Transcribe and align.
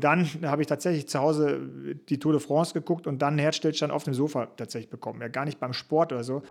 Dann 0.00 0.28
habe 0.44 0.62
ich 0.62 0.68
tatsächlich 0.68 1.08
zu 1.08 1.20
Hause 1.20 1.60
die 2.08 2.18
Tour 2.18 2.32
de 2.32 2.40
France 2.40 2.74
geguckt 2.74 3.06
und 3.06 3.20
dann 3.22 3.34
einen 3.34 3.38
Herzstillstand 3.38 3.92
auf 3.92 4.04
dem 4.04 4.14
Sofa 4.14 4.46
tatsächlich 4.56 4.90
bekommen. 4.90 5.20
Ja, 5.20 5.28
gar 5.28 5.44
nicht 5.44 5.60
beim 5.60 5.72
Sport 5.72 6.12
oder 6.12 6.24
so. 6.24 6.42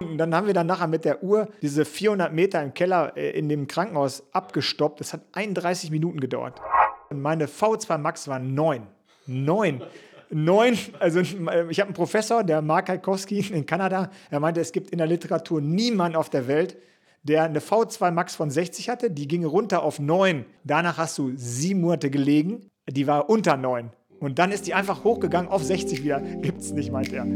Und 0.00 0.18
dann 0.18 0.34
haben 0.34 0.46
wir 0.46 0.54
dann 0.54 0.66
nachher 0.66 0.86
mit 0.86 1.04
der 1.04 1.22
Uhr 1.22 1.48
diese 1.62 1.84
400 1.84 2.32
Meter 2.32 2.62
im 2.62 2.74
Keller 2.74 3.16
äh, 3.16 3.30
in 3.30 3.48
dem 3.48 3.66
Krankenhaus 3.66 4.24
abgestoppt. 4.32 5.00
Das 5.00 5.12
hat 5.12 5.22
31 5.32 5.90
Minuten 5.90 6.20
gedauert. 6.20 6.60
Und 7.08 7.22
meine 7.22 7.46
V2 7.46 7.98
Max 7.98 8.28
war 8.28 8.38
9. 8.38 8.86
9. 9.26 9.82
9, 10.30 10.78
also 10.98 11.20
ich 11.20 11.34
habe 11.36 11.68
einen 11.68 11.94
Professor, 11.94 12.42
der 12.42 12.60
Mark 12.60 12.88
Halkowski 12.88 13.46
in 13.52 13.64
Kanada, 13.64 14.10
er 14.28 14.40
meinte, 14.40 14.60
es 14.60 14.72
gibt 14.72 14.90
in 14.90 14.98
der 14.98 15.06
Literatur 15.06 15.60
niemanden 15.60 16.16
auf 16.16 16.30
der 16.30 16.48
Welt, 16.48 16.76
der 17.22 17.44
eine 17.44 17.60
V2 17.60 18.10
Max 18.10 18.34
von 18.34 18.50
60 18.50 18.88
hatte, 18.88 19.10
die 19.10 19.28
ging 19.28 19.44
runter 19.44 19.82
auf 19.82 19.98
9. 19.98 20.44
Danach 20.64 20.98
hast 20.98 21.18
du 21.18 21.32
sieben 21.36 21.80
Monate 21.80 22.10
gelegen, 22.10 22.70
die 22.88 23.06
war 23.06 23.28
unter 23.28 23.56
9. 23.56 23.90
Und 24.20 24.38
dann 24.38 24.52
ist 24.52 24.66
die 24.66 24.74
einfach 24.74 25.04
hochgegangen 25.04 25.50
auf 25.50 25.62
60 25.62 26.02
wieder. 26.02 26.20
Gibt's 26.20 26.72
nicht, 26.72 26.90
meint 26.90 27.12
er. 27.12 27.26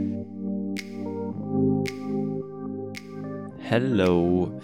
Hello. 3.59 4.61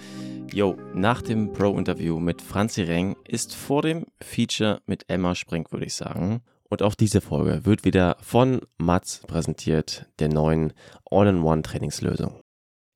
Yo, 0.52 0.77
nach 0.95 1.23
dem 1.23 1.52
Pro-Interview 1.52 2.19
mit 2.19 2.41
Franzi 2.41 2.83
Reng 2.83 3.16
ist 3.27 3.55
vor 3.55 3.83
dem 3.83 4.07
Feature 4.23 4.80
mit 4.87 5.05
Emma 5.09 5.34
Sprink, 5.34 5.73
würde 5.73 5.87
ich 5.87 5.95
sagen. 5.95 6.41
Und 6.69 6.83
auch 6.83 6.95
diese 6.95 7.21
Folge 7.21 7.65
wird 7.65 7.84
wieder 7.84 8.16
von 8.21 8.60
Mats 8.79 9.21
präsentiert, 9.27 10.07
der 10.18 10.29
neuen 10.29 10.73
All-in-One-Trainingslösung. 11.10 12.41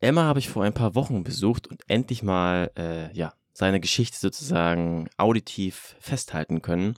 Emma 0.00 0.22
habe 0.22 0.38
ich 0.38 0.48
vor 0.48 0.64
ein 0.64 0.72
paar 0.72 0.94
Wochen 0.94 1.22
besucht 1.22 1.66
und 1.68 1.82
endlich 1.88 2.22
mal 2.22 2.70
äh, 2.76 3.12
ja, 3.12 3.34
seine 3.52 3.80
Geschichte 3.80 4.18
sozusagen 4.18 5.08
auditiv 5.18 5.94
festhalten 6.00 6.62
können. 6.62 6.94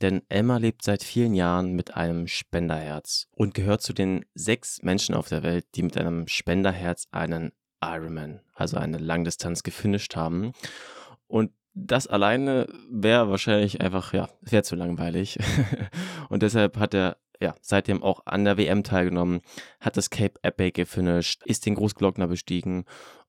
Denn 0.00 0.22
Emma 0.28 0.56
lebt 0.56 0.82
seit 0.82 1.02
vielen 1.02 1.34
Jahren 1.34 1.72
mit 1.72 1.96
einem 1.96 2.26
Spenderherz 2.26 3.28
und 3.32 3.54
gehört 3.54 3.82
zu 3.82 3.92
den 3.92 4.24
sechs 4.34 4.82
Menschen 4.82 5.14
auf 5.14 5.28
der 5.28 5.42
Welt, 5.42 5.66
die 5.74 5.82
mit 5.82 5.96
einem 5.96 6.26
Spenderherz 6.26 7.06
einen 7.12 7.52
Ironman, 7.82 8.40
also 8.54 8.76
eine 8.76 8.98
Langdistanz, 8.98 9.62
gefinisht 9.62 10.16
haben. 10.16 10.52
Und 11.26 11.52
das 11.74 12.06
alleine 12.06 12.66
wäre 12.90 13.30
wahrscheinlich 13.30 13.80
einfach, 13.80 14.12
ja, 14.12 14.28
wäre 14.42 14.62
zu 14.62 14.76
langweilig. 14.76 15.38
und 16.28 16.42
deshalb 16.42 16.78
hat 16.78 16.94
er 16.94 17.16
ja, 17.40 17.54
seitdem 17.60 18.02
auch 18.02 18.22
an 18.26 18.44
der 18.44 18.56
WM 18.58 18.84
teilgenommen, 18.84 19.40
hat 19.80 19.96
das 19.96 20.10
Cape 20.10 20.38
Epic 20.42 20.72
gefinisht, 20.72 21.42
ist 21.44 21.66
den 21.66 21.74
Großglockner 21.74 22.28
bestiegen 22.28 22.84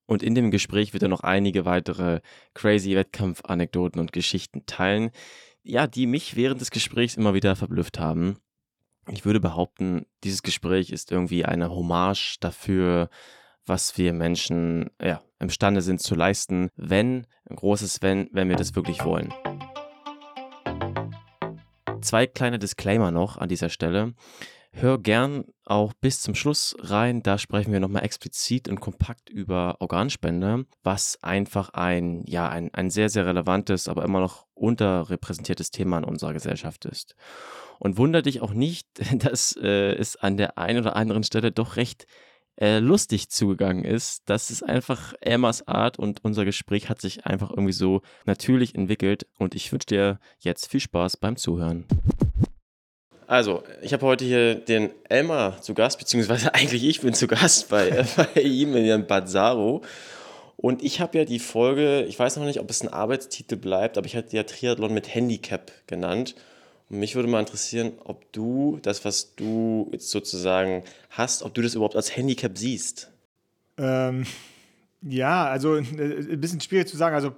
und 0.05 0.21
in 0.21 0.35
dem 0.35 0.51
Gespräch 0.51 0.93
wird 0.93 1.03
er 1.03 1.09
noch 1.09 1.21
einige 1.21 1.65
weitere 1.65 2.21
crazy 2.53 2.95
Wettkampfanekdoten 2.95 3.99
und 3.99 4.11
Geschichten 4.11 4.65
teilen, 4.65 5.11
ja, 5.65 5.87
die 5.87 6.05
mich 6.05 6.35
während 6.35 6.61
des 6.61 6.69
Gesprächs 6.69 7.15
immer 7.15 7.33
wieder 7.33 7.55
verblüfft 7.55 7.99
haben. 7.99 8.37
Ich 9.11 9.25
würde 9.25 9.39
behaupten, 9.39 10.05
dieses 10.23 10.43
Gespräch 10.43 10.91
ist 10.91 11.11
irgendwie 11.11 11.43
eine 11.43 11.71
Hommage 11.71 12.37
dafür, 12.39 13.09
was 13.65 13.97
wir 13.97 14.13
Menschen 14.13 14.91
ja, 15.01 15.21
imstande 15.39 15.81
sind 15.81 16.01
zu 16.01 16.13
leisten, 16.13 16.69
wenn, 16.75 17.25
ein 17.49 17.55
großes 17.55 18.01
Wenn, 18.03 18.29
wenn 18.31 18.47
wir 18.47 18.55
das 18.55 18.75
wirklich 18.75 19.03
wollen. 19.03 19.33
Zwei 22.01 22.27
kleine 22.27 22.59
Disclaimer 22.59 23.09
noch 23.09 23.37
an 23.37 23.49
dieser 23.49 23.69
Stelle. 23.69 24.13
Hör 24.77 24.97
gern 24.97 25.45
auch 25.63 25.93
bis 25.93 26.21
zum 26.21 26.35
Schluss 26.35 26.75
rein. 26.79 27.23
Da 27.23 27.37
sprechen 27.37 27.71
wir 27.71 27.79
nochmal 27.79 28.03
explizit 28.03 28.67
und 28.67 28.81
kompakt 28.81 29.29
über 29.29 29.77
Organspende, 29.79 30.65
was 30.83 31.17
einfach 31.23 31.69
ein, 31.69 32.25
ja, 32.27 32.49
ein, 32.49 32.73
ein 32.73 32.89
sehr, 32.89 33.07
sehr 33.07 33.25
relevantes, 33.25 33.87
aber 33.87 34.03
immer 34.03 34.19
noch 34.19 34.47
unterrepräsentiertes 34.53 35.71
Thema 35.71 35.99
in 35.99 36.03
unserer 36.03 36.33
Gesellschaft 36.33 36.83
ist. 36.83 37.15
Und 37.79 37.97
wunder 37.97 38.21
dich 38.21 38.41
auch 38.41 38.51
nicht, 38.51 38.87
dass 39.23 39.55
äh, 39.55 39.93
es 39.93 40.17
an 40.17 40.35
der 40.35 40.57
einen 40.57 40.79
oder 40.79 40.97
anderen 40.97 41.23
Stelle 41.23 41.53
doch 41.53 41.77
recht 41.77 42.05
äh, 42.59 42.79
lustig 42.79 43.29
zugegangen 43.29 43.85
ist. 43.85 44.23
Das 44.25 44.51
ist 44.51 44.61
einfach 44.61 45.13
Emmas 45.21 45.65
Art 45.69 45.97
und 45.97 46.21
unser 46.25 46.43
Gespräch 46.43 46.89
hat 46.89 46.99
sich 46.99 47.25
einfach 47.25 47.49
irgendwie 47.49 47.73
so 47.73 48.01
natürlich 48.25 48.75
entwickelt 48.75 49.25
und 49.39 49.55
ich 49.55 49.71
wünsche 49.71 49.87
dir 49.87 50.19
jetzt 50.39 50.69
viel 50.69 50.81
Spaß 50.81 51.15
beim 51.15 51.37
Zuhören. 51.37 51.85
Also, 53.27 53.63
ich 53.81 53.91
habe 53.93 54.05
heute 54.05 54.23
hier 54.23 54.55
den 54.55 54.91
Elmar 55.09 55.61
zu 55.61 55.73
Gast, 55.73 55.97
beziehungsweise 55.97 56.53
eigentlich 56.53 56.83
ich 56.83 57.01
bin 57.01 57.13
zu 57.13 57.27
Gast 57.27 57.69
bei, 57.69 57.89
äh, 57.89 58.05
bei 58.35 58.41
ihm 58.41 58.75
in 58.75 59.07
Bazzaro. 59.07 59.81
Und 60.57 60.83
ich 60.83 61.01
habe 61.01 61.17
ja 61.17 61.25
die 61.25 61.39
Folge, 61.39 62.03
ich 62.03 62.17
weiß 62.17 62.37
noch 62.37 62.45
nicht, 62.45 62.59
ob 62.59 62.69
es 62.69 62.81
ein 62.81 62.89
Arbeitstitel 62.89 63.57
bleibt, 63.57 63.97
aber 63.97 64.07
ich 64.07 64.15
hatte 64.15 64.35
ja 64.35 64.43
Triathlon 64.43 64.93
mit 64.93 65.13
Handicap 65.13 65.71
genannt. 65.85 66.35
Und 66.89 66.99
mich 66.99 67.15
würde 67.15 67.27
mal 67.27 67.39
interessieren, 67.39 67.93
ob 68.03 68.31
du 68.31 68.79
das, 68.81 69.05
was 69.05 69.35
du 69.35 69.89
jetzt 69.91 70.09
sozusagen 70.11 70.83
hast, 71.09 71.43
ob 71.43 71.53
du 71.53 71.61
das 71.61 71.75
überhaupt 71.75 71.95
als 71.95 72.15
Handicap 72.15 72.57
siehst. 72.57 73.11
Ähm, 73.77 74.25
ja, 75.01 75.45
also 75.45 75.75
äh, 75.75 75.81
ein 75.81 76.39
bisschen 76.39 76.61
schwierig 76.61 76.87
zu 76.87 76.97
sagen. 76.97 77.15
Also 77.15 77.33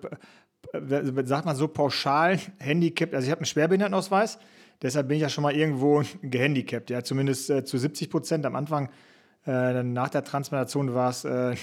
äh, 0.73 1.25
sagt 1.25 1.45
man 1.45 1.55
so 1.55 1.67
pauschal 1.67 2.39
Handicap. 2.57 3.13
Also 3.13 3.25
ich 3.25 3.31
habe 3.31 3.39
einen 3.39 3.45
Schwerbehindertenausweis, 3.45 4.37
deshalb 4.81 5.07
bin 5.07 5.17
ich 5.17 5.21
ja 5.21 5.29
schon 5.29 5.43
mal 5.43 5.55
irgendwo 5.55 6.03
gehandicapt. 6.21 6.89
Ja, 6.89 7.03
zumindest 7.03 7.49
äh, 7.49 7.63
zu 7.63 7.77
70 7.77 8.09
Prozent. 8.09 8.45
Am 8.45 8.55
Anfang, 8.55 8.89
äh, 9.45 9.83
nach 9.83 10.09
der 10.09 10.23
Transplantation 10.23 10.93
war 10.93 11.09
es 11.09 11.25
äh, 11.25 11.55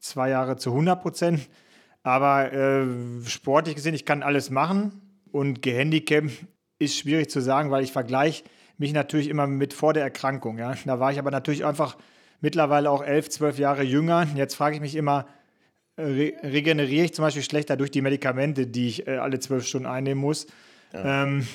zwei 0.00 0.30
Jahre 0.30 0.56
zu 0.56 0.70
100 0.70 1.00
Prozent. 1.00 1.48
Aber 2.02 2.52
äh, 2.52 2.86
sportlich 3.26 3.74
gesehen, 3.74 3.94
ich 3.94 4.04
kann 4.04 4.22
alles 4.22 4.50
machen 4.50 5.00
und 5.32 5.60
gehandicapt 5.62 6.30
ist 6.78 6.96
schwierig 6.96 7.30
zu 7.30 7.40
sagen, 7.40 7.70
weil 7.70 7.82
ich 7.82 7.92
vergleiche 7.92 8.44
mich 8.78 8.92
natürlich 8.92 9.28
immer 9.28 9.46
mit 9.46 9.72
vor 9.72 9.92
der 9.92 10.04
Erkrankung. 10.04 10.58
Ja? 10.58 10.74
Da 10.84 11.00
war 11.00 11.10
ich 11.10 11.18
aber 11.18 11.30
natürlich 11.30 11.64
einfach 11.64 11.96
mittlerweile 12.40 12.90
auch 12.90 13.02
elf, 13.02 13.28
zwölf 13.30 13.58
Jahre 13.58 13.82
jünger. 13.82 14.26
Jetzt 14.34 14.54
frage 14.54 14.76
ich 14.76 14.80
mich 14.80 14.94
immer, 14.94 15.26
re 15.98 16.34
regeneriere 16.42 17.06
ich 17.06 17.14
zum 17.14 17.24
Beispiel 17.24 17.42
schlechter 17.42 17.76
durch 17.76 17.90
die 17.90 18.02
Medikamente, 18.02 18.66
die 18.66 18.88
ich 18.88 19.08
äh, 19.08 19.16
alle 19.16 19.40
zwölf 19.40 19.66
Stunden 19.66 19.86
einnehmen 19.86 20.20
muss? 20.20 20.46
Ja. 20.92 21.24
Ähm, 21.24 21.46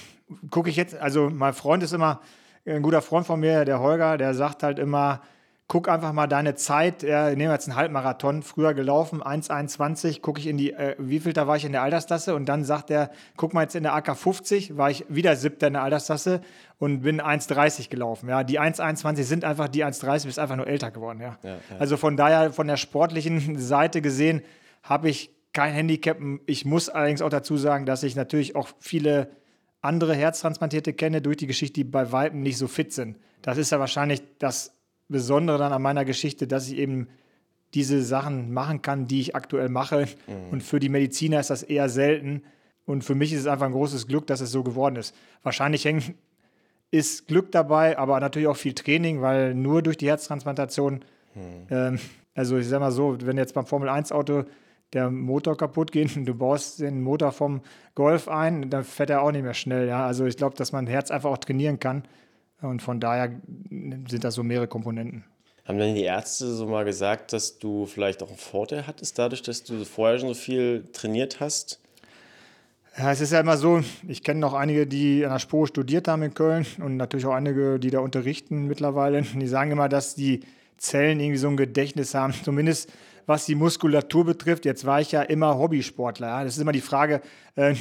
Gucke 0.50 0.70
ich 0.70 0.76
jetzt, 0.76 0.96
also 0.96 1.30
mein 1.30 1.54
Freund 1.54 1.84
ist 1.84 1.94
immer, 1.94 2.22
ein 2.66 2.82
guter 2.82 3.02
Freund 3.02 3.26
von 3.26 3.40
mir, 3.40 3.66
der 3.66 3.80
Holger, 3.80 4.18
der 4.18 4.34
sagt 4.34 4.64
halt 4.64 4.78
immer, 4.80 5.22
guck 5.72 5.88
einfach 5.88 6.12
mal 6.12 6.28
deine 6.28 6.56
Zeit. 6.56 7.02
Ja, 7.02 7.30
nehmen 7.30 7.44
wir 7.44 7.54
jetzt 7.54 7.70
einen 7.70 7.78
Halbmarathon, 7.78 8.44
früher 8.44 8.74
gelaufen, 8.74 9.24
1,21, 9.24 10.20
gucke 10.20 10.42
ich 10.42 10.48
in 10.48 10.58
die, 10.58 10.74
äh, 10.74 10.96
wie 10.98 11.22
viel 11.22 11.32
da 11.32 11.48
war 11.48 11.56
ich 11.56 11.64
in 11.64 11.72
der 11.72 11.82
Altersklasse 11.82 12.36
und 12.36 12.50
dann 12.50 12.66
sagt 12.66 12.92
er, 12.92 13.10
guck 13.38 13.54
mal 13.54 13.62
jetzt 13.62 13.76
in 13.76 13.84
der 13.84 13.94
AK 13.94 14.18
50, 14.18 14.76
war 14.76 14.92
ich 14.92 15.06
wieder 15.08 15.38
siebter 15.38 15.68
in 15.68 15.74
der 15.74 15.84
Altersklasse 15.84 16.42
und 16.78 17.04
bin 17.04 17.22
1,30 17.22 17.90
gelaufen. 17.90 18.28
Ja, 18.28 18.44
die 18.44 18.60
1,21 18.60 19.24
sind 19.24 19.46
einfach 19.46 19.70
die 19.70 19.86
1,30, 19.86 20.26
bist 20.26 20.40
einfach 20.40 20.58
nur 20.58 20.68
älter 20.68 20.92
geworden. 20.92 21.22
Ja. 21.22 21.38
ja, 21.42 21.52
ja. 21.52 21.60
Also 21.80 21.96
von 21.96 22.18
daher, 22.18 22.52
von 22.52 22.68
der 22.68 22.76
sportlichen 22.76 23.58
Seite 23.58 24.02
gesehen, 24.02 24.42
habe 24.84 25.10
ich 25.10 25.34
kein 25.54 25.74
Handicap. 25.74 26.18
Ich 26.48 26.66
muss 26.66 26.90
allerdings 26.90 27.22
auch 27.22 27.30
dazu 27.30 27.56
sagen, 27.56 27.86
dass 27.86 28.04
ich 28.04 28.18
natürlich 28.18 28.58
auch 28.58 28.68
viele 28.80 29.30
andere 29.82 30.16
Herztransplantierte 30.16 30.94
kenne 30.94 31.22
durch 31.22 31.38
die 31.38 31.48
Geschichte, 31.48 31.74
die 31.74 31.84
bei 31.84 32.12
Weitem 32.12 32.42
nicht 32.42 32.58
so 32.58 32.68
fit 32.68 32.94
sind. 32.94 33.18
Das 33.42 33.58
ist 33.58 33.72
ja 33.72 33.80
wahrscheinlich 33.80 34.22
das 34.38 34.74
Besondere 35.08 35.58
dann 35.58 35.74
an 35.74 35.82
meiner 35.82 36.06
Geschichte, 36.06 36.48
dass 36.48 36.68
ich 36.68 36.78
eben 36.78 37.08
diese 37.74 38.04
Sachen 38.04 38.54
machen 38.54 38.82
kann, 38.82 39.08
die 39.08 39.22
ich 39.22 39.36
aktuell 39.36 39.70
mache. 39.70 40.08
Mhm. 40.28 40.50
Und 40.52 40.64
für 40.64 40.80
die 40.80 40.90
Mediziner 40.90 41.40
ist 41.40 41.50
das 41.50 41.64
eher 41.64 41.90
selten. 41.90 42.44
Und 42.86 43.04
für 43.04 43.16
mich 43.16 43.34
ist 43.34 43.42
es 43.42 43.48
einfach 43.48 43.66
ein 43.66 43.72
großes 43.72 44.08
Glück, 44.08 44.28
dass 44.28 44.42
es 44.42 44.52
so 44.52 44.64
geworden 44.64 44.96
ist. 44.98 45.16
Wahrscheinlich 45.44 45.86
hängt, 45.86 46.14
ist 46.92 47.28
Glück 47.28 47.52
dabei, 47.52 47.98
aber 47.98 48.20
natürlich 48.20 48.48
auch 48.48 48.58
viel 48.58 48.74
Training, 48.74 49.22
weil 49.22 49.56
nur 49.56 49.82
durch 49.82 49.98
die 49.98 50.08
Herztransplantation, 50.08 51.06
mhm. 51.34 51.42
ähm, 51.70 52.00
also 52.36 52.58
ich 52.58 52.68
sag 52.68 52.82
mal 52.82 52.92
so, 52.92 53.18
wenn 53.22 53.38
jetzt 53.38 53.54
beim 53.54 53.66
Formel-1-Auto 53.66 54.44
der 54.94 55.10
Motor 55.10 55.58
kaputt 55.58 55.92
geht 55.92 56.16
und 56.18 56.26
du 56.26 56.34
baust 56.34 56.80
den 56.80 57.02
Motor 57.02 57.32
vom 57.32 57.62
Golf 57.96 58.28
ein, 58.28 58.70
dann 58.70 58.84
fährt 58.84 59.10
er 59.10 59.22
auch 59.22 59.32
nicht 59.32 59.44
mehr 59.44 59.54
schnell. 59.54 59.88
Ja? 59.88 60.06
Also 60.06 60.26
ich 60.26 60.38
glaube, 60.38 60.56
dass 60.56 60.72
man 60.72 60.88
Herz 60.88 61.12
einfach 61.12 61.30
auch 61.30 61.38
trainieren 61.38 61.80
kann. 61.80 62.04
Und 62.62 62.82
von 62.82 63.00
daher 63.00 63.32
sind 63.70 64.24
das 64.24 64.36
so 64.36 64.44
mehrere 64.44 64.68
Komponenten. 64.68 65.24
Haben 65.66 65.78
denn 65.78 65.96
die 65.96 66.04
Ärzte 66.04 66.48
so 66.48 66.68
mal 66.68 66.86
gesagt, 66.86 67.34
dass 67.34 67.58
du 67.60 67.86
vielleicht 67.86 68.22
auch 68.22 68.28
einen 68.28 68.38
Vorteil 68.38 68.88
hattest, 68.88 69.18
dadurch, 69.18 69.42
dass 69.42 69.64
du 69.64 69.84
vorher 69.86 70.20
schon 70.20 70.30
so 70.30 70.36
viel 70.36 70.86
trainiert 70.92 71.40
hast? 71.40 71.80
Ja, 72.98 73.12
es 73.12 73.22
ist 73.22 73.32
ja 73.32 73.40
immer 73.40 73.58
so, 73.58 73.82
ich 74.08 74.22
kenne 74.22 74.42
noch 74.42 74.54
einige, 74.54 74.86
die 74.86 75.24
an 75.24 75.32
der 75.32 75.40
Spur 75.40 75.66
studiert 75.66 76.08
haben 76.08 76.24
in 76.24 76.34
Köln 76.34 76.66
und 76.84 76.98
natürlich 76.98 77.26
auch 77.26 77.34
einige, 77.34 77.80
die 77.80 77.90
da 77.90 78.00
unterrichten 78.00 78.68
mittlerweile. 78.68 79.22
Die 79.22 79.48
sagen 79.48 79.72
immer, 79.72 79.88
dass 79.88 80.14
die 80.14 80.42
Zellen 80.78 81.20
irgendwie 81.20 81.38
so 81.38 81.48
ein 81.48 81.58
Gedächtnis 81.58 82.14
haben, 82.14 82.34
zumindest 82.34 82.92
was 83.32 83.46
die 83.46 83.56
Muskulatur 83.56 84.26
betrifft. 84.26 84.66
Jetzt 84.66 84.86
war 84.86 85.02
ich 85.02 85.12
ja 85.12 85.22
immer 85.22 85.58
Hobbysportler. 85.58 86.28
Ja. 86.28 86.44
Das 86.44 86.56
ist 86.56 86.62
immer 86.62 86.72
die 86.72 86.82
Frage, 86.82 87.22
äh, 87.58 87.72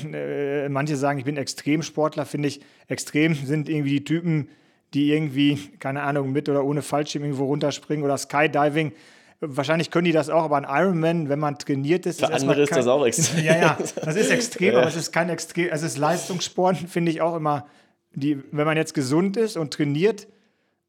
äh, 0.65 0.69
manche 0.69 0.97
sagen, 0.97 1.19
ich 1.19 1.25
bin 1.25 1.37
Extremsportler, 1.37 2.25
finde 2.25 2.49
ich. 2.49 2.61
Extrem 2.89 3.35
sind 3.35 3.69
irgendwie 3.69 3.91
die 3.91 4.05
Typen, 4.05 4.49
die 4.95 5.13
irgendwie, 5.13 5.59
keine 5.79 6.03
Ahnung, 6.03 6.33
mit 6.33 6.49
oder 6.49 6.65
ohne 6.65 6.83
Fallschirm 6.83 7.25
irgendwo 7.25 7.47
runterspringen 7.47 8.05
oder 8.05 8.17
Skydiving. 8.17 8.93
wahrscheinlich 9.41 9.91
können 9.91 10.05
die 10.05 10.13
das 10.13 10.31
auch, 10.31 10.45
aber 10.45 10.57
ein 10.57 10.67
Ironman, 10.69 11.29
wenn 11.29 11.39
man 11.39 11.59
trainiert 11.59 12.07
ist, 12.07 12.21
Für 12.21 12.27
ist 12.27 12.43
andere 12.43 12.63
ist 12.63 12.71
kein, 12.71 12.79
das 12.79 12.87
auch 12.87 13.05
extrem. 13.05 13.45
Ja, 13.45 13.57
ja, 13.57 13.79
das 13.79 14.17
ist 14.17 14.31
extrem, 14.39 14.77
aber 14.77 14.87
es 14.87 14.97
ist 14.97 15.13
kein 15.13 15.31
extrem, 15.31 15.69
es 15.71 15.83
ist 15.83 15.99
Leistungssport, 15.99 16.77
finde 16.77 17.11
ich 17.11 17.21
auch 17.21 17.37
immer, 17.37 17.67
die, 18.13 18.43
wenn 18.53 18.67
man 18.67 18.77
jetzt 18.77 18.95
gesund 18.95 19.37
ist 19.37 19.57
und 19.57 19.73
trainiert, 19.73 20.27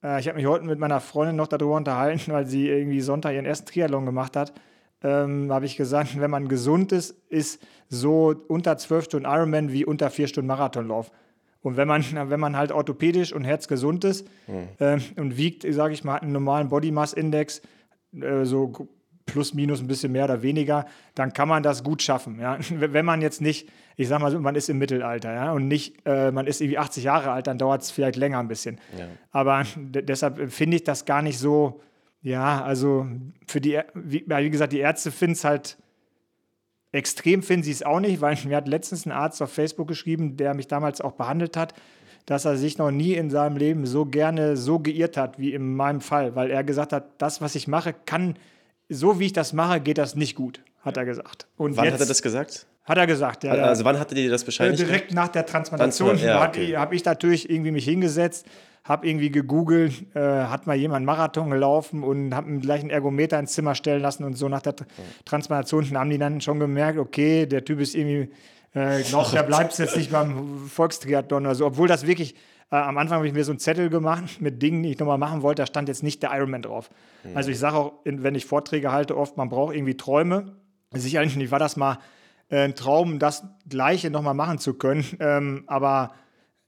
äh, 0.03 0.19
ich 0.19 0.27
habe 0.27 0.38
mich 0.38 0.45
heute 0.45 0.65
mit 0.65 0.80
meiner 0.80 1.00
Freundin 1.00 1.36
noch 1.36 1.48
darüber 1.48 1.75
unterhalten, 1.75 2.31
weil 2.31 2.45
sie 2.45 2.68
irgendwie 2.68 3.01
Sonntag 3.01 3.33
ihren 3.33 3.45
ersten 3.45 3.68
Triathlon 3.68 4.06
gemacht 4.06 4.36
hat, 4.36 4.53
ähm, 5.03 5.51
habe 5.51 5.65
ich 5.65 5.77
gesagt, 5.77 6.19
wenn 6.19 6.31
man 6.31 6.48
gesund 6.48 6.92
ist, 6.92 7.15
ist 7.30 7.62
so 7.89 8.36
unter 8.48 8.77
12 8.77 9.06
Stunden 9.06 9.25
Ironman 9.25 9.71
wie 9.71 9.86
unter 9.86 10.09
4 10.09 10.27
Stunden 10.27 10.48
Marathonlauf. 10.48 11.12
Und 11.63 11.77
wenn 11.77 11.88
man, 11.88 12.03
wenn 12.30 12.39
man 12.39 12.57
halt 12.57 12.71
orthopädisch 12.71 13.33
und 13.33 13.44
herzgesund 13.44 14.03
ist 14.03 14.27
Hm. 14.48 14.68
äh, 14.80 15.00
und 15.19 15.38
wiegt, 15.38 15.65
sage 15.74 15.94
ich 15.94 16.04
mal, 16.04 16.15
hat 16.15 16.24
einen 16.24 16.33
normalen 16.33 16.69
Body 16.69 16.92
Mass 16.92 17.13
Index, 17.13 17.62
äh, 18.19 18.45
so 18.45 18.88
plus 19.31 19.54
minus 19.54 19.80
ein 19.80 19.88
bisschen 19.88 20.12
mehr 20.12 20.25
oder 20.25 20.42
weniger, 20.42 20.86
dann 21.16 21.33
kann 21.33 21.48
man 21.48 21.63
das 21.63 21.83
gut 21.83 22.01
schaffen. 22.01 22.39
Ja? 22.39 22.57
Wenn 22.69 23.06
man 23.06 23.22
jetzt 23.22 23.42
nicht, 23.42 23.69
ich 23.95 24.07
sag 24.07 24.22
mal 24.22 24.31
so, 24.31 24.39
man 24.39 24.56
ist 24.56 24.69
im 24.69 24.78
Mittelalter 24.78 25.33
ja? 25.33 25.51
und 25.51 25.68
nicht, 25.68 26.06
äh, 26.06 26.31
man 26.31 26.48
ist 26.48 26.62
irgendwie 26.62 26.78
80 26.78 27.04
Jahre 27.04 27.31
alt, 27.31 27.48
dann 27.48 27.57
dauert 27.57 27.81
es 27.81 27.92
vielleicht 27.92 28.16
länger 28.16 28.39
ein 28.39 28.48
bisschen. 28.48 28.80
Ja. 28.98 29.06
Aber 29.31 29.63
de- 29.75 30.04
deshalb 30.04 30.51
finde 30.51 30.78
ich 30.78 30.83
das 30.83 31.06
gar 31.06 31.22
nicht 31.22 31.39
so, 31.39 31.81
ja, 32.22 32.63
also 32.63 33.07
für 33.48 33.62
die, 33.62 33.80
wie, 33.94 34.25
wie 34.28 34.50
gesagt, 34.50 34.74
die 34.74 34.80
Ärzte 34.80 35.12
finden 35.12 35.33
es 35.33 35.44
halt 35.44 35.78
extrem, 36.92 37.42
finden 37.42 37.63
sie 37.63 37.72
es 37.72 37.83
auch 37.83 38.00
nicht, 38.00 38.22
weil 38.22 38.38
mir 38.45 38.57
hat 38.57 38.68
letztens 38.68 39.06
ein 39.06 39.12
Arzt 39.12 39.42
auf 39.42 39.51
Facebook 39.51 39.88
geschrieben, 39.88 40.38
der 40.38 40.54
mich 40.54 40.68
damals 40.68 41.01
auch 41.01 41.13
behandelt 41.13 41.57
hat, 41.57 41.74
dass 42.25 42.45
er 42.45 42.56
sich 42.56 42.78
noch 42.78 42.92
nie 42.92 43.13
in 43.13 43.30
seinem 43.30 43.57
Leben 43.57 43.86
so 43.86 44.06
gerne 44.06 44.56
so 44.56 44.80
geirrt 44.80 45.18
hat 45.18 45.39
wie 45.39 45.54
in 45.54 45.75
meinem 45.75 46.01
Fall, 46.01 46.36
weil 46.36 46.51
er 46.51 46.63
gesagt 46.63 46.94
hat, 46.94 47.10
das, 47.18 47.42
was 47.42 47.56
ich 47.56 47.68
mache, 47.68 47.94
kann, 48.06 48.36
so 48.92 49.20
wie 49.20 49.26
ich 49.28 49.34
das 49.34 49.54
mache, 49.54 49.80
geht 49.80 49.98
das 49.98 50.16
nicht 50.16 50.36
gut, 50.36 50.62
hat 50.82 50.98
er 50.98 51.06
gesagt. 51.06 51.48
Und 51.58 51.78
Wann 51.78 51.86
jetzt, 51.86 51.94
hat 51.96 52.00
er 52.02 52.06
das 52.08 52.22
gesagt? 52.22 52.68
Hat 52.84 52.98
er 52.98 53.08
gesagt, 53.08 53.44
ja. 53.44 53.52
Also 53.54 53.86
wann 53.86 54.00
hatte 54.00 54.16
dir 54.16 54.30
das 54.30 54.44
Äh, 54.44 54.46
bescheinigt? 54.46 54.80
direkt 54.80 55.14
nach 55.14 55.28
der 55.30 55.46
Transplantation 55.46 56.10
Transplant- 56.10 56.26
ja, 56.28 56.40
habe 56.42 56.48
okay. 56.60 56.72
ich, 56.72 56.76
hab 56.76 56.94
ich 56.94 57.06
natürlich 57.06 57.50
irgendwie 57.50 57.72
mich 57.72 57.86
hingesetzt, 57.86 58.46
habe 58.84 59.08
irgendwie 59.08 59.30
gegoogelt, 59.30 59.94
äh, 60.16 60.20
hat 60.20 60.66
mal 60.66 60.76
jemand 60.76 61.06
Marathon 61.06 61.52
gelaufen 61.52 62.04
und 62.04 62.34
habe 62.34 62.52
gleich 62.58 62.82
einen 62.82 62.90
Ergometer 62.90 63.38
ins 63.40 63.54
Zimmer 63.54 63.76
stellen 63.76 64.02
lassen 64.02 64.24
und 64.24 64.34
so 64.36 64.50
nach 64.50 64.62
der 64.64 64.76
Tr- 64.76 64.86
Transplantation 65.26 65.96
haben 65.96 66.10
die 66.10 66.18
dann 66.18 66.42
schon 66.42 66.60
gemerkt, 66.60 66.98
okay, 66.98 67.46
der 67.46 67.64
Typ 67.64 67.80
ist 67.80 67.94
irgendwie, 67.96 68.32
äh, 68.74 69.02
glaubt, 69.04 69.34
der 69.34 69.44
bleibt 69.52 69.78
jetzt 69.78 69.96
nicht 69.96 70.12
beim 70.12 70.68
Volkstriathlon 70.68 71.46
oder 71.46 71.54
so, 71.56 71.68
obwohl 71.68 71.88
das 71.88 72.08
wirklich, 72.08 72.34
äh, 72.71 72.75
am 72.75 72.97
Anfang 72.97 73.18
habe 73.18 73.27
ich 73.27 73.33
mir 73.33 73.44
so 73.44 73.51
einen 73.51 73.59
Zettel 73.59 73.89
gemacht 73.89 74.23
mit 74.41 74.62
Dingen, 74.62 74.83
die 74.83 74.91
ich 74.91 75.00
nochmal 75.00 75.18
machen 75.18 75.41
wollte, 75.41 75.62
da 75.62 75.65
stand 75.65 75.88
jetzt 75.88 76.03
nicht 76.03 76.23
der 76.23 76.33
Ironman 76.33 76.62
drauf. 76.62 76.89
Also 77.35 77.51
ich 77.51 77.59
sage 77.59 77.75
auch, 77.75 77.94
wenn 78.03 78.33
ich 78.33 78.45
Vorträge 78.45 78.91
halte, 78.91 79.15
oft, 79.15 79.38
man 79.38 79.50
braucht 79.50 79.75
irgendwie 79.75 79.95
Träume. 79.95 80.56
Sicherlich 80.91 81.51
war 81.51 81.59
das 81.59 81.77
mal 81.77 82.00
äh, 82.50 82.63
ein 82.63 82.75
Traum, 82.75 83.19
das 83.19 83.44
Gleiche 83.68 84.09
nochmal 84.09 84.33
machen 84.33 84.57
zu 84.57 84.73
können. 84.73 85.06
Ähm, 85.19 85.63
aber 85.68 86.13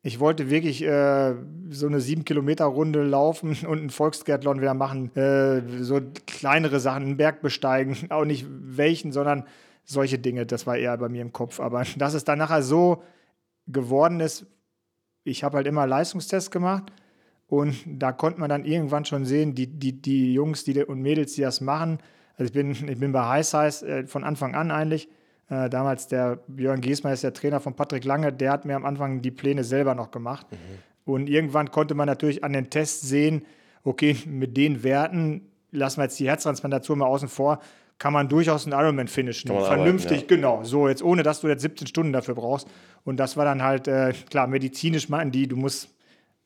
ich 0.06 0.20
wollte 0.20 0.50
wirklich 0.50 0.84
äh, 0.84 1.34
so 1.70 1.88
eine 1.88 2.02
sieben 2.02 2.26
Kilometer 2.26 2.66
Runde 2.66 3.04
laufen 3.04 3.58
und 3.68 3.80
einen 3.80 3.90
Volkstriathlon 3.90 4.62
wieder 4.62 4.74
machen. 4.74 5.16
Äh, 5.16 5.62
so 5.82 6.02
kleinere 6.28 6.80
Sachen, 6.80 7.04
einen 7.04 7.18
Berg 7.18 7.42
besteigen, 7.42 7.98
auch 8.10 8.26
nicht 8.26 8.46
welchen, 8.50 9.12
sondern 9.12 9.46
solche 9.86 10.20
Dinge. 10.20 10.46
Das 10.46 10.68
war 10.68 10.78
eher 10.78 10.98
bei 10.98 11.10
mir 11.10 11.22
im 11.22 11.34
Kopf. 11.34 11.60
Aber 11.60 11.84
dass 11.98 12.14
es 12.14 12.26
dann 12.26 12.40
nachher 12.40 12.62
so 12.62 13.02
geworden 13.68 14.20
ist, 14.20 14.46
ich 15.24 15.44
habe 15.44 15.58
halt 15.58 15.68
immer 15.68 15.88
Leistungstests 15.88 16.52
gemacht 16.52 16.92
und 17.48 17.76
da 17.86 18.12
konnte 18.12 18.40
man 18.40 18.50
dann 18.50 18.66
irgendwann 18.66 19.06
schon 19.06 19.26
sehen, 19.26 19.56
die, 19.56 19.68
die, 19.68 20.02
die 20.02 20.34
Jungs 20.34 20.64
die, 20.64 20.84
und 20.84 21.02
Mädels, 21.02 21.34
die 21.34 21.42
das 21.42 21.62
machen. 21.62 22.00
Also 22.38 22.46
ich 22.46 22.54
bin, 22.54 22.72
ich 22.72 23.00
bin 23.00 23.12
bei 23.12 23.26
High 23.26 23.46
Size 23.46 23.88
äh, 23.88 24.08
von 24.08 24.24
Anfang 24.24 24.56
an 24.56 24.72
eigentlich. 24.72 25.08
Äh, 25.50 25.70
damals 25.70 26.08
der 26.08 26.38
Björn 26.48 26.82
Giesmer 26.82 27.14
ist 27.14 27.24
der 27.24 27.34
Trainer 27.34 27.60
von 27.60 27.76
Patrick 27.76 28.06
Lange, 28.06 28.34
der 28.34 28.52
hat 28.52 28.66
mir 28.66 28.76
am 28.76 28.86
Anfang 28.86 29.22
die 29.22 29.32
Pläne 29.32 29.64
selber 29.64 29.94
noch 29.94 30.12
gemacht. 30.12 30.48
Und 31.06 31.30
irgendwann 31.30 31.70
konnte 31.70 31.96
man 31.96 32.08
natürlich 32.08 32.44
an 32.44 32.54
den 32.54 32.70
Tests 32.70 33.08
sehen, 33.08 33.46
okay, 33.84 34.18
mit 34.26 34.56
den 34.56 34.84
Werten, 34.84 35.50
lassen 35.72 35.98
wir 35.98 36.06
jetzt 36.06 36.20
die 36.20 36.28
Herztransplantation 36.28 37.00
mal 37.00 37.06
außen 37.06 37.28
vor, 37.28 37.60
kann 37.98 38.14
man 38.14 38.30
durchaus 38.30 38.66
einen 38.66 38.74
Ironman 38.74 39.08
finishen. 39.08 39.48
Vernünftig, 39.50 40.12
arbeiten, 40.12 40.28
genau. 40.28 40.64
So, 40.64 40.88
jetzt 40.88 41.04
ohne, 41.04 41.24
dass 41.24 41.42
du 41.42 41.48
jetzt 41.48 41.62
17 41.62 41.88
Stunden 41.88 42.14
dafür 42.14 42.36
brauchst. 42.36 42.68
Und 43.04 43.18
das 43.18 43.38
war 43.38 43.46
dann 43.46 43.64
halt, 43.64 43.88
äh, 43.88 44.14
klar, 44.30 44.48
medizinisch 44.48 45.10
meinten 45.10 45.32
die, 45.32 45.48
du 45.48 45.56
musst, 45.56 45.90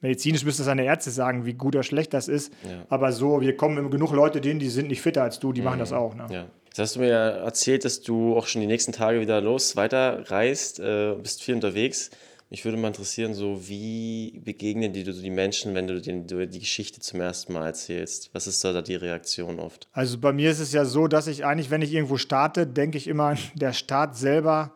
medizinisch 0.02 0.46
müsste 0.46 0.64
deine 0.64 0.86
Ärzte 0.86 1.12
sagen, 1.12 1.46
wie 1.46 1.54
gut 1.54 1.76
oder 1.76 1.84
schlecht 1.84 2.14
das 2.14 2.28
ist. 2.28 2.54
Ja. 2.64 2.86
Aber 2.90 3.12
so, 3.12 3.42
wir 3.42 3.56
kommen 3.58 3.78
immer 3.78 3.90
genug 3.90 4.12
Leute, 4.12 4.42
denen, 4.42 4.60
die 4.60 4.70
sind 4.70 4.88
nicht 4.88 5.02
fitter 5.02 5.24
als 5.24 5.40
du, 5.40 5.54
die 5.54 5.62
machen 5.62 5.80
das 5.80 5.94
auch. 5.94 6.16
Ne? 6.16 6.28
Ja. 6.30 6.46
Jetzt 6.68 6.80
hast 6.80 6.96
du 6.96 7.00
mir 7.00 7.08
ja 7.08 7.30
erzählt, 7.30 7.86
dass 7.86 8.02
du 8.02 8.38
auch 8.38 8.46
schon 8.46 8.62
die 8.62 8.68
nächsten 8.68 8.92
Tage 8.92 9.20
wieder 9.20 9.42
los 9.42 9.76
weiter 9.76 10.30
reist, 10.30 10.80
äh, 10.80 11.16
bist 11.16 11.42
viel 11.42 11.56
unterwegs. 11.56 12.12
Mich 12.50 12.64
würde 12.64 12.78
mal 12.78 12.88
interessieren, 12.88 13.34
so 13.34 13.68
wie 13.68 14.40
begegnen 14.44 14.94
dir 14.94 15.12
so 15.14 15.22
die 15.22 15.30
Menschen, 15.30 15.76
wenn 15.76 15.88
du 15.88 16.00
den, 16.00 16.28
du 16.28 16.48
die 16.48 16.60
Geschichte 16.60 17.02
zum 17.02 17.20
ersten 17.20 17.52
Mal 17.52 17.66
erzählst? 17.66 18.30
Was 18.34 18.48
ist 18.48 18.64
da 18.64 18.82
die 18.82 18.96
Reaktion 18.96 19.60
oft? 19.60 19.90
Also 19.92 20.18
bei 20.18 20.32
mir 20.32 20.50
ist 20.50 20.60
es 20.60 20.72
ja 20.72 20.86
so, 20.86 21.08
dass 21.08 21.28
ich 21.28 21.44
eigentlich, 21.44 21.70
wenn 21.72 21.82
ich 21.82 21.94
irgendwo 21.94 22.18
starte, 22.18 22.66
denke 22.66 22.98
ich 22.98 23.08
immer, 23.08 23.36
der 23.56 23.74
Start 23.74 24.16
selber 24.16 24.72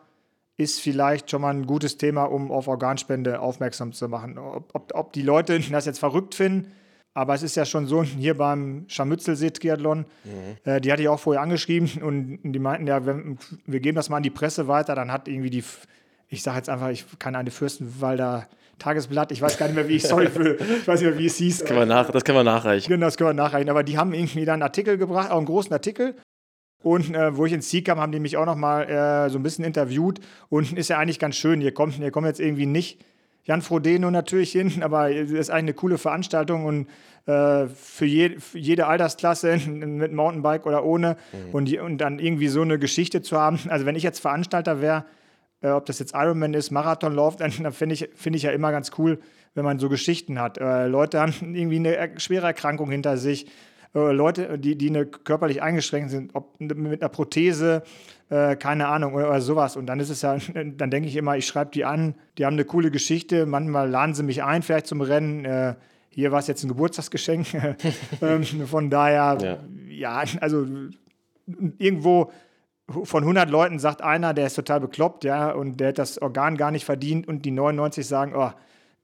ist 0.58 0.80
vielleicht 0.80 1.30
schon 1.30 1.40
mal 1.40 1.54
ein 1.54 1.66
gutes 1.66 1.96
Thema, 1.96 2.24
um 2.24 2.52
auf 2.52 2.68
Organspende 2.68 3.40
aufmerksam 3.40 3.92
zu 3.92 4.06
machen. 4.06 4.36
Ob, 4.36 4.74
ob, 4.74 4.92
ob 4.94 5.12
die 5.14 5.22
Leute 5.22 5.58
das 5.70 5.86
jetzt 5.86 5.98
verrückt 5.98 6.34
finden, 6.34 6.72
aber 7.14 7.34
es 7.34 7.42
ist 7.42 7.56
ja 7.56 7.64
schon 7.64 7.86
so, 7.86 8.02
hier 8.02 8.36
beim 8.36 8.84
Scharmützelsee-Triathlon, 8.88 10.06
äh, 10.64 10.80
die 10.80 10.90
hatte 10.90 11.02
ich 11.02 11.08
auch 11.08 11.20
vorher 11.20 11.42
angeschrieben 11.42 12.02
und 12.02 12.38
die 12.42 12.58
meinten, 12.58 12.86
ja, 12.86 13.04
wenn, 13.04 13.38
wir 13.66 13.80
geben 13.80 13.96
das 13.96 14.08
mal 14.08 14.18
an 14.18 14.22
die 14.22 14.30
Presse 14.30 14.66
weiter, 14.66 14.94
dann 14.94 15.12
hat 15.12 15.28
irgendwie 15.28 15.50
die, 15.50 15.64
ich 16.32 16.42
sage 16.42 16.56
jetzt 16.56 16.70
einfach, 16.70 16.88
ich 16.88 17.04
kann 17.18 17.36
eine 17.36 17.50
Fürstenwalder 17.50 18.48
Tagesblatt, 18.78 19.30
ich 19.32 19.42
weiß 19.42 19.58
gar 19.58 19.66
nicht 19.66 19.76
mehr, 19.76 19.86
wie 19.86 19.96
ich, 19.96 20.02
sorry 20.02 20.28
für, 20.28 20.54
ich 20.60 20.88
weiß 20.88 21.00
nicht 21.00 21.10
mehr, 21.10 21.18
wie 21.18 21.26
es 21.26 21.36
hieß. 21.36 21.66
Kann 21.66 21.76
man 21.76 21.86
nach, 21.86 22.10
das 22.10 22.24
kann 22.24 22.34
man 22.34 22.46
nachreichen. 22.46 22.88
Genau, 22.88 23.06
das 23.06 23.18
können 23.18 23.30
wir 23.30 23.34
nachreichen. 23.34 23.68
Aber 23.68 23.82
die 23.82 23.98
haben 23.98 24.14
irgendwie 24.14 24.44
dann 24.46 24.54
einen 24.54 24.62
Artikel 24.62 24.96
gebracht, 24.96 25.30
auch 25.30 25.36
einen 25.36 25.46
großen 25.46 25.72
Artikel. 25.72 26.16
Und 26.82 27.14
äh, 27.14 27.36
wo 27.36 27.44
ich 27.44 27.52
ins 27.52 27.68
Ziel 27.68 27.84
kam, 27.84 28.00
haben 28.00 28.10
die 28.10 28.18
mich 28.18 28.38
auch 28.38 28.46
noch 28.46 28.56
mal 28.56 28.88
äh, 28.88 29.30
so 29.30 29.38
ein 29.38 29.42
bisschen 29.42 29.64
interviewt. 29.64 30.20
Und 30.48 30.72
ist 30.72 30.88
ja 30.88 30.98
eigentlich 30.98 31.18
ganz 31.18 31.36
schön. 31.36 31.60
Hier 31.60 31.72
kommt, 31.74 31.94
hier 31.94 32.10
kommt 32.10 32.26
jetzt 32.26 32.40
irgendwie 32.40 32.66
nicht 32.66 33.04
Jan 33.44 33.60
Frodeno 33.60 34.10
natürlich 34.10 34.52
hin, 34.52 34.72
aber 34.82 35.14
es 35.14 35.30
ist 35.30 35.50
eigentlich 35.50 35.62
eine 35.62 35.74
coole 35.74 35.98
Veranstaltung 35.98 36.64
und 36.64 36.88
äh, 37.26 37.66
für, 37.66 38.06
je, 38.06 38.38
für 38.38 38.58
jede 38.58 38.86
Altersklasse 38.86 39.58
mit 39.68 40.12
Mountainbike 40.12 40.64
oder 40.64 40.82
ohne 40.84 41.18
und, 41.52 41.66
die, 41.66 41.78
und 41.78 41.98
dann 41.98 42.18
irgendwie 42.18 42.48
so 42.48 42.62
eine 42.62 42.78
Geschichte 42.78 43.20
zu 43.20 43.38
haben. 43.38 43.60
Also 43.68 43.84
wenn 43.84 43.96
ich 43.96 44.02
jetzt 44.02 44.20
Veranstalter 44.20 44.80
wäre, 44.80 45.04
äh, 45.62 45.70
ob 45.70 45.86
das 45.86 45.98
jetzt 45.98 46.14
Ironman 46.14 46.54
ist, 46.54 46.70
Marathonlauf, 46.70 47.36
dann, 47.38 47.52
dann 47.62 47.72
finde 47.72 47.94
ich, 47.94 48.10
find 48.14 48.36
ich 48.36 48.42
ja 48.42 48.50
immer 48.50 48.70
ganz 48.72 48.90
cool, 48.98 49.18
wenn 49.54 49.64
man 49.64 49.78
so 49.78 49.88
Geschichten 49.88 50.38
hat. 50.40 50.58
Äh, 50.58 50.86
Leute 50.86 51.20
haben 51.20 51.32
irgendwie 51.54 51.76
eine 51.76 51.96
er- 51.96 52.18
schwere 52.20 52.46
Erkrankung 52.46 52.90
hinter 52.90 53.16
sich. 53.16 53.46
Äh, 53.94 54.12
Leute, 54.12 54.58
die, 54.58 54.76
die 54.76 54.88
eine 54.88 55.04
körperlich 55.06 55.62
eingeschränkt 55.62 56.10
sind, 56.10 56.34
ob 56.34 56.58
mit 56.60 57.02
einer 57.02 57.08
Prothese, 57.10 57.82
äh, 58.30 58.56
keine 58.56 58.88
Ahnung, 58.88 59.12
oder, 59.14 59.28
oder 59.28 59.40
sowas. 59.42 59.76
Und 59.76 59.84
dann 59.86 60.00
ist 60.00 60.08
es 60.08 60.22
ja, 60.22 60.38
dann 60.54 60.90
denke 60.90 61.08
ich 61.08 61.16
immer, 61.16 61.36
ich 61.36 61.46
schreibe 61.46 61.70
die 61.72 61.84
an, 61.84 62.14
die 62.38 62.46
haben 62.46 62.54
eine 62.54 62.64
coole 62.64 62.90
Geschichte, 62.90 63.44
manchmal 63.44 63.90
laden 63.90 64.14
sie 64.14 64.22
mich 64.22 64.42
ein, 64.42 64.62
vielleicht 64.62 64.86
zum 64.86 65.02
Rennen. 65.02 65.44
Äh, 65.44 65.74
hier 66.08 66.30
war 66.32 66.38
es 66.40 66.46
jetzt 66.46 66.62
ein 66.64 66.68
Geburtstagsgeschenk. 66.68 67.46
ähm, 68.22 68.44
von 68.66 68.88
daher, 68.90 69.38
Ja. 69.42 69.58
ja, 70.22 70.24
also 70.40 70.66
irgendwo 71.78 72.30
von 73.04 73.22
100 73.22 73.50
Leuten 73.50 73.78
sagt 73.78 74.02
einer, 74.02 74.34
der 74.34 74.46
ist 74.46 74.54
total 74.54 74.80
bekloppt, 74.80 75.24
ja, 75.24 75.50
und 75.50 75.78
der 75.78 75.88
hat 75.88 75.98
das 75.98 76.20
Organ 76.20 76.56
gar 76.56 76.70
nicht 76.70 76.84
verdient 76.84 77.26
und 77.28 77.44
die 77.44 77.50
99 77.50 78.06
sagen, 78.06 78.32
oh, 78.36 78.50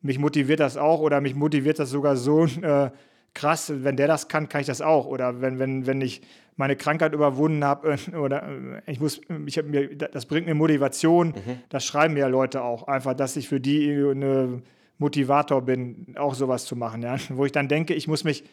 mich 0.00 0.18
motiviert 0.18 0.61
das 0.61 0.76
auch 0.76 1.00
oder 1.00 1.21
mich 1.21 1.35
motiviert 1.35 1.78
das 1.78 1.90
sogar 1.90 2.16
so 2.16 2.45
äh, 2.45 2.90
krass, 3.35 3.73
wenn 3.75 3.97
der 3.97 4.07
das 4.07 4.28
kann, 4.28 4.49
kann 4.49 4.61
ich 4.61 4.66
das 4.66 4.80
auch 4.80 5.07
oder 5.07 5.40
wenn, 5.40 5.59
wenn, 5.59 5.87
wenn 5.87 6.00
ich 6.00 6.23
meine 6.57 6.76
Krankheit 6.76 7.12
überwunden 7.12 7.64
habe 7.64 7.97
äh, 8.12 8.16
oder 8.16 8.42
äh, 8.42 8.90
ich 8.90 9.00
muss, 9.00 9.21
ich 9.47 9.59
habe 9.59 9.68
mir, 9.68 9.97
das 9.97 10.26
bringt 10.26 10.47
mir 10.47 10.54
Motivation, 10.54 11.35
das 11.68 11.85
schreiben 11.85 12.14
mir 12.14 12.21
ja 12.21 12.26
Leute 12.28 12.62
auch, 12.62 12.88
einfach, 12.88 13.14
dass 13.14 13.37
ich 13.37 13.49
für 13.49 13.61
die 13.61 13.90
eine 13.92 14.62
Motivator 14.99 15.62
bin, 15.62 16.14
auch 16.16 16.35
sowas 16.35 16.64
zu 16.64 16.76
machen, 16.76 17.02
ja, 17.02 17.16
wo 17.30 17.45
ich 17.45 17.52
dann 17.52 17.68
denke, 17.68 17.95
ich 17.95 18.09
muss 18.09 18.25
mich 18.25 18.45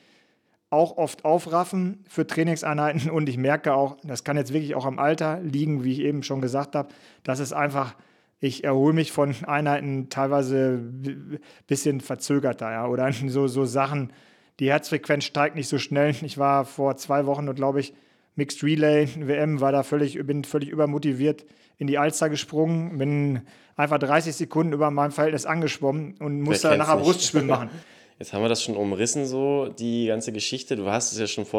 auch 0.76 0.98
oft 0.98 1.26
aufraffen 1.26 2.04
für 2.08 2.28
Trainingseinheiten 2.28 3.10
und 3.10 3.30
ich 3.30 3.38
merke 3.38 3.74
auch, 3.74 3.98
das 4.04 4.24
kann 4.24 4.38
jetzt 4.38 4.54
wirklich 4.54 4.76
auch 4.76 4.86
am 4.86 5.00
Alter 5.00 5.40
liegen, 5.42 5.84
wie 5.84 5.94
ich 5.94 6.00
eben 6.00 6.22
schon 6.22 6.42
gesagt 6.42 6.76
habe, 6.76 6.90
dass 7.24 7.40
es 7.40 7.54
einfach, 7.54 7.96
ich 8.40 8.64
erhole 8.64 8.94
mich 8.94 9.12
von 9.12 9.34
Einheiten 9.46 10.10
teilweise 10.10 10.82
ein 10.82 11.40
bisschen 11.68 12.02
verzögerter, 12.02 12.72
ja, 12.72 12.88
oder 12.88 13.12
so, 13.28 13.48
so 13.48 13.66
Sachen, 13.66 14.12
die 14.60 14.70
Herzfrequenz 14.70 15.24
steigt 15.24 15.56
nicht 15.56 15.68
so 15.68 15.78
schnell. 15.78 16.16
Ich 16.22 16.38
war 16.38 16.66
vor 16.66 16.96
zwei 16.98 17.26
Wochen, 17.26 17.54
glaube 17.56 17.80
ich, 17.80 17.94
Mixed 18.36 18.64
Relay 18.64 19.08
WM, 19.16 19.62
war 19.62 19.72
da 19.72 19.84
völlig, 19.84 20.20
bin 20.26 20.44
völlig 20.44 20.70
übermotiviert 20.70 21.46
in 21.78 21.88
die 21.88 21.98
Alster 21.98 22.30
gesprungen, 22.30 22.98
bin 22.98 23.42
einfach 23.76 23.98
30 23.98 24.36
Sekunden 24.36 24.74
über 24.74 24.92
meinem 24.92 25.12
Verhältnis 25.12 25.46
angeschwommen 25.46 26.16
und 26.20 26.42
musste 26.42 26.78
nachher? 26.78 26.98
Brustschwimmen 26.98 27.48
machen. 27.48 27.70
Jetzt 28.20 28.32
haben 28.32 28.42
wir 28.42 28.50
das 28.50 28.64
schon 28.64 28.78
umrissen, 28.78 29.26
so 29.26 29.68
die 29.68 30.08
ganze 30.08 30.32
Geschichte. 30.32 30.76
Du 30.76 30.90
hast 30.90 31.12
es 31.12 31.20
ja 31.20 31.28
schon 31.28 31.44
im 31.44 31.50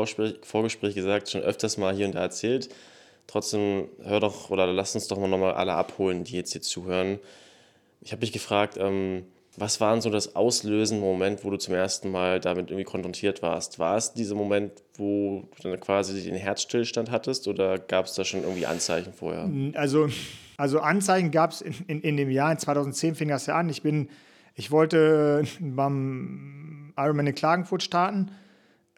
Vorgespräch 0.42 0.94
gesagt, 0.94 1.30
schon 1.30 1.42
öfters 1.42 1.76
mal 1.76 1.94
hier 1.94 2.06
und 2.06 2.14
da 2.14 2.20
erzählt. 2.20 2.70
Trotzdem 3.26 3.88
hör 4.02 4.20
doch 4.20 4.50
oder 4.50 4.66
lass 4.66 4.94
uns 4.94 5.08
doch 5.08 5.18
mal 5.18 5.28
nochmal 5.28 5.54
alle 5.54 5.74
abholen, 5.74 6.24
die 6.24 6.36
jetzt 6.36 6.52
hier 6.52 6.62
zuhören. 6.62 7.18
Ich 8.00 8.12
habe 8.12 8.20
mich 8.20 8.32
gefragt, 8.32 8.76
ähm, 8.78 9.24
was 9.56 9.80
war 9.80 9.92
denn 9.92 10.02
so 10.02 10.10
das 10.10 10.36
auslösende 10.36 11.02
Moment, 11.02 11.44
wo 11.44 11.50
du 11.50 11.56
zum 11.56 11.74
ersten 11.74 12.10
Mal 12.10 12.40
damit 12.40 12.70
irgendwie 12.70 12.84
konfrontiert 12.84 13.42
warst? 13.42 13.78
War 13.78 13.96
es 13.96 14.12
dieser 14.12 14.34
Moment, 14.34 14.72
wo 14.94 15.44
du 15.60 15.70
dann 15.70 15.80
quasi 15.80 16.22
den 16.22 16.34
Herzstillstand 16.34 17.10
hattest 17.10 17.48
oder 17.48 17.78
gab 17.78 18.06
es 18.06 18.14
da 18.14 18.24
schon 18.24 18.42
irgendwie 18.42 18.66
Anzeichen 18.66 19.12
vorher? 19.14 19.50
Also, 19.74 20.08
also 20.58 20.80
Anzeichen 20.80 21.30
gab 21.30 21.52
es 21.52 21.62
in, 21.62 21.74
in, 21.86 22.00
in, 22.02 22.16
dem 22.16 22.30
Jahr, 22.30 22.52
in 22.52 22.58
2010 22.58 23.14
fing 23.14 23.28
das 23.28 23.46
ja 23.46 23.56
an. 23.56 23.68
Ich 23.70 23.82
bin, 23.82 24.08
ich 24.56 24.72
wollte 24.72 25.44
beim 25.60 26.92
Ironman 26.96 27.28
in 27.28 27.34
Klagenfurt 27.36 27.84
starten 27.84 28.32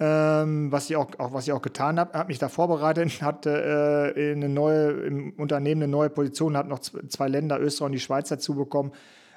ähm, 0.01 0.71
was, 0.71 0.89
ich 0.91 0.97
auch, 0.97 1.09
auch, 1.19 1.33
was 1.33 1.47
ich 1.47 1.53
auch 1.53 1.63
getan 1.63 1.99
habe. 1.99 2.17
habe 2.17 2.29
mich 2.29 2.39
da 2.39 2.49
vorbereitet, 2.49 3.21
hatte 3.23 4.15
äh, 4.17 4.33
eine 4.33 4.49
neue, 4.49 4.91
im 4.91 5.33
Unternehmen 5.37 5.83
eine 5.83 5.91
neue 5.91 6.11
Position, 6.11 6.57
habe 6.57 6.69
noch 6.69 6.79
zwei 6.79 7.29
Länder, 7.29 7.61
Österreich 7.61 7.87
und 7.87 7.93
die 7.93 8.01
Schweiz 8.01 8.29
dazu 8.29 8.55
bekommen. 8.55 8.93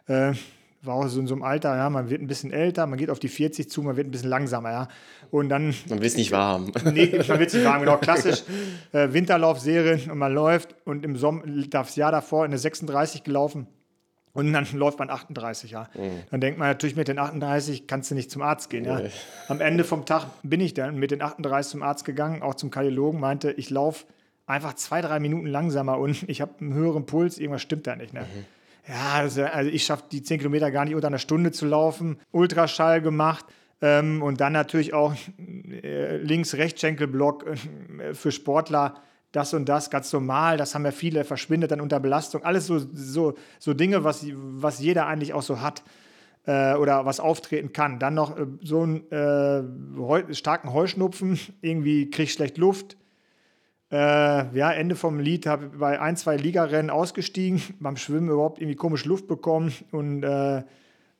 Äh, 0.07 0.33
war 0.83 0.95
auch 0.95 1.07
so 1.07 1.19
in 1.19 1.27
so 1.27 1.35
einem 1.35 1.43
Alter, 1.43 1.75
ja, 1.75 1.91
man 1.91 2.09
wird 2.09 2.23
ein 2.23 2.27
bisschen 2.27 2.51
älter, 2.51 2.87
man 2.87 2.97
geht 2.97 3.11
auf 3.11 3.19
die 3.19 3.27
40 3.27 3.69
zu, 3.69 3.83
man 3.83 3.97
wird 3.97 4.07
ein 4.07 4.11
bisschen 4.11 4.29
langsamer, 4.29 4.71
ja. 4.71 4.87
Und 5.29 5.49
dann. 5.49 5.75
Man 5.89 5.99
will 5.99 6.07
es 6.07 6.15
nicht 6.15 6.31
warm. 6.31 6.71
Nee, 6.85 7.21
man 7.27 7.39
will 7.39 7.45
es 7.45 7.53
nicht 7.53 7.65
warm, 7.65 7.81
genau. 7.81 7.97
Klassisch 7.97 8.43
äh, 8.91 9.13
Winterlaufserie 9.13 10.11
und 10.11 10.17
man 10.17 10.33
läuft 10.33 10.75
und 10.85 11.05
im 11.05 11.15
Sommer, 11.17 11.43
das 11.69 11.95
Jahr 11.95 12.11
davor 12.11 12.45
in 12.45 12.51
eine 12.51 12.57
36 12.57 13.23
gelaufen 13.23 13.67
und 14.33 14.51
dann 14.53 14.67
läuft 14.73 15.00
man 15.00 15.09
38, 15.09 15.71
ja. 15.71 15.89
Mhm. 15.93 16.23
Dann 16.29 16.41
denkt 16.41 16.59
man 16.59 16.67
natürlich, 16.67 16.95
mit 16.95 17.07
den 17.07 17.19
38 17.19 17.88
kannst 17.88 18.11
du 18.11 18.15
nicht 18.15 18.31
zum 18.31 18.41
Arzt 18.41 18.69
gehen, 18.69 18.85
ja. 18.85 19.00
Nee. 19.00 19.09
Am 19.47 19.61
Ende 19.61 19.83
vom 19.83 20.05
Tag 20.05 20.25
bin 20.43 20.61
ich 20.61 20.73
dann 20.73 20.97
mit 20.97 21.11
den 21.11 21.21
38 21.21 21.71
zum 21.71 21.83
Arzt 21.83 22.05
gegangen, 22.05 22.41
auch 22.41 22.55
zum 22.55 22.71
Kardiologen, 22.71 23.19
meinte, 23.19 23.51
ich 23.51 23.69
laufe 23.69 24.05
einfach 24.45 24.73
zwei, 24.75 25.01
drei 25.01 25.19
Minuten 25.19 25.47
langsamer 25.47 25.97
und 25.97 26.23
ich 26.27 26.41
habe 26.41 26.53
einen 26.59 26.73
höheren 26.73 27.05
Puls, 27.05 27.38
irgendwas 27.38 27.61
stimmt 27.61 27.88
da 27.88 27.95
nicht, 27.95 28.13
ne? 28.13 28.21
Mhm. 28.21 28.45
Ja, 28.88 29.13
also, 29.13 29.43
also 29.43 29.69
ich 29.69 29.85
schaffe 29.85 30.05
die 30.11 30.23
10 30.23 30.39
Kilometer 30.39 30.71
gar 30.71 30.85
nicht 30.85 30.95
unter 30.95 31.07
einer 31.07 31.19
Stunde 31.19 31.51
zu 31.51 31.67
laufen, 31.67 32.19
Ultraschall 32.31 33.01
gemacht, 33.01 33.45
ähm, 33.81 34.21
und 34.21 34.39
dann 34.39 34.53
natürlich 34.53 34.93
auch 34.93 35.15
äh, 35.81 36.17
links-rechts-Schenkelblock 36.17 37.45
äh, 37.47 38.13
für 38.13 38.31
Sportler 38.31 38.95
das 39.31 39.53
und 39.53 39.69
das 39.69 39.89
ganz 39.89 40.11
normal, 40.11 40.57
das 40.57 40.75
haben 40.75 40.83
ja 40.83 40.91
viele, 40.91 41.23
verschwindet 41.23 41.71
dann 41.71 41.81
unter 41.81 42.00
Belastung. 42.00 42.43
Alles 42.43 42.67
so, 42.67 42.79
so, 42.79 43.35
so 43.59 43.73
Dinge, 43.73 44.03
was, 44.03 44.25
was 44.33 44.79
jeder 44.79 45.07
eigentlich 45.07 45.33
auch 45.33 45.41
so 45.41 45.61
hat 45.61 45.83
äh, 46.45 46.75
oder 46.75 47.05
was 47.05 47.19
auftreten 47.19 47.71
kann. 47.71 47.97
Dann 47.97 48.13
noch 48.13 48.38
äh, 48.38 48.45
so 48.61 48.81
einen 48.81 49.09
äh, 49.11 50.33
starken 50.33 50.73
Heuschnupfen, 50.73 51.39
irgendwie 51.61 52.09
krieg 52.09 52.25
ich 52.25 52.33
schlecht 52.33 52.57
Luft. 52.57 52.97
Äh, 53.89 53.97
ja, 54.57 54.71
Ende 54.71 54.95
vom 54.95 55.19
Lied 55.19 55.45
habe 55.45 55.67
bei 55.77 56.00
ein, 56.00 56.17
zwei 56.17 56.35
Ligarennen 56.35 56.89
ausgestiegen, 56.89 57.61
beim 57.79 57.95
Schwimmen 57.95 58.29
überhaupt 58.29 58.59
irgendwie 58.59 58.75
komisch 58.75 59.05
Luft 59.05 59.27
bekommen 59.27 59.73
und 59.91 60.23
äh, 60.23 60.63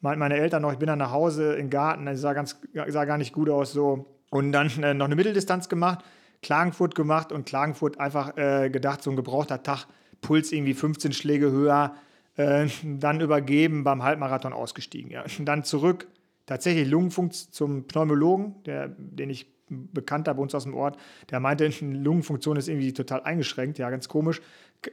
meine 0.04 0.36
Eltern 0.36 0.64
noch, 0.64 0.74
ich 0.74 0.80
bin 0.80 0.88
dann 0.88 0.98
nach 0.98 1.12
Hause 1.12 1.54
im 1.54 1.70
Garten, 1.70 2.08
das 2.08 2.20
sah, 2.22 2.34
ganz, 2.34 2.60
sah 2.88 3.06
gar 3.06 3.20
nicht 3.20 3.34
gut 3.34 3.50
aus 3.52 3.72
so. 3.72 4.08
Und 4.32 4.52
dann 4.52 4.68
äh, 4.82 4.96
noch 4.96 5.06
eine 5.06 5.16
Mitteldistanz 5.16 5.70
gemacht 5.70 6.04
Klagenfurt 6.42 6.96
gemacht 6.96 7.32
und 7.32 7.46
Klagenfurt 7.46 8.00
einfach 8.00 8.38
äh, 8.38 8.70
gedacht, 8.70 9.04
so 9.04 9.10
ein 9.10 9.16
gebrauchter 9.16 9.64
Tag, 9.64 9.86
Puls 10.22 10.52
irgendwie 10.52 10.74
15 10.74 11.14
Schläge 11.14 11.52
höher, 11.52 11.96
äh, 12.36 12.68
dann 12.84 13.22
übergeben, 13.22 13.84
beim 13.84 14.04
Halbmarathon 14.04 14.54
ausgestiegen. 14.54 15.12
Ja. 15.12 15.24
Dann 15.40 15.64
zurück, 15.64 16.08
tatsächlich 16.46 16.88
Lungenfunk 16.88 17.34
zum 17.34 17.88
Pneumologen, 17.88 18.56
der, 18.66 18.90
den 18.90 19.30
ich 19.30 19.48
Bekannter 19.72 20.34
bei 20.34 20.42
uns 20.42 20.54
aus 20.54 20.64
dem 20.64 20.74
Ort, 20.74 20.98
der 21.30 21.40
meinte, 21.40 21.70
Lungenfunktion 21.80 22.58
ist 22.58 22.68
irgendwie 22.68 22.92
total 22.92 23.24
eingeschränkt, 23.24 23.78
ja, 23.78 23.90
ganz 23.90 24.10
komisch. 24.10 24.42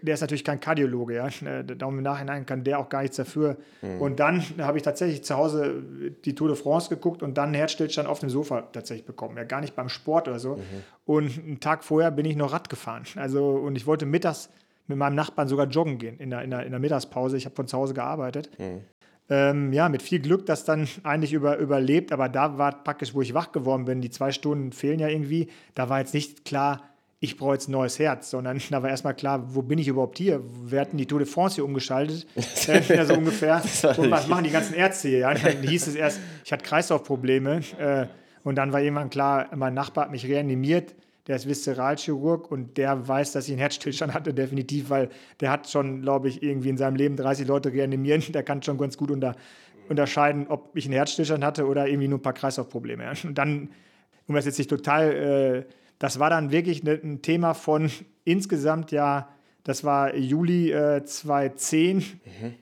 Der 0.02 0.14
ist 0.14 0.20
natürlich 0.20 0.44
kein 0.44 0.60
Kardiologe, 0.60 1.14
ja. 1.14 1.28
Äh, 1.28 1.64
darum 1.64 1.98
im 1.98 2.04
Nachhinein 2.04 2.44
kann 2.44 2.64
der 2.64 2.78
auch 2.78 2.88
gar 2.88 3.02
nichts 3.02 3.16
dafür. 3.16 3.56
Mhm. 3.80 4.00
Und 4.00 4.20
dann 4.20 4.42
habe 4.58 4.76
ich 4.76 4.82
tatsächlich 4.82 5.24
zu 5.24 5.36
Hause 5.36 5.82
die 6.24 6.34
Tour 6.34 6.48
de 6.48 6.56
France 6.56 6.88
geguckt 6.88 7.22
und 7.22 7.38
dann 7.38 7.46
einen 7.46 7.54
Herzstillstand 7.54 8.08
auf 8.08 8.18
dem 8.18 8.30
Sofa 8.30 8.62
tatsächlich 8.72 9.06
bekommen. 9.06 9.36
Ja, 9.36 9.44
gar 9.44 9.60
nicht 9.60 9.74
beim 9.74 9.88
Sport 9.88 10.28
oder 10.28 10.38
so. 10.38 10.56
Mhm. 10.56 10.62
Und 11.06 11.38
einen 11.38 11.60
Tag 11.60 11.84
vorher 11.84 12.10
bin 12.10 12.26
ich 12.26 12.36
noch 12.36 12.52
Rad 12.52 12.68
gefahren. 12.68 13.04
Also, 13.16 13.50
und 13.50 13.76
ich 13.76 13.86
wollte 13.86 14.04
mittags 14.04 14.50
mit 14.86 14.98
meinem 14.98 15.14
Nachbarn 15.14 15.48
sogar 15.48 15.66
joggen 15.66 15.98
gehen 15.98 16.18
in 16.18 16.30
der, 16.30 16.42
in 16.42 16.50
der, 16.50 16.64
in 16.64 16.70
der 16.70 16.80
Mittagspause. 16.80 17.36
Ich 17.36 17.44
habe 17.44 17.54
von 17.54 17.66
zu 17.66 17.76
Hause 17.76 17.94
gearbeitet. 17.94 18.50
Mhm 18.58 18.80
ähm, 19.30 19.72
ja, 19.72 19.88
mit 19.88 20.02
viel 20.02 20.20
Glück 20.20 20.46
das 20.46 20.64
dann 20.64 20.88
eigentlich 21.02 21.32
über, 21.32 21.58
überlebt. 21.58 22.12
Aber 22.12 22.28
da 22.28 22.58
war 22.58 22.82
praktisch, 22.82 23.14
wo 23.14 23.22
ich 23.22 23.34
wach 23.34 23.52
geworden 23.52 23.84
bin, 23.84 24.00
die 24.00 24.10
zwei 24.10 24.32
Stunden 24.32 24.72
fehlen 24.72 24.98
ja 24.98 25.08
irgendwie. 25.08 25.48
Da 25.74 25.88
war 25.88 25.98
jetzt 25.98 26.14
nicht 26.14 26.44
klar, 26.44 26.82
ich 27.20 27.36
brauche 27.36 27.54
jetzt 27.54 27.68
ein 27.68 27.72
neues 27.72 27.98
Herz, 27.98 28.30
sondern 28.30 28.60
da 28.70 28.82
war 28.82 28.90
erstmal 28.90 29.14
klar, 29.14 29.54
wo 29.54 29.62
bin 29.62 29.78
ich 29.78 29.88
überhaupt 29.88 30.18
hier? 30.18 30.42
Wir 30.64 30.80
hatten 30.80 30.96
die 30.96 31.06
Tour 31.06 31.18
de 31.18 31.28
France 31.28 31.56
hier 31.56 31.64
umgeschaltet, 31.64 32.26
äh, 32.68 32.94
ja, 32.94 33.04
so 33.04 33.14
ungefähr. 33.14 33.62
Und 33.96 34.10
was 34.10 34.28
machen 34.28 34.44
die 34.44 34.50
ganzen 34.50 34.74
Ärzte 34.74 35.08
hier? 35.08 35.18
Ja? 35.18 35.34
Dann 35.34 35.62
hieß 35.62 35.86
es 35.86 35.94
erst, 35.94 36.20
ich 36.44 36.52
hatte 36.52 36.64
Kreislaufprobleme. 36.64 37.60
Äh, 37.78 38.06
und 38.44 38.54
dann 38.54 38.72
war 38.72 38.80
irgendwann 38.80 39.10
klar, 39.10 39.48
mein 39.54 39.74
Nachbar 39.74 40.04
hat 40.04 40.12
mich 40.12 40.26
reanimiert 40.26 40.94
der 41.28 41.36
ist 41.36 41.46
Viszeralchirurg 41.46 42.50
und 42.50 42.78
der 42.78 43.06
weiß, 43.06 43.32
dass 43.32 43.44
ich 43.44 43.52
einen 43.52 43.60
Herzstillstand 43.60 44.14
hatte, 44.14 44.32
definitiv, 44.32 44.88
weil 44.88 45.10
der 45.40 45.50
hat 45.50 45.68
schon, 45.68 46.00
glaube 46.00 46.28
ich, 46.28 46.42
irgendwie 46.42 46.70
in 46.70 46.78
seinem 46.78 46.96
Leben 46.96 47.16
30 47.16 47.46
Leute 47.46 47.70
reanimieren. 47.70 48.24
Der 48.32 48.42
kann 48.42 48.62
schon 48.62 48.78
ganz 48.78 48.96
gut 48.96 49.10
unter, 49.10 49.36
unterscheiden, 49.90 50.46
ob 50.48 50.74
ich 50.74 50.86
einen 50.86 50.94
Herzstillstand 50.94 51.44
hatte 51.44 51.66
oder 51.66 51.86
irgendwie 51.86 52.08
nur 52.08 52.18
ein 52.18 52.22
paar 52.22 52.32
Kreislaufprobleme. 52.32 53.12
Und 53.24 53.36
dann, 53.36 53.68
um 54.26 54.34
das 54.34 54.46
jetzt 54.46 54.56
nicht 54.56 54.70
total, 54.70 55.12
äh, 55.12 55.64
das 55.98 56.18
war 56.18 56.30
dann 56.30 56.50
wirklich 56.50 56.82
ne, 56.82 57.00
ein 57.02 57.22
Thema 57.22 57.54
von 57.54 57.90
insgesamt 58.24 58.92
ja, 58.92 59.28
das 59.64 59.84
war 59.84 60.14
Juli 60.14 60.72
äh, 60.72 61.04
2010, 61.04 61.98
mhm. 61.98 62.04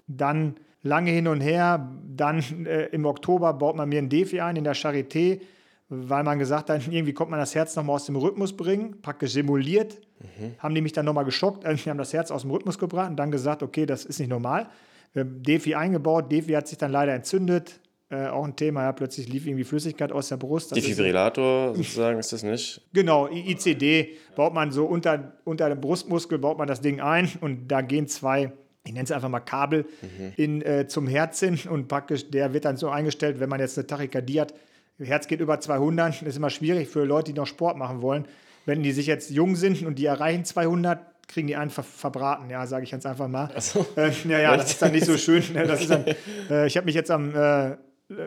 dann 0.07 0.57
lange 0.83 1.11
hin 1.11 1.29
und 1.29 1.41
her, 1.41 1.93
dann 2.07 2.67
äh, 2.67 2.87
im 2.87 3.05
Oktober 3.05 3.53
baut 3.55 3.77
man 3.77 3.89
mir 3.89 3.99
ein 3.99 4.09
Defi 4.09 4.41
ein 4.41 4.57
in 4.57 4.65
der 4.65 4.75
Charité 4.77 5.41
weil 5.89 6.25
man 6.25 6.39
gesagt 6.39 6.71
hat, 6.71 6.87
irgendwie 6.91 7.13
kommt 7.13 7.31
man 7.31 7.41
das 7.41 7.55
Herz 7.55 7.77
nochmal 7.77 7.97
aus 7.97 8.07
dem 8.07 8.17
Rhythmus 8.17 8.57
bringen, 8.57 9.01
praktisch 9.03 9.33
simuliert. 9.33 10.01
Mhm. 10.21 10.55
Haben 10.59 10.75
die 10.75 10.81
mich 10.81 10.93
dann 10.93 11.07
nochmal 11.07 11.25
geschockt, 11.25 11.65
also 11.65 11.85
wir 11.85 11.91
haben 11.91 11.99
das 11.99 12.13
Herz 12.13 12.31
aus 12.31 12.43
dem 12.43 12.51
Rhythmus 12.51 12.79
gebracht 12.79 13.11
und 13.11 13.17
dann 13.17 13.31
gesagt, 13.31 13.63
okay, 13.63 13.87
das 13.87 14.05
ist 14.05 14.19
nicht 14.19 14.29
normal. 14.29 14.69
Defi 15.15 15.75
eingebaut, 15.75 16.31
Defi 16.31 16.53
hat 16.53 16.69
sich 16.69 16.77
dann 16.77 16.93
leider 16.93 17.15
entzündet. 17.15 17.81
Äh, 18.09 18.29
auch 18.29 18.45
ein 18.45 18.55
Thema, 18.55 18.85
ja, 18.85 18.93
plötzlich 18.93 19.29
lief 19.29 19.47
irgendwie 19.47 19.65
Flüssigkeit 19.65 20.13
aus 20.13 20.29
der 20.29 20.37
Brust. 20.37 20.71
Das 20.71 20.79
Defibrillator 20.79 21.73
ist, 21.73 21.79
sozusagen 21.79 22.19
ist 22.21 22.33
das 22.33 22.43
nicht? 22.45 22.81
Genau, 22.93 23.29
ICD 23.29 24.17
baut 24.37 24.55
man 24.55 24.71
so 24.71 24.87
unter, 24.87 25.33
unter 25.45 25.69
dem 25.69 25.81
Brustmuskel, 25.81 26.39
baut 26.39 26.57
man 26.57 26.69
das 26.69 26.81
Ding 26.81 27.01
ein 27.01 27.29
und 27.41 27.69
da 27.69 27.81
gehen 27.81 28.07
zwei 28.07 28.53
ich 28.87 28.93
nenne 28.93 29.03
es 29.03 29.11
einfach 29.11 29.29
mal 29.29 29.41
Kabel 29.41 29.85
mhm. 30.01 30.33
in, 30.37 30.63
äh, 30.63 30.87
zum 30.87 31.09
Herz 31.09 31.41
hin 31.41 31.59
und 31.69 31.89
praktisch 31.89 32.31
der 32.31 32.53
wird 32.53 32.65
dann 32.65 32.77
so 32.77 32.89
eingestellt, 32.89 33.41
wenn 33.41 33.49
man 33.49 33.59
jetzt 33.59 33.77
eine 33.77 33.87
Tachykardie 33.89 34.41
hat, 34.41 34.55
Herz 34.99 35.27
geht 35.27 35.41
über 35.41 35.61
200, 35.61 36.23
das 36.23 36.29
ist 36.29 36.37
immer 36.37 36.51
schwierig 36.51 36.89
für 36.89 37.05
Leute, 37.05 37.33
die 37.33 37.39
noch 37.39 37.47
Sport 37.47 37.77
machen 37.77 38.01
wollen. 38.01 38.27
Wenn 38.65 38.83
die 38.83 38.93
sich 38.93 39.07
jetzt 39.07 39.31
jung 39.31 39.55
sind 39.57 39.85
und 39.85 39.99
die 39.99 40.07
erreichen 40.07 40.45
200, 40.45 41.01
kriegen 41.29 41.49
die 41.49 41.57
einen 41.57 41.71
ver 41.71 41.83
verbraten, 41.83 42.49
ja, 42.49 42.67
sage 42.67 42.85
ich 42.85 42.91
ganz 42.93 43.05
einfach 43.05 43.29
mal. 43.29 43.51
So. 43.59 43.85
Äh, 43.97 44.11
ja, 44.29 44.39
ja, 44.39 44.57
das 44.57 44.71
ist 44.71 44.83
dann 44.83 44.93
nicht 44.93 45.05
so 45.05 45.17
schön. 45.19 45.43
Ne? 45.53 45.67
Das 45.67 45.81
ist 45.83 45.91
dann, 45.91 46.05
äh, 46.49 46.67
ich 46.67 46.77
habe 46.77 46.87
mich 46.87 46.95
jetzt 46.95 47.11
am, 47.11 47.35
äh, 47.35 47.77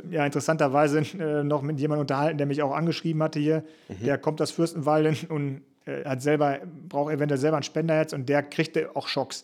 ja, 0.09 0.25
interessanterweise 0.25 0.99
äh, 1.19 1.43
noch 1.43 1.61
mit 1.61 1.79
jemandem 1.79 2.01
unterhalten, 2.01 2.37
der 2.37 2.47
mich 2.47 2.61
auch 2.61 2.75
angeschrieben 2.75 3.23
hatte 3.23 3.39
hier. 3.39 3.63
Mhm. 3.87 4.05
Der 4.05 4.17
kommt 4.17 4.41
aus 4.41 4.51
Fürstenwalden 4.51 5.17
und 5.29 5.61
äh, 5.85 6.03
hat 6.05 6.21
selber, 6.21 6.59
braucht 6.87 7.13
eventuell 7.13 7.39
selber 7.39 7.57
ein 7.57 7.63
Spenderherz 7.63 8.13
und 8.13 8.29
der 8.29 8.43
kriegte 8.43 8.95
auch 8.95 9.07
Schocks. 9.07 9.43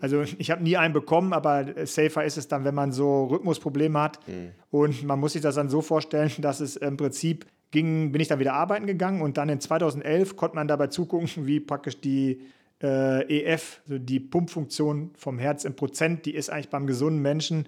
Also 0.00 0.22
ich 0.38 0.50
habe 0.50 0.62
nie 0.62 0.76
einen 0.76 0.94
bekommen, 0.94 1.32
aber 1.32 1.86
safer 1.86 2.24
ist 2.24 2.36
es 2.36 2.48
dann, 2.48 2.64
wenn 2.64 2.74
man 2.74 2.92
so 2.92 3.24
Rhythmusprobleme 3.26 4.00
hat. 4.00 4.26
Mhm. 4.26 4.50
Und 4.70 5.04
man 5.04 5.20
muss 5.20 5.32
sich 5.32 5.42
das 5.42 5.54
dann 5.54 5.68
so 5.68 5.82
vorstellen, 5.82 6.32
dass 6.38 6.60
es 6.60 6.76
im 6.76 6.96
Prinzip 6.96 7.46
ging, 7.70 8.12
bin 8.12 8.20
ich 8.20 8.28
dann 8.28 8.38
wieder 8.38 8.54
arbeiten 8.54 8.86
gegangen 8.86 9.20
und 9.20 9.36
dann 9.36 9.48
in 9.48 9.60
2011 9.60 10.36
konnte 10.36 10.54
man 10.54 10.68
dabei 10.68 10.86
zugucken, 10.86 11.28
wie 11.46 11.58
praktisch 11.58 12.00
die 12.00 12.40
äh, 12.80 13.42
EF, 13.42 13.80
also 13.84 13.98
die 13.98 14.20
Pumpfunktion 14.20 15.10
vom 15.16 15.38
Herz 15.38 15.64
im 15.64 15.74
Prozent, 15.74 16.24
die 16.24 16.34
ist 16.34 16.50
eigentlich 16.50 16.68
beim 16.68 16.86
gesunden 16.86 17.20
Menschen 17.20 17.66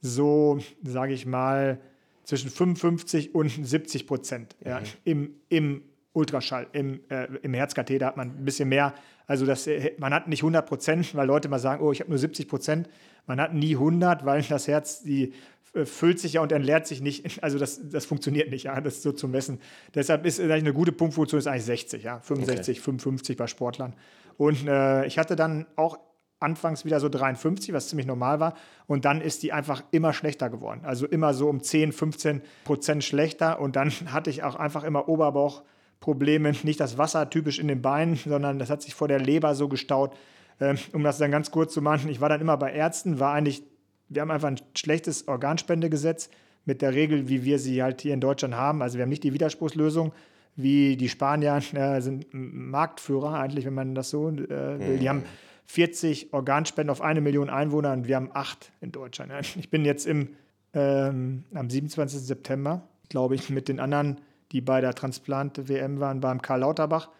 so, 0.00 0.58
sage 0.82 1.12
ich 1.12 1.26
mal, 1.26 1.80
zwischen 2.24 2.50
55 2.50 3.34
und 3.34 3.48
70 3.48 4.06
Prozent 4.06 4.56
ja, 4.64 4.80
mhm. 4.80 4.86
im, 5.04 5.30
im 5.48 5.82
Ultraschall. 6.12 6.66
Im, 6.72 7.00
äh, 7.08 7.26
im 7.42 7.54
Herzkatheter 7.54 8.06
hat 8.06 8.16
man 8.16 8.30
ein 8.30 8.44
bisschen 8.44 8.68
mehr. 8.68 8.94
Also 9.26 9.46
das, 9.46 9.66
äh, 9.66 9.92
man 9.98 10.12
hat 10.12 10.28
nicht 10.28 10.42
100 10.42 10.66
Prozent, 10.66 11.14
weil 11.14 11.26
Leute 11.26 11.48
mal 11.48 11.58
sagen, 11.58 11.82
oh, 11.82 11.92
ich 11.92 12.00
habe 12.00 12.10
nur 12.10 12.18
70 12.18 12.48
Prozent. 12.48 12.88
Man 13.26 13.40
hat 13.40 13.54
nie 13.54 13.74
100, 13.74 14.24
weil 14.24 14.42
das 14.42 14.68
Herz, 14.68 15.02
die 15.02 15.32
äh, 15.74 15.84
füllt 15.84 16.18
sich 16.18 16.34
ja 16.34 16.40
und 16.42 16.52
entleert 16.52 16.86
sich 16.86 17.00
nicht. 17.00 17.42
Also 17.42 17.58
das, 17.58 17.80
das 17.88 18.04
funktioniert 18.04 18.50
nicht, 18.50 18.64
ja, 18.64 18.80
das 18.80 19.02
so 19.02 19.12
zu 19.12 19.28
messen. 19.28 19.60
Deshalb 19.94 20.26
ist 20.26 20.40
eigentlich 20.40 20.54
eine 20.54 20.72
gute 20.72 20.92
Pumpfunktion 20.92 21.38
ist 21.38 21.46
eigentlich 21.46 21.64
60, 21.64 22.02
ja, 22.02 22.20
65, 22.20 22.78
okay. 22.78 22.84
55 22.84 23.36
bei 23.36 23.46
Sportlern. 23.46 23.94
Und 24.36 24.66
äh, 24.66 25.06
ich 25.06 25.18
hatte 25.18 25.36
dann 25.36 25.66
auch 25.76 25.98
anfangs 26.40 26.84
wieder 26.84 27.00
so 27.00 27.08
53, 27.08 27.72
was 27.72 27.88
ziemlich 27.88 28.06
normal 28.06 28.40
war. 28.40 28.54
Und 28.86 29.04
dann 29.04 29.20
ist 29.20 29.42
die 29.42 29.52
einfach 29.52 29.82
immer 29.90 30.12
schlechter 30.12 30.50
geworden. 30.50 30.80
Also 30.84 31.06
immer 31.06 31.34
so 31.34 31.48
um 31.48 31.62
10, 31.62 31.92
15 31.92 32.42
Prozent 32.64 33.04
schlechter. 33.04 33.60
Und 33.60 33.76
dann 33.76 33.90
hatte 34.12 34.30
ich 34.30 34.42
auch 34.42 34.56
einfach 34.56 34.84
immer 34.84 35.08
Oberbauchprobleme. 35.08 36.52
Nicht 36.62 36.80
das 36.80 36.98
Wasser 36.98 37.28
typisch 37.30 37.58
in 37.58 37.68
den 37.68 37.82
Beinen, 37.82 38.16
sondern 38.16 38.58
das 38.58 38.70
hat 38.70 38.82
sich 38.82 38.94
vor 38.94 39.08
der 39.08 39.20
Leber 39.20 39.54
so 39.54 39.68
gestaut. 39.68 40.14
Ähm, 40.60 40.76
um 40.92 41.02
das 41.02 41.18
dann 41.18 41.30
ganz 41.30 41.50
kurz 41.50 41.72
zu 41.72 41.82
machen, 41.82 42.10
ich 42.10 42.20
war 42.20 42.28
dann 42.28 42.40
immer 42.40 42.56
bei 42.56 42.72
Ärzten, 42.72 43.20
war 43.20 43.34
eigentlich, 43.34 43.62
wir 44.08 44.22
haben 44.22 44.30
einfach 44.30 44.48
ein 44.48 44.60
schlechtes 44.76 45.28
Organspendegesetz 45.28 46.30
mit 46.64 46.82
der 46.82 46.94
Regel, 46.94 47.28
wie 47.28 47.44
wir 47.44 47.58
sie 47.58 47.82
halt 47.82 48.00
hier 48.00 48.12
in 48.12 48.20
Deutschland 48.20 48.54
haben. 48.54 48.82
Also 48.82 48.98
wir 48.98 49.02
haben 49.02 49.08
nicht 49.08 49.22
die 49.22 49.32
Widerspruchslösung, 49.32 50.12
wie 50.56 50.96
die 50.96 51.08
Spanier 51.08 51.60
äh, 51.72 52.00
sind 52.00 52.26
Marktführer 52.32 53.34
eigentlich, 53.34 53.64
wenn 53.64 53.74
man 53.74 53.94
das 53.94 54.10
so 54.10 54.28
äh, 54.28 54.38
will. 54.38 54.98
Die 54.98 55.04
mhm. 55.04 55.08
haben 55.08 55.22
40 55.68 56.32
Organspenden 56.32 56.90
auf 56.90 57.02
eine 57.02 57.20
Million 57.20 57.50
Einwohner 57.50 57.92
und 57.92 58.08
wir 58.08 58.16
haben 58.16 58.30
acht 58.32 58.72
in 58.80 58.90
Deutschland. 58.90 59.32
Ich 59.56 59.70
bin 59.70 59.84
jetzt 59.84 60.06
im, 60.06 60.30
ähm, 60.72 61.44
am 61.52 61.68
27. 61.68 62.20
September, 62.20 62.88
glaube 63.10 63.34
ich, 63.34 63.50
mit 63.50 63.68
den 63.68 63.78
anderen, 63.78 64.18
die 64.50 64.62
bei 64.62 64.80
der 64.80 64.94
Transplant-WM 64.94 66.00
waren, 66.00 66.20
beim 66.20 66.40
Karl 66.40 66.60
Lauterbach. 66.60 67.10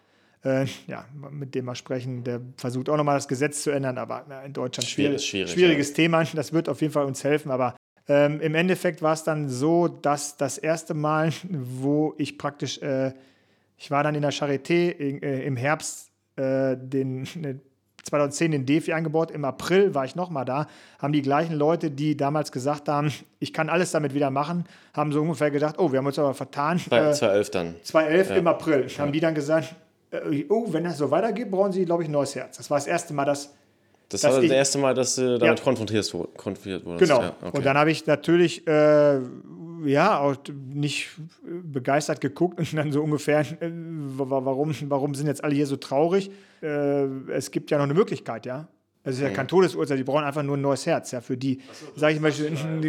Äh, 0.45 0.67
ja, 0.87 1.05
mit 1.31 1.55
dem 1.55 1.67
wir 1.67 1.75
sprechen, 1.75 2.25
der 2.25 2.41
versucht 2.57 2.89
auch 2.89 2.97
nochmal 2.97 3.17
das 3.17 3.29
Gesetz 3.29 3.63
zu 3.63 3.71
ändern, 3.71 3.99
aber 3.99 4.25
na, 4.29 4.43
in 4.43 4.53
Deutschland 4.53 4.89
schwierig, 4.89 5.27
schwierig, 5.27 5.51
schwieriges 5.51 5.91
ja. 5.91 5.97
Thema. 5.97 6.25
Das 6.25 6.53
wird 6.53 6.69
auf 6.69 6.81
jeden 6.81 6.93
Fall 6.93 7.05
uns 7.05 7.25
helfen, 7.25 7.51
aber 7.51 7.75
ähm, 8.07 8.41
im 8.41 8.55
Endeffekt 8.55 9.03
war 9.03 9.13
es 9.13 9.25
dann 9.25 9.49
so, 9.49 9.89
dass 9.89 10.37
das 10.37 10.57
erste 10.57 10.95
Mal, 10.95 11.33
wo 11.51 12.15
ich 12.17 12.39
praktisch, 12.39 12.79
äh, 12.79 13.13
ich 13.77 13.91
war 13.91 14.05
dann 14.05 14.15
in 14.15 14.23
der 14.23 14.33
Charité 14.33 14.91
in, 14.91 15.23
äh, 15.23 15.43
im 15.43 15.57
Herbst 15.57 16.11
äh, 16.37 16.77
den, 16.79 17.27
2010 18.05 18.53
den 18.53 18.67
DEFI 18.67 18.93
eingebaut. 18.93 19.31
Im 19.31 19.45
April 19.45 19.95
war 19.95 20.05
ich 20.05 20.17
nochmal 20.17 20.45
da. 20.45 20.67
Haben 20.99 21.13
die 21.13 21.23
gleichen 21.23 21.55
Leute, 21.55 21.91
die 21.91 22.17
damals 22.17 22.53
gesagt 22.53 22.89
haben, 22.89 23.13
ich 23.39 23.53
kann 23.53 23.69
alles 23.69 23.91
damit 23.91 24.15
wieder 24.15 24.31
machen, 24.31 24.65
haben 24.95 25.13
so 25.13 25.21
ungefähr 25.21 25.51
gedacht, 25.51 25.77
oh, 25.79 25.93
wir 25.93 25.99
haben 25.99 26.07
uns 26.07 26.19
aber 26.19 26.35
vertan. 26.35 26.79
2011 26.79 27.49
äh, 27.49 27.51
dann. 27.51 27.75
2011 27.83 28.31
ja. 28.31 28.37
im 28.37 28.47
April. 28.47 28.87
Ja. 28.89 28.99
Haben 28.99 29.13
die 29.13 29.21
dann 29.21 29.35
gesagt, 29.35 29.75
äh, 30.11 30.45
oh, 30.49 30.67
wenn 30.73 30.85
das 30.85 30.99
so 30.99 31.11
weitergeht, 31.11 31.51
brauchen 31.51 31.73
sie, 31.73 31.85
glaube 31.85 32.03
ich, 32.03 32.09
ein 32.09 32.13
neues 32.13 32.35
Herz. 32.35 32.57
Das 32.57 32.71
war 32.71 32.79
das 32.79 32.87
erste 32.87 33.13
Mal, 33.15 33.25
dass. 33.25 33.55
Das 34.11 34.25
war 34.25 34.31
das 34.31 34.45
ich, 34.45 34.51
erste 34.51 34.79
Mal, 34.79 34.95
dass 34.95 35.17
du 35.17 35.39
damit 35.39 35.59
ja. 35.59 35.65
konfrontiert, 35.65 36.15
wurdest. 36.15 36.99
Genau. 36.99 37.19
Okay. 37.19 37.59
Und 37.59 37.67
dann 37.67 37.77
habe 37.77 37.91
ich 37.91 38.07
natürlich 38.07 38.67
äh, 38.67 39.21
ja, 39.85 40.19
auch 40.19 40.37
nicht 40.75 41.09
begeistert 41.43 42.21
geguckt 42.21 42.59
und 42.59 42.77
dann 42.77 42.93
so 42.93 43.03
ungefähr, 43.03 43.41
äh, 43.41 43.71
warum, 43.71 44.75
warum 44.89 45.15
sind 45.15 45.27
jetzt 45.27 45.43
alle 45.45 45.55
hier 45.55 45.67
so 45.67 45.77
traurig? 45.77 46.31
Äh, 46.63 47.05
es 47.31 47.51
gibt 47.51 47.71
ja 47.71 47.79
noch 47.79 47.85
eine 47.85 47.95
Möglichkeit, 47.95 48.47
ja. 48.47 48.69
Es 49.05 49.15
ist 49.17 49.23
ja 49.23 49.31
kein 49.31 49.47
mhm. 49.47 49.49
Todesurteil, 49.49 49.97
die 49.97 50.05
brauchen 50.05 50.25
einfach 50.25 50.43
nur 50.43 50.57
ein 50.57 50.61
neues 50.61 50.85
Herz. 50.85 51.13
Ja, 51.13 51.21
für 51.21 51.37
die, 51.37 51.61
so, 51.73 51.87
sage 51.99 52.15
ich 52.15 52.21
mal, 52.21 52.33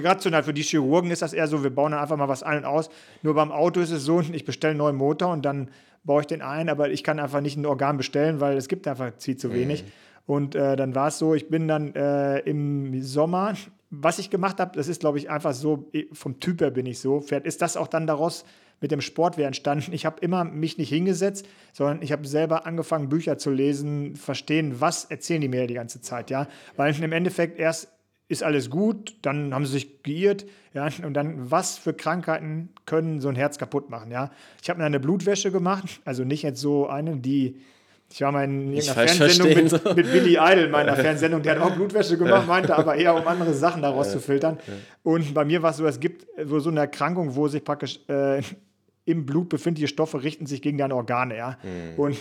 rational, 0.03 0.43
für 0.43 0.53
die 0.53 0.63
Chirurgen 0.63 1.11
ist 1.11 1.21
das 1.21 1.33
eher 1.33 1.47
so, 1.47 1.63
wir 1.63 1.69
bauen 1.69 1.91
dann 1.91 2.01
einfach 2.01 2.17
mal 2.17 2.27
was 2.27 2.43
ein 2.43 2.59
und 2.59 2.65
aus. 2.65 2.89
Nur 3.21 3.35
beim 3.35 3.51
Auto 3.51 3.79
ist 3.79 3.91
es 3.91 4.03
so, 4.03 4.19
ich 4.19 4.43
bestelle 4.43 4.71
einen 4.71 4.79
neuen 4.79 4.95
Motor 4.97 5.31
und 5.31 5.45
dann 5.45 5.69
baue 6.03 6.21
ich 6.21 6.27
den 6.27 6.41
ein, 6.41 6.67
aber 6.67 6.89
ich 6.89 7.03
kann 7.03 7.19
einfach 7.19 7.41
nicht 7.41 7.57
ein 7.57 7.65
Organ 7.65 7.97
bestellen, 7.97 8.41
weil 8.41 8.57
es 8.57 8.67
gibt 8.67 8.87
einfach 8.87 9.11
viel 9.17 9.37
zu 9.37 9.53
wenig. 9.53 9.83
Mhm. 9.83 9.87
Und 10.25 10.55
äh, 10.55 10.75
dann 10.75 10.93
war 10.93 11.07
es 11.07 11.17
so, 11.17 11.33
ich 11.33 11.47
bin 11.47 11.67
dann 11.67 11.95
äh, 11.95 12.39
im 12.39 13.01
Sommer 13.01 13.53
was 13.89 14.19
ich 14.19 14.29
gemacht 14.29 14.59
habe, 14.59 14.75
das 14.75 14.87
ist, 14.87 14.99
glaube 14.99 15.17
ich, 15.17 15.29
einfach 15.29 15.53
so, 15.53 15.91
vom 16.11 16.39
Typ 16.39 16.61
her 16.61 16.71
bin 16.71 16.85
ich 16.85 16.99
so. 16.99 17.21
Vielleicht 17.21 17.45
ist 17.45 17.61
das 17.61 17.75
auch 17.75 17.87
dann 17.87 18.05
daraus 18.07 18.45
mit 18.81 18.91
dem 18.91 19.01
Sportwehr 19.01 19.47
entstanden. 19.47 19.93
Ich 19.93 20.05
habe 20.05 20.21
immer 20.21 20.43
mich 20.43 20.77
nicht 20.77 20.89
hingesetzt, 20.89 21.47
sondern 21.73 22.01
ich 22.01 22.11
habe 22.11 22.27
selber 22.27 22.65
angefangen, 22.65 23.09
Bücher 23.09 23.37
zu 23.37 23.51
lesen, 23.51 24.15
verstehen, 24.15 24.79
was 24.79 25.05
erzählen 25.05 25.41
die 25.41 25.47
mir 25.47 25.67
die 25.67 25.73
ganze 25.73 26.01
Zeit, 26.01 26.29
ja. 26.29 26.47
Weil 26.77 26.95
im 27.01 27.11
Endeffekt 27.11 27.59
erst 27.59 27.91
ist 28.27 28.43
alles 28.43 28.69
gut, 28.69 29.15
dann 29.23 29.55
haben 29.55 29.65
sie 29.65 29.71
sich 29.73 30.03
geirrt, 30.03 30.45
ja, 30.73 30.87
und 31.03 31.15
dann, 31.15 31.49
was 31.49 31.79
für 31.79 31.95
Krankheiten 31.95 32.69
können 32.85 33.21
so 33.21 33.27
ein 33.27 33.35
Herz 33.35 33.57
kaputt 33.57 33.89
machen, 33.89 34.11
ja. 34.11 34.29
Ich 34.61 34.69
habe 34.69 34.79
mir 34.79 34.85
eine 34.85 34.99
Blutwäsche 34.99 35.51
gemacht, 35.51 35.99
also 36.05 36.23
nicht 36.23 36.43
jetzt 36.43 36.61
so 36.61 36.87
eine, 36.87 37.17
die 37.17 37.59
ich 38.11 38.21
war 38.21 38.31
mal 38.31 38.43
in 38.43 38.73
irgendeiner 38.73 39.07
Fernsehsendung 39.07 39.55
mit, 39.55 39.69
so. 39.69 39.77
mit 39.93 40.11
Billy 40.11 40.37
Idol, 40.39 40.69
meiner 40.69 40.95
Fernsehsendung, 40.95 41.41
der 41.43 41.55
hat 41.59 41.61
auch 41.61 41.75
Blutwäsche 41.75 42.17
gemacht, 42.17 42.47
meinte 42.47 42.75
aber 42.75 42.95
eher, 42.95 43.15
um 43.15 43.27
andere 43.27 43.53
Sachen 43.53 43.81
daraus 43.81 44.07
ja. 44.07 44.13
zu 44.13 44.19
filtern. 44.19 44.57
Ja. 44.65 44.73
Und 45.03 45.33
bei 45.33 45.45
mir 45.45 45.61
war 45.61 45.71
es 45.71 45.77
so, 45.77 45.85
es 45.85 45.99
gibt 45.99 46.25
so 46.45 46.69
eine 46.69 46.79
Erkrankung, 46.79 47.35
wo 47.35 47.47
sich 47.47 47.63
praktisch 47.63 47.99
äh, 48.07 48.41
im 49.05 49.25
Blut 49.25 49.49
befindliche 49.49 49.87
Stoffe 49.87 50.23
richten 50.23 50.45
sich 50.45 50.61
gegen 50.61 50.77
deine 50.77 50.95
Organe. 50.95 51.37
Ja? 51.37 51.57
Mhm. 51.63 51.99
Und 51.99 52.17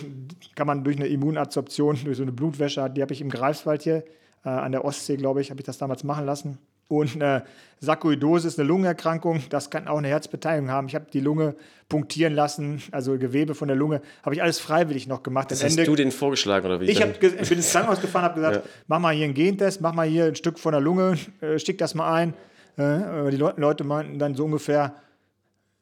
kann 0.55 0.67
man 0.67 0.83
durch 0.83 0.97
eine 0.97 1.07
Immunadsorption, 1.07 1.97
durch 2.03 2.17
so 2.17 2.23
eine 2.23 2.31
Blutwäsche, 2.31 2.89
die 2.89 3.01
habe 3.01 3.13
ich 3.13 3.21
im 3.21 3.29
Greifswald 3.29 3.83
hier, 3.83 4.03
äh, 4.45 4.49
an 4.49 4.71
der 4.71 4.85
Ostsee, 4.85 5.17
glaube 5.17 5.41
ich, 5.41 5.51
habe 5.51 5.59
ich 5.59 5.65
das 5.65 5.77
damals 5.77 6.03
machen 6.03 6.25
lassen. 6.25 6.57
Und 6.89 7.15
eine 7.15 7.43
Sarkoidose 7.79 8.47
ist 8.47 8.59
eine 8.59 8.67
Lungenerkrankung, 8.67 9.43
das 9.49 9.69
kann 9.69 9.87
auch 9.87 9.99
eine 9.99 10.07
Herzbeteiligung 10.07 10.71
haben. 10.71 10.87
Ich 10.87 10.95
habe 10.95 11.05
die 11.13 11.19
Lunge 11.19 11.55
punktieren 11.87 12.33
lassen, 12.33 12.81
also 12.91 13.17
Gewebe 13.17 13.53
von 13.53 13.67
der 13.67 13.77
Lunge, 13.77 14.01
habe 14.23 14.35
ich 14.35 14.41
alles 14.41 14.59
freiwillig 14.59 15.07
noch 15.07 15.21
gemacht. 15.21 15.51
Das 15.51 15.63
hast 15.63 15.77
Ende, 15.77 15.85
du 15.85 15.95
den 15.95 16.11
vorgeschlagen 16.11 16.65
oder 16.65 16.81
wie? 16.81 16.85
Ich 16.85 17.01
hab, 17.01 17.19
bin 17.19 17.35
ins 17.35 17.71
Krankenhaus 17.71 18.01
gefahren, 18.01 18.23
habe 18.23 18.35
gesagt, 18.35 18.55
ja. 18.57 18.61
mach 18.87 18.99
mal 18.99 19.13
hier 19.13 19.25
einen 19.25 19.35
Gentest, 19.35 19.81
mach 19.81 19.93
mal 19.93 20.07
hier 20.07 20.25
ein 20.25 20.35
Stück 20.35 20.57
von 20.57 20.71
der 20.71 20.81
Lunge, 20.81 21.15
äh, 21.41 21.59
stick 21.59 21.77
das 21.77 21.93
mal 21.93 22.11
ein. 22.11 22.33
Äh, 22.75 23.29
die 23.29 23.37
Le 23.37 23.53
Leute 23.55 23.83
meinten 23.83 24.17
dann 24.17 24.33
so 24.33 24.45
ungefähr, 24.45 24.95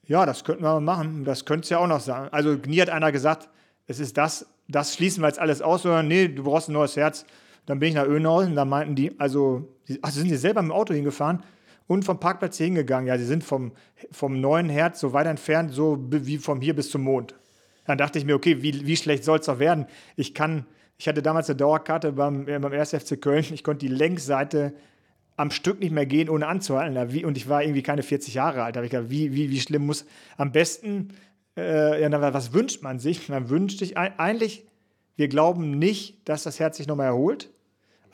ja, 0.04 0.26
das 0.26 0.44
könnten 0.44 0.64
wir 0.64 0.80
machen, 0.82 1.24
das 1.24 1.46
könnte 1.46 1.64
es 1.64 1.70
ja 1.70 1.80
auch 1.80 1.88
noch 1.88 2.02
sein. 2.02 2.28
Also 2.32 2.54
nie 2.54 2.82
hat 2.82 2.90
einer 2.90 3.14
gesagt, 3.14 3.48
es 3.88 4.02
ist 4.02 4.18
das, 4.18 4.46
das 4.68 4.94
schließen 4.94 5.24
wir 5.24 5.30
jetzt 5.30 5.40
alles 5.40 5.62
aus, 5.62 5.84
sondern 5.84 6.10
nee, 6.10 6.28
du 6.28 6.44
brauchst 6.44 6.68
ein 6.68 6.74
neues 6.74 6.98
Herz 6.98 7.26
dann 7.68 7.80
bin 7.80 7.90
ich 7.90 7.96
nach 7.96 8.08
Önhausen, 8.08 8.56
da 8.56 8.66
meinten 8.66 8.96
die, 8.96 9.20
also, 9.20 9.68
ach, 10.02 10.12
sind 10.12 10.30
sie 10.30 10.38
selber 10.38 10.62
mit 10.62 10.72
dem 10.72 10.76
Auto 10.76 10.94
hingefahren 10.94 11.44
und 11.88 12.04
vom 12.04 12.20
Parkplatz 12.20 12.58
hier 12.58 12.66
hingegangen. 12.66 13.08
Ja, 13.08 13.18
sie 13.18 13.26
sind 13.26 13.44
vom, 13.44 13.72
vom 14.12 14.40
neuen 14.40 14.70
Herz 14.70 15.00
so 15.00 15.14
weit 15.14 15.28
entfernt, 15.28 15.72
so 15.74 15.98
wie 16.10 16.38
vom 16.38 16.62
hier 16.62 16.76
bis 16.76 16.92
zum 16.92 17.04
Mond. 17.04 17.36
Dann 17.86 17.98
dachte 17.98 18.20
ich 18.20 18.26
mir, 18.26 18.36
okay, 18.36 18.62
wie, 18.62 18.86
wie 18.86 18.98
schlecht 18.98 19.24
soll 19.24 19.40
es 19.40 19.46
doch 19.46 19.60
werden? 19.60 19.88
Ich 20.18 20.34
kann, 20.34 20.66
ich 20.98 21.08
hatte 21.08 21.22
damals 21.22 21.50
eine 21.50 21.56
Dauerkarte 21.56 22.12
beim, 22.12 22.48
äh, 22.48 22.60
beim 22.60 22.74
1. 22.74 22.90
FC 22.92 23.20
Köln, 23.20 23.46
ich 23.52 23.64
konnte 23.64 23.86
die 23.86 23.94
Längsseite 23.94 24.74
am 25.38 25.52
Stück 25.52 25.80
nicht 25.80 25.92
mehr 25.92 26.06
gehen, 26.06 26.30
ohne 26.30 26.48
anzuhalten. 26.48 27.26
Und 27.26 27.38
ich 27.38 27.48
war 27.48 27.64
irgendwie 27.64 27.84
keine 27.84 28.04
40 28.04 28.34
Jahre 28.34 28.64
alt. 28.64 28.76
Da 28.76 28.80
habe 28.80 28.88
ich 28.88 28.92
gedacht, 28.92 29.10
wie, 29.10 29.34
wie, 29.34 29.50
wie 29.52 29.60
schlimm 29.62 29.86
muss 29.86 30.06
am 30.36 30.52
besten, 30.52 31.14
äh, 31.56 32.02
ja, 32.02 32.34
was 32.34 32.54
wünscht 32.54 32.84
man 32.84 33.00
sich? 33.00 33.30
Man 33.30 33.50
wünscht 33.50 33.80
sich 33.80 33.98
eigentlich, 33.98 34.66
wir 35.16 35.28
glauben 35.28 35.80
nicht, 35.80 36.28
dass 36.28 36.44
das 36.44 36.60
Herz 36.60 36.78
sich 36.78 36.88
nochmal 36.88 37.08
erholt. 37.08 37.50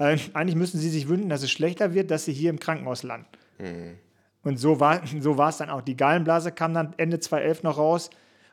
Äh, 0.04 0.18
eigentlich 0.34 0.56
müssen 0.56 0.80
sie 0.80 0.90
sich 0.90 1.08
wünschen, 1.08 1.30
dass 1.30 1.44
es 1.44 1.52
schlechter 1.52 1.94
wird, 1.94 2.12
dass 2.12 2.26
sie 2.26 2.34
hier 2.34 2.50
im 2.50 2.60
Krankenhaus 2.60 3.04
landen. 3.04 3.28
Mhm. 3.60 3.98
Und 4.44 4.58
so 4.58 4.80
war, 4.80 5.02
so 5.08 5.38
war 5.38 5.50
es 5.50 5.58
dann 5.58 5.70
auch. 5.70 5.82
Die 5.82 5.96
Gallenblase 5.96 6.52
kam 6.52 6.74
dann 6.74 6.94
Ende 6.98 7.20
2011 7.20 7.64
noch 7.64 7.78
raus. 7.78 8.10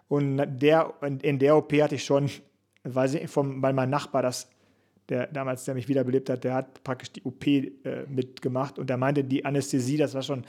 Und 0.09 0.39
der, 0.61 0.95
in 1.23 1.39
der 1.39 1.57
OP 1.57 1.73
hatte 1.73 1.97
ich 1.97 2.05
schon, 2.05 2.31
weil, 2.85 3.15
ich, 3.15 3.31
vom, 3.31 3.63
weil 3.63 3.73
mein 3.73 3.91
Nachbar 3.91 4.23
das, 4.23 4.49
der 5.09 5.27
damals, 5.27 5.65
der 5.65 5.75
mich 5.75 5.89
wiederbelebt 5.89 6.31
hat, 6.31 6.45
der 6.45 6.55
hat 6.55 6.85
praktisch 6.85 7.13
die 7.13 7.23
OP 7.25 7.47
äh, 7.47 7.71
mitgemacht. 8.09 8.79
Und 8.79 8.89
der 8.89 8.97
meinte, 8.97 9.25
die 9.25 9.45
Anästhesie, 9.45 9.97
das 9.97 10.15
war 10.15 10.23
schon 10.23 10.45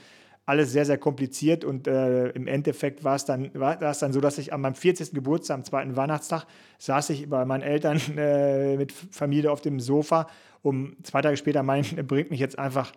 alles 0.46 0.72
sehr, 0.72 0.86
sehr 0.86 0.98
kompliziert. 0.98 1.64
Und 1.64 1.88
äh, 1.88 2.30
im 2.30 2.48
Endeffekt 2.48 3.04
war 3.04 3.16
es 3.16 3.26
dann, 3.26 3.52
war 3.54 3.82
es 3.82 4.00
dann 4.00 4.14
so, 4.14 4.22
dass 4.22 4.38
ich 4.38 4.54
an 4.54 4.62
meinem 4.62 4.76
40. 4.76 5.12
Geburtstag, 5.12 5.56
am 5.56 5.64
zweiten 5.64 5.96
Weihnachtstag, 5.96 6.46
saß 6.78 7.12
ich 7.12 7.30
bei 7.30 7.46
meinen 7.46 7.64
Eltern 7.64 8.00
äh, 8.18 8.78
mit 8.78 8.92
Familie 8.92 9.52
auf 9.52 9.62
dem 9.62 9.80
Sofa 9.80 10.28
um 10.62 10.96
zwei 11.04 11.22
Tage 11.22 11.38
später 11.38 11.64
meint, 11.64 11.98
er 11.98 12.04
bringt 12.04 12.32
mich 12.32 12.40
jetzt 12.40 12.60
einfach 12.60 12.92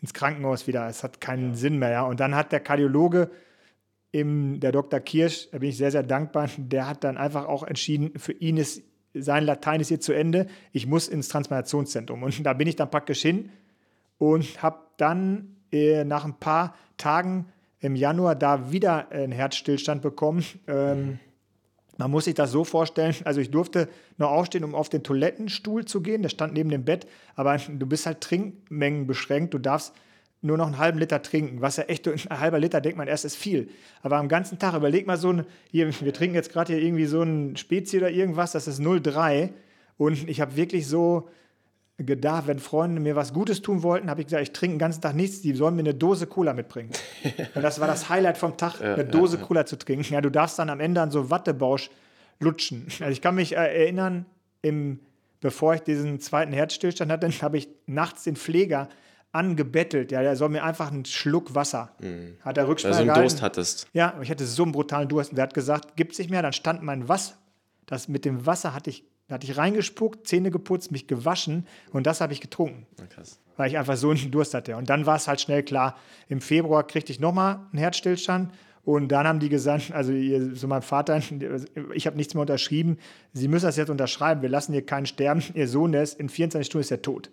ins 0.00 0.12
Krankenhaus 0.12 0.66
wieder. 0.66 0.86
Es 0.88 1.02
hat 1.02 1.20
keinen 1.20 1.50
ja. 1.50 1.56
Sinn 1.56 1.78
mehr. 1.78 1.90
Ja. 1.90 2.02
Und 2.02 2.20
dann 2.20 2.34
hat 2.34 2.52
der 2.52 2.60
Kardiologe, 2.60 3.30
im, 4.14 4.60
der 4.60 4.72
Dr. 4.72 5.00
Kirsch, 5.00 5.48
da 5.50 5.58
bin 5.58 5.70
ich 5.70 5.78
sehr, 5.78 5.90
sehr 5.90 6.02
dankbar, 6.02 6.50
der 6.58 6.86
hat 6.86 7.02
dann 7.02 7.16
einfach 7.16 7.46
auch 7.46 7.62
entschieden, 7.62 8.12
für 8.18 8.32
ihn 8.32 8.58
ist 8.58 8.82
sein 9.14 9.44
Latein 9.44 9.80
ist 9.80 9.88
hier 9.88 10.00
zu 10.00 10.12
Ende, 10.12 10.46
ich 10.72 10.86
muss 10.86 11.08
ins 11.08 11.28
Transplantationszentrum. 11.28 12.22
Und 12.22 12.42
da 12.44 12.52
bin 12.54 12.66
ich 12.66 12.76
dann 12.76 12.90
praktisch 12.90 13.20
hin 13.20 13.50
und 14.18 14.62
habe 14.62 14.78
dann 14.96 15.56
äh, 15.72 16.04
nach 16.04 16.24
ein 16.24 16.34
paar 16.34 16.74
Tagen 16.96 17.46
im 17.80 17.96
Januar 17.96 18.36
da 18.36 18.70
wieder 18.70 19.10
einen 19.10 19.32
Herzstillstand 19.32 20.02
bekommen. 20.02 20.44
Ähm, 20.68 21.18
man 21.98 22.10
muss 22.10 22.24
sich 22.24 22.34
das 22.34 22.50
so 22.50 22.64
vorstellen, 22.64 23.14
also 23.24 23.40
ich 23.40 23.50
durfte 23.50 23.88
noch 24.16 24.30
aufstehen, 24.30 24.64
um 24.64 24.74
auf 24.74 24.88
den 24.88 25.02
Toilettenstuhl 25.02 25.84
zu 25.84 26.00
gehen, 26.00 26.22
der 26.22 26.30
stand 26.30 26.54
neben 26.54 26.70
dem 26.70 26.84
Bett, 26.84 27.06
aber 27.36 27.56
du 27.56 27.86
bist 27.86 28.06
halt 28.06 28.20
Trinkmengen 28.20 29.06
beschränkt, 29.06 29.52
du 29.54 29.58
darfst 29.58 29.92
nur 30.40 30.56
noch 30.56 30.66
einen 30.66 30.78
halben 30.78 30.98
Liter 30.98 31.22
trinken, 31.22 31.60
was 31.60 31.76
ja 31.76 31.84
echt, 31.84 32.08
ein 32.08 32.40
halber 32.40 32.58
Liter 32.58 32.80
denkt 32.80 32.98
man 32.98 33.06
erst 33.06 33.24
ist 33.24 33.36
viel. 33.36 33.68
Aber 34.02 34.16
am 34.16 34.28
ganzen 34.28 34.58
Tag, 34.58 34.74
überleg 34.74 35.06
mal 35.06 35.16
so 35.16 35.32
ein, 35.32 35.44
hier, 35.70 35.88
wir 36.00 36.12
trinken 36.12 36.34
jetzt 36.34 36.52
gerade 36.52 36.72
hier 36.72 36.82
irgendwie 36.82 37.06
so 37.06 37.22
ein 37.22 37.56
Spezi 37.56 37.98
oder 37.98 38.10
irgendwas, 38.10 38.52
das 38.52 38.66
ist 38.66 38.80
0,3 38.80 39.50
und 39.98 40.28
ich 40.28 40.40
habe 40.40 40.56
wirklich 40.56 40.88
so, 40.88 41.28
gedacht, 41.98 42.46
wenn 42.46 42.58
Freunde 42.58 43.00
mir 43.00 43.16
was 43.16 43.32
Gutes 43.32 43.62
tun 43.62 43.82
wollten, 43.82 44.10
habe 44.10 44.20
ich 44.20 44.26
gesagt, 44.26 44.42
ich 44.42 44.52
trinke 44.52 44.74
den 44.74 44.78
ganzen 44.78 45.00
Tag 45.02 45.14
nichts, 45.14 45.40
die 45.40 45.54
sollen 45.54 45.76
mir 45.76 45.82
eine 45.82 45.94
Dose 45.94 46.26
Cola 46.26 46.52
mitbringen. 46.52 46.90
Und 47.54 47.62
das 47.62 47.80
war 47.80 47.86
das 47.86 48.08
Highlight 48.08 48.38
vom 48.38 48.56
Tag, 48.56 48.80
ja, 48.80 48.94
eine 48.94 49.04
Dose 49.04 49.36
ja, 49.36 49.42
Cola 49.42 49.66
zu 49.66 49.76
trinken. 49.76 50.12
Ja, 50.12 50.20
du 50.20 50.30
darfst 50.30 50.58
dann 50.58 50.70
am 50.70 50.80
Ende 50.80 51.00
an 51.00 51.10
so 51.10 51.30
Wattebausch 51.30 51.90
lutschen. 52.40 52.86
Also 53.00 53.12
ich 53.12 53.20
kann 53.20 53.34
mich 53.34 53.54
erinnern, 53.54 54.26
im 54.62 55.00
bevor 55.42 55.74
ich 55.74 55.82
diesen 55.82 56.20
zweiten 56.20 56.54
Herzstillstand 56.54 57.12
hatte, 57.12 57.28
habe 57.42 57.58
ich 57.58 57.68
nachts 57.86 58.24
den 58.24 58.36
Pfleger 58.36 58.88
angebettelt. 59.32 60.12
Ja, 60.12 60.22
der 60.22 60.36
soll 60.36 60.48
mir 60.48 60.64
einfach 60.64 60.90
einen 60.90 61.04
Schluck 61.04 61.54
Wasser. 61.54 61.92
Mhm. 62.00 62.36
Hat 62.40 62.56
er 62.56 62.68
Rücksprache 62.68 62.98
Weil 62.98 63.06
du 63.06 63.12
einen 63.12 63.22
Durst 63.22 63.42
hattest. 63.42 63.88
Ja, 63.92 64.14
ich 64.22 64.30
hatte 64.30 64.46
so 64.46 64.62
einen 64.62 64.72
brutalen 64.72 65.08
Durst. 65.08 65.30
Und 65.30 65.36
der 65.36 65.44
hat 65.44 65.54
gesagt, 65.54 65.96
gibt 65.96 66.12
es 66.12 66.18
nicht 66.18 66.30
mehr. 66.30 66.42
Dann 66.42 66.52
stand 66.52 66.82
mein 66.82 67.08
Wasser. 67.08 67.34
Das 67.86 68.08
mit 68.08 68.24
dem 68.24 68.46
Wasser 68.46 68.72
hatte 68.72 68.90
ich, 68.90 69.04
hatte 69.32 69.46
ich 69.46 69.56
reingespuckt, 69.56 70.26
Zähne 70.26 70.50
geputzt, 70.50 70.92
mich 70.92 71.06
gewaschen 71.06 71.66
und 71.92 72.06
das 72.06 72.20
habe 72.20 72.32
ich 72.32 72.40
getrunken. 72.40 72.86
Na, 72.98 73.06
krass. 73.06 73.38
Weil 73.56 73.68
ich 73.70 73.78
einfach 73.78 73.96
so 73.96 74.10
einen 74.10 74.30
Durst 74.30 74.54
hatte. 74.54 74.76
Und 74.76 74.88
dann 74.88 75.06
war 75.06 75.16
es 75.16 75.28
halt 75.28 75.40
schnell 75.40 75.62
klar. 75.62 75.96
Im 76.28 76.40
Februar 76.40 76.86
kriegte 76.86 77.12
ich 77.12 77.20
nochmal 77.20 77.60
einen 77.70 77.78
Herzstillstand. 77.78 78.52
Und 78.84 79.08
dann 79.08 79.26
haben 79.26 79.38
die 79.38 79.48
gesagt, 79.48 79.92
also 79.92 80.12
so 80.54 80.68
mein 80.68 80.82
Vater, 80.82 81.20
ich 81.94 82.06
habe 82.06 82.16
nichts 82.16 82.34
mehr 82.34 82.42
unterschrieben, 82.42 82.98
Sie 83.32 83.48
müssen 83.48 83.66
das 83.66 83.76
jetzt 83.76 83.90
unterschreiben, 83.90 84.42
wir 84.42 84.48
lassen 84.48 84.72
hier 84.72 84.84
keinen 84.84 85.06
sterben, 85.06 85.42
Ihr 85.54 85.68
Sohn, 85.68 85.92
der 85.92 86.02
ist 86.02 86.20
in 86.20 86.28
24 86.28 86.66
Stunden 86.66 86.82
ist 86.82 86.90
er 86.90 87.02
tot 87.02 87.30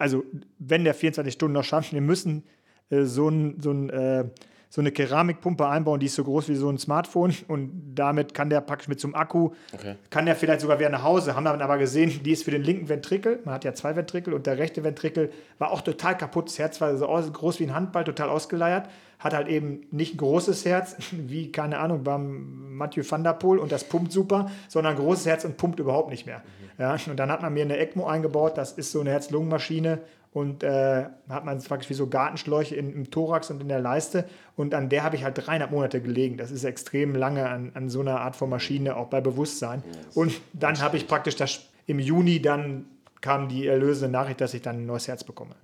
also 0.00 0.24
wenn 0.58 0.84
der 0.84 0.94
24 0.94 1.32
Stunden 1.32 1.52
noch 1.52 1.64
schafft, 1.64 1.92
wir 1.92 2.00
müssen 2.00 2.42
äh, 2.88 3.04
so, 3.04 3.28
ein, 3.28 3.60
so, 3.60 3.70
ein, 3.70 3.90
äh, 3.90 4.24
so, 4.70 4.80
eine 4.80 4.92
Keramikpumpe 4.92 5.68
einbauen, 5.68 6.00
die 6.00 6.06
ist 6.06 6.14
so 6.14 6.24
groß 6.24 6.48
wie 6.48 6.54
so 6.54 6.70
ein 6.70 6.78
Smartphone 6.78 7.34
und 7.48 7.92
damit 7.94 8.32
kann 8.32 8.48
der 8.48 8.60
praktisch 8.62 8.88
mit 8.88 9.00
so 9.00 9.08
einem 9.08 9.16
Akku, 9.16 9.50
okay. 9.74 9.96
kann 10.08 10.24
der 10.24 10.36
vielleicht 10.36 10.60
sogar 10.60 10.78
wieder 10.78 10.88
nach 10.88 11.02
Hause, 11.02 11.34
haben 11.34 11.44
dann 11.44 11.60
aber 11.60 11.76
gesehen, 11.76 12.22
die 12.24 12.30
ist 12.32 12.44
für 12.44 12.52
den 12.52 12.62
linken 12.62 12.88
Ventrikel, 12.88 13.40
man 13.44 13.54
hat 13.54 13.64
ja 13.64 13.74
zwei 13.74 13.96
Ventrikel 13.96 14.32
und 14.32 14.46
der 14.46 14.58
rechte 14.58 14.82
Ventrikel 14.84 15.30
war 15.58 15.72
auch 15.72 15.80
total 15.82 16.16
kaputt, 16.16 16.46
das 16.46 16.58
Herz 16.58 16.80
war 16.80 16.96
so 16.96 17.06
groß 17.06 17.60
wie 17.60 17.64
ein 17.64 17.74
Handball, 17.74 18.04
total 18.04 18.30
ausgeleiert, 18.30 18.88
hat 19.18 19.34
halt 19.34 19.48
eben 19.48 19.86
nicht 19.90 20.14
ein 20.14 20.18
großes 20.18 20.64
Herz, 20.64 20.96
wie, 21.10 21.52
keine 21.52 21.78
Ahnung, 21.78 22.02
beim 22.02 22.76
Mathieu 22.76 23.04
van 23.08 23.22
der 23.22 23.34
Poel 23.34 23.58
und 23.58 23.70
das 23.70 23.84
pumpt 23.84 24.12
super, 24.12 24.50
sondern 24.68 24.94
ein 24.94 24.98
großes 24.98 25.26
Herz 25.26 25.44
und 25.44 25.56
pumpt 25.56 25.78
überhaupt 25.78 26.10
nicht 26.10 26.26
mehr. 26.26 26.38
Mhm. 26.38 26.82
Ja, 26.82 26.96
und 27.08 27.16
dann 27.16 27.30
hat 27.30 27.42
man 27.42 27.52
mir 27.52 27.64
eine 27.64 27.76
ECMO 27.76 28.06
eingebaut, 28.06 28.56
das 28.56 28.72
ist 28.72 28.92
so 28.92 29.00
eine 29.00 29.10
Herz-Lungen-Maschine 29.10 29.98
und 30.32 30.62
äh, 30.62 31.06
hat 31.28 31.44
man 31.44 31.60
praktisch 31.62 31.90
wie 31.90 31.94
so 31.94 32.06
Gartenschläuche 32.06 32.76
in, 32.76 32.92
im 32.92 33.10
Thorax 33.10 33.50
und 33.50 33.60
in 33.60 33.68
der 33.68 33.80
Leiste 33.80 34.24
und 34.56 34.74
an 34.74 34.88
der 34.88 35.02
habe 35.02 35.16
ich 35.16 35.24
halt 35.24 35.44
dreieinhalb 35.44 35.72
Monate 35.72 36.00
gelegen. 36.00 36.36
Das 36.36 36.50
ist 36.50 36.64
extrem 36.64 37.14
lange 37.14 37.48
an, 37.48 37.72
an 37.74 37.88
so 37.88 38.00
einer 38.00 38.20
Art 38.20 38.36
von 38.36 38.48
Maschine, 38.48 38.96
auch 38.96 39.08
bei 39.08 39.20
Bewusstsein. 39.20 39.82
Und 40.14 40.40
dann 40.52 40.80
habe 40.80 40.96
ich 40.96 41.08
praktisch 41.08 41.36
das 41.36 41.60
im 41.86 41.98
Juni 41.98 42.40
dann 42.40 42.84
kam 43.20 43.48
die 43.48 43.66
erlösende 43.66 44.10
Nachricht, 44.10 44.40
dass 44.40 44.54
ich 44.54 44.62
dann 44.62 44.76
ein 44.76 44.86
neues 44.86 45.06
Herz 45.06 45.24
bekomme. 45.24 45.54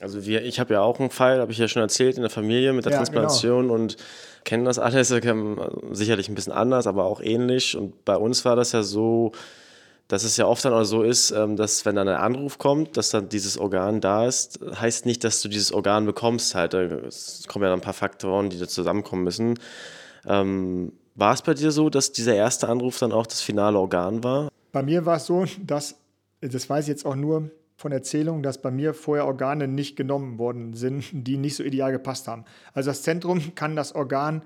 Also 0.00 0.24
wir, 0.26 0.44
ich 0.44 0.60
habe 0.60 0.74
ja 0.74 0.80
auch 0.80 1.00
einen 1.00 1.10
Fall, 1.10 1.40
habe 1.40 1.50
ich 1.50 1.58
ja 1.58 1.66
schon 1.66 1.82
erzählt, 1.82 2.16
in 2.16 2.22
der 2.22 2.30
Familie 2.30 2.72
mit 2.72 2.84
der 2.84 2.92
ja, 2.92 2.98
Transplantation 2.98 3.62
genau. 3.62 3.74
und 3.74 3.96
kennen 4.44 4.64
das 4.64 4.78
alles, 4.78 5.08
sicherlich 5.08 6.28
ein 6.28 6.34
bisschen 6.34 6.52
anders, 6.52 6.86
aber 6.86 7.04
auch 7.04 7.20
ähnlich. 7.20 7.76
Und 7.76 8.04
bei 8.04 8.16
uns 8.16 8.44
war 8.44 8.54
das 8.54 8.72
ja 8.72 8.82
so, 8.82 9.32
dass 10.10 10.24
es 10.24 10.36
ja 10.36 10.44
oft 10.44 10.64
dann 10.64 10.72
auch 10.72 10.82
so 10.82 11.04
ist, 11.04 11.30
ähm, 11.30 11.56
dass 11.56 11.86
wenn 11.86 11.94
dann 11.94 12.08
ein 12.08 12.16
Anruf 12.16 12.58
kommt, 12.58 12.96
dass 12.96 13.10
dann 13.10 13.28
dieses 13.28 13.56
Organ 13.56 14.00
da 14.00 14.26
ist, 14.26 14.58
heißt 14.74 15.06
nicht, 15.06 15.22
dass 15.22 15.40
du 15.40 15.48
dieses 15.48 15.72
Organ 15.72 16.04
bekommst 16.04 16.56
halt. 16.56 16.74
Es 16.74 17.44
kommen 17.46 17.62
ja 17.62 17.70
dann 17.70 17.78
ein 17.78 17.82
paar 17.82 17.94
Faktoren, 17.94 18.50
die 18.50 18.58
da 18.58 18.66
zusammenkommen 18.66 19.22
müssen. 19.22 19.58
Ähm, 20.26 20.92
war 21.14 21.32
es 21.32 21.42
bei 21.42 21.54
dir 21.54 21.70
so, 21.70 21.90
dass 21.90 22.10
dieser 22.10 22.34
erste 22.34 22.68
Anruf 22.68 22.98
dann 22.98 23.12
auch 23.12 23.26
das 23.26 23.40
finale 23.40 23.78
Organ 23.78 24.24
war? 24.24 24.48
Bei 24.72 24.82
mir 24.82 25.06
war 25.06 25.18
es 25.18 25.26
so, 25.26 25.44
dass 25.64 25.94
das 26.40 26.68
weiß 26.68 26.86
ich 26.86 26.88
jetzt 26.88 27.06
auch 27.06 27.14
nur 27.14 27.50
von 27.76 27.92
Erzählungen, 27.92 28.42
dass 28.42 28.60
bei 28.60 28.72
mir 28.72 28.94
vorher 28.94 29.26
Organe 29.26 29.68
nicht 29.68 29.94
genommen 29.94 30.38
worden 30.38 30.74
sind, 30.74 31.04
die 31.12 31.36
nicht 31.36 31.54
so 31.54 31.62
ideal 31.62 31.92
gepasst 31.92 32.26
haben. 32.26 32.44
Also 32.74 32.90
das 32.90 33.02
Zentrum 33.02 33.54
kann 33.54 33.76
das 33.76 33.94
Organ 33.94 34.38
äh, 34.38 34.44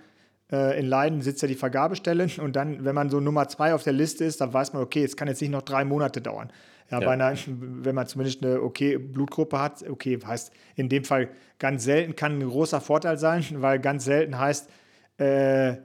in 0.50 0.86
Leiden 0.86 1.22
sitzt 1.22 1.42
ja 1.42 1.48
die 1.48 1.54
Vergabestelle 1.54 2.28
und 2.38 2.54
dann, 2.54 2.84
wenn 2.84 2.94
man 2.94 3.08
so 3.10 3.18
Nummer 3.18 3.48
zwei 3.48 3.74
auf 3.74 3.82
der 3.82 3.94
Liste 3.94 4.24
ist, 4.24 4.40
dann 4.40 4.52
weiß 4.52 4.72
man, 4.72 4.82
okay, 4.82 5.02
es 5.02 5.16
kann 5.16 5.26
jetzt 5.26 5.40
nicht 5.40 5.50
noch 5.50 5.62
drei 5.62 5.84
Monate 5.84 6.20
dauern. 6.20 6.52
Ja, 6.90 7.00
ja. 7.00 7.08
Einer, 7.08 7.34
wenn 7.46 7.94
man 7.94 8.06
zumindest 8.06 8.44
eine 8.44 8.60
okay 8.60 8.98
Blutgruppe 8.98 9.58
hat, 9.58 9.88
okay, 9.88 10.18
heißt 10.24 10.52
in 10.76 10.88
dem 10.88 11.04
Fall 11.04 11.30
ganz 11.58 11.84
selten 11.84 12.14
kann 12.14 12.38
ein 12.38 12.48
großer 12.48 12.80
Vorteil 12.80 13.18
sein, 13.18 13.44
weil 13.56 13.78
ganz 13.78 14.04
selten 14.04 14.38
heißt, 14.38 14.68
äh, 15.16 15.76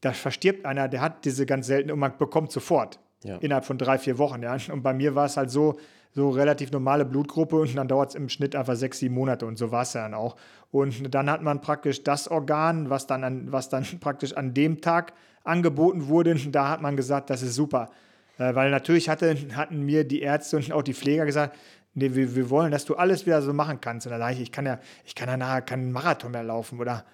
da 0.00 0.12
verstirbt 0.12 0.64
einer, 0.64 0.88
der 0.88 1.00
hat 1.00 1.24
diese 1.24 1.46
ganz 1.46 1.66
selten 1.66 1.90
und 1.90 1.98
man 1.98 2.16
bekommt 2.16 2.52
sofort 2.52 3.00
ja. 3.24 3.38
innerhalb 3.38 3.64
von 3.64 3.78
drei, 3.78 3.98
vier 3.98 4.18
Wochen. 4.18 4.42
Ja. 4.42 4.56
Und 4.70 4.82
bei 4.82 4.94
mir 4.94 5.14
war 5.14 5.26
es 5.26 5.36
halt 5.36 5.50
so, 5.50 5.78
so 6.16 6.30
relativ 6.30 6.72
normale 6.72 7.04
Blutgruppe 7.04 7.56
und 7.56 7.76
dann 7.76 7.88
dauert 7.88 8.08
es 8.08 8.14
im 8.14 8.30
Schnitt 8.30 8.56
einfach 8.56 8.74
sechs, 8.74 8.98
sieben 9.00 9.14
Monate 9.14 9.44
und 9.44 9.58
so 9.58 9.70
war 9.70 9.82
es 9.82 9.92
ja 9.92 10.02
dann 10.02 10.14
auch. 10.14 10.36
Und 10.70 11.14
dann 11.14 11.30
hat 11.30 11.42
man 11.42 11.60
praktisch 11.60 12.02
das 12.02 12.26
Organ, 12.28 12.88
was 12.88 13.06
dann, 13.06 13.22
an, 13.22 13.52
was 13.52 13.68
dann 13.68 13.84
praktisch 14.00 14.32
an 14.32 14.54
dem 14.54 14.80
Tag 14.80 15.12
angeboten 15.44 16.08
wurde, 16.08 16.34
da 16.34 16.70
hat 16.70 16.80
man 16.80 16.96
gesagt, 16.96 17.28
das 17.28 17.42
ist 17.42 17.54
super. 17.54 17.90
Äh, 18.38 18.54
weil 18.54 18.70
natürlich 18.70 19.10
hatte, 19.10 19.36
hatten 19.54 19.82
mir 19.82 20.04
die 20.04 20.22
Ärzte 20.22 20.56
und 20.56 20.72
auch 20.72 20.82
die 20.82 20.94
Pfleger 20.94 21.26
gesagt, 21.26 21.54
nee, 21.92 22.14
wir, 22.14 22.34
wir 22.34 22.48
wollen, 22.48 22.72
dass 22.72 22.86
du 22.86 22.94
alles 22.94 23.26
wieder 23.26 23.42
so 23.42 23.52
machen 23.52 23.82
kannst. 23.82 24.06
Und 24.06 24.12
da 24.12 24.18
sage 24.18 24.34
ich, 24.36 24.40
ich 24.40 24.52
kann 24.52 24.64
ja, 24.64 24.78
ich 25.04 25.14
kann 25.14 25.28
ja 25.28 25.36
nachher 25.36 25.60
keinen 25.60 25.92
Marathon 25.92 26.32
mehr 26.32 26.44
laufen 26.44 26.80
oder 26.80 27.04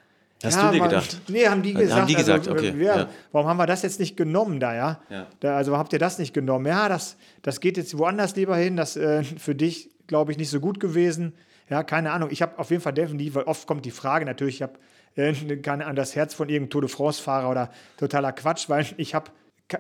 Hast 0.44 0.56
ja, 0.56 0.70
du 0.70 0.78
dir 0.78 0.82
gedacht? 0.82 1.20
Nee, 1.28 1.46
haben 1.46 1.62
die 1.62 1.72
gesagt. 1.72 2.00
Haben 2.00 2.06
die 2.08 2.14
gesagt, 2.14 2.48
also, 2.48 2.52
okay. 2.52 2.74
Ja, 2.82 2.96
ja. 2.96 3.08
Warum 3.30 3.48
haben 3.48 3.56
wir 3.58 3.66
das 3.66 3.82
jetzt 3.82 4.00
nicht 4.00 4.16
genommen 4.16 4.58
da, 4.60 4.74
ja? 4.74 5.00
Da, 5.40 5.56
also 5.56 5.76
habt 5.76 5.92
ihr 5.92 5.98
das 5.98 6.18
nicht 6.18 6.34
genommen? 6.34 6.66
Ja, 6.66 6.88
das, 6.88 7.16
das 7.42 7.60
geht 7.60 7.76
jetzt 7.76 7.96
woanders 7.96 8.34
lieber 8.36 8.56
hin. 8.56 8.76
Das 8.76 8.96
äh, 8.96 9.22
für 9.22 9.54
dich, 9.54 9.90
glaube 10.06 10.32
ich, 10.32 10.38
nicht 10.38 10.50
so 10.50 10.60
gut 10.60 10.80
gewesen. 10.80 11.34
Ja, 11.70 11.82
keine 11.82 12.12
Ahnung. 12.12 12.28
Ich 12.30 12.42
habe 12.42 12.58
auf 12.58 12.70
jeden 12.70 12.82
Fall 12.82 12.92
definitiv, 12.92 13.34
weil 13.36 13.44
oft 13.44 13.66
kommt 13.66 13.84
die 13.84 13.90
Frage 13.90 14.24
natürlich, 14.24 14.56
ich 14.56 14.62
habe 14.62 14.74
äh, 15.16 15.32
keine 15.62 15.86
an 15.86 15.96
das 15.96 16.16
Herz 16.16 16.34
von 16.34 16.48
irgendeinem 16.48 16.70
Tour 16.70 16.82
de 16.82 16.90
France-Fahrer 16.90 17.50
oder 17.50 17.70
totaler 17.96 18.32
Quatsch, 18.32 18.68
weil 18.68 18.86
ich 18.96 19.14
habe, 19.14 19.30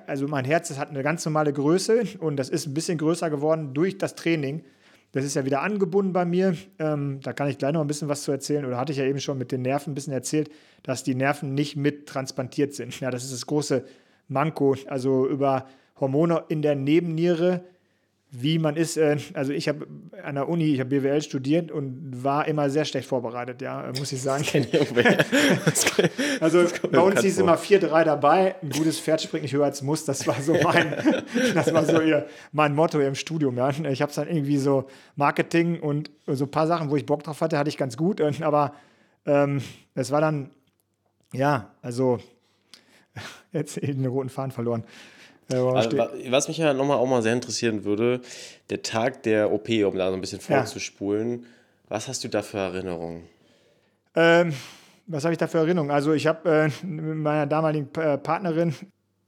also 0.06 0.28
mein 0.28 0.44
Herz, 0.44 0.68
das 0.68 0.78
hat 0.78 0.90
eine 0.90 1.02
ganz 1.02 1.24
normale 1.24 1.52
Größe 1.52 2.04
und 2.18 2.36
das 2.36 2.48
ist 2.48 2.66
ein 2.66 2.74
bisschen 2.74 2.98
größer 2.98 3.30
geworden 3.30 3.74
durch 3.74 3.98
das 3.98 4.14
Training. 4.14 4.64
Das 5.12 5.24
ist 5.24 5.34
ja 5.34 5.44
wieder 5.44 5.60
angebunden 5.62 6.12
bei 6.12 6.24
mir. 6.24 6.56
Ähm, 6.78 7.20
da 7.22 7.34
kann 7.34 7.48
ich 7.48 7.58
gleich 7.58 7.72
noch 7.72 7.82
ein 7.82 7.86
bisschen 7.86 8.08
was 8.08 8.22
zu 8.22 8.32
erzählen. 8.32 8.64
Oder 8.64 8.78
hatte 8.78 8.92
ich 8.92 8.98
ja 8.98 9.04
eben 9.04 9.20
schon 9.20 9.38
mit 9.38 9.52
den 9.52 9.62
Nerven 9.62 9.92
ein 9.92 9.94
bisschen 9.94 10.14
erzählt, 10.14 10.50
dass 10.82 11.04
die 11.04 11.14
Nerven 11.14 11.54
nicht 11.54 11.76
mit 11.76 12.06
transplantiert 12.06 12.74
sind. 12.74 12.98
Ja, 12.98 13.10
das 13.10 13.24
ist 13.24 13.32
das 13.32 13.46
große 13.46 13.84
Manko. 14.28 14.74
Also 14.86 15.28
über 15.28 15.66
Hormone 16.00 16.44
in 16.48 16.62
der 16.62 16.76
Nebenniere 16.76 17.62
wie 18.34 18.58
man 18.58 18.76
ist. 18.76 18.96
Äh, 18.96 19.18
also 19.34 19.52
ich 19.52 19.68
habe 19.68 19.86
an 20.22 20.36
der 20.36 20.48
Uni, 20.48 20.72
ich 20.72 20.80
habe 20.80 20.88
BWL 20.88 21.20
studiert 21.20 21.70
und 21.70 22.24
war 22.24 22.48
immer 22.48 22.70
sehr 22.70 22.86
schlecht 22.86 23.06
vorbereitet, 23.06 23.60
ja, 23.60 23.92
muss 23.98 24.10
ich 24.10 24.22
sagen. 24.22 24.44
also 26.40 26.64
bei 26.90 27.00
uns 27.00 27.20
hieß 27.20 27.38
immer 27.38 27.56
4-3 27.56 28.04
dabei, 28.04 28.56
ein 28.62 28.70
gutes 28.70 28.98
Pferd 28.98 29.20
springt 29.20 29.42
nicht 29.42 29.52
höher 29.52 29.66
als 29.66 29.82
muss. 29.82 30.06
Das 30.06 30.26
war 30.26 30.40
so 30.40 30.54
mein, 30.54 30.96
das 31.54 31.72
war 31.74 31.84
so 31.84 32.00
ihr, 32.00 32.26
mein 32.52 32.74
Motto 32.74 32.98
im 33.00 33.14
Studium. 33.14 33.56
Ja. 33.58 33.68
Ich 33.68 34.00
habe 34.00 34.10
es 34.10 34.16
dann 34.16 34.28
irgendwie 34.28 34.56
so 34.56 34.86
Marketing 35.14 35.78
und 35.80 36.10
so 36.26 36.44
ein 36.46 36.50
paar 36.50 36.66
Sachen, 36.66 36.90
wo 36.90 36.96
ich 36.96 37.04
Bock 37.04 37.22
drauf 37.22 37.42
hatte, 37.42 37.58
hatte 37.58 37.68
ich 37.68 37.76
ganz 37.76 37.98
gut. 37.98 38.22
Aber 38.40 38.72
ähm, 39.26 39.60
es 39.94 40.10
war 40.10 40.22
dann, 40.22 40.48
ja, 41.34 41.70
also 41.82 42.18
jetzt 43.52 43.76
den 43.82 44.06
roten 44.06 44.30
Faden 44.30 44.52
verloren. 44.52 44.84
Also, 45.52 45.96
was 46.30 46.48
mich 46.48 46.58
ja 46.58 46.72
nochmal 46.74 46.98
auch 46.98 47.06
mal 47.06 47.22
sehr 47.22 47.34
interessieren 47.34 47.84
würde, 47.84 48.20
der 48.70 48.82
Tag 48.82 49.22
der 49.22 49.52
OP, 49.52 49.68
um 49.68 49.96
da 49.96 50.08
so 50.08 50.14
ein 50.14 50.20
bisschen 50.20 50.40
vorzuspulen, 50.40 51.42
ja. 51.42 51.46
was 51.88 52.08
hast 52.08 52.24
du 52.24 52.28
da 52.28 52.42
für 52.42 52.58
Erinnerungen? 52.58 53.24
Ähm, 54.14 54.52
was 55.06 55.24
habe 55.24 55.32
ich 55.32 55.38
da 55.38 55.46
für 55.46 55.58
Erinnerungen? 55.58 55.90
Also 55.90 56.12
ich 56.12 56.26
habe 56.26 56.70
äh, 56.82 56.86
mit 56.86 57.16
meiner 57.16 57.46
damaligen 57.46 57.88
äh, 58.00 58.18
Partnerin, 58.18 58.74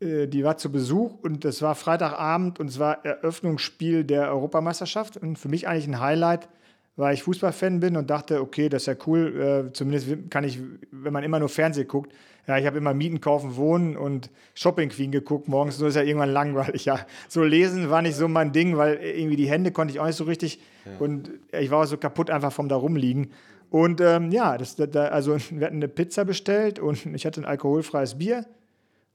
äh, 0.01 0.27
die 0.27 0.45
war 0.45 0.57
zu 0.57 0.71
Besuch 0.71 1.15
und 1.23 1.45
es 1.45 1.63
war 1.63 1.75
Freitagabend 1.75 2.61
und 2.61 2.69
es 2.69 2.79
war 2.79 3.05
Eröffnungsspiel 3.05 4.05
der 4.05 4.29
Europameisterschaft 4.31 5.17
und 5.17 5.39
für 5.39 5.49
mich 5.49 5.67
eigentlich 5.69 5.89
ein 5.89 6.01
Highlight, 6.01 6.49
weil 6.97 7.15
ich 7.15 7.23
Fußballfan 7.25 7.81
bin 7.81 7.97
und 7.97 8.11
dachte, 8.11 8.41
okay, 8.41 8.69
das 8.69 8.83
ist 8.83 8.87
ja 8.87 8.95
cool, 9.07 9.69
äh, 9.69 9.73
zumindest 9.73 10.31
kann 10.31 10.45
ich, 10.45 10.61
wenn 10.91 11.13
man 11.13 11.25
immer 11.25 11.39
nur 11.41 11.49
Fernsehen 11.49 11.89
guckt, 11.89 12.13
ja, 12.47 12.59
ich 12.59 12.67
habe 12.67 12.77
immer 12.77 12.93
Mieten, 12.93 13.21
Kaufen, 13.21 13.57
Wohnen 13.57 13.97
und 13.97 14.31
Shopping 14.55 14.91
Queen 14.91 15.11
geguckt 15.11 15.49
morgens. 15.49 15.79
So 15.79 15.87
ist 15.87 15.95
ja 15.95 16.03
irgendwann 16.03 16.31
langweilig. 16.31 16.85
Ja, 16.85 17.01
so 17.29 17.43
lesen 17.43 17.89
war 17.89 18.03
nicht 18.03 18.17
so 18.17 18.29
mein 18.29 18.53
Ding, 18.53 18.77
weil 18.77 18.97
irgendwie 18.97 19.37
die 19.37 19.49
Hände 19.49 19.73
konnte 19.73 19.95
ich 19.95 20.01
auch 20.01 20.07
nicht 20.07 20.17
so 20.17 20.25
richtig. 20.25 20.61
Ja. 20.85 20.99
Und 20.99 21.31
ich 21.53 21.71
war 21.71 21.87
so 21.87 21.97
kaputt 21.97 22.31
einfach 22.31 22.53
vom 22.53 22.69
da 22.69 22.77
rumliegen. 22.77 23.31
Und 23.71 24.03
ähm, 24.03 24.31
ja, 24.31 24.59
das, 24.59 24.77
da, 24.77 25.07
also 25.07 25.39
wir 25.51 25.67
hatten 25.67 25.77
eine 25.77 25.89
Pizza 25.89 26.25
bestellt 26.25 26.79
und 26.79 27.07
ich 27.07 27.25
hatte 27.25 27.41
ein 27.41 27.47
alkoholfreies 27.47 28.19
Bier. 28.19 28.45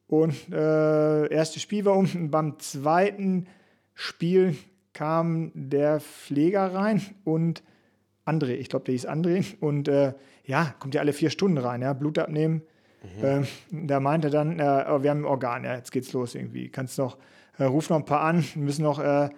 Und 0.08 0.34
äh, 0.52 1.32
erstes 1.32 1.62
Spiel 1.62 1.86
war 1.86 1.96
unten. 1.96 2.32
Beim 2.32 2.58
zweiten 2.58 3.46
Spiel 3.94 4.56
kam 4.94 5.52
der 5.54 6.00
Pfleger 6.00 6.74
rein 6.74 7.02
und 7.24 7.62
André, 8.30 8.52
ich 8.52 8.70
glaube, 8.70 8.86
der 8.86 8.94
hieß 8.94 9.08
André. 9.08 9.44
Und 9.60 9.88
äh, 9.88 10.14
ja, 10.46 10.74
kommt 10.80 10.96
ja 10.96 11.02
alle 11.02 11.14
vier 11.14 11.30
Stunden 11.30 11.58
rein, 11.58 11.82
ja, 11.82 11.94
Blut 11.94 12.18
abnehmen, 12.20 12.62
Mhm. 13.04 13.26
Ähm, 13.72 13.88
der 13.88 14.00
meinte 14.00 14.30
dann, 14.30 14.60
äh, 14.60 14.86
oh, 14.90 15.04
wir 15.04 15.10
haben 15.10 15.22
ein 15.22 15.26
Organ, 15.26 15.64
ja, 15.64 15.76
jetzt 15.76 15.92
geht's 15.92 16.14
los 16.14 16.36
irgendwie. 16.36 16.70
Kannst 16.70 16.98
noch, 16.98 17.18
äh, 17.58 17.64
ruf 17.64 17.90
noch 17.90 17.98
ein 17.98 18.06
paar 18.06 18.22
an, 18.22 18.44
müssen 18.56 18.84
noch, 18.84 19.00
äh, 19.00 19.30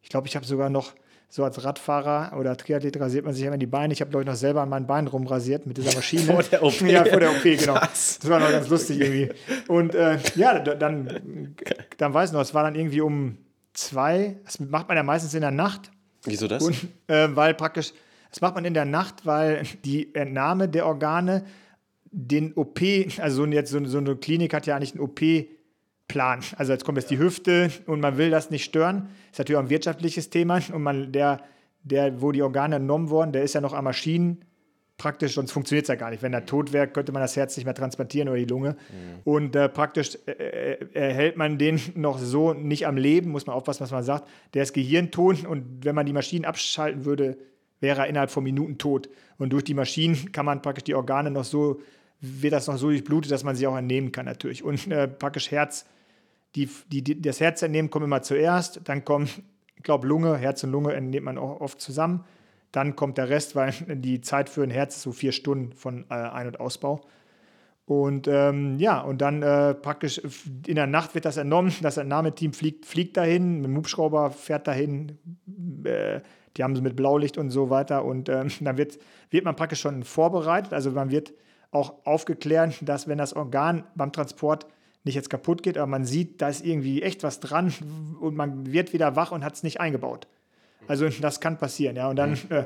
ich 0.00 0.08
glaube, 0.08 0.26
ich 0.26 0.36
habe 0.36 0.46
sogar 0.46 0.70
noch 0.70 0.94
so 1.28 1.44
als 1.44 1.64
Radfahrer 1.64 2.36
oder 2.38 2.56
Triathlet 2.56 3.00
rasiert 3.00 3.24
man 3.24 3.32
sich 3.32 3.44
immer 3.44 3.56
die 3.56 3.66
Beine. 3.66 3.94
Ich 3.94 4.00
habe, 4.02 4.10
glaube 4.10 4.22
ich, 4.24 4.26
noch 4.26 4.34
selber 4.34 4.60
an 4.60 4.68
meinen 4.68 4.86
Beinen 4.86 5.08
rumrasiert 5.08 5.66
mit 5.66 5.78
dieser 5.78 5.94
Maschine. 5.94 6.22
vor 6.34 6.42
der 6.42 6.62
OP. 6.62 6.80
Ja, 6.82 7.04
vor 7.06 7.20
der 7.20 7.30
OP, 7.30 7.42
genau. 7.42 7.74
Das 7.74 8.18
war 8.28 8.38
noch 8.38 8.50
ganz 8.50 8.68
lustig 8.68 9.00
irgendwie. 9.00 9.30
Und 9.68 9.94
äh, 9.94 10.18
ja, 10.34 10.58
dann, 10.58 11.54
dann 11.96 12.14
weiß 12.14 12.30
ich 12.30 12.34
noch, 12.34 12.42
es 12.42 12.52
war 12.52 12.64
dann 12.64 12.74
irgendwie 12.74 13.00
um 13.00 13.38
zwei, 13.72 14.36
das 14.44 14.60
macht 14.60 14.88
man 14.88 14.96
ja 14.98 15.02
meistens 15.02 15.32
in 15.32 15.40
der 15.40 15.52
Nacht. 15.52 15.90
Wieso 16.24 16.48
das? 16.48 16.62
Und, 16.62 16.76
äh, 17.06 17.28
weil 17.34 17.54
praktisch, 17.54 17.94
das 18.32 18.40
macht 18.40 18.54
man 18.54 18.64
in 18.64 18.74
der 18.74 18.86
Nacht, 18.86 19.26
weil 19.26 19.62
die 19.84 20.14
Entnahme 20.14 20.68
der 20.68 20.86
Organe 20.86 21.44
den 22.10 22.54
OP, 22.54 22.80
also 23.18 23.46
jetzt 23.46 23.70
so, 23.70 23.84
so 23.84 23.98
eine 23.98 24.16
Klinik 24.16 24.52
hat 24.52 24.66
ja 24.66 24.74
eigentlich 24.76 24.92
einen 24.92 25.00
OP-Plan. 25.00 26.40
Also 26.56 26.72
jetzt 26.72 26.84
kommt 26.84 26.98
jetzt 26.98 27.10
die 27.10 27.18
Hüfte 27.18 27.70
und 27.86 28.00
man 28.00 28.18
will 28.18 28.30
das 28.30 28.50
nicht 28.50 28.64
stören. 28.64 29.10
Ist 29.30 29.38
natürlich 29.38 29.58
auch 29.58 29.62
ein 29.62 29.70
wirtschaftliches 29.70 30.30
Thema 30.30 30.60
und 30.72 30.82
man, 30.82 31.12
der, 31.12 31.40
der, 31.82 32.20
wo 32.20 32.32
die 32.32 32.42
Organe 32.42 32.76
entnommen 32.76 33.10
wurden, 33.10 33.32
der 33.32 33.42
ist 33.42 33.54
ja 33.54 33.60
noch 33.60 33.74
an 33.74 33.84
Maschinen 33.84 34.44
praktisch, 35.02 35.34
sonst 35.34 35.50
funktioniert 35.50 35.84
es 35.84 35.88
ja 35.88 35.96
gar 35.96 36.10
nicht. 36.10 36.22
Wenn 36.22 36.32
er 36.32 36.46
tot 36.46 36.72
wäre, 36.72 36.86
könnte 36.86 37.10
man 37.10 37.22
das 37.22 37.34
Herz 37.34 37.56
nicht 37.56 37.64
mehr 37.64 37.74
transplantieren 37.74 38.28
oder 38.28 38.38
die 38.38 38.44
Lunge. 38.44 38.70
Mhm. 38.70 39.20
Und 39.24 39.56
äh, 39.56 39.68
praktisch 39.68 40.16
äh, 40.26 40.32
äh, 40.32 40.86
erhält 40.94 41.36
man 41.36 41.58
den 41.58 41.80
noch 41.96 42.18
so 42.18 42.52
nicht 42.52 42.86
am 42.86 42.96
Leben, 42.96 43.30
muss 43.30 43.46
man 43.46 43.56
aufpassen, 43.56 43.80
was 43.80 43.90
man 43.90 44.04
sagt. 44.04 44.28
Der 44.54 44.62
ist 44.62 44.72
gehirntot 44.72 45.44
und 45.44 45.84
wenn 45.84 45.94
man 45.94 46.06
die 46.06 46.12
Maschinen 46.12 46.44
abschalten 46.44 47.04
würde, 47.04 47.36
wäre 47.82 48.02
er 48.02 48.06
innerhalb 48.06 48.30
von 48.30 48.44
Minuten 48.44 48.78
tot. 48.78 49.10
Und 49.36 49.52
durch 49.52 49.64
die 49.64 49.74
Maschinen 49.74 50.32
kann 50.32 50.46
man 50.46 50.62
praktisch 50.62 50.84
die 50.84 50.94
Organe 50.94 51.30
noch 51.30 51.44
so 51.44 51.80
wird 52.22 52.52
das 52.52 52.68
noch 52.68 52.76
so 52.76 52.86
durchblutet, 52.86 53.32
dass 53.32 53.42
man 53.42 53.56
sie 53.56 53.66
auch 53.66 53.76
entnehmen 53.76 54.12
kann 54.12 54.24
natürlich. 54.24 54.62
Und 54.62 54.86
äh, 54.90 55.08
praktisch 55.08 55.50
Herz, 55.50 55.84
die, 56.54 56.70
die, 56.86 57.02
die, 57.02 57.20
das 57.20 57.40
Herz 57.40 57.62
entnehmen 57.62 57.90
kommt 57.90 58.04
immer 58.04 58.22
zuerst, 58.22 58.80
dann 58.84 59.04
kommen, 59.04 59.28
ich 59.76 59.82
glaube, 59.82 60.06
Lunge, 60.06 60.36
Herz 60.36 60.62
und 60.62 60.70
Lunge 60.70 60.94
entnehmt 60.94 61.24
man 61.24 61.36
auch 61.36 61.60
oft 61.60 61.80
zusammen. 61.80 62.24
Dann 62.70 62.94
kommt 62.94 63.18
der 63.18 63.28
Rest, 63.28 63.56
weil 63.56 63.72
die 63.88 64.20
Zeit 64.20 64.48
für 64.48 64.62
ein 64.62 64.70
Herz 64.70 64.96
ist 64.96 65.02
so 65.02 65.12
vier 65.12 65.32
Stunden 65.32 65.72
von 65.72 66.04
äh, 66.10 66.14
Ein- 66.14 66.46
und 66.46 66.60
Ausbau. 66.60 67.00
Und 67.86 68.28
ähm, 68.28 68.78
ja, 68.78 69.00
und 69.00 69.20
dann 69.20 69.42
äh, 69.42 69.74
praktisch 69.74 70.22
in 70.66 70.76
der 70.76 70.86
Nacht 70.86 71.16
wird 71.16 71.24
das 71.24 71.36
entnommen. 71.36 71.74
Das 71.82 71.96
Entnahmeteam 71.96 72.52
fliegt, 72.52 72.86
fliegt 72.86 73.16
dahin, 73.16 73.56
mit 73.56 73.64
dem 73.64 73.76
Hubschrauber 73.76 74.30
fährt 74.30 74.68
dahin. 74.68 75.18
Äh, 75.82 76.20
die 76.56 76.64
haben 76.64 76.76
sie 76.76 76.82
mit 76.82 76.96
Blaulicht 76.96 77.38
und 77.38 77.50
so 77.50 77.70
weiter. 77.70 78.04
Und 78.04 78.28
ähm, 78.28 78.48
dann 78.60 78.76
wird, 78.76 78.98
wird 79.30 79.44
man 79.44 79.56
praktisch 79.56 79.80
schon 79.80 80.04
vorbereitet. 80.04 80.72
Also 80.72 80.90
man 80.90 81.10
wird 81.10 81.32
auch 81.70 81.94
aufgeklärt, 82.04 82.76
dass 82.82 83.08
wenn 83.08 83.18
das 83.18 83.34
Organ 83.34 83.84
beim 83.94 84.12
Transport 84.12 84.66
nicht 85.04 85.16
jetzt 85.16 85.30
kaputt 85.30 85.64
geht, 85.64 85.78
aber 85.78 85.88
man 85.88 86.04
sieht, 86.04 86.40
da 86.40 86.48
ist 86.48 86.64
irgendwie 86.64 87.02
echt 87.02 87.24
was 87.24 87.40
dran 87.40 87.72
und 88.20 88.36
man 88.36 88.72
wird 88.72 88.92
wieder 88.92 89.16
wach 89.16 89.32
und 89.32 89.44
hat 89.44 89.54
es 89.54 89.62
nicht 89.62 89.80
eingebaut. 89.80 90.28
Also 90.88 91.08
das 91.08 91.40
kann 91.40 91.58
passieren, 91.58 91.96
ja. 91.96 92.08
Und 92.08 92.16
dann, 92.16 92.30
mhm. 92.30 92.38
äh, 92.50 92.64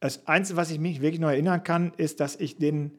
das 0.00 0.26
Einzige, 0.26 0.56
was 0.56 0.70
ich 0.70 0.78
mich 0.78 1.00
wirklich 1.00 1.20
noch 1.20 1.28
erinnern 1.28 1.62
kann, 1.64 1.92
ist, 1.96 2.20
dass 2.20 2.36
ich 2.36 2.56
den, 2.56 2.92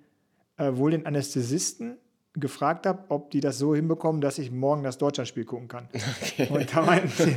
äh, 0.58 0.72
wohl 0.74 0.92
den 0.92 1.06
Anästhesisten 1.06 1.98
gefragt 2.40 2.86
habe, 2.86 3.04
ob 3.10 3.32
die 3.32 3.40
das 3.40 3.58
so 3.58 3.76
hinbekommen, 3.76 4.22
dass 4.22 4.38
ich 4.38 4.52
morgen 4.52 4.84
das 4.84 4.98
Deutschlandspiel 4.98 5.46
gucken 5.46 5.68
kann. 5.68 5.88
Okay. 6.22 6.48
Und 6.50 6.76
da 6.76 6.82
meinten, 6.82 7.26
die, 7.26 7.36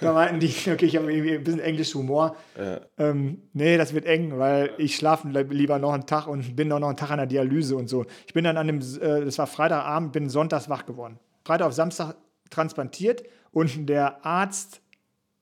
da 0.00 0.12
meinten 0.12 0.40
die, 0.40 0.48
okay, 0.70 0.86
ich 0.86 0.96
habe 0.96 1.12
irgendwie 1.12 1.36
ein 1.36 1.44
bisschen 1.44 1.60
englisch 1.60 1.94
Humor. 1.94 2.36
Ja. 2.58 2.80
Ähm, 2.98 3.42
nee, 3.52 3.76
das 3.76 3.94
wird 3.94 4.06
eng, 4.06 4.38
weil 4.38 4.70
ich 4.78 4.96
schlafe 4.96 5.28
lieber 5.28 5.78
noch 5.78 5.92
einen 5.92 6.06
Tag 6.06 6.26
und 6.26 6.56
bin 6.56 6.68
noch 6.68 6.82
einen 6.82 6.96
Tag 6.96 7.10
an 7.10 7.18
der 7.18 7.26
Dialyse 7.26 7.76
und 7.76 7.88
so. 7.88 8.06
Ich 8.26 8.34
bin 8.34 8.44
dann 8.44 8.56
an 8.56 8.66
dem, 8.66 8.80
äh, 8.80 9.24
das 9.24 9.38
war 9.38 9.46
Freitagabend, 9.46 10.12
bin 10.12 10.28
sonntags 10.28 10.68
wach 10.68 10.84
geworden. 10.84 11.18
Freitag 11.44 11.68
auf 11.68 11.72
Samstag 11.74 12.16
transplantiert 12.50 13.24
und 13.52 13.88
der 13.88 14.24
Arzt, 14.24 14.80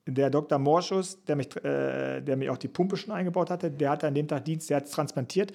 der 0.05 0.29
Dr. 0.29 0.59
Morschus, 0.59 1.23
der 1.25 1.35
mich, 1.35 1.55
äh, 1.57 2.21
der 2.21 2.37
mir 2.37 2.51
auch 2.51 2.57
die 2.57 2.69
Pumpe 2.69 2.95
schon 2.95 3.13
eingebaut 3.13 3.49
hatte, 3.49 3.69
der 3.69 3.89
hatte 3.89 4.07
an 4.07 4.15
dem 4.15 4.27
Tag 4.27 4.45
Dienst, 4.45 4.69
der 4.69 4.77
hat 4.77 4.85
es 4.85 4.91
transplantiert 4.91 5.51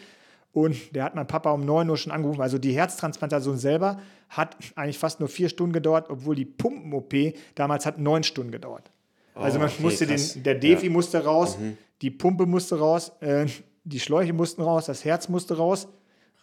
und 0.53 0.95
der 0.95 1.05
hat 1.05 1.15
mein 1.15 1.27
Papa 1.27 1.51
um 1.51 1.65
9 1.65 1.89
Uhr 1.89 1.97
schon 1.97 2.13
angerufen. 2.13 2.43
Also 2.43 2.59
die 2.59 2.73
Herztransplantation 2.73 3.57
selber 3.57 4.01
hat 4.29 4.57
eigentlich 4.75 4.99
fast 4.99 5.21
nur 5.21 5.29
vier 5.29 5.49
Stunden 5.49 5.73
gedauert, 5.73 6.07
obwohl 6.11 6.35
die 6.35 6.45
Pumpen-OP 6.45 7.15
damals 7.55 7.87
hat 7.87 7.99
neun 7.99 8.23
Stunden 8.23 8.53
gedauert. 8.53 8.91
Also 9.35 9.59
man 9.59 9.69
oh, 9.69 9.73
okay, 9.73 9.83
musste 9.83 10.07
den, 10.07 10.43
der 10.43 10.55
Defi 10.57 10.87
ja. 10.87 10.93
musste 10.93 11.25
raus, 11.25 11.59
mhm. 11.59 11.79
die 12.03 12.11
Pumpe 12.11 12.45
musste 12.45 12.79
raus, 12.79 13.13
äh, 13.21 13.47
die 13.85 13.99
Schläuche 13.99 14.35
mussten 14.35 14.63
raus, 14.63 14.87
das 14.87 15.05
Herz 15.05 15.29
musste 15.29 15.57
raus 15.57 15.89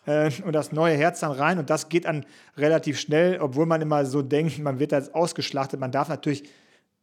äh, 0.05 0.31
und 0.43 0.53
das 0.53 0.71
neue 0.71 0.97
Herz 0.97 1.19
dann 1.19 1.31
rein. 1.31 1.59
Und 1.59 1.69
das 1.69 1.89
geht 1.89 2.05
dann 2.05 2.25
relativ 2.57 2.99
schnell, 2.99 3.39
obwohl 3.39 3.67
man 3.67 3.81
immer 3.81 4.05
so 4.05 4.23
denkt, 4.23 4.57
man 4.59 4.79
wird 4.79 4.91
jetzt 4.91 5.13
ausgeschlachtet. 5.13 5.79
Man 5.79 5.91
darf 5.91 6.09
natürlich 6.09 6.49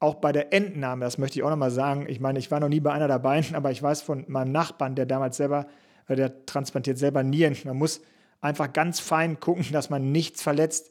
auch 0.00 0.16
bei 0.16 0.32
der 0.32 0.52
Entnahme, 0.52 1.04
das 1.04 1.18
möchte 1.18 1.38
ich 1.38 1.42
auch 1.42 1.50
nochmal 1.50 1.70
sagen, 1.70 2.06
ich 2.08 2.20
meine, 2.20 2.38
ich 2.38 2.50
war 2.50 2.60
noch 2.60 2.68
nie 2.68 2.80
bei 2.80 2.92
einer 2.92 3.08
dabei, 3.08 3.42
aber 3.52 3.70
ich 3.70 3.82
weiß 3.82 4.02
von 4.02 4.24
meinem 4.26 4.50
Nachbarn, 4.50 4.96
der 4.96 5.06
damals 5.06 5.36
selber 5.36 5.66
der 6.14 6.46
transplantiert 6.46 6.98
selber 6.98 7.22
Nieren. 7.22 7.56
Man 7.64 7.78
muss 7.78 8.00
einfach 8.40 8.72
ganz 8.72 9.00
fein 9.00 9.40
gucken, 9.40 9.66
dass 9.72 9.90
man 9.90 10.12
nichts 10.12 10.42
verletzt. 10.42 10.90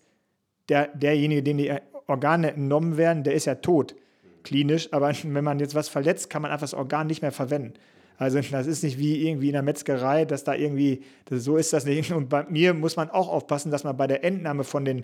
Der, 0.68 0.88
derjenige, 0.88 1.44
dem 1.44 1.58
die 1.58 1.72
Organe 2.08 2.52
entnommen 2.52 2.98
werden, 2.98 3.24
der 3.24 3.36
ist 3.36 3.46
ja 3.46 3.56
tot, 3.56 3.96
klinisch. 4.44 4.92
Aber 4.92 5.12
wenn 5.24 5.44
man 5.44 5.60
jetzt 5.60 5.76
was 5.76 5.90
verletzt, 5.90 6.30
kann 6.30 6.42
man 6.42 6.52
einfach 6.52 6.64
das 6.64 6.74
Organ 6.74 7.08
nicht 7.08 7.22
mehr 7.22 7.32
verwenden. 7.32 7.74
Also 8.18 8.40
das 8.40 8.66
ist 8.68 8.84
nicht 8.84 8.98
wie 8.98 9.28
irgendwie 9.28 9.48
in 9.48 9.54
der 9.54 9.62
Metzgerei, 9.62 10.24
dass 10.24 10.46
da 10.46 10.54
irgendwie, 10.54 11.04
das, 11.26 11.44
so 11.44 11.58
ist 11.58 11.74
das 11.74 11.86
nicht. 11.86 12.14
Und 12.14 12.30
bei 12.30 12.46
mir 12.50 12.74
muss 12.74 12.96
man 12.96 13.10
auch 13.10 13.28
aufpassen, 13.28 13.72
dass 13.72 13.84
man 13.84 13.98
bei 13.98 14.08
der 14.08 14.24
Entnahme 14.24 14.64
von, 14.64 14.86
den, 14.86 15.04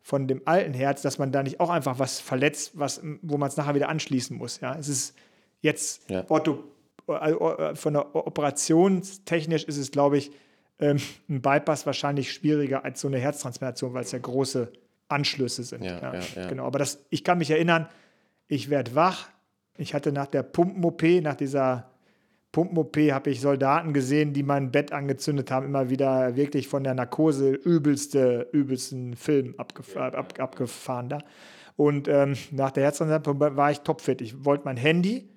von 0.00 0.26
dem 0.26 0.40
alten 0.46 0.72
Herz, 0.72 1.02
dass 1.02 1.18
man 1.18 1.32
da 1.32 1.42
nicht 1.42 1.60
auch 1.60 1.68
einfach 1.68 1.98
was 1.98 2.18
verletzt, 2.18 2.72
was, 2.74 3.02
wo 3.20 3.36
man 3.36 3.48
es 3.48 3.58
nachher 3.58 3.74
wieder 3.74 3.90
anschließen 3.90 4.36
muss. 4.36 4.60
Ja, 4.60 4.74
es 4.78 4.88
ist 4.88 5.14
jetzt 5.60 6.08
ja. 6.08 6.24
Ortho 6.28 6.64
von 7.06 7.92
der 7.92 8.14
operationstechnisch 8.14 9.64
ist 9.64 9.76
es, 9.76 9.90
glaube 9.90 10.18
ich, 10.18 10.32
ähm, 10.78 10.98
ein 11.28 11.40
Bypass 11.40 11.86
wahrscheinlich 11.86 12.32
schwieriger 12.32 12.84
als 12.84 13.00
so 13.00 13.08
eine 13.08 13.18
Herztransplantation, 13.18 13.94
weil 13.94 14.02
es 14.02 14.12
ja 14.12 14.18
große 14.18 14.72
Anschlüsse 15.08 15.62
sind. 15.62 15.84
Ja, 15.84 16.14
ja, 16.14 16.20
ja, 16.34 16.48
Genau. 16.48 16.66
Aber 16.66 16.78
das, 16.78 17.04
ich 17.10 17.24
kann 17.24 17.38
mich 17.38 17.50
erinnern, 17.50 17.88
ich 18.48 18.70
werde 18.70 18.94
wach. 18.94 19.28
Ich 19.78 19.94
hatte 19.94 20.12
nach 20.12 20.26
der 20.26 20.42
Pumpen-OP, 20.42 21.02
nach 21.22 21.34
dieser 21.34 21.90
Pumpen-OP, 22.52 22.96
habe 23.10 23.30
ich 23.30 23.40
Soldaten 23.40 23.92
gesehen, 23.92 24.32
die 24.32 24.42
mein 24.42 24.70
Bett 24.70 24.92
angezündet 24.92 25.50
haben, 25.50 25.66
immer 25.66 25.90
wieder 25.90 26.36
wirklich 26.36 26.68
von 26.68 26.82
der 26.82 26.94
Narkose 26.94 27.50
übelste, 27.52 28.48
übelsten 28.52 29.14
Film 29.16 29.54
abgef 29.58 29.96
ab, 29.96 30.34
abgefahren 30.38 31.08
da. 31.08 31.18
Und 31.76 32.08
ähm, 32.08 32.34
nach 32.50 32.70
der 32.70 32.84
Herztransplantation 32.84 33.56
war 33.56 33.70
ich 33.70 33.80
topfit. 33.80 34.22
Ich 34.22 34.44
wollte 34.44 34.64
mein 34.64 34.78
Handy, 34.78 35.28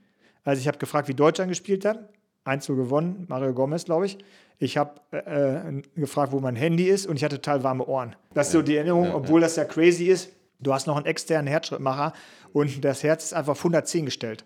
also 0.43 0.59
ich 0.59 0.67
habe 0.67 0.77
gefragt, 0.77 1.07
wie 1.07 1.13
Deutschland 1.13 1.49
gespielt 1.49 1.85
hat. 1.85 2.09
1 2.45 2.65
zu 2.65 2.75
gewonnen, 2.75 3.25
Mario 3.27 3.53
Gomez, 3.53 3.85
glaube 3.85 4.05
ich. 4.05 4.17
Ich 4.57 4.77
habe 4.77 4.99
äh, 5.11 5.81
gefragt, 5.99 6.31
wo 6.31 6.39
mein 6.39 6.55
Handy 6.55 6.85
ist 6.85 7.05
und 7.05 7.15
ich 7.15 7.23
hatte 7.23 7.35
total 7.35 7.63
warme 7.63 7.85
Ohren. 7.85 8.15
Das 8.33 8.47
ist 8.47 8.53
so 8.53 8.61
die 8.61 8.75
Erinnerung, 8.75 9.13
obwohl 9.13 9.41
das 9.41 9.55
ja 9.55 9.65
crazy 9.65 10.05
ist. 10.05 10.31
Du 10.59 10.73
hast 10.73 10.87
noch 10.87 10.97
einen 10.97 11.05
externen 11.05 11.47
Herzschrittmacher 11.47 12.13
und 12.51 12.83
das 12.83 13.03
Herz 13.03 13.25
ist 13.25 13.33
einfach 13.33 13.53
auf 13.53 13.59
110 13.59 14.05
gestellt. 14.05 14.45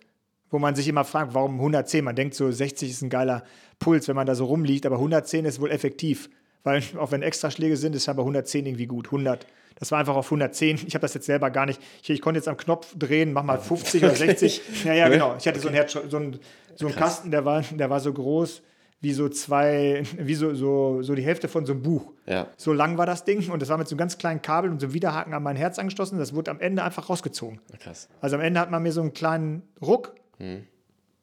Wo 0.49 0.59
man 0.59 0.75
sich 0.75 0.87
immer 0.87 1.03
fragt, 1.03 1.33
warum 1.33 1.55
110? 1.55 2.05
Man 2.05 2.15
denkt 2.15 2.35
so, 2.35 2.51
60 2.51 2.91
ist 2.91 3.01
ein 3.01 3.09
geiler 3.09 3.43
Puls, 3.79 4.07
wenn 4.07 4.15
man 4.15 4.27
da 4.27 4.35
so 4.35 4.45
rumliegt, 4.45 4.85
aber 4.85 4.97
110 4.97 5.45
ist 5.45 5.59
wohl 5.59 5.71
effektiv. 5.71 6.29
Weil 6.63 6.83
auch 6.99 7.11
wenn 7.11 7.23
Extraschläge 7.23 7.75
sind, 7.75 7.95
ist 7.95 8.07
aber 8.07 8.21
110 8.21 8.67
irgendwie 8.67 8.85
gut. 8.85 9.07
100. 9.07 9.47
Das 9.75 9.91
war 9.91 9.99
einfach 9.99 10.15
auf 10.15 10.25
110. 10.25 10.81
Ich 10.87 10.95
habe 10.95 11.01
das 11.01 11.13
jetzt 11.13 11.25
selber 11.25 11.49
gar 11.49 11.65
nicht. 11.65 11.81
Ich, 12.01 12.09
ich, 12.09 12.21
konnte 12.21 12.37
jetzt 12.37 12.47
am 12.47 12.57
Knopf 12.57 12.95
drehen, 12.97 13.33
mach 13.33 13.43
mal 13.43 13.59
50 13.59 14.03
oder 14.03 14.15
60. 14.15 14.61
Ja, 14.85 14.93
ja, 14.93 15.09
genau. 15.09 15.35
Ich 15.37 15.47
hatte 15.47 15.59
so, 15.59 15.67
ein 15.67 15.73
Herz, 15.73 15.91
so, 15.91 16.17
ein, 16.17 16.39
so 16.75 16.87
einen 16.87 16.95
Kasten, 16.95 17.31
der 17.31 17.45
war, 17.45 17.61
der 17.61 17.89
war 17.89 17.99
so 17.99 18.13
groß 18.13 18.61
wie 19.03 19.11
so 19.11 19.27
zwei, 19.27 20.01
wie 20.17 20.33
so, 20.33 20.55
so, 20.55 21.01
so 21.01 21.13
die 21.13 21.23
Hälfte 21.23 21.49
von 21.49 21.65
so 21.65 21.73
einem 21.73 21.81
Buch. 21.81 22.13
Ja. 22.25 22.47
So 22.55 22.71
lang 22.71 22.97
war 22.97 23.05
das 23.05 23.25
Ding 23.25 23.49
und 23.51 23.61
das 23.61 23.67
war 23.67 23.77
mit 23.77 23.89
so 23.89 23.95
einem 23.95 23.97
ganz 23.97 24.17
kleinen 24.17 24.41
Kabel 24.41 24.71
und 24.71 24.79
so 24.79 24.87
einem 24.87 24.93
Widerhaken 24.93 25.33
an 25.33 25.43
mein 25.43 25.57
Herz 25.57 25.77
angeschlossen. 25.77 26.19
Das 26.19 26.33
wurde 26.33 26.51
am 26.51 26.61
Ende 26.61 26.83
einfach 26.83 27.09
rausgezogen. 27.09 27.59
Krass. 27.79 28.07
Also 28.21 28.37
am 28.37 28.41
Ende 28.41 28.61
hat 28.61 28.71
man 28.71 28.81
mir 28.81 28.93
so 28.93 29.01
einen 29.01 29.13
kleinen 29.13 29.63
Ruck 29.81 30.15
hm. 30.37 30.63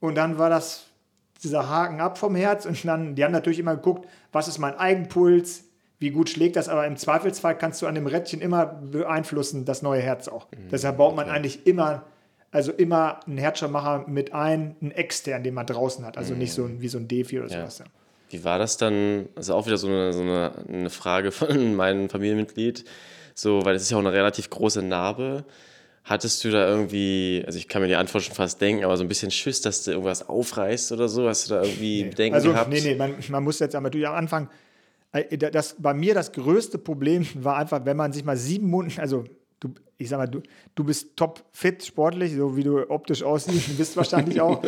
und 0.00 0.14
dann 0.14 0.36
war 0.36 0.50
das 0.50 0.88
dieser 1.42 1.70
Haken 1.70 2.02
ab 2.02 2.18
vom 2.18 2.34
Herz 2.34 2.66
und 2.66 2.84
dann, 2.84 3.14
die 3.14 3.24
haben 3.24 3.32
natürlich 3.32 3.58
immer 3.58 3.76
geguckt, 3.76 4.06
was 4.30 4.46
ist 4.46 4.58
mein 4.58 4.74
Eigenpuls, 4.74 5.64
wie 6.00 6.10
gut 6.10 6.30
schlägt 6.30 6.56
das, 6.56 6.68
aber 6.68 6.86
im 6.86 6.96
Zweifelsfall 6.96 7.56
kannst 7.56 7.80
du 7.82 7.86
an 7.86 7.94
dem 7.94 8.06
Rädchen 8.06 8.40
immer 8.40 8.66
beeinflussen, 8.66 9.66
das 9.66 9.82
neue 9.82 10.00
Herz 10.00 10.28
auch. 10.28 10.50
Mhm. 10.50 10.70
Deshalb 10.72 10.96
baut 10.96 11.14
man 11.14 11.26
okay. 11.26 11.36
eigentlich 11.36 11.66
immer, 11.66 12.04
also 12.50 12.72
immer 12.72 13.20
einen 13.26 13.36
Herzschrittmacher 13.36 14.06
mit 14.08 14.32
ein, 14.32 14.76
einen 14.80 14.90
extern, 14.92 15.44
den 15.44 15.52
man 15.52 15.66
draußen 15.66 16.04
hat, 16.04 16.16
also 16.16 16.32
mhm. 16.32 16.38
nicht 16.40 16.54
so 16.54 16.64
ein, 16.64 16.80
wie 16.80 16.88
so 16.88 16.96
ein 16.96 17.06
Defi 17.06 17.38
oder 17.38 17.50
sowas. 17.50 17.80
Ja. 17.80 17.84
Wie 18.30 18.42
war 18.44 18.58
das 18.58 18.78
dann? 18.78 19.28
Also 19.36 19.54
auch 19.54 19.66
wieder 19.66 19.76
so 19.76 19.88
eine, 19.88 20.12
so 20.14 20.22
eine, 20.22 20.52
eine 20.68 20.90
Frage 20.90 21.32
von 21.32 21.74
meinem 21.76 22.08
Familienmitglied, 22.08 22.84
so, 23.34 23.64
weil 23.66 23.76
es 23.76 23.82
ist 23.82 23.90
ja 23.90 23.98
auch 23.98 24.00
eine 24.00 24.12
relativ 24.12 24.48
große 24.48 24.82
Narbe. 24.82 25.44
Hattest 26.04 26.42
du 26.44 26.50
da 26.50 26.66
irgendwie, 26.66 27.42
also 27.46 27.58
ich 27.58 27.68
kann 27.68 27.82
mir 27.82 27.88
die 27.88 27.96
Antwort 27.96 28.24
schon 28.24 28.34
fast 28.34 28.58
denken, 28.62 28.84
aber 28.84 28.96
so 28.96 29.04
ein 29.04 29.08
bisschen 29.08 29.30
Schiss, 29.30 29.60
dass 29.60 29.84
du 29.84 29.90
irgendwas 29.90 30.26
aufreißt 30.26 30.92
oder 30.92 31.10
so? 31.10 31.28
Hast 31.28 31.50
du 31.50 31.54
da 31.54 31.62
irgendwie 31.62 32.04
nee. 32.04 32.08
Bedenken 32.08 32.36
also, 32.36 32.52
gehabt? 32.52 32.70
Nee, 32.70 32.80
nee, 32.80 32.94
man, 32.94 33.16
man 33.28 33.44
muss 33.44 33.58
jetzt 33.58 33.74
aber 33.74 33.90
am 33.94 34.14
Anfang 34.14 34.48
das, 35.12 35.76
bei 35.78 35.94
mir 35.94 36.14
das 36.14 36.32
größte 36.32 36.78
Problem 36.78 37.26
war 37.34 37.56
einfach, 37.56 37.84
wenn 37.84 37.96
man 37.96 38.12
sich 38.12 38.24
mal 38.24 38.36
sieben 38.36 38.68
Monate, 38.68 39.00
also 39.00 39.24
du, 39.58 39.70
ich 39.98 40.08
sag 40.08 40.18
mal, 40.18 40.26
du, 40.26 40.40
du 40.74 40.84
bist 40.84 41.16
top 41.16 41.44
fit, 41.52 41.84
sportlich, 41.84 42.34
so 42.34 42.56
wie 42.56 42.62
du 42.62 42.88
optisch 42.90 43.22
aussiehst, 43.22 43.70
du 43.70 43.76
bist 43.76 43.96
wahrscheinlich 43.96 44.40
auch. 44.40 44.62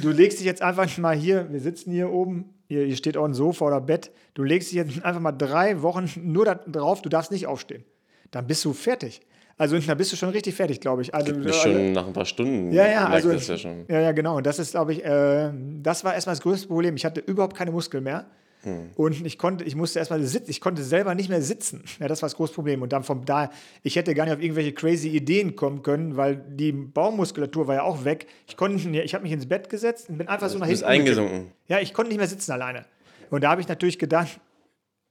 Du 0.00 0.10
legst 0.10 0.38
dich 0.38 0.46
jetzt 0.46 0.62
einfach 0.62 0.96
mal 0.98 1.16
hier, 1.16 1.50
wir 1.50 1.58
sitzen 1.58 1.90
hier 1.90 2.10
oben, 2.10 2.54
hier, 2.68 2.84
hier 2.84 2.96
steht 2.96 3.16
auch 3.16 3.24
ein 3.24 3.34
Sofa 3.34 3.66
oder 3.66 3.80
Bett, 3.80 4.12
du 4.34 4.44
legst 4.44 4.70
dich 4.70 4.76
jetzt 4.76 5.04
einfach 5.04 5.20
mal 5.20 5.32
drei 5.32 5.82
Wochen 5.82 6.08
nur 6.22 6.44
da 6.44 6.54
drauf, 6.54 7.02
du 7.02 7.08
darfst 7.08 7.32
nicht 7.32 7.46
aufstehen. 7.46 7.84
Dann 8.30 8.46
bist 8.46 8.64
du 8.64 8.72
fertig. 8.72 9.20
Also 9.58 9.78
da 9.78 9.94
bist 9.94 10.12
du 10.12 10.16
schon 10.16 10.30
richtig 10.30 10.54
fertig, 10.54 10.80
glaube 10.80 11.02
ich. 11.02 11.14
Also, 11.14 11.34
Mich 11.34 11.54
schon 11.54 11.92
nach 11.92 12.06
ein 12.06 12.12
paar 12.12 12.24
Stunden. 12.24 12.72
ja, 12.72 12.88
ja, 12.88 13.06
also, 13.06 13.30
ja, 13.32 14.00
ja, 14.00 14.12
genau. 14.12 14.36
Und 14.38 14.46
das 14.46 14.58
ist, 14.58 14.72
glaube 14.72 14.92
ich, 14.92 15.04
äh, 15.04 15.52
das 15.82 16.04
war 16.04 16.14
erstmal 16.14 16.34
das 16.34 16.42
größte 16.42 16.68
Problem. 16.68 16.96
Ich 16.96 17.04
hatte 17.04 17.20
überhaupt 17.20 17.56
keine 17.56 17.70
Muskeln 17.70 18.02
mehr. 18.02 18.26
Hm. 18.62 18.90
Und 18.94 19.26
ich 19.26 19.38
konnte, 19.38 19.64
ich 19.64 19.74
musste 19.74 19.98
erstmal 19.98 20.22
sitzen, 20.22 20.50
ich 20.50 20.60
konnte 20.60 20.82
selber 20.84 21.14
nicht 21.14 21.28
mehr 21.28 21.42
sitzen. 21.42 21.82
Ja, 22.00 22.08
das 22.08 22.22
war 22.22 22.28
das 22.28 22.36
große 22.36 22.54
Problem. 22.54 22.82
Und 22.82 22.92
dann 22.92 23.02
vom 23.04 23.24
da, 23.24 23.50
ich 23.82 23.96
hätte 23.96 24.14
gar 24.14 24.24
nicht 24.24 24.34
auf 24.34 24.40
irgendwelche 24.42 24.72
crazy 24.72 25.08
Ideen 25.08 25.56
kommen 25.56 25.82
können, 25.82 26.16
weil 26.16 26.36
die 26.36 26.72
Baumuskulatur 26.72 27.66
war 27.66 27.74
ja 27.76 27.82
auch 27.82 28.04
weg. 28.04 28.26
Ich 28.46 28.56
konnte, 28.56 28.88
ich 28.88 29.14
habe 29.14 29.22
mich 29.22 29.32
ins 29.32 29.46
Bett 29.46 29.68
gesetzt 29.68 30.08
und 30.08 30.18
bin 30.18 30.28
einfach 30.28 30.48
so 30.48 30.58
nach 30.58 30.66
Du 30.66 30.70
bist 30.72 30.82
hinten. 30.84 31.00
eingesunken. 31.00 31.52
Ja, 31.68 31.80
ich 31.80 31.92
konnte 31.92 32.10
nicht 32.10 32.18
mehr 32.18 32.28
sitzen 32.28 32.52
alleine. 32.52 32.84
Und 33.30 33.42
da 33.44 33.50
habe 33.50 33.60
ich 33.60 33.68
natürlich 33.68 33.98
gedacht, 33.98 34.40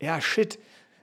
ja, 0.01 0.19
shit, 0.21 0.57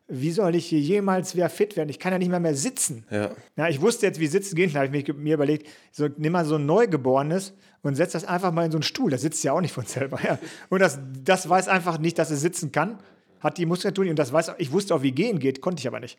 wie 0.09 0.31
soll 0.31 0.55
ich 0.55 0.67
hier 0.67 0.81
jemals 0.81 1.37
wieder 1.37 1.51
fit 1.51 1.77
werden? 1.77 1.91
Ich 1.91 1.99
kann 1.99 2.13
ja 2.13 2.19
nicht 2.19 2.31
mehr 2.31 2.41
mehr 2.41 2.55
sitzen. 2.55 3.05
Ja. 3.11 3.31
Ja, 3.57 3.69
ich 3.69 3.81
wusste 3.83 4.07
jetzt, 4.07 4.19
wie 4.19 4.27
Sitzen 4.27 4.57
geht. 4.57 4.75
Da 4.75 4.81
habe 4.81 4.97
ich 4.97 5.15
mir 5.15 5.35
überlegt, 5.35 5.69
so, 5.93 6.09
nimm 6.17 6.33
mal 6.33 6.47
so 6.47 6.55
ein 6.55 6.65
Neugeborenes 6.65 7.53
und 7.83 7.95
setz 7.95 8.13
das 8.13 8.25
einfach 8.25 8.51
mal 8.51 8.65
in 8.65 8.73
so 8.73 8.79
einen 8.79 8.83
Stuhl. 8.83 9.11
Das 9.11 9.21
sitzt 9.21 9.45
ja 9.45 9.53
auch 9.53 9.61
nicht 9.61 9.73
von 9.73 9.85
selber. 9.85 10.19
Ja. 10.23 10.39
Und 10.71 10.81
das, 10.81 10.99
das 11.23 11.47
weiß 11.49 11.69
einfach 11.69 11.99
nicht, 11.99 12.19
dass 12.19 12.31
es 12.31 12.41
sitzen 12.41 12.73
kann. 12.73 12.99
Hat 13.41 13.59
die 13.59 13.67
Muskulatur 13.67 14.05
nicht. 14.05 14.11
Und 14.11 14.19
das 14.19 14.33
weiß 14.33 14.49
auch, 14.49 14.59
ich 14.59 14.73
wusste 14.73 14.95
auch, 14.95 15.03
wie 15.03 15.13
gehen 15.13 15.39
geht, 15.39 15.61
konnte 15.61 15.81
ich 15.81 15.87
aber 15.87 16.01
nicht. 16.01 16.19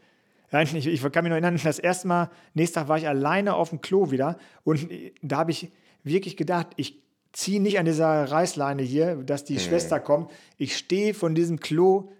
Ich, 0.51 0.87
ich 0.87 1.01
kann 1.11 1.23
mich 1.23 1.29
noch 1.29 1.35
erinnern, 1.35 1.59
das 1.63 1.79
erste 1.79 2.07
Mal, 2.07 2.29
nächsten 2.53 2.75
Tag 2.75 2.87
war 2.87 2.97
ich 2.97 3.07
alleine 3.07 3.55
auf 3.55 3.69
dem 3.69 3.81
Klo 3.81 4.11
wieder. 4.11 4.37
Und 4.63 4.87
da 5.21 5.37
habe 5.37 5.51
ich 5.51 5.71
wirklich 6.03 6.37
gedacht, 6.37 6.67
ich 6.75 7.01
ziehe 7.33 7.61
nicht 7.61 7.79
an 7.79 7.85
dieser 7.85 8.25
Reißleine 8.31 8.83
hier, 8.83 9.15
dass 9.15 9.45
die 9.45 9.59
Schwester 9.59 9.99
kommt. 9.99 10.31
Ich 10.57 10.77
stehe 10.77 11.13
von 11.13 11.35
diesem 11.35 11.59
Klo 11.59 12.11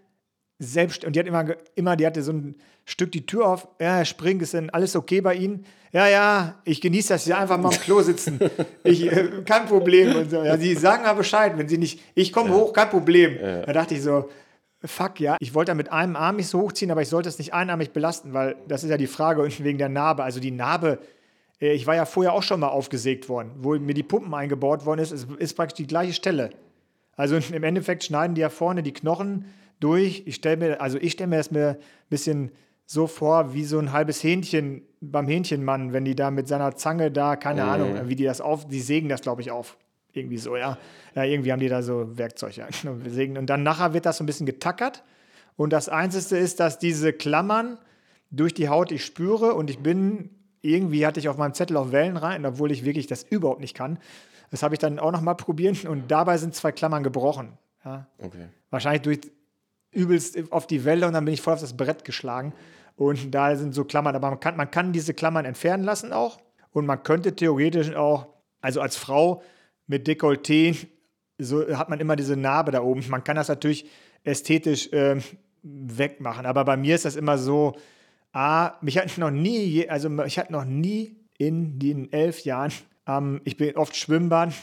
selbst 0.59 1.05
und 1.05 1.15
die 1.15 1.19
hat 1.19 1.27
immer, 1.27 1.45
immer, 1.75 1.95
die 1.95 2.05
hatte 2.05 2.21
so 2.21 2.33
ein 2.33 2.55
Stück 2.85 3.11
die 3.11 3.25
Tür 3.25 3.47
auf, 3.47 3.67
ja, 3.79 3.95
Herr 3.95 4.05
Spring, 4.05 4.39
ist 4.41 4.53
denn 4.53 4.69
alles 4.69 4.95
okay 4.95 5.21
bei 5.21 5.35
Ihnen? 5.35 5.65
Ja, 5.91 6.07
ja, 6.07 6.59
ich 6.65 6.81
genieße 6.81 7.09
das, 7.09 7.23
Sie 7.23 7.33
einfach 7.33 7.57
mal 7.57 7.69
am 7.69 7.79
Klo 7.79 8.01
sitzen. 8.01 8.39
Ich, 8.83 9.11
äh, 9.11 9.29
kein 9.45 9.65
Problem 9.65 10.15
und 10.15 10.29
so. 10.29 10.43
Ja, 10.43 10.57
Sie 10.57 10.75
sagen 10.75 11.03
mal 11.03 11.13
Bescheid, 11.13 11.57
wenn 11.57 11.67
Sie 11.67 11.77
nicht, 11.77 12.01
ich 12.13 12.33
komme 12.33 12.53
hoch, 12.53 12.73
kein 12.73 12.89
Problem. 12.89 13.37
Da 13.41 13.73
dachte 13.73 13.95
ich 13.95 14.03
so, 14.03 14.29
fuck 14.83 15.19
ja, 15.19 15.37
ich 15.39 15.53
wollte 15.53 15.71
da 15.71 15.75
mit 15.75 15.91
einem 15.91 16.15
Arm 16.15 16.37
mich 16.37 16.47
so 16.47 16.61
hochziehen, 16.61 16.91
aber 16.91 17.01
ich 17.01 17.09
sollte 17.09 17.29
es 17.29 17.37
nicht 17.37 17.53
einarmig 17.53 17.91
belasten, 17.91 18.33
weil 18.33 18.55
das 18.67 18.83
ist 18.83 18.89
ja 18.89 18.97
die 18.97 19.07
Frage 19.07 19.41
und 19.43 19.63
wegen 19.63 19.77
der 19.77 19.89
Narbe. 19.89 20.23
Also 20.23 20.39
die 20.39 20.51
Narbe, 20.51 20.99
äh, 21.61 21.73
ich 21.73 21.87
war 21.87 21.95
ja 21.95 22.05
vorher 22.05 22.33
auch 22.33 22.43
schon 22.43 22.59
mal 22.59 22.69
aufgesägt 22.69 23.29
worden, 23.29 23.51
wo 23.57 23.75
mir 23.77 23.93
die 23.93 24.03
Pumpen 24.03 24.33
eingebaut 24.33 24.85
worden 24.85 24.99
ist, 24.99 25.11
es 25.11 25.27
ist 25.37 25.53
praktisch 25.55 25.77
die 25.77 25.87
gleiche 25.87 26.13
Stelle. 26.13 26.51
Also 27.15 27.35
im 27.35 27.63
Endeffekt 27.63 28.03
schneiden 28.05 28.33
die 28.35 28.41
ja 28.41 28.49
vorne 28.49 28.81
die 28.81 28.93
Knochen 28.93 29.45
durch. 29.79 30.23
Ich 30.25 30.35
stelle 30.35 30.57
mir, 30.57 30.81
also 30.81 30.97
ich 30.97 31.13
stelle 31.13 31.29
mir 31.29 31.37
das 31.37 31.51
mir 31.51 31.69
ein 31.69 31.77
bisschen 32.09 32.51
so 32.85 33.07
vor, 33.07 33.53
wie 33.53 33.65
so 33.65 33.77
ein 33.79 33.91
halbes 33.91 34.23
Hähnchen 34.23 34.81
beim 34.99 35.27
Hähnchenmann, 35.27 35.93
wenn 35.93 36.05
die 36.05 36.15
da 36.15 36.31
mit 36.31 36.47
seiner 36.47 36.75
Zange 36.75 37.11
da, 37.11 37.35
keine 37.35 37.63
Ahnung, 37.65 38.09
wie 38.09 38.15
die 38.15 38.23
das 38.23 38.41
auf, 38.41 38.67
die 38.67 38.81
sägen 38.81 39.09
das, 39.09 39.21
glaube 39.21 39.41
ich, 39.41 39.51
auf. 39.51 39.77
Irgendwie 40.11 40.37
so, 40.37 40.57
ja. 40.57 40.77
ja. 41.15 41.23
Irgendwie 41.23 41.51
haben 41.51 41.59
die 41.59 41.69
da 41.69 41.83
so 41.83 42.17
Werkzeug, 42.17 42.57
ja. 42.57 42.67
Und 42.89 43.45
dann 43.45 43.63
nachher 43.63 43.93
wird 43.93 44.05
das 44.05 44.17
so 44.17 44.23
ein 44.23 44.27
bisschen 44.27 44.45
getackert. 44.45 45.03
Und 45.55 45.71
das 45.71 45.87
Einzige 45.87 46.37
ist, 46.37 46.59
dass 46.59 46.79
diese 46.79 47.13
Klammern 47.13 47.77
durch 48.31 48.53
die 48.53 48.69
Haut 48.69 48.91
ich 48.91 49.05
spüre 49.05 49.53
und 49.53 49.69
ich 49.69 49.79
bin, 49.79 50.29
irgendwie 50.61 51.05
hatte 51.05 51.19
ich 51.19 51.29
auf 51.29 51.37
meinem 51.37 51.53
Zettel 51.53 51.77
auch 51.77 51.91
Wellen 51.91 52.17
rein, 52.17 52.45
obwohl 52.45 52.71
ich 52.71 52.85
wirklich 52.85 53.07
das 53.07 53.23
überhaupt 53.23 53.59
nicht 53.59 53.75
kann. 53.75 53.99
Das 54.51 54.63
habe 54.63 54.75
ich 54.75 54.79
dann 54.79 54.99
auch 54.99 55.11
noch 55.11 55.21
mal 55.21 55.35
probiert 55.35 55.85
und 55.85 56.09
dabei 56.09 56.37
sind 56.37 56.55
zwei 56.55 56.71
Klammern 56.71 57.03
gebrochen. 57.03 57.57
Ja. 57.85 58.07
Okay. 58.17 58.47
Wahrscheinlich 58.69 59.01
durch 59.03 59.19
übelst 59.91 60.51
auf 60.51 60.67
die 60.67 60.85
Welle 60.85 61.07
und 61.07 61.13
dann 61.13 61.25
bin 61.25 61.33
ich 61.33 61.41
voll 61.41 61.53
auf 61.53 61.61
das 61.61 61.75
Brett 61.75 62.05
geschlagen. 62.05 62.53
Und 62.95 63.31
da 63.31 63.55
sind 63.55 63.73
so 63.73 63.85
Klammern, 63.85 64.15
aber 64.15 64.29
man 64.29 64.39
kann, 64.39 64.57
man 64.57 64.69
kann 64.69 64.91
diese 64.91 65.13
Klammern 65.13 65.45
entfernen 65.45 65.83
lassen 65.83 66.11
auch. 66.11 66.39
Und 66.71 66.85
man 66.85 67.01
könnte 67.03 67.35
theoretisch 67.35 67.95
auch, 67.95 68.27
also 68.61 68.81
als 68.81 68.97
Frau 68.97 69.41
mit 69.87 70.07
Dekolleté, 70.07 70.75
so 71.37 71.65
hat 71.77 71.89
man 71.89 71.99
immer 71.99 72.15
diese 72.15 72.35
Narbe 72.35 72.71
da 72.71 72.81
oben. 72.81 73.03
Man 73.09 73.23
kann 73.23 73.37
das 73.37 73.47
natürlich 73.47 73.89
ästhetisch 74.23 74.89
ähm, 74.91 75.23
wegmachen. 75.63 76.45
Aber 76.45 76.65
bei 76.65 76.77
mir 76.77 76.95
ist 76.95 77.05
das 77.05 77.15
immer 77.15 77.37
so, 77.37 77.75
ah, 78.33 78.73
mich 78.81 78.97
hat 78.97 79.17
noch 79.17 79.31
nie, 79.31 79.87
also 79.89 80.09
ich 80.23 80.37
hatte 80.37 80.51
noch 80.51 80.65
nie 80.65 81.15
in 81.37 81.79
den 81.79 82.11
elf 82.11 82.41
Jahren, 82.41 82.71
ähm, 83.07 83.41
ich 83.45 83.57
bin 83.57 83.75
oft 83.75 83.95
Schwimmbad, 83.95 84.53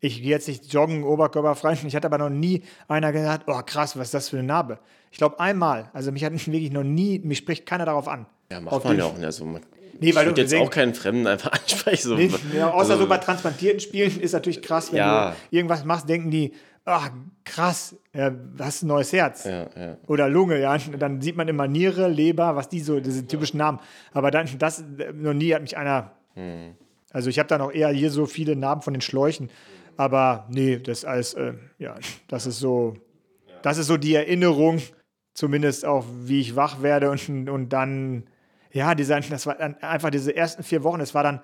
ich 0.00 0.22
gehe 0.22 0.30
jetzt 0.30 0.48
nicht 0.48 0.72
joggen, 0.72 1.04
oberkörperfrei. 1.04 1.78
Ich 1.86 1.94
hatte 1.94 2.06
aber 2.06 2.18
noch 2.18 2.30
nie 2.30 2.62
einer 2.88 3.12
gesagt, 3.12 3.44
oh 3.46 3.60
krass, 3.64 3.96
was 3.96 4.08
ist 4.08 4.14
das 4.14 4.28
für 4.30 4.38
eine 4.38 4.46
Narbe? 4.46 4.78
Ich 5.10 5.18
glaube 5.18 5.38
einmal. 5.40 5.90
Also 5.92 6.10
mich 6.12 6.24
hat 6.24 6.32
wirklich 6.46 6.72
noch 6.72 6.84
nie, 6.84 7.18
mich 7.20 7.38
spricht 7.38 7.66
keiner 7.66 7.84
darauf 7.84 8.08
an. 8.08 8.26
Ja, 8.50 8.60
macht 8.60 8.84
man 8.84 8.98
ja 8.98 9.04
auch 9.04 9.14
nicht. 9.14 9.24
Also, 9.24 9.44
man, 9.44 9.62
Nee, 10.02 10.10
ich 10.10 10.14
weil 10.16 10.24
würde 10.26 10.42
du 10.46 10.48
jetzt 10.50 10.54
auch 10.54 10.70
keinen 10.70 10.94
Fremden 10.94 11.26
einfach 11.26 11.52
ansprechen. 11.60 12.08
So. 12.08 12.16
Nee, 12.16 12.30
ja, 12.54 12.70
außer 12.70 12.92
Also, 12.92 13.02
so 13.02 13.08
bei 13.08 13.18
transplantierten 13.18 13.80
Spielen 13.80 14.18
ist 14.18 14.32
natürlich 14.32 14.62
krass, 14.62 14.90
wenn 14.92 14.98
Ja. 14.98 15.30
du 15.50 15.56
irgendwas 15.56 15.84
machst, 15.84 16.08
denken 16.08 16.30
die, 16.30 16.54
ach 16.86 17.10
krass, 17.44 17.94
äh, 18.12 18.30
hast 18.58 18.82
ein 18.82 18.86
neues 18.86 19.12
Herz. 19.12 19.44
Ja, 19.44 19.66
ja. 19.76 19.96
Oder 20.06 20.30
Lunge, 20.30 20.58
ja. 20.58 20.76
Dann 20.78 21.20
sieht 21.20 21.36
man 21.36 21.48
immer 21.48 21.68
Niere, 21.68 22.08
Leber, 22.08 22.56
was 22.56 22.70
die 22.70 22.80
so, 22.80 22.98
diese 22.98 23.26
typischen 23.26 23.58
Namen. 23.58 23.78
Aber 24.12 24.30
dann, 24.30 24.48
das, 24.58 24.80
äh, 24.80 25.12
noch 25.12 25.34
nie 25.34 25.54
hat 25.54 25.60
mich 25.60 25.76
einer. 25.76 26.12
Hm. 26.34 26.74
Also 27.12 27.28
ich 27.28 27.38
habe 27.38 27.48
da 27.48 27.58
noch 27.58 27.70
eher 27.72 27.88
hier 27.90 28.10
so 28.10 28.24
viele 28.24 28.56
Narben 28.56 28.82
von 28.82 28.94
den 28.94 29.00
Schläuchen. 29.02 29.50
Aber 30.00 30.46
nee, 30.48 30.78
das 30.78 31.04
alles, 31.04 31.34
äh, 31.34 31.52
ja, 31.78 31.94
das 32.26 32.46
ist 32.46 32.58
so, 32.58 32.96
das 33.60 33.76
ist 33.76 33.86
so 33.88 33.98
die 33.98 34.14
Erinnerung, 34.14 34.80
zumindest 35.34 35.84
auch, 35.84 36.06
wie 36.22 36.40
ich 36.40 36.56
wach 36.56 36.80
werde 36.80 37.10
und, 37.10 37.50
und 37.50 37.68
dann, 37.68 38.24
ja, 38.72 38.94
dieser, 38.94 39.20
das 39.20 39.44
war 39.46 39.60
einfach 39.60 40.08
diese 40.08 40.34
ersten 40.34 40.62
vier 40.62 40.84
Wochen, 40.84 41.00
das 41.00 41.14
war 41.14 41.22
dann 41.22 41.42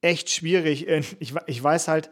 echt 0.00 0.30
schwierig. 0.30 0.88
Äh, 0.88 1.04
Ich, 1.20 1.32
ich 1.46 1.62
weiß 1.62 1.86
halt, 1.86 2.10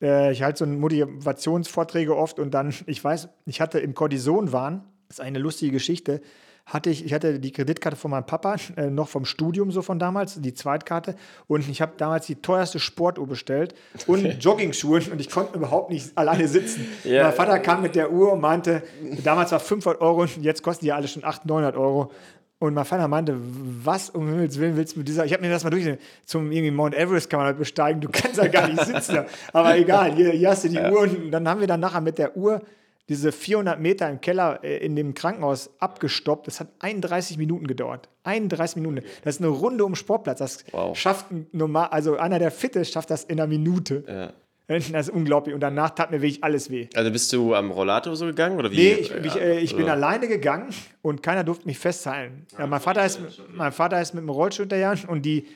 äh, 0.00 0.30
ich 0.30 0.44
halte 0.44 0.60
so 0.60 0.66
Motivationsvorträge 0.66 2.16
oft 2.16 2.38
und 2.38 2.52
dann, 2.52 2.72
ich 2.86 3.02
weiß, 3.02 3.28
ich 3.46 3.60
hatte 3.60 3.80
im 3.80 3.94
Cortisonwahn, 3.94 4.84
das 5.08 5.18
ist 5.18 5.20
eine 5.24 5.40
lustige 5.40 5.72
Geschichte, 5.72 6.20
hatte 6.68 6.90
ich, 6.90 7.04
ich 7.04 7.12
hatte 7.14 7.40
die 7.40 7.50
Kreditkarte 7.50 7.96
von 7.96 8.10
meinem 8.10 8.26
Papa, 8.26 8.56
äh, 8.76 8.90
noch 8.90 9.08
vom 9.08 9.24
Studium 9.24 9.72
so 9.72 9.82
von 9.82 9.98
damals, 9.98 10.40
die 10.40 10.54
Zweitkarte 10.54 11.16
und 11.46 11.68
ich 11.68 11.80
habe 11.80 11.92
damals 11.96 12.26
die 12.26 12.36
teuerste 12.36 12.78
Sportuhr 12.78 13.26
bestellt 13.26 13.74
und 14.06 14.24
Jogging-Schuhe 14.40 15.02
und 15.10 15.20
ich 15.20 15.30
konnte 15.30 15.56
überhaupt 15.56 15.90
nicht 15.90 16.16
alleine 16.16 16.46
sitzen. 16.46 16.86
Ja. 17.04 17.24
Mein 17.24 17.32
Vater 17.32 17.58
kam 17.60 17.82
mit 17.82 17.94
der 17.94 18.12
Uhr 18.12 18.32
und 18.32 18.40
meinte, 18.40 18.82
damals 19.24 19.52
war 19.52 19.60
500 19.60 20.00
Euro 20.02 20.22
und 20.22 20.42
jetzt 20.42 20.62
kosten 20.62 20.84
die 20.84 20.92
alle 20.92 21.08
schon 21.08 21.24
800, 21.24 21.46
900 21.46 21.76
Euro. 21.76 22.10
Und 22.58 22.74
mein 22.74 22.84
Vater 22.84 23.06
meinte, 23.06 23.36
was 23.38 24.10
um 24.10 24.28
Himmels 24.28 24.58
Willen 24.58 24.76
willst 24.76 24.94
du 24.96 25.00
mit 25.00 25.08
dieser, 25.08 25.24
ich 25.24 25.32
habe 25.32 25.42
mir 25.42 25.50
das 25.50 25.64
mal 25.64 25.70
durch, 25.70 25.86
zum 26.26 26.50
irgendwie 26.50 26.72
Mount 26.72 26.94
Everest 26.94 27.30
kann 27.30 27.38
man 27.38 27.46
halt 27.46 27.58
besteigen, 27.58 28.00
du 28.00 28.08
kannst 28.10 28.36
ja 28.36 28.48
gar 28.48 28.68
nicht 28.68 28.84
sitzen. 28.84 29.20
Aber 29.52 29.76
egal, 29.76 30.12
hier, 30.12 30.30
hier 30.30 30.50
hast 30.50 30.64
du 30.64 30.68
die 30.68 30.78
Uhr 30.78 31.00
und 31.00 31.30
dann 31.30 31.48
haben 31.48 31.60
wir 31.60 31.68
dann 31.68 31.80
nachher 31.80 32.00
mit 32.00 32.18
der 32.18 32.36
Uhr 32.36 32.60
diese 33.08 33.32
400 33.32 33.80
Meter 33.80 34.08
im 34.10 34.20
Keller 34.20 34.60
äh, 34.62 34.78
in 34.84 34.94
dem 34.96 35.14
Krankenhaus 35.14 35.70
abgestoppt. 35.78 36.46
Das 36.46 36.60
hat 36.60 36.68
31 36.80 37.38
Minuten 37.38 37.66
gedauert. 37.66 38.08
31 38.24 38.76
Minuten. 38.76 39.04
Das 39.24 39.36
ist 39.36 39.40
eine 39.40 39.48
Runde 39.50 39.84
um 39.84 39.92
den 39.92 39.96
Sportplatz. 39.96 40.38
Das 40.38 40.64
Wow. 40.72 40.96
schafft 40.96 41.30
ein 41.30 41.46
normal, 41.52 41.88
also 41.90 42.16
einer 42.16 42.38
der 42.38 42.50
Fitte 42.50 42.84
schafft 42.84 43.10
das 43.10 43.24
in 43.24 43.40
einer 43.40 43.46
Minute. 43.48 44.04
Ja. 44.06 44.32
Das 44.70 44.90
ist 45.08 45.10
unglaublich. 45.10 45.54
Und 45.54 45.60
danach 45.62 45.88
tat 45.90 46.10
mir 46.10 46.20
wirklich 46.20 46.44
alles 46.44 46.68
weh. 46.70 46.88
Also 46.94 47.10
bist 47.10 47.32
du 47.32 47.54
am 47.54 47.70
Rollator 47.70 48.14
so 48.14 48.26
gegangen? 48.26 48.58
Oder 48.58 48.70
wie? 48.70 48.76
Nee, 48.76 48.92
ich, 49.00 49.10
ich, 49.14 49.36
äh, 49.36 49.60
ich 49.60 49.74
bin 49.74 49.84
oder- 49.84 49.92
alleine 49.94 50.28
gegangen 50.28 50.68
und 51.00 51.22
keiner 51.22 51.42
durfte 51.42 51.66
mich 51.66 51.78
festhalten. 51.78 52.44
Ja, 52.58 52.66
mein, 52.66 52.78
Vater 52.80 53.06
ist, 53.06 53.18
mein 53.54 53.72
Vater 53.72 53.98
ist 54.02 54.12
mit 54.12 54.22
dem 54.24 54.28
Rollstuhl 54.28 54.64
hinterher 54.64 54.94
und 55.08 55.22
die 55.24 55.46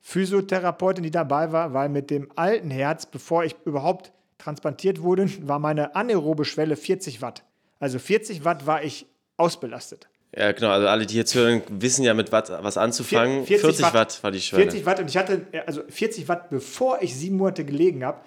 Physiotherapeutin, 0.00 1.02
die 1.04 1.10
dabei 1.10 1.52
war, 1.52 1.74
weil 1.74 1.88
mit 1.88 2.10
dem 2.10 2.28
alten 2.36 2.70
Herz, 2.70 3.06
bevor 3.06 3.44
ich 3.44 3.54
überhaupt 3.64 4.12
transplantiert 4.42 5.02
wurde, 5.02 5.28
war 5.42 5.58
meine 5.58 5.94
anaerobe 5.94 6.44
Schwelle 6.44 6.76
40 6.76 7.22
Watt. 7.22 7.44
Also 7.78 7.98
40 7.98 8.44
Watt 8.44 8.66
war 8.66 8.82
ich 8.82 9.06
ausbelastet. 9.36 10.08
Ja, 10.34 10.52
genau. 10.52 10.70
Also 10.70 10.88
alle, 10.88 11.04
die 11.04 11.16
jetzt 11.16 11.34
hören, 11.34 11.62
wissen 11.68 12.04
ja 12.04 12.14
mit 12.14 12.32
Watt 12.32 12.50
was 12.62 12.76
anzufangen. 12.78 13.44
40 13.44 13.60
40, 13.60 13.82
Watt. 13.84 13.94
Watt. 13.94 14.22
war 14.22 14.30
die 14.30 14.40
Schwelle. 14.40 14.62
40 14.64 14.86
Watt 14.86 15.00
und 15.00 15.10
ich 15.10 15.16
hatte, 15.16 15.46
also 15.66 15.82
40 15.88 16.28
Watt, 16.28 16.50
bevor 16.50 17.02
ich 17.02 17.14
sieben 17.14 17.36
Monate 17.36 17.64
gelegen 17.64 18.04
habe, 18.04 18.20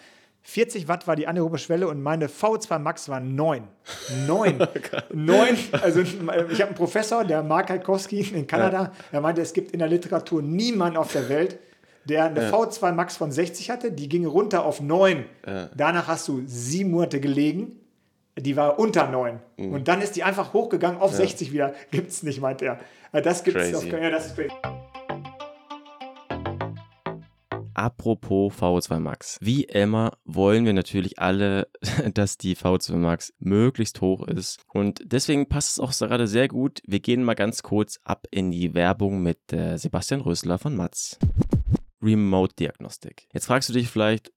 40 0.43 0.87
Watt 0.87 1.07
war 1.07 1.15
die 1.15 1.25
anaerobe 1.25 1.57
Schwelle 1.57 1.87
und 1.87 2.03
meine 2.03 2.27
V2 2.27 2.77
Max 2.77 3.09
war 3.09 3.19
9. 3.19 3.67
9. 4.27 4.67
9. 5.11 5.57
Also 5.81 6.01
ich 6.01 6.19
habe 6.19 6.65
einen 6.65 6.75
Professor, 6.75 7.23
der 7.23 7.41
Mark 7.41 7.69
Halkowski 7.69 8.19
in 8.19 8.45
Kanada, 8.45 8.91
der 9.11 9.21
meinte, 9.21 9.41
es 9.41 9.53
gibt 9.53 9.71
in 9.71 9.79
der 9.79 9.87
Literatur 9.87 10.43
niemanden 10.43 10.97
auf 10.97 11.11
der 11.11 11.27
Welt, 11.29 11.57
der 12.05 12.25
eine 12.25 12.51
V2 12.51 12.91
Max 12.91 13.17
von 13.17 13.31
60 13.31 13.69
hatte, 13.69 13.91
die 13.91 14.09
ging 14.09 14.25
runter 14.25 14.65
auf 14.65 14.81
9. 14.81 15.25
Danach 15.75 16.07
hast 16.07 16.27
du 16.27 16.43
sieben 16.45 16.91
Monate 16.91 17.19
gelegen. 17.19 17.79
Die 18.37 18.57
war 18.57 18.79
unter 18.79 19.07
9. 19.07 19.39
Mhm. 19.57 19.73
Und 19.73 19.87
dann 19.87 20.01
ist 20.01 20.15
die 20.15 20.23
einfach 20.23 20.53
hochgegangen 20.53 20.99
auf 20.99 21.13
60 21.13 21.53
wieder. 21.53 21.73
Gibt 21.91 22.09
es 22.09 22.21
nicht, 22.21 22.41
meint 22.41 22.61
er. 22.61 22.79
Das 23.11 23.45
gibt 23.45 23.55
es 23.57 23.73
auf 23.73 23.85
ja, 23.85 24.09
das 24.09 24.27
ist 24.27 24.35
crazy. 24.35 24.51
Apropos 27.75 28.53
VO2 28.53 28.99
Max. 28.99 29.37
Wie 29.41 29.65
immer 29.65 30.13
wollen 30.23 30.65
wir 30.65 30.73
natürlich 30.73 31.19
alle, 31.19 31.67
dass 32.13 32.37
die 32.37 32.55
VO2 32.55 32.95
Max 32.95 33.33
möglichst 33.37 33.99
hoch 33.99 34.25
ist. 34.27 34.61
Und 34.73 35.01
deswegen 35.03 35.47
passt 35.47 35.71
es 35.71 35.79
auch 35.79 35.91
gerade 35.91 36.27
sehr 36.27 36.47
gut. 36.47 36.81
Wir 36.87 37.01
gehen 37.01 37.23
mal 37.23 37.35
ganz 37.35 37.63
kurz 37.63 37.99
ab 38.03 38.27
in 38.31 38.51
die 38.51 38.73
Werbung 38.73 39.21
mit 39.21 39.51
äh, 39.51 39.77
Sebastian 39.77 40.21
Rösler 40.21 40.57
von 40.57 40.75
Matz. 40.75 41.19
Remote 42.05 42.53
Diagnostik. 42.55 43.27
Jetzt 43.33 43.47
fragst 43.47 43.67
du 43.69 43.73
dich 43.73 43.89
vielleicht, 43.89 44.31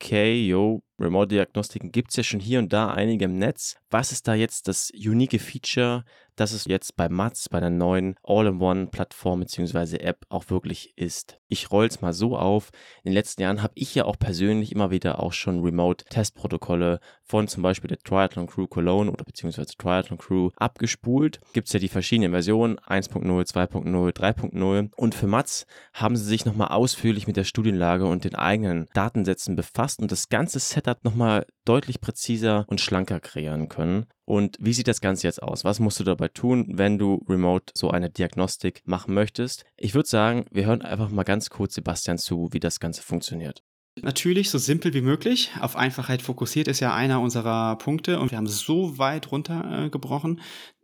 okay, 0.00 0.46
yo, 0.46 0.82
Remote-Diagnostiken 1.00 1.90
gibt 1.90 2.10
es 2.10 2.16
ja 2.16 2.22
schon 2.22 2.38
hier 2.40 2.60
und 2.60 2.72
da 2.72 2.92
einige 2.92 3.24
im 3.24 3.38
Netz. 3.38 3.76
Was 3.90 4.12
ist 4.12 4.28
da 4.28 4.34
jetzt 4.34 4.68
das 4.68 4.90
unique 4.94 5.40
Feature, 5.40 6.04
das 6.36 6.52
es 6.52 6.66
jetzt 6.66 6.96
bei 6.96 7.08
Mats, 7.08 7.48
bei 7.48 7.58
der 7.58 7.70
neuen 7.70 8.14
All-in-One-Plattform 8.22 9.40
bzw. 9.40 9.96
App 9.98 10.24
auch 10.28 10.48
wirklich 10.50 10.92
ist? 10.96 11.37
Ich 11.48 11.70
roll 11.70 11.86
es 11.86 12.00
mal 12.00 12.12
so 12.12 12.36
auf. 12.36 12.70
In 13.02 13.10
den 13.10 13.14
letzten 13.14 13.42
Jahren 13.42 13.62
habe 13.62 13.72
ich 13.74 13.94
ja 13.94 14.04
auch 14.04 14.18
persönlich 14.18 14.72
immer 14.72 14.90
wieder 14.90 15.22
auch 15.22 15.32
schon 15.32 15.62
Remote-Testprotokolle 15.62 17.00
von 17.22 17.48
zum 17.48 17.62
Beispiel 17.62 17.88
der 17.88 17.98
Triathlon 17.98 18.46
Crew 18.46 18.66
Cologne 18.66 19.10
oder 19.10 19.24
beziehungsweise 19.24 19.76
Triathlon 19.76 20.18
Crew 20.18 20.50
abgespult. 20.56 21.40
Gibt 21.52 21.68
es 21.68 21.72
ja 21.72 21.80
die 21.80 21.88
verschiedenen 21.88 22.32
Versionen 22.32 22.78
1.0, 22.78 23.24
2.0, 23.24 24.12
3.0 24.12 24.90
und 24.94 25.14
für 25.14 25.26
Mats 25.26 25.66
haben 25.94 26.16
sie 26.16 26.24
sich 26.24 26.44
nochmal 26.44 26.68
ausführlich 26.68 27.26
mit 27.26 27.36
der 27.36 27.44
Studienlage 27.44 28.06
und 28.06 28.24
den 28.24 28.34
eigenen 28.34 28.86
Datensätzen 28.92 29.56
befasst 29.56 30.00
und 30.00 30.12
das 30.12 30.28
ganze 30.28 30.58
Setup 30.58 31.02
nochmal 31.04 31.46
deutlich 31.64 32.00
präziser 32.00 32.66
und 32.68 32.80
schlanker 32.80 33.20
kreieren 33.20 33.68
können. 33.68 34.06
Und 34.28 34.58
wie 34.60 34.74
sieht 34.74 34.88
das 34.88 35.00
Ganze 35.00 35.26
jetzt 35.26 35.42
aus? 35.42 35.64
Was 35.64 35.80
musst 35.80 36.00
du 36.00 36.04
dabei 36.04 36.28
tun, 36.28 36.66
wenn 36.74 36.98
du 36.98 37.24
remote 37.30 37.72
so 37.74 37.90
eine 37.90 38.10
Diagnostik 38.10 38.82
machen 38.84 39.14
möchtest? 39.14 39.64
Ich 39.78 39.94
würde 39.94 40.06
sagen, 40.06 40.44
wir 40.50 40.66
hören 40.66 40.82
einfach 40.82 41.08
mal 41.08 41.22
ganz 41.22 41.37
kurz 41.50 41.74
Sebastian 41.74 42.18
zu, 42.18 42.48
wie 42.52 42.60
das 42.60 42.80
Ganze 42.80 43.02
funktioniert. 43.02 43.62
Natürlich 44.02 44.50
so 44.50 44.58
simpel 44.58 44.94
wie 44.94 45.00
möglich. 45.00 45.50
Auf 45.60 45.76
Einfachheit 45.76 46.22
fokussiert 46.22 46.68
ist 46.68 46.80
ja 46.80 46.94
einer 46.94 47.20
unserer 47.20 47.76
Punkte 47.76 48.20
und 48.20 48.30
wir 48.30 48.38
haben 48.38 48.46
so 48.46 48.98
weit 48.98 49.32
runtergebrochen. 49.32 50.40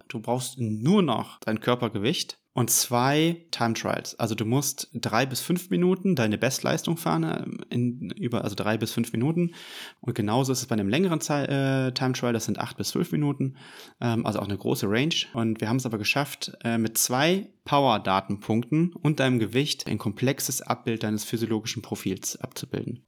Du 0.08 0.20
brauchst 0.20 0.58
nur 0.58 1.02
noch 1.02 1.38
dein 1.40 1.60
Körpergewicht 1.60 2.38
und 2.54 2.70
zwei 2.70 3.44
Time 3.50 3.74
Trials. 3.74 4.18
Also 4.18 4.34
du 4.34 4.44
musst 4.44 4.88
drei 4.94 5.26
bis 5.26 5.40
fünf 5.40 5.70
Minuten 5.70 6.14
deine 6.14 6.38
Bestleistung 6.38 6.96
fahren, 6.96 7.24
ähm, 7.24 7.58
in, 7.68 8.10
über, 8.10 8.44
also 8.44 8.54
drei 8.54 8.78
bis 8.78 8.92
fünf 8.92 9.12
Minuten. 9.12 9.54
Und 10.00 10.14
genauso 10.14 10.52
ist 10.52 10.60
es 10.60 10.66
bei 10.66 10.74
einem 10.74 10.88
längeren 10.88 11.20
Zeit, 11.20 11.48
äh, 11.48 11.92
Time 11.92 12.12
Trial, 12.12 12.32
das 12.32 12.44
sind 12.44 12.58
acht 12.58 12.76
bis 12.76 12.90
zwölf 12.90 13.10
Minuten, 13.10 13.56
ähm, 14.00 14.24
also 14.24 14.38
auch 14.38 14.48
eine 14.48 14.56
große 14.56 14.88
Range. 14.88 15.14
Und 15.34 15.60
wir 15.60 15.68
haben 15.68 15.76
es 15.76 15.86
aber 15.86 15.98
geschafft, 15.98 16.52
äh, 16.62 16.78
mit 16.78 16.96
zwei 16.96 17.48
Power-Datenpunkten 17.64 18.94
und 18.94 19.18
deinem 19.20 19.40
Gewicht 19.40 19.88
ein 19.88 19.98
komplexes 19.98 20.62
Abbild 20.62 21.02
deines 21.02 21.24
physiologischen 21.24 21.82
Profils 21.82 22.36
abzubilden. 22.40 23.04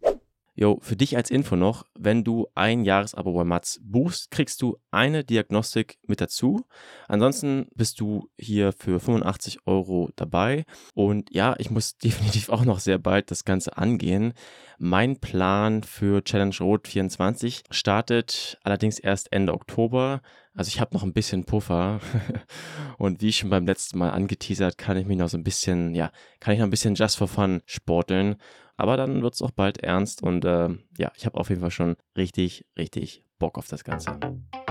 Jo, 0.59 0.79
für 0.81 0.97
dich 0.97 1.19
als 1.19 1.31
Info 1.31 1.55
noch, 1.55 1.85
wenn 1.99 2.25
du 2.25 2.47
ein 2.55 2.87
Jahresabo 2.87 3.35
bei 3.35 3.45
Mats 3.45 3.79
buchst, 3.83 4.31
kriegst 4.31 4.63
du 4.63 4.79
eine 4.91 5.23
Diagnostik 5.23 5.99
mit 6.07 6.23
dazu. 6.23 6.65
Ansonsten 7.09 7.67
bist 7.75 8.01
du 8.01 8.31
hier 8.39 8.73
für 8.73 8.99
85 8.99 9.67
Euro 9.67 10.09
dabei. 10.17 10.65
Und 10.95 11.31
ja, 11.31 11.55
ich 11.59 11.71
muss 11.71 11.99
definitiv 12.03 12.49
auch 12.49 12.65
noch 12.65 12.81
sehr 12.81 12.97
bald 12.97 13.31
das 13.31 13.45
Ganze 13.45 13.77
angehen. 13.77 14.33
Mein 14.79 15.19
Plan 15.21 15.83
für 15.83 16.25
Challenge 16.25 16.57
Rot 16.61 16.89
24 16.89 17.65
startet 17.71 18.59
allerdings 18.63 18.99
erst 18.99 19.31
Ende 19.35 19.53
Oktober. 19.53 20.23
Also 20.55 20.69
ich 20.69 20.81
habe 20.81 20.95
noch 20.95 21.03
ein 21.03 21.13
bisschen 21.13 21.45
Puffer 21.45 22.01
und 22.97 23.21
wie 23.21 23.35
schon 23.35 23.51
beim 23.51 23.67
letzten 23.67 23.99
Mal 23.99 24.09
angeteasert, 24.09 24.79
kann 24.79 24.97
ich 24.97 25.05
mich 25.07 25.19
noch 25.19 25.29
so 25.29 25.37
ein 25.37 25.45
bisschen, 25.45 25.95
ja, 25.95 26.11
kann 26.41 26.55
ich 26.55 26.61
noch 26.61 26.67
ein 26.67 26.71
bisschen 26.71 26.95
Just 26.95 27.19
for 27.19 27.29
Fun 27.29 27.61
sporteln 27.67 28.37
aber 28.77 28.97
dann 28.97 29.23
wird 29.23 29.35
es 29.35 29.43
auch 29.43 29.51
bald 29.51 29.83
ernst 29.83 30.23
und 30.23 30.45
äh, 30.45 30.69
ja, 30.99 31.13
ich 31.17 31.27
habe 31.27 31.39
auf 31.39 31.49
jeden 31.49 31.61
Fall 31.61 31.71
schon 31.71 31.97
richtig, 32.17 32.67
richtig 32.79 33.25
Bock 33.39 33.59
auf 33.59 33.69
das 33.69 33.85
Ganze. 33.85 34.19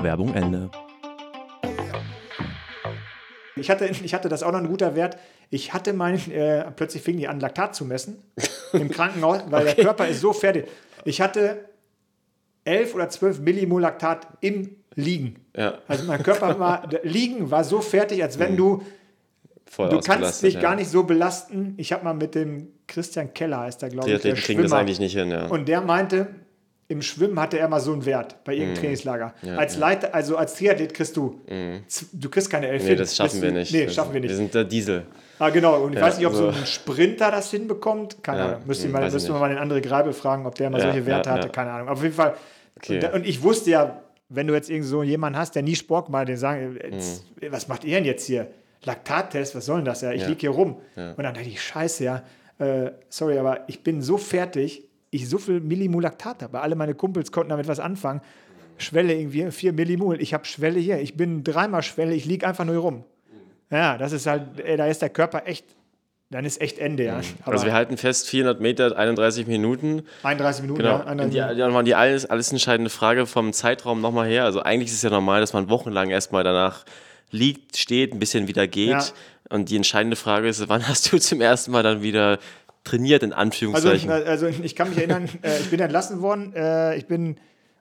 Werbung 0.01 0.33
Ende. 0.33 0.69
Ich 3.55 3.69
hatte, 3.69 3.85
ich 3.85 4.13
hatte 4.13 4.27
das 4.27 4.43
auch 4.43 4.51
noch 4.51 4.59
ein 4.59 4.67
guter 4.67 4.95
Wert. 4.95 5.17
Ich 5.49 5.73
hatte 5.73 5.93
mein, 5.93 6.19
äh, 6.29 6.69
plötzlich 6.71 7.03
fing 7.03 7.17
die 7.17 7.27
an, 7.27 7.39
Laktat 7.39 7.75
zu 7.75 7.85
messen 7.85 8.17
im 8.73 8.89
Krankenhaus, 8.89 9.43
weil 9.49 9.63
okay. 9.63 9.75
der 9.75 9.85
Körper 9.85 10.07
ist 10.07 10.21
so 10.21 10.33
fertig. 10.33 10.67
Ich 11.05 11.21
hatte 11.21 11.69
11 12.65 12.95
oder 12.95 13.09
12 13.09 13.39
Millimol 13.39 13.81
Laktat 13.81 14.27
im 14.41 14.75
Liegen. 14.95 15.45
Ja. 15.55 15.79
Also 15.87 16.03
mein 16.05 16.23
Körper 16.23 16.59
war, 16.59 16.89
Liegen 17.03 17.51
war 17.51 17.63
so 17.63 17.79
fertig, 17.79 18.23
als 18.23 18.39
wenn 18.39 18.57
du 18.57 18.81
voll 19.69 19.89
Du 19.89 19.99
kannst 19.99 20.43
dich 20.43 20.55
ja. 20.55 20.61
gar 20.61 20.75
nicht 20.75 20.89
so 20.89 21.03
belasten. 21.03 21.73
Ich 21.77 21.91
habe 21.91 22.03
mal 22.03 22.13
mit 22.13 22.35
dem 22.35 22.69
Christian 22.87 23.33
Keller, 23.33 23.61
heißt 23.61 23.81
der, 23.81 23.89
glaube 23.89 24.11
ich, 24.11 24.21
der 24.21 24.33
kriegen 24.35 24.61
das 24.61 24.73
eigentlich 24.73 24.99
nicht 24.99 25.13
hin, 25.13 25.31
ja. 25.31 25.47
Und 25.47 25.67
der 25.67 25.81
meinte, 25.81 26.27
im 26.87 27.01
Schwimmen 27.01 27.39
hatte 27.39 27.57
er 27.57 27.67
mal 27.67 27.79
so 27.79 27.93
einen 27.93 28.05
Wert 28.05 28.43
bei 28.43 28.53
irgendeinem 28.53 28.73
mm. 28.73 28.81
Trainingslager. 28.81 29.33
Ja, 29.41 29.55
als 29.55 29.77
Leiter, 29.77 30.13
also 30.13 30.37
als 30.37 30.53
Triathlet 30.55 30.93
kriegst 30.93 31.17
du, 31.17 31.41
mm. 31.47 31.83
du 32.13 32.29
kriegst 32.29 32.49
keine 32.49 32.67
elf 32.67 32.83
Nee, 32.83 32.95
das 32.95 33.15
schaffen 33.15 33.41
wir 33.41 33.51
nicht. 33.51 33.71
Nee, 33.71 33.85
das 33.85 33.95
schaffen 33.95 34.13
wir 34.13 34.21
nicht. 34.21 34.29
Wir 34.29 34.37
sind 34.37 34.53
der 34.53 34.65
Diesel. 34.65 35.05
Ah, 35.39 35.49
genau. 35.49 35.81
Und 35.81 35.93
ich 35.93 35.99
ja, 35.99 36.05
weiß 36.05 36.17
nicht, 36.17 36.27
ob 36.27 36.33
so 36.33 36.47
ein 36.47 36.65
Sprinter 36.65 37.31
das 37.31 37.49
hinbekommt. 37.51 38.23
Keine 38.23 38.43
Ahnung. 38.43 38.61
Müsste, 38.65 38.87
mal, 38.87 39.09
müsste 39.09 39.31
man 39.31 39.41
mal 39.41 39.49
den 39.49 39.57
anderen 39.57 39.81
Greibel 39.81 40.13
fragen, 40.13 40.45
ob 40.45 40.55
der 40.55 40.69
mal 40.69 40.79
solche 40.79 41.05
Werte 41.05 41.31
hatte. 41.31 41.49
Keine 41.49 41.71
Ahnung. 41.71 41.87
Aber 41.87 41.97
auf 41.97 42.03
jeden 42.03 42.15
Fall. 42.15 42.35
Okay. 42.77 43.03
Und, 43.05 43.13
und, 43.13 43.25
ich 43.25 43.41
wusste 43.41 43.71
ja, 43.71 44.01
wenn 44.29 44.47
du 44.47 44.53
jetzt 44.53 44.69
irgend 44.69 44.85
so 44.85 45.01
jemanden 45.01 45.39
hast, 45.39 45.55
der 45.55 45.63
nie 45.63 45.75
Sport 45.75 46.09
macht, 46.09 46.27
den 46.27 46.37
sagen, 46.37 46.73
mm. 46.73 47.51
was 47.51 47.67
macht 47.67 47.83
ihr 47.83 47.95
denn 47.95 48.05
jetzt 48.05 48.25
hier? 48.25 48.47
Laktattest, 48.85 49.55
was 49.55 49.65
soll 49.65 49.77
denn 49.77 49.85
das 49.85 50.01
ja? 50.01 50.11
Ich 50.11 50.21
ja. 50.21 50.27
liege 50.27 50.41
hier 50.41 50.49
rum. 50.51 50.81
Ja. 50.95 51.11
Und 51.11 51.23
dann 51.23 51.33
dachte 51.33 51.47
ich, 51.47 51.61
scheiße, 51.61 52.03
ja, 52.03 52.23
äh, 52.59 52.91
sorry, 53.09 53.37
aber 53.37 53.67
ich 53.67 53.83
bin 53.83 54.01
so 54.01 54.17
fertig, 54.17 54.87
ich 55.11 55.29
so 55.29 55.37
viel 55.37 55.59
Millimol 55.59 56.03
Laktat 56.03 56.43
habe. 56.43 56.61
Alle 56.61 56.75
meine 56.75 56.93
Kumpels 56.93 57.31
konnten 57.31 57.49
damit 57.49 57.67
was 57.67 57.79
anfangen. 57.79 58.21
Schwelle 58.77 59.13
irgendwie, 59.13 59.49
4 59.51 59.73
Millimol. 59.73 60.21
Ich 60.21 60.33
habe 60.33 60.45
Schwelle 60.45 60.79
hier. 60.79 60.99
Ich 60.99 61.15
bin 61.15 61.43
dreimal 61.43 61.81
Schwelle, 61.81 62.13
ich 62.13 62.25
liege 62.25 62.45
einfach 62.47 62.65
nur 62.65 62.75
hier 62.75 62.81
rum. 62.81 63.03
Ja, 63.71 63.97
das 63.97 64.11
ist 64.11 64.27
halt, 64.27 64.59
ey, 64.59 64.77
da 64.77 64.85
ist 64.87 65.01
der 65.01 65.09
Körper 65.09 65.43
echt, 65.47 65.65
dann 66.29 66.45
ist 66.45 66.61
echt 66.61 66.77
Ende, 66.77 67.05
ja. 67.05 67.17
Mhm. 67.17 67.23
also 67.45 67.65
wir 67.65 67.73
halten 67.73 67.97
fest, 67.97 68.29
400 68.29 68.59
Meter, 68.61 68.95
31 68.95 69.47
Minuten. 69.47 70.03
31 70.23 70.61
Minuten, 70.61 70.81
genau. 70.81 70.99
ja. 70.99 71.11
Und 71.11 71.33
die, 71.33 71.41
die, 71.55 71.83
die 71.85 71.95
alles, 71.95 72.25
alles 72.25 72.51
entscheidende 72.51 72.89
Frage 72.89 73.25
vom 73.25 73.53
Zeitraum 73.53 74.01
nochmal 74.01 74.27
her. 74.27 74.43
Also 74.43 74.61
eigentlich 74.61 74.89
ist 74.89 74.97
es 74.97 75.01
ja 75.01 75.09
normal, 75.09 75.41
dass 75.41 75.53
man 75.53 75.69
wochenlang 75.69 76.09
erstmal 76.09 76.43
danach 76.43 76.85
liegt, 77.31 77.77
steht, 77.77 78.13
ein 78.13 78.19
bisschen 78.19 78.47
wieder 78.47 78.67
geht. 78.67 78.89
Ja. 78.89 79.03
Und 79.49 79.69
die 79.69 79.75
entscheidende 79.75 80.15
Frage 80.15 80.47
ist, 80.47 80.67
wann 80.69 80.87
hast 80.87 81.11
du 81.11 81.17
zum 81.19 81.41
ersten 81.41 81.71
Mal 81.71 81.83
dann 81.83 82.01
wieder 82.01 82.39
trainiert, 82.83 83.21
in 83.23 83.33
Anführungszeichen? 83.33 84.09
Also, 84.09 84.27
also 84.27 84.47
ich 84.47 84.75
kann 84.75 84.89
mich 84.89 84.97
erinnern, 84.97 85.29
äh, 85.41 85.59
ich 85.59 85.69
bin 85.69 85.79
entlassen 85.79 86.21
worden. 86.21 86.53
Äh, 86.53 86.97
ich 86.97 87.07
bin 87.07 87.37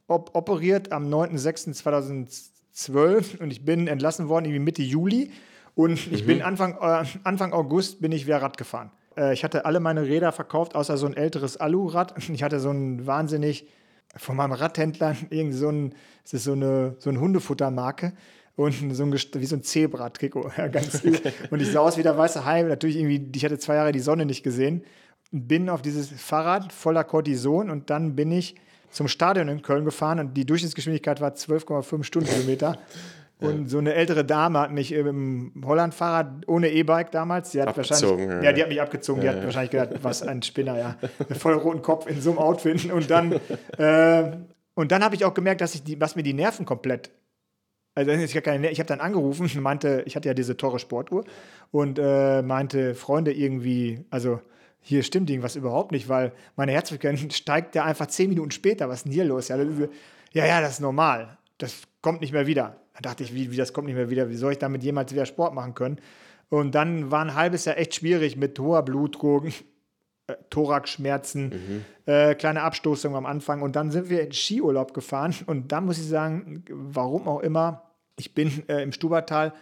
op 0.06 0.30
operiert 0.34 0.92
am 0.92 1.08
9.06.2012 1.08 3.40
und 3.40 3.50
ich 3.50 3.64
bin 3.64 3.88
entlassen 3.88 4.28
worden 4.28 4.44
irgendwie 4.44 4.60
Mitte 4.60 4.82
Juli. 4.82 5.32
Und 5.74 6.12
ich 6.12 6.22
mhm. 6.22 6.26
bin 6.26 6.42
Anfang, 6.42 6.76
äh, 6.80 7.04
Anfang 7.24 7.52
August 7.52 8.00
bin 8.00 8.12
ich 8.12 8.26
wieder 8.26 8.40
Rad 8.42 8.58
gefahren. 8.58 8.92
Äh, 9.16 9.34
ich 9.34 9.44
hatte 9.44 9.64
alle 9.64 9.80
meine 9.80 10.02
Räder 10.02 10.32
verkauft, 10.32 10.74
außer 10.74 10.96
so 10.96 11.06
ein 11.06 11.16
älteres 11.16 11.56
Alurad. 11.56 12.14
Ich 12.28 12.42
hatte 12.42 12.60
so 12.60 12.70
ein 12.70 13.06
wahnsinnig 13.06 13.66
von 14.16 14.36
meinem 14.36 14.52
Radhändler 14.52 15.16
irgendwie 15.30 15.56
so 15.56 15.68
ein, 15.68 15.94
es 16.24 16.34
ist 16.34 16.44
so 16.44 16.52
eine, 16.52 16.94
so 16.98 17.10
eine 17.10 17.20
Hundefuttermarke 17.20 18.12
und 18.56 18.94
so 18.94 19.04
ein, 19.04 19.12
wie 19.12 19.46
so 19.46 19.56
ein 19.56 19.62
Zebra-Trikot. 19.62 20.52
Ja, 20.56 20.68
ganz 20.68 21.04
okay. 21.04 21.32
Und 21.50 21.60
ich 21.60 21.72
sah 21.72 21.80
aus 21.80 21.96
wie 21.96 22.02
der 22.02 22.16
weiße 22.16 22.44
Hai. 22.44 22.62
Natürlich 22.62 22.96
irgendwie, 22.96 23.30
ich 23.34 23.44
hatte 23.44 23.58
zwei 23.58 23.74
Jahre 23.74 23.92
die 23.92 24.00
Sonne 24.00 24.26
nicht 24.26 24.42
gesehen. 24.42 24.84
Bin 25.32 25.68
auf 25.68 25.82
dieses 25.82 26.10
Fahrrad 26.10 26.72
voller 26.72 27.02
Cortison 27.02 27.70
und 27.70 27.90
dann 27.90 28.14
bin 28.14 28.30
ich 28.30 28.54
zum 28.90 29.08
Stadion 29.08 29.48
in 29.48 29.62
Köln 29.62 29.84
gefahren 29.84 30.20
und 30.20 30.34
die 30.34 30.46
Durchschnittsgeschwindigkeit 30.46 31.20
war 31.20 31.32
12,5 31.32 32.04
Stundenkilometer. 32.04 32.78
Und 33.40 33.68
so 33.68 33.78
eine 33.78 33.94
ältere 33.94 34.24
Dame 34.24 34.60
hat 34.60 34.72
mich 34.72 34.92
im 34.92 35.52
Holland-Fahrrad 35.64 36.46
ohne 36.46 36.70
E-Bike 36.70 37.10
damals, 37.10 37.50
die 37.50 37.60
hat 37.60 37.76
wahrscheinlich, 37.76 38.28
ja. 38.28 38.42
ja. 38.42 38.52
die 38.52 38.62
hat 38.62 38.68
mich 38.68 38.80
abgezogen, 38.80 39.20
die 39.20 39.26
ja, 39.26 39.34
hat 39.34 39.44
wahrscheinlich 39.44 39.72
gedacht, 39.72 39.90
was 40.02 40.22
ein 40.22 40.42
Spinner, 40.42 40.78
ja, 40.78 40.96
voll 41.36 41.54
roten 41.54 41.82
Kopf 41.82 42.06
in 42.06 42.20
so 42.20 42.30
einem 42.30 42.38
Outfit. 42.38 42.90
Und 42.90 43.10
dann, 43.10 43.32
äh, 43.76 44.36
und 44.74 44.92
dann 44.92 45.04
habe 45.04 45.16
ich 45.16 45.24
auch 45.24 45.34
gemerkt, 45.34 45.60
dass 45.60 45.74
ich 45.74 45.82
die, 45.82 46.00
was 46.00 46.16
mir 46.16 46.22
die 46.22 46.32
Nerven 46.32 46.64
komplett 46.64 47.10
also 47.94 48.10
ich 48.10 48.36
habe 48.36 48.50
hab 48.50 48.86
dann 48.86 49.00
angerufen 49.00 49.42
und 49.42 49.54
meinte, 49.62 50.02
ich 50.06 50.16
hatte 50.16 50.28
ja 50.28 50.34
diese 50.34 50.56
teure 50.56 50.78
Sportuhr 50.78 51.24
und 51.70 51.98
äh, 51.98 52.42
meinte, 52.42 52.94
Freunde 52.94 53.32
irgendwie, 53.32 54.04
also 54.10 54.40
hier 54.80 55.02
stimmt 55.02 55.30
irgendwas 55.30 55.56
überhaupt 55.56 55.92
nicht, 55.92 56.08
weil 56.08 56.32
meine 56.56 56.72
Herzfrequenz 56.72 57.20
steigt 57.34 57.74
ja 57.74 57.84
einfach 57.84 58.06
zehn 58.06 58.28
Minuten 58.28 58.50
später. 58.50 58.88
Was 58.88 58.98
ist 58.98 59.04
denn 59.04 59.12
hier 59.12 59.24
los? 59.24 59.48
Ja, 59.48 59.56
ja, 60.34 60.60
das 60.60 60.72
ist 60.72 60.80
normal. 60.80 61.38
Das 61.58 61.82
kommt 62.02 62.20
nicht 62.20 62.32
mehr 62.32 62.46
wieder. 62.46 62.76
Da 62.94 63.00
dachte 63.00 63.22
ich, 63.22 63.34
wie, 63.34 63.50
wie 63.50 63.56
das 63.56 63.72
kommt 63.72 63.86
nicht 63.86 63.96
mehr 63.96 64.10
wieder? 64.10 64.28
Wie 64.28 64.36
soll 64.36 64.52
ich 64.52 64.58
damit 64.58 64.82
jemals 64.82 65.12
wieder 65.12 65.26
Sport 65.26 65.54
machen 65.54 65.74
können? 65.74 65.98
Und 66.50 66.74
dann 66.74 67.10
war 67.10 67.24
ein 67.24 67.34
halbes 67.34 67.64
Jahr 67.64 67.78
echt 67.78 67.94
schwierig 67.94 68.36
mit 68.36 68.58
hoher 68.58 68.82
Blutdruck, 68.84 69.46
Thoraxschmerzen, 70.54 71.48
mhm. 71.48 71.84
äh, 72.06 72.34
kleine 72.36 72.62
Abstoßung 72.62 73.16
am 73.16 73.26
Anfang. 73.26 73.60
Und 73.60 73.74
dann 73.74 73.90
sind 73.90 74.08
wir 74.08 74.22
in 74.22 74.32
Skiurlaub 74.32 74.94
gefahren. 74.94 75.34
Und 75.46 75.72
da 75.72 75.80
muss 75.80 75.98
ich 75.98 76.06
sagen, 76.06 76.64
warum 76.70 77.26
auch 77.26 77.40
immer, 77.40 77.82
ich 78.16 78.34
bin 78.34 78.62
äh, 78.68 78.82
im 78.82 78.92
Stubertal 78.92 79.52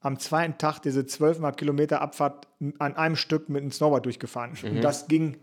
am 0.00 0.20
zweiten 0.20 0.56
Tag 0.56 0.78
diese 0.82 1.00
12,5 1.00 1.52
Kilometer 1.56 2.00
Abfahrt 2.00 2.46
an 2.78 2.94
einem 2.94 3.16
Stück 3.16 3.48
mit 3.48 3.62
einem 3.62 3.72
Snowboard 3.72 4.04
durchgefahren. 4.04 4.52
Mhm. 4.62 4.76
Und 4.76 4.82
das 4.82 5.08
ging, 5.08 5.36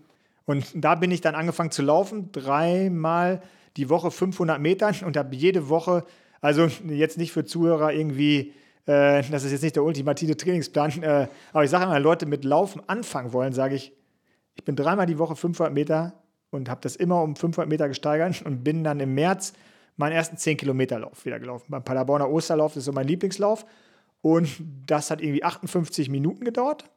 Und 0.46 0.68
da 0.74 0.96
bin 0.96 1.12
ich 1.12 1.20
dann 1.20 1.36
angefangen 1.36 1.72
zu 1.72 1.82
laufen, 1.82 2.32
dreimal 2.32 3.42
die 3.76 3.90
Woche 3.90 4.10
500 4.10 4.62
Metern 4.62 4.96
und 5.06 5.18
habe 5.18 5.36
jede 5.36 5.68
Woche, 5.68 6.06
also 6.40 6.68
jetzt 6.88 7.18
nicht 7.18 7.34
für 7.34 7.44
Zuhörer 7.44 7.92
irgendwie, 7.92 8.54
äh, 8.86 9.22
das 9.30 9.44
ist 9.44 9.52
jetzt 9.52 9.64
nicht 9.64 9.76
der 9.76 9.84
ultimative 9.84 10.38
Trainingsplan, 10.38 11.04
äh, 11.04 11.28
aber 11.52 11.64
ich 11.66 11.70
sage 11.70 11.84
immer, 11.84 12.00
Leute 12.00 12.26
mit 12.26 12.46
Laufen 12.46 12.82
anfangen 12.88 13.34
wollen, 13.34 13.52
sage 13.52 13.76
ich, 13.76 13.92
ich 14.56 14.64
bin 14.64 14.76
dreimal 14.76 15.06
die 15.06 15.20
Woche 15.20 15.36
500 15.36 15.74
Meter 15.74 16.14
und 16.52 16.70
habe 16.70 16.82
das 16.82 16.96
immer 16.96 17.22
um 17.22 17.36
500 17.36 17.70
Meter 17.70 17.88
gesteigert 17.88 18.44
und 18.46 18.64
bin 18.64 18.84
dann 18.84 19.00
im 19.00 19.14
März 19.14 19.54
meinen 19.98 20.14
ersten 20.14 20.38
10 20.38 20.58
Kilometer 20.58 21.00
Lauf 21.00 21.26
wieder 21.26 21.40
gelaufen. 21.40 21.66
Beim 21.70 21.84
Paderborner 21.84 22.30
Osterlauf 22.30 22.74
das 22.74 22.80
ist 22.80 22.86
so 22.86 22.92
mein 22.92 23.08
Lieblingslauf 23.08 23.66
und 24.22 24.50
das 24.86 25.12
hat 25.12 25.22
irgendwie 25.22 25.44
58 25.44 26.10
Minuten 26.10 26.46
gedauert. 26.46 26.90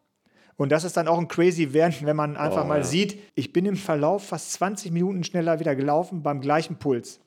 Und 0.57 0.73
das 0.73 0.85
ist 0.85 0.97
dann 0.97 1.07
auch 1.07 1.19
ein 1.19 1.29
crazy 1.29 1.75
Wert, 1.75 2.05
wenn 2.05 2.17
man 2.17 2.37
einfach 2.37 2.65
oh, 2.65 2.69
mal 2.69 2.79
ja. 2.79 2.85
sieht, 2.85 3.21
ich 3.35 3.53
bin 3.53 3.67
im 3.67 3.77
Verlauf 3.77 4.29
fast 4.29 4.53
20 4.55 4.91
Minuten 4.91 5.23
schneller 5.23 5.61
wieder 5.61 5.77
gelaufen 5.77 6.23
beim 6.23 6.41
gleichen 6.41 6.77
Puls. 6.77 7.21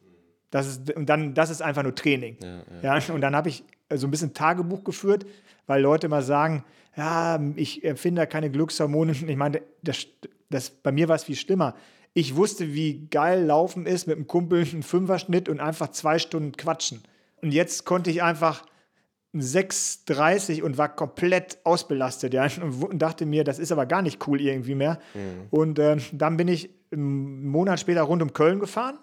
Das 0.49 0.67
ist, 0.67 0.91
und 0.95 1.07
dann, 1.09 1.35
das 1.35 1.51
ist 1.51 1.61
einfach 1.61 1.83
nur 1.83 1.93
Training. 1.93 2.37
Ja, 2.41 2.63
ja. 2.81 2.97
ja 2.97 3.13
und 3.13 3.21
dann 3.21 3.35
habe 3.35 3.49
ich 3.49 3.63
so 3.93 4.07
ein 4.07 4.11
bisschen 4.11 4.33
Tagebuch 4.33 4.83
geführt, 4.83 5.27
weil 5.67 5.81
Leute 5.81 6.07
immer 6.07 6.23
sagen, 6.23 6.63
ja, 6.99 7.39
ich 7.55 7.85
empfinde 7.85 8.27
keine 8.27 8.51
Glückshormone. 8.51 9.13
Ich 9.13 9.35
meine, 9.37 9.61
das, 9.81 10.05
das, 10.49 10.69
bei 10.69 10.91
mir 10.91 11.07
war 11.07 11.15
es 11.15 11.23
viel 11.23 11.37
schlimmer. 11.37 11.75
Ich 12.13 12.35
wusste, 12.35 12.73
wie 12.73 13.07
geil 13.07 13.45
Laufen 13.45 13.85
ist 13.85 14.05
mit 14.05 14.17
einem 14.17 14.27
Kumpel, 14.27 14.67
einen 14.69 14.83
Fünferschnitt 14.83 15.47
und 15.47 15.61
einfach 15.61 15.91
zwei 15.91 16.19
Stunden 16.19 16.51
quatschen. 16.51 17.01
Und 17.41 17.53
jetzt 17.53 17.85
konnte 17.85 18.09
ich 18.09 18.21
einfach 18.21 18.65
6,30 19.33 20.61
und 20.61 20.77
war 20.77 20.93
komplett 20.93 21.59
ausbelastet 21.63 22.33
ja, 22.33 22.49
und 22.61 22.99
dachte 22.99 23.25
mir, 23.25 23.45
das 23.45 23.59
ist 23.59 23.71
aber 23.71 23.85
gar 23.85 24.01
nicht 24.01 24.27
cool 24.27 24.41
irgendwie 24.41 24.75
mehr. 24.75 24.99
Mhm. 25.13 25.47
Und 25.51 25.79
äh, 25.79 25.95
dann 26.11 26.35
bin 26.35 26.49
ich 26.49 26.69
einen 26.91 27.47
Monat 27.47 27.79
später 27.79 28.01
rund 28.01 28.21
um 28.21 28.33
Köln 28.33 28.59
gefahren. 28.59 28.97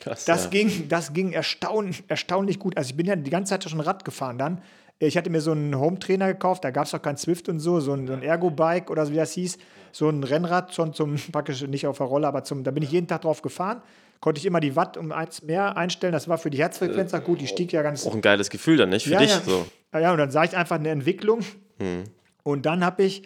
Krass, 0.00 0.24
das, 0.24 0.44
ja. 0.44 0.50
ging, 0.50 0.88
das 0.88 1.12
ging 1.12 1.30
erstaun, 1.30 1.94
erstaunlich 2.08 2.58
gut. 2.58 2.76
Also 2.76 2.90
ich 2.90 2.96
bin 2.96 3.06
ja 3.06 3.14
die 3.14 3.30
ganze 3.30 3.50
Zeit 3.50 3.70
schon 3.70 3.78
Rad 3.78 4.04
gefahren 4.04 4.36
dann. 4.36 4.62
Ich 5.02 5.16
hatte 5.16 5.30
mir 5.30 5.40
so 5.40 5.52
einen 5.52 5.78
Home-Trainer 5.78 6.28
gekauft, 6.28 6.62
da 6.62 6.70
gab 6.70 6.86
es 6.86 6.94
auch 6.94 7.02
kein 7.02 7.16
Swift 7.16 7.48
und 7.48 7.58
so, 7.58 7.80
so 7.80 7.94
ein, 7.94 8.06
so 8.06 8.12
ein 8.12 8.22
Ergo-Bike 8.22 8.90
oder 8.90 9.06
so 9.06 9.12
wie 9.12 9.16
das 9.16 9.32
hieß. 9.32 9.58
So 9.92 10.08
ein 10.08 10.22
Rennrad 10.22 10.74
schon 10.74 10.92
zum, 10.92 11.16
praktisch 11.32 11.62
nicht 11.62 11.86
auf 11.86 11.98
der 11.98 12.06
Rolle, 12.06 12.28
aber 12.28 12.44
zum, 12.44 12.62
da 12.62 12.70
bin 12.70 12.82
ich 12.82 12.92
jeden 12.92 13.08
Tag 13.08 13.22
drauf 13.22 13.42
gefahren 13.42 13.82
konnte 14.20 14.38
ich 14.38 14.46
immer 14.46 14.60
die 14.60 14.76
Watt 14.76 14.96
um 14.96 15.12
eins 15.12 15.42
mehr 15.42 15.76
einstellen. 15.76 16.12
Das 16.12 16.28
war 16.28 16.38
für 16.38 16.50
die 16.50 16.58
Herzfrequenz 16.58 17.12
auch 17.14 17.24
gut. 17.24 17.40
Die 17.40 17.46
stieg 17.46 17.72
ja 17.72 17.82
ganz. 17.82 18.06
Auch 18.06 18.14
ein 18.14 18.20
geiles 18.20 18.50
Gefühl 18.50 18.76
dann, 18.76 18.90
nicht? 18.90 19.04
Für 19.04 19.14
ja, 19.14 19.18
dich 19.18 19.30
ja. 19.30 19.40
so. 19.40 19.66
Ja, 19.92 20.12
und 20.12 20.18
dann 20.18 20.30
sah 20.30 20.44
ich 20.44 20.56
einfach 20.56 20.76
eine 20.76 20.90
Entwicklung. 20.90 21.40
Hm. 21.78 22.04
Und 22.42 22.66
dann 22.66 22.84
habe 22.84 23.02
ich 23.02 23.22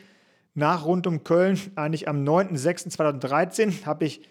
nach 0.54 0.86
rund 0.86 1.06
um 1.06 1.24
Köln, 1.24 1.60
eigentlich 1.74 2.08
am 2.08 2.24
9.06.2013, 2.24 3.84
habe 3.84 4.04
ich 4.04 4.22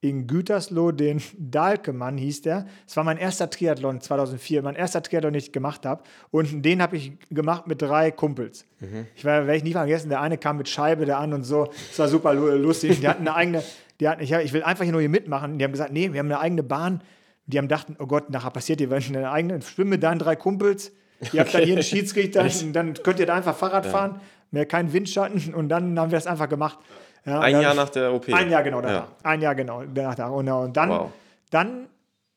in 0.00 0.26
Gütersloh 0.26 0.92
den 0.92 1.22
Dahlkemann 1.38 2.18
hieß 2.18 2.42
der. 2.42 2.66
Es 2.86 2.96
war 2.96 3.04
mein 3.04 3.16
erster 3.16 3.48
Triathlon 3.48 4.00
2004, 4.00 4.62
mein 4.62 4.76
erster 4.76 5.02
Triathlon, 5.02 5.32
den 5.32 5.38
ich 5.40 5.52
gemacht 5.52 5.86
habe. 5.86 6.02
Und 6.30 6.62
den 6.62 6.82
habe 6.82 6.96
ich 6.96 7.12
gemacht 7.30 7.66
mit 7.66 7.82
drei 7.82 8.10
Kumpels. 8.10 8.66
Mhm. 8.80 9.06
Ich 9.16 9.24
werde 9.24 9.56
ich 9.56 9.64
nie 9.64 9.72
vergessen, 9.72 10.10
der 10.10 10.20
eine 10.20 10.38
kam 10.38 10.58
mit 10.58 10.68
Scheibe, 10.68 11.06
der 11.06 11.18
andere 11.18 11.38
und 11.38 11.44
so. 11.44 11.70
Es 11.90 11.98
war 11.98 12.08
super 12.08 12.34
lustig. 12.34 13.00
Die 13.00 13.08
hatten 13.08 13.26
eine 13.26 13.34
eigene, 13.34 13.62
die 14.00 14.08
hatten, 14.08 14.22
ich, 14.22 14.32
ich 14.32 14.52
will 14.52 14.62
einfach 14.62 14.84
hier 14.84 14.92
nur 14.92 15.00
hier 15.00 15.10
mitmachen. 15.10 15.58
Die 15.58 15.64
haben 15.64 15.72
gesagt, 15.72 15.92
nee, 15.92 16.12
wir 16.12 16.20
haben 16.20 16.26
eine 16.26 16.40
eigene 16.40 16.62
Bahn. 16.62 17.02
Die 17.46 17.58
haben 17.58 17.68
gedacht, 17.68 17.86
oh 17.98 18.06
Gott, 18.06 18.28
nachher 18.30 18.50
passiert 18.50 18.80
ihr 18.80 18.92
eine 18.92 19.30
eigene, 19.30 19.62
schwimme 19.62 19.90
mit 19.90 20.02
deinen 20.02 20.18
drei 20.18 20.36
Kumpels. 20.36 20.92
Ihr 21.32 21.40
habt 21.40 21.54
dann 21.54 21.62
hier 21.62 21.74
einen 21.74 21.82
Schiedsrichter, 21.82 22.46
dann 22.72 22.94
könnt 22.94 23.20
ihr 23.20 23.26
da 23.26 23.34
einfach 23.34 23.56
Fahrrad 23.56 23.86
ja. 23.86 23.90
fahren, 23.90 24.20
mehr 24.50 24.66
keinen 24.66 24.92
Windschatten 24.92 25.54
und 25.54 25.68
dann 25.68 25.98
haben 25.98 26.10
wir 26.10 26.18
das 26.18 26.26
einfach 26.26 26.48
gemacht. 26.48 26.78
Ja, 27.26 27.40
ein 27.40 27.60
Jahr 27.60 27.74
nach 27.74 27.90
der 27.90 28.12
OP. 28.12 28.32
Ein 28.32 28.50
Jahr 28.50 28.62
genau 28.62 28.80
danach. 28.80 29.08
Ja. 29.08 29.08
Ein 29.24 29.42
Jahr 29.42 29.54
genau 29.54 29.82
danach. 29.92 30.30
Und, 30.30 30.48
und 30.48 30.76
dann, 30.76 30.88
wow. 30.88 31.10
dann 31.50 31.88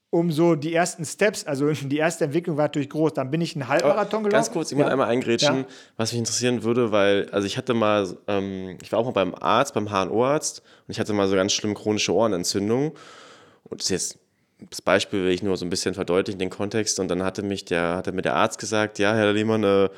um 0.10 0.32
so 0.32 0.56
die 0.56 0.74
ersten 0.74 1.06
Steps, 1.06 1.46
also 1.46 1.72
die 1.72 1.98
erste 1.98 2.26
Entwicklung 2.26 2.58
war 2.58 2.66
natürlich 2.66 2.90
groß. 2.90 3.14
Dann 3.14 3.30
bin 3.30 3.42
ich 3.42 3.56
einen 3.56 3.68
Halbmarathon 3.68 4.24
gelaufen. 4.24 4.32
Ganz 4.32 4.52
kurz, 4.52 4.72
ich 4.72 4.78
ja. 4.78 4.84
muss 4.84 4.92
einmal 4.92 5.10
eingrätschen, 5.10 5.58
ja. 5.58 5.66
was 5.98 6.12
mich 6.12 6.20
interessieren 6.20 6.64
würde, 6.64 6.92
weil, 6.92 7.30
also 7.32 7.46
ich 7.46 7.58
hatte 7.58 7.74
mal, 7.74 8.08
ähm, 8.28 8.78
ich 8.82 8.92
war 8.92 9.00
auch 9.00 9.06
mal 9.06 9.12
beim 9.12 9.36
Arzt, 9.36 9.76
beim 9.76 9.90
HNO-Arzt 9.90 10.64
und 10.88 10.92
ich 10.92 11.00
hatte 11.00 11.14
mal 11.14 11.28
so 11.28 11.36
ganz 11.36 11.54
schlimm 11.54 11.76
chronische 11.76 12.14
Ohrenentzündung. 12.14 12.94
Und 13.66 13.82
das 13.82 13.86
ist 13.86 13.90
jetzt 13.90 14.20
das 14.70 14.82
Beispiel 14.82 15.24
will 15.24 15.32
ich 15.32 15.42
nur 15.42 15.56
so 15.56 15.66
ein 15.66 15.70
bisschen 15.70 15.94
verdeutlichen, 15.94 16.40
den 16.40 16.50
Kontext. 16.50 17.00
Und 17.00 17.08
dann 17.08 17.24
hatte 17.24 17.44
mich 17.44 17.66
der, 17.66 17.96
hatte 17.96 18.12
mir 18.12 18.22
der 18.22 18.36
Arzt 18.36 18.60
gesagt, 18.60 19.00
ja, 19.00 19.14
Herr 19.14 19.32
Lehmann, 19.32 19.64
äh, 19.64 19.90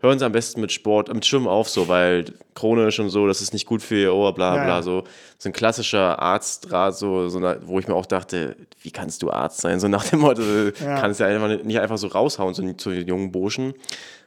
hören 0.00 0.18
Sie 0.18 0.24
am 0.24 0.32
besten 0.32 0.60
mit 0.60 0.72
Sport, 0.72 1.12
mit 1.12 1.24
Schwimmen 1.24 1.46
auf, 1.46 1.68
so, 1.68 1.88
weil 1.88 2.24
chronisch 2.54 2.98
und 3.00 3.10
so, 3.10 3.26
das 3.26 3.40
ist 3.40 3.52
nicht 3.52 3.66
gut 3.66 3.82
für 3.82 3.96
Ihr 3.96 4.14
Ohr, 4.14 4.34
bla 4.34 4.54
bla, 4.54 4.66
ja, 4.66 4.82
so. 4.82 5.04
So 5.38 5.48
ein 5.48 5.52
klassischer 5.52 6.18
Arztrat, 6.18 6.96
so, 6.96 7.28
so 7.28 7.38
eine, 7.38 7.60
wo 7.64 7.78
ich 7.78 7.88
mir 7.88 7.94
auch 7.94 8.06
dachte, 8.06 8.56
wie 8.82 8.90
kannst 8.90 9.22
du 9.22 9.30
Arzt 9.30 9.60
sein? 9.60 9.80
So 9.80 9.88
nach 9.88 10.04
dem 10.04 10.20
Motto, 10.20 10.42
ja. 10.42 11.00
kannst 11.00 11.20
ja 11.20 11.26
einfach 11.26 11.62
nicht 11.62 11.78
einfach 11.78 11.98
so 11.98 12.08
raushauen, 12.08 12.54
so 12.54 12.72
zu 12.74 12.90
den 12.90 13.06
jungen 13.06 13.32
Burschen. 13.32 13.74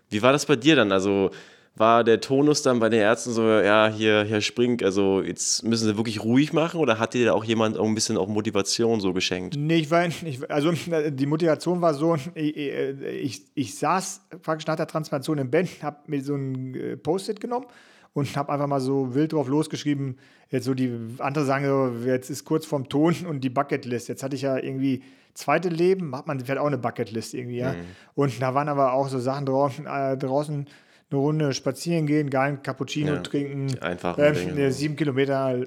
Wie 0.09 0.21
war 0.21 0.31
das 0.31 0.45
bei 0.45 0.55
dir 0.55 0.75
dann? 0.75 0.91
Also, 0.91 1.31
war 1.75 2.03
der 2.03 2.21
Tonus 2.21 2.61
dann 2.61 2.79
bei 2.79 2.89
den 2.89 2.99
Ärzten 2.99 3.31
so, 3.31 3.49
ja, 3.49 3.87
hier, 3.87 4.25
Herr 4.25 4.41
Spring, 4.41 4.83
also 4.83 5.21
jetzt 5.21 5.63
müssen 5.63 5.87
sie 5.87 5.97
wirklich 5.97 6.23
ruhig 6.23 6.53
machen 6.53 6.79
oder 6.79 6.99
hat 6.99 7.15
dir 7.15 7.25
da 7.25 7.33
auch 7.33 7.43
jemand 7.43 7.77
auch 7.77 7.87
ein 7.87 7.95
bisschen 7.95 8.15
auch 8.17 8.27
Motivation 8.27 9.01
so 9.01 9.11
geschenkt? 9.11 9.55
Nee, 9.57 9.77
ich 9.77 9.91
war, 9.91 10.05
ich, 10.05 10.51
also 10.51 10.71
die 10.71 11.25
Motivation 11.25 11.81
war 11.81 11.95
so, 11.95 12.15
ich, 12.35 12.57
ich, 12.57 13.41
ich 13.55 13.75
saß 13.75 14.21
praktisch 14.43 14.67
nach 14.67 14.75
der 14.75 14.87
Transplantation 14.87 15.39
im 15.39 15.49
Bett, 15.49 15.81
habe 15.81 15.97
mir 16.05 16.21
so 16.21 16.35
ein 16.35 16.75
äh, 16.75 16.95
Post-it 16.95 17.39
genommen 17.39 17.65
und 18.13 18.35
habe 18.37 18.53
einfach 18.53 18.67
mal 18.67 18.79
so 18.79 19.15
wild 19.15 19.33
drauf 19.33 19.47
losgeschrieben, 19.47 20.19
jetzt 20.49 20.65
so 20.65 20.75
die 20.75 20.91
andere 21.17 21.45
sagen 21.45 21.65
so, 21.65 22.07
jetzt 22.07 22.29
ist 22.29 22.45
kurz 22.45 22.67
vorm 22.67 22.87
Ton 22.87 23.15
und 23.27 23.43
die 23.43 23.49
Bucketlist. 23.49 24.09
Jetzt 24.09 24.21
hatte 24.21 24.35
ich 24.35 24.43
ja 24.43 24.57
irgendwie 24.57 25.01
zweite 25.33 25.69
Leben, 25.69 26.11
macht 26.11 26.27
man 26.27 26.39
vielleicht 26.39 26.59
auch 26.59 26.67
eine 26.67 26.77
Bucketlist 26.77 27.33
irgendwie, 27.33 27.57
ja. 27.57 27.73
Mhm. 27.73 27.77
Und 28.13 28.39
da 28.39 28.53
waren 28.53 28.69
aber 28.69 28.93
auch 28.93 29.07
so 29.07 29.17
Sachen 29.17 29.47
draußen, 29.47 29.87
äh, 29.87 30.15
draußen 30.15 30.67
eine 31.13 31.21
Runde 31.21 31.53
spazieren 31.53 32.05
gehen, 32.05 32.29
geilen 32.29 32.61
Cappuccino 32.63 33.13
ja, 33.13 33.19
trinken, 33.19 33.79
einfach 33.79 34.17
äh, 34.17 34.71
sieben 34.71 34.95
Kilometer 34.95 35.65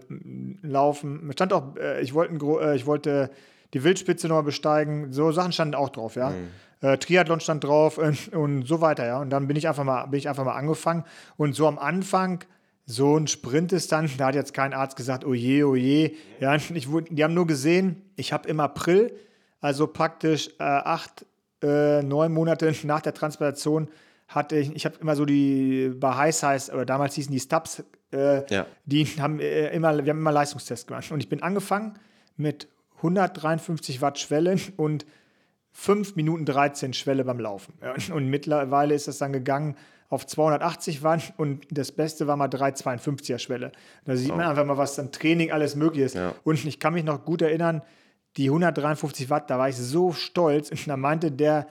laufen. 0.63 1.31
Stand 1.33 1.53
auch, 1.53 1.77
äh, 1.77 2.03
ich, 2.03 2.15
wollte, 2.15 2.35
äh, 2.63 2.77
ich 2.77 2.87
wollte 2.87 3.31
die 3.75 3.85
Wildspitze 3.85 4.29
noch 4.29 4.43
besteigen. 4.43 5.13
So 5.13 5.33
Sachen 5.33 5.53
standen 5.53 5.75
auch 5.75 5.91
drauf, 5.91 6.17
ja. 6.17 6.31
Mhm. 6.31 6.49
Äh, 6.81 6.99
Triathlon 6.99 7.41
stand 7.41 7.65
drauf 7.65 7.99
und, 7.99 8.33
und 8.33 8.67
so 8.67 8.81
weiter, 8.81 9.07
ja. 9.07 9.21
Und 9.21 9.31
dann 9.31 9.47
bin 9.47 9.57
ich 9.57 9.69
einfach 9.69 9.85
mal, 9.85 10.07
bin 10.07 10.19
ich 10.19 10.29
einfach 10.29 10.45
mal 10.45 10.55
angefangen. 10.55 11.05
Und 11.37 11.55
so 11.55 11.67
am 11.67 11.79
Anfang, 11.79 12.45
so 12.85 13.17
ein 13.17 13.27
Sprint 13.27 13.73
ist 13.73 13.93
dann, 13.93 14.09
da 14.17 14.27
hat 14.27 14.35
jetzt 14.35 14.55
kein 14.55 14.73
Arzt 14.73 14.97
gesagt, 14.97 15.25
oh 15.25 15.35
je, 15.35 15.65
oh 15.65 15.75
je. 15.75 16.15
Ja, 16.41 16.55
ich, 16.75 16.89
die 17.11 17.25
haben 17.25 17.35
nur 17.35 17.47
gesehen, 17.47 18.03
ich 18.17 18.33
habe 18.33 18.49
im 18.49 18.61
April, 18.61 19.13
also 19.61 19.87
praktisch 19.87 20.49
äh, 20.59 20.65
acht, 20.65 21.27
äh, 21.63 22.03
neun 22.03 22.33
Monate 22.33 22.73
nach 22.85 23.01
der 23.01 23.15
Transplantation, 23.15 23.89
hatte 24.29 24.57
ich, 24.57 24.75
ich 24.75 24.85
habe 24.85 24.97
immer 25.01 25.17
so 25.17 25.25
die, 25.25 25.93
bei 25.95 26.15
High 26.15 26.35
Size, 26.35 26.73
oder 26.73 26.85
damals 26.85 27.15
hießen 27.15 27.33
die 27.33 27.41
Stubs, 27.41 27.85
äh, 28.13 28.53
ja. 28.53 28.67
die 28.85 29.07
haben 29.21 29.41
äh, 29.41 29.69
immer, 29.69 30.05
wir 30.05 30.11
haben 30.11 30.19
immer 30.19 30.33
Leistungstests 30.33 30.87
gemacht. 30.87 31.11
Und 31.11 31.21
ich 31.21 31.29
bin 31.29 31.43
angefangen 31.43 31.99
mit 32.37 32.69
153 32.97 34.01
Watt 34.01 34.19
Schwelle 34.19 34.57
und 34.77 35.07
5 35.73 36.17
Minuten 36.17 36.47
13 36.47 36.95
Schwelle 36.95 37.25
beim 37.25 37.39
Laufen. 37.39 37.75
Und 38.13 38.29
mittlerweile 38.29 38.95
ist 38.95 39.09
das 39.09 39.19
dann 39.19 39.33
gegangen 39.33 39.77
auf 40.09 40.27
280 40.27 41.03
Watt 41.03 41.35
und 41.37 41.67
das 41.71 41.93
Beste 41.93 42.27
war 42.27 42.37
mal 42.37 42.49
352er 42.49 43.39
Schwelle. 43.39 43.73
Da 44.05 44.17
sieht 44.17 44.29
man 44.29 44.47
einfach 44.47 44.65
mal, 44.65 44.79
was 44.79 44.95
dann 44.95 45.11
Training 45.11 45.51
alles 45.51 45.75
möglich 45.75 46.05
ist. 46.05 46.15
Ja. 46.15 46.35
Und 46.45 46.65
ich 46.65 46.79
kann 46.79 46.95
mich 46.95 47.05
noch 47.05 47.25
gut 47.25 47.43
erinnern, 47.43 47.83
die 48.37 48.47
153 48.47 49.31
Watt, 49.31 49.51
da 49.51 49.59
war 49.59 49.69
ich 49.69 49.77
so 49.77 50.13
stolz. 50.13 50.71
Und 50.71 50.87
da 50.87 50.97
meinte 50.97 51.33
der, 51.33 51.67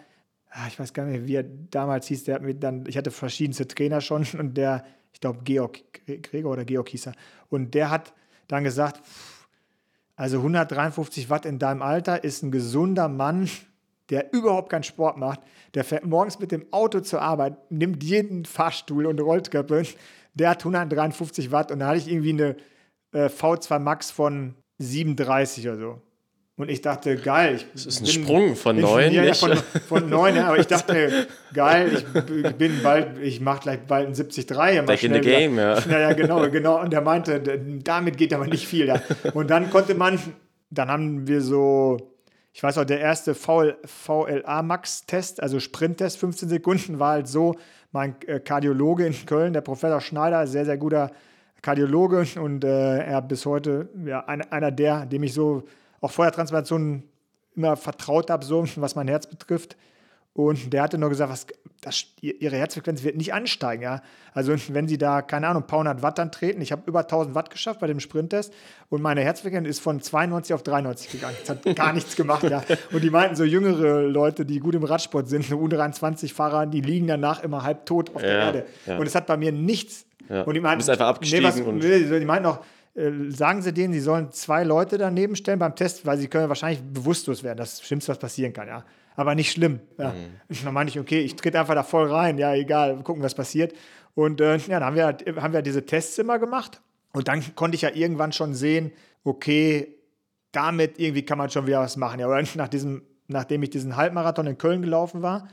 ich 0.68 0.80
weiß 0.80 0.94
gar 0.94 1.06
nicht, 1.06 1.28
wie 1.28 1.36
er 1.36 1.44
damals 1.44 2.08
hieß, 2.08 2.24
der 2.26 2.36
hat 2.36 2.42
mir 2.42 2.56
dann, 2.56 2.86
ich 2.88 2.98
hatte 2.98 3.12
verschiedenste 3.12 3.68
Trainer 3.68 4.02
schon 4.02 4.26
und 4.40 4.56
der, 4.56 4.86
ich 5.14 5.20
glaube, 5.20 5.40
Georg, 5.44 5.80
Gregor 6.24 6.54
oder 6.54 6.66
Georg 6.66 6.90
hieß 6.90 7.08
er, 7.08 7.14
und 7.50 7.74
der 7.74 7.90
hat 7.90 8.14
dann 8.48 8.64
gesagt, 8.64 9.02
also 10.16 10.38
153 10.38 11.30
Watt 11.30 11.46
in 11.46 11.60
deinem 11.60 11.82
Alter 11.82 12.24
ist 12.24 12.42
ein 12.44 12.52
gesunder 12.52 13.10
Mann, 13.10 13.50
der 14.10 14.34
überhaupt 14.34 14.70
keinen 14.70 14.84
Sport 14.84 15.18
macht, 15.18 15.42
der 15.74 15.84
fährt 15.84 16.06
morgens 16.06 16.40
mit 16.40 16.52
dem 16.52 16.72
Auto 16.72 17.00
zur 17.00 17.22
Arbeit, 17.22 17.72
nimmt 17.72 18.04
jeden 18.04 18.46
Fahrstuhl 18.46 19.08
und 19.08 19.20
Rolltreppe, 19.20 19.84
der 20.36 20.50
hat 20.50 20.60
153 20.60 21.52
Watt 21.52 21.72
und 21.72 21.80
da 21.80 21.88
hatte 21.88 21.98
ich 21.98 22.08
irgendwie 22.08 22.30
eine 22.30 22.56
äh, 23.14 23.26
V2 23.28 23.80
Max 23.80 24.12
von 24.12 24.56
37 24.78 25.68
oder 25.68 25.78
so. 25.78 26.02
Und 26.58 26.70
ich 26.70 26.82
dachte, 26.82 27.18
geil. 27.18 27.56
Ich 27.56 27.68
das 27.74 27.86
ist 27.86 28.00
ein 28.00 28.06
bin, 28.06 28.24
Sprung 28.24 28.56
von 28.56 28.80
neun. 28.80 29.12
Ja, 29.12 29.34
von, 29.34 29.58
von 29.88 30.10
neun, 30.10 30.38
aber 30.38 30.58
ich 30.58 30.68
dachte, 30.68 31.28
geil, 31.54 32.06
ich 32.44 32.56
bin 32.56 32.82
bald, 32.82 33.18
ich 33.20 33.42
mache 33.42 33.64
gleich 33.64 33.80
bald 33.82 34.08
ein 34.08 34.14
73. 34.14 34.86
Back 34.86 35.04
in 35.04 35.14
the 35.14 35.20
game, 35.20 35.58
ja. 35.58 35.80
Ja, 35.80 36.00
ja, 36.00 36.14
genau, 36.14 36.50
genau. 36.50 36.80
Und 36.80 36.94
er 36.94 37.02
meinte, 37.02 37.42
damit 37.84 38.18
geht 38.18 38.34
aber 38.34 38.48
nicht 38.48 38.68
viel. 38.68 38.88
Ja. 38.88 39.02
Und 39.34 39.50
dann 39.50 39.70
konnte 39.70 39.96
man, 39.96 40.18
dann 40.70 40.88
haben 40.88 41.28
wir 41.28 41.42
so, 41.42 41.98
ich 42.54 42.64
weiß 42.64 42.78
auch, 42.78 42.86
der 42.86 43.02
erste 43.02 43.36
VLA 43.36 44.62
Max-Test, 44.62 45.44
also 45.44 45.60
Sprint-Test, 45.60 46.18
15 46.20 46.48
Sekunden, 46.48 47.00
war 47.00 47.12
halt 47.12 47.28
so, 47.28 47.56
mein 47.96 48.16
äh, 48.28 48.40
Kardiologe 48.40 49.06
in 49.06 49.14
Köln, 49.26 49.54
der 49.54 49.62
Professor 49.62 50.00
Schneider, 50.00 50.48
sehr, 50.48 50.66
sehr 50.66 50.78
guter 50.78 51.12
Kardiologe 51.62 52.26
und 52.40 52.64
äh, 52.64 53.00
er 53.00 53.22
bis 53.22 53.46
heute 53.46 53.90
ja, 54.06 54.24
ein, 54.26 54.42
einer 54.52 54.72
der, 54.72 55.06
dem 55.06 55.24
ich 55.24 55.34
so 55.34 55.64
auch 56.02 56.12
vor 56.12 56.26
der 56.26 56.34
Transplantation 56.34 57.04
immer 57.56 57.78
vertraut 57.78 58.30
habe, 58.30 58.46
so 58.46 58.66
was 58.78 58.96
mein 58.96 59.08
Herz 59.08 59.28
betrifft. 59.28 59.76
Und 60.36 60.74
der 60.74 60.82
hatte 60.82 60.98
nur 60.98 61.08
gesagt, 61.08 61.32
was, 61.32 61.48
das, 61.80 62.08
ihre 62.20 62.58
Herzfrequenz 62.58 63.04
wird 63.04 63.16
nicht 63.16 63.34
ansteigen. 63.34 63.84
Ja? 63.84 64.02
Also 64.34 64.54
wenn 64.70 64.86
sie 64.86 64.98
da, 64.98 65.22
keine 65.22 65.48
Ahnung, 65.48 65.64
ein 65.64 65.68
paar 65.68 65.80
hundert 65.80 66.02
Watt 66.02 66.18
dann 66.18 66.30
treten, 66.30 66.60
ich 66.60 66.74
habe 66.74 66.82
über 66.88 67.00
1000 67.02 67.36
Watt 67.36 67.50
geschafft 67.50 67.80
bei 67.80 67.88
dem 67.88 68.02
Sprinttest 68.02 68.54
und 68.90 69.02
meine 69.02 69.22
Herzfrequenz 69.22 69.66
ist 69.66 69.80
von 69.80 70.02
92 70.02 70.54
auf 70.54 70.62
93 70.62 71.10
gegangen. 71.10 71.38
Das 71.40 71.52
hat 71.52 71.76
gar 71.78 71.94
nichts 71.94 72.18
gemacht. 72.18 72.44
Ja? 72.44 72.64
Und 72.92 73.02
die 73.02 73.10
meinten, 73.10 73.38
so 73.38 73.46
jüngere 73.46 74.02
Leute, 74.02 74.46
die 74.46 74.60
gut 74.60 74.76
im 74.76 74.84
Radsport 74.84 75.30
sind, 75.30 75.46
so 75.46 75.58
U23-Fahrer, 75.58 76.66
die 76.66 76.82
liegen 76.82 77.08
danach 77.08 77.42
immer 77.42 77.64
halb 77.64 77.86
tot 77.86 78.14
auf 78.14 78.22
ja, 78.22 78.28
der 78.28 78.40
Erde. 78.40 78.66
Ja. 78.88 78.98
Und 78.98 79.08
es 79.08 79.16
hat 79.16 79.28
bei 79.28 79.38
mir 79.38 79.54
nichts. 79.54 80.06
Ja. 80.28 80.42
Und 80.42 80.54
die 80.54 80.60
meinten, 80.60 80.80
du 80.80 80.86
bist 80.86 80.90
einfach 80.90 81.08
abgestiegen. 81.08 81.44
Nee, 81.44 81.50
was, 81.50 81.62
und 81.62 81.80
die 81.82 82.26
meinten 82.26 82.48
auch, 82.48 82.60
sagen 83.30 83.62
sie 83.62 83.74
denen, 83.74 83.94
sie 83.94 84.00
sollen 84.00 84.32
zwei 84.32 84.64
Leute 84.64 84.98
daneben 84.98 85.36
stellen 85.36 85.60
beim 85.60 85.76
Test, 85.76 86.06
weil 86.06 86.18
sie 86.18 86.28
können 86.28 86.48
wahrscheinlich 86.48 86.82
bewusstlos 86.82 87.44
werden. 87.44 87.58
Das 87.58 87.74
ist 87.74 87.80
das 87.80 87.88
Schlimmste, 87.88 88.12
was 88.12 88.20
passieren 88.20 88.54
kann, 88.54 88.68
ja 88.68 88.86
aber 89.16 89.36
nicht 89.36 89.52
schlimm. 89.52 89.80
Ja. 89.98 90.12
Mhm. 90.12 90.64
Dann 90.64 90.74
meine 90.74 90.90
ich, 90.90 91.00
okay, 91.00 91.22
ich 91.22 91.36
trete 91.36 91.60
einfach 91.60 91.76
da 91.76 91.84
voll 91.84 92.12
rein, 92.12 92.38
ja, 92.38 92.54
egal, 92.54 93.02
gucken, 93.04 93.24
was 93.24 93.36
passiert. 93.36 93.74
Und 94.14 94.42
äh, 94.42 94.58
ja, 94.58 94.80
dann 94.80 94.86
haben 94.86 94.96
wir, 94.96 95.06
halt, 95.06 95.26
haben 95.38 95.54
wir 95.54 95.62
diese 95.62 95.86
Tests 95.86 96.18
immer 96.18 96.40
gemacht. 96.40 96.82
Und 97.14 97.28
dann 97.28 97.44
konnte 97.56 97.76
ich 97.76 97.82
ja 97.82 97.90
irgendwann 97.94 98.32
schon 98.32 98.54
sehen, 98.54 98.92
okay, 99.24 99.96
damit 100.52 101.00
irgendwie 101.00 101.24
kann 101.24 101.38
man 101.38 101.50
schon 101.50 101.68
wieder 101.68 101.80
was 101.80 101.98
machen. 101.98 102.20
Ja, 102.20 102.28
oder 102.28 102.44
nach 102.56 102.68
diesem, 102.68 103.04
nachdem 103.28 103.64
ich 103.64 103.70
diesen 103.70 103.96
Halbmarathon 103.96 104.48
in 104.48 104.58
Köln 104.58 104.82
gelaufen 104.82 105.22
war, 105.22 105.48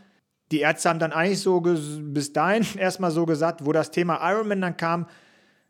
die 0.51 0.61
Ärzte 0.61 0.91
haben 0.91 0.99
dann 0.99 1.13
eigentlich 1.13 1.41
so 1.41 1.61
bis 1.61 2.33
dahin 2.33 2.67
erstmal 2.77 3.11
so 3.11 3.27
gesagt, 3.27 3.65
wo 3.65 3.73
das 3.73 3.91
Thema 3.91 4.21
Ironman 4.31 4.61
dann 4.61 4.77
kam, 4.77 5.07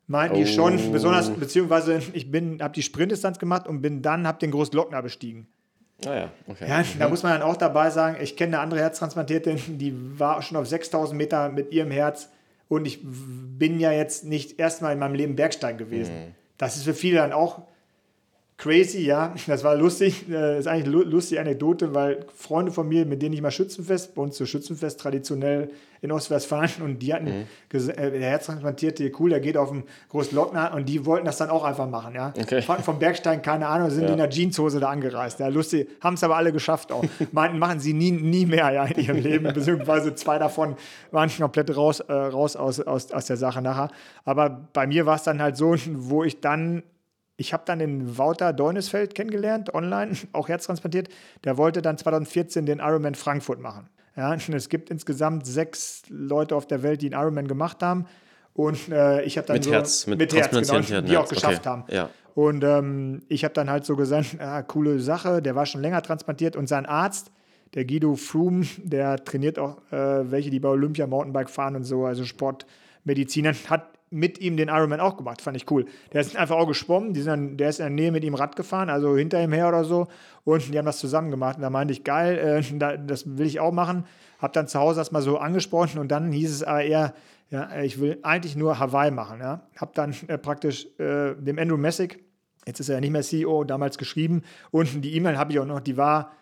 meinten 0.07 0.37
oh. 0.37 0.39
die 0.41 0.47
schon, 0.47 0.93
besonders, 0.93 1.31
beziehungsweise 1.31 2.03
ich 2.13 2.31
bin, 2.31 2.63
habe 2.63 2.75
die 2.75 2.83
Sprintdistanz 2.83 3.39
gemacht 3.39 3.67
und 3.67 3.83
bin 3.83 4.03
dann, 4.03 4.27
habe 4.27 4.39
den 4.39 4.51
Großglockner 4.51 5.03
bestiegen. 5.03 5.49
Ah 6.05 6.15
ja, 6.15 6.33
okay. 6.49 6.69
Ja, 6.69 6.85
da 6.99 7.09
muss 7.09 7.23
man 7.23 7.33
dann 7.33 7.43
auch 7.43 7.57
dabei 7.57 7.91
sagen, 7.91 8.17
ich 8.21 8.37
kenne 8.37 8.57
eine 8.57 8.61
andere 8.61 8.81
Herztransplantierte, 8.81 9.55
die 9.55 9.95
war 10.19 10.43
schon 10.43 10.57
auf 10.57 10.67
6000 10.67 11.17
Meter 11.17 11.49
mit 11.49 11.73
ihrem 11.73 11.91
Herz 11.91 12.29
und 12.69 12.87
ich 12.87 13.01
bin 13.03 13.79
ja 13.79 13.93
jetzt 13.93 14.25
nicht 14.25 14.59
erstmal 14.59 14.95
in 14.95 14.99
meinem 14.99 15.15
Leben 15.15 15.37
Bergstein 15.37 15.79
gewesen. 15.79 16.15
Mhm. 16.15 16.35
Das 16.59 16.77
ist 16.77 16.85
für 16.85 16.95
viele 16.95 17.19
dann 17.19 17.33
auch 17.33 17.63
crazy, 18.63 19.01
ja. 19.01 19.35
Das 19.47 19.65
war 19.65 19.75
lustig. 19.75 20.25
Das 20.29 20.41
äh, 20.41 20.59
ist 20.61 20.67
eigentlich 20.69 20.95
eine 20.95 21.05
lustige 21.11 21.41
Anekdote, 21.41 21.95
weil 21.95 22.25
Freunde 22.35 22.71
von 22.71 22.89
mir, 22.89 23.05
mit 23.05 23.21
denen 23.21 23.35
ich 23.35 23.43
mal 23.43 23.51
Schützenfest, 23.51 24.15
bei 24.15 24.23
uns 24.23 24.37
zu 24.37 24.47
Schützenfest 24.47 25.01
traditionell 25.01 25.71
in 26.01 26.11
Ostwestfalen, 26.11 26.71
und 26.85 26.99
die 27.01 27.15
hatten, 27.15 27.27
mhm. 27.27 27.91
äh, 27.91 28.11
der 28.11 28.31
Herztransplantierte, 28.31 29.11
cool, 29.19 29.31
der 29.31 29.41
geht 29.41 29.57
auf 29.57 29.71
den 29.71 29.85
Großlockner 30.11 30.75
und 30.75 30.89
die 30.89 31.07
wollten 31.07 31.27
das 31.27 31.39
dann 31.39 31.49
auch 31.51 31.65
einfach 31.65 31.89
machen, 31.89 32.15
ja. 32.15 32.33
Okay. 32.37 32.61
vom 32.61 32.99
Bergstein, 32.99 33.41
keine 33.41 33.69
Ahnung, 33.69 33.91
sind 33.91 34.05
ja. 34.05 34.11
in 34.11 34.19
der 34.19 34.29
Jeanshose 34.29 34.81
da 34.81 34.91
angereist. 34.91 35.39
Ja, 35.39 35.49
lustig, 35.49 35.89
haben 36.01 36.15
es 36.15 36.25
aber 36.25 36.37
alle 36.37 36.53
geschafft 36.53 36.91
auch. 36.91 37.05
Meinten, 37.33 37.59
machen 37.59 37.79
sie 37.79 37.93
nie, 37.93 38.11
nie 38.11 38.47
mehr 38.47 38.71
ja, 38.71 38.85
in 38.85 39.05
ihrem 39.05 39.17
Leben, 39.19 39.45
beziehungsweise 39.55 40.15
zwei 40.15 40.39
davon 40.39 40.77
waren 41.13 41.31
komplett 41.31 41.77
raus, 41.77 42.01
äh, 42.01 42.13
raus 42.13 42.57
aus, 42.57 42.81
aus, 42.81 43.13
aus 43.13 43.27
der 43.27 43.37
Sache 43.37 43.63
nachher. 43.63 43.91
Aber 44.25 44.69
bei 44.73 44.87
mir 44.89 45.07
war 45.07 45.17
es 45.17 45.23
dann 45.23 45.41
halt 45.41 45.57
so, 45.57 45.77
wo 45.95 46.25
ich 46.25 46.41
dann 46.41 46.83
ich 47.43 47.53
habe 47.53 47.65
dann 47.67 47.81
den 47.81 48.17
Wouter 48.19 48.53
Deunesfeld 48.53 49.17
kennengelernt, 49.17 49.75
online, 49.75 50.13
auch 50.33 50.49
herztransplantiert. 50.49 51.09
Der 51.45 51.57
wollte 51.59 51.83
dann 51.83 51.99
2014 51.99 52.67
den 52.67 52.79
Ironman 52.79 53.17
Frankfurt 53.17 53.61
machen. 53.61 53.89
Ja, 54.17 54.35
es 54.55 54.69
gibt 54.69 54.91
insgesamt 54.91 55.45
sechs 55.45 56.05
Leute 56.09 56.55
auf 56.55 56.67
der 56.67 56.83
Welt, 56.85 57.03
die 57.03 57.13
einen 57.13 57.21
Ironman 57.21 57.49
gemacht 57.49 57.83
haben. 57.83 58.07
Und 58.55 58.89
äh, 58.91 59.23
ich 59.23 59.39
habe 59.39 59.47
dann 59.47 59.57
mit 59.57 59.65
so, 59.65 59.73
Herz, 59.73 60.07
mit, 60.07 60.19
mit 60.21 60.35
Herz, 60.35 60.51
genau, 60.51 61.01
die 61.01 61.17
auch 61.17 61.29
geschafft 61.29 61.61
okay. 61.61 61.69
haben. 61.69 61.85
Ja. 61.89 62.11
Und 62.35 62.63
ähm, 62.63 63.23
ich 63.29 63.45
habe 63.45 63.55
dann 63.55 63.69
halt 63.69 63.85
so 63.85 63.97
gesagt, 63.97 64.37
ah, 64.39 64.63
coole 64.63 65.01
Sache, 65.01 65.43
der 65.43 65.57
war 65.57 65.67
schon 65.67 65.83
länger 65.83 66.01
transplantiert 66.03 66.55
und 66.55 66.69
sein 66.69 66.87
Arzt, 66.87 67.33
der 67.75 67.85
Guido 67.87 68.15
Froome, 68.15 68.67
der 68.77 69.25
trainiert 69.25 69.59
auch 69.59 69.79
äh, 69.91 70.31
welche, 70.31 70.51
die 70.51 70.61
bei 70.61 70.69
Olympia 70.69 71.07
Mountainbike 71.07 71.51
fahren 71.51 71.75
und 71.75 71.85
so, 71.85 72.05
also 72.05 72.25
Sportmediziner, 72.25 73.55
hat 73.69 73.89
mit 74.13 74.39
ihm 74.41 74.57
den 74.57 74.69
Ironman 74.69 75.01
auch 75.01 75.17
gemacht. 75.17 75.43
Fand 75.43 75.57
ich 75.57 75.71
cool. 75.71 75.87
Der 76.13 76.21
ist 76.21 76.37
einfach 76.37 76.57
auch 76.57 76.67
geschwommen. 76.67 77.15
Die 77.15 77.23
sind 77.23 77.31
dann, 77.31 77.57
der 77.57 77.69
ist 77.71 77.81
in 77.81 77.85
der 77.85 77.91
Nähe 77.91 78.13
mit 78.13 78.25
ihm 78.25 78.35
Rad 78.35 78.57
gefahren, 78.57 78.91
also 78.91 79.17
hinter 79.17 79.43
ihm 79.43 79.53
her 79.53 79.69
oder 79.69 79.85
so. 79.85 80.09
Und 80.45 80.73
die 80.73 80.79
haben 80.79 80.87
das 80.87 80.99
zusammen 80.99 81.31
gemacht. 81.31 81.57
Und 81.57 81.63
da 81.63 81.71
meinte 81.71 81.93
ich, 81.93 82.05
geil, 82.05 82.39
äh, 82.39 82.99
das 83.07 83.39
will 83.39 83.47
ich 83.47 83.61
auch 83.61 83.73
machen. 83.73 84.05
Hab 84.39 84.53
dann 84.53 84.69
zu 84.69 84.79
Hause 84.79 85.01
das 85.01 85.13
mal 85.13 85.23
so 85.23 85.39
angesprochen 85.39 85.99
und 85.99 86.11
dann 86.11 86.33
hieß 86.33 86.51
es 86.51 86.63
aber 86.63 86.83
eher, 86.83 87.15
ja, 87.51 87.81
ich 87.83 88.01
will 88.01 88.19
eigentlich 88.23 88.57
nur 88.57 88.79
Hawaii 88.79 89.11
machen. 89.11 89.41
Ja. 89.41 89.69
Hab 89.77 89.95
dann 89.95 90.15
äh, 90.27 90.39
praktisch 90.39 90.87
äh, 90.99 91.35
dem 91.35 91.59
Andrew 91.59 91.77
Messick, 91.77 92.25
jetzt 92.67 92.81
ist 92.81 92.89
er 92.89 92.97
ja 92.97 93.01
nicht 93.01 93.11
mehr 93.11 93.23
CEO, 93.23 93.65
damals 93.65 93.99
geschrieben. 93.99 94.43
Und 94.71 95.05
die 95.05 95.15
E-Mail 95.17 95.39
habe 95.39 95.53
ich 95.53 95.59
auch 95.59 95.67
noch, 95.67 95.81
die 95.81 95.97
war 95.97 96.33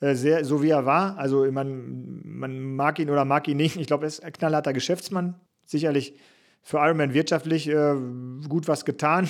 äh, 0.00 0.14
sehr, 0.14 0.44
so 0.44 0.62
wie 0.62 0.70
er 0.70 0.86
war. 0.86 1.18
Also 1.18 1.50
man, 1.50 2.20
man 2.24 2.74
mag 2.74 2.98
ihn 2.98 3.10
oder 3.10 3.24
mag 3.24 3.46
ihn 3.48 3.56
nicht. 3.56 3.76
Ich 3.76 3.86
glaube, 3.86 4.04
er 4.04 4.08
ist 4.08 4.24
ein 4.24 4.32
knallharter 4.32 4.72
Geschäftsmann. 4.72 5.34
Sicherlich 5.66 6.16
für 6.62 6.78
Ironman 6.78 7.14
wirtschaftlich 7.14 7.68
äh, 7.68 7.94
gut 8.48 8.68
was 8.68 8.84
getan. 8.84 9.28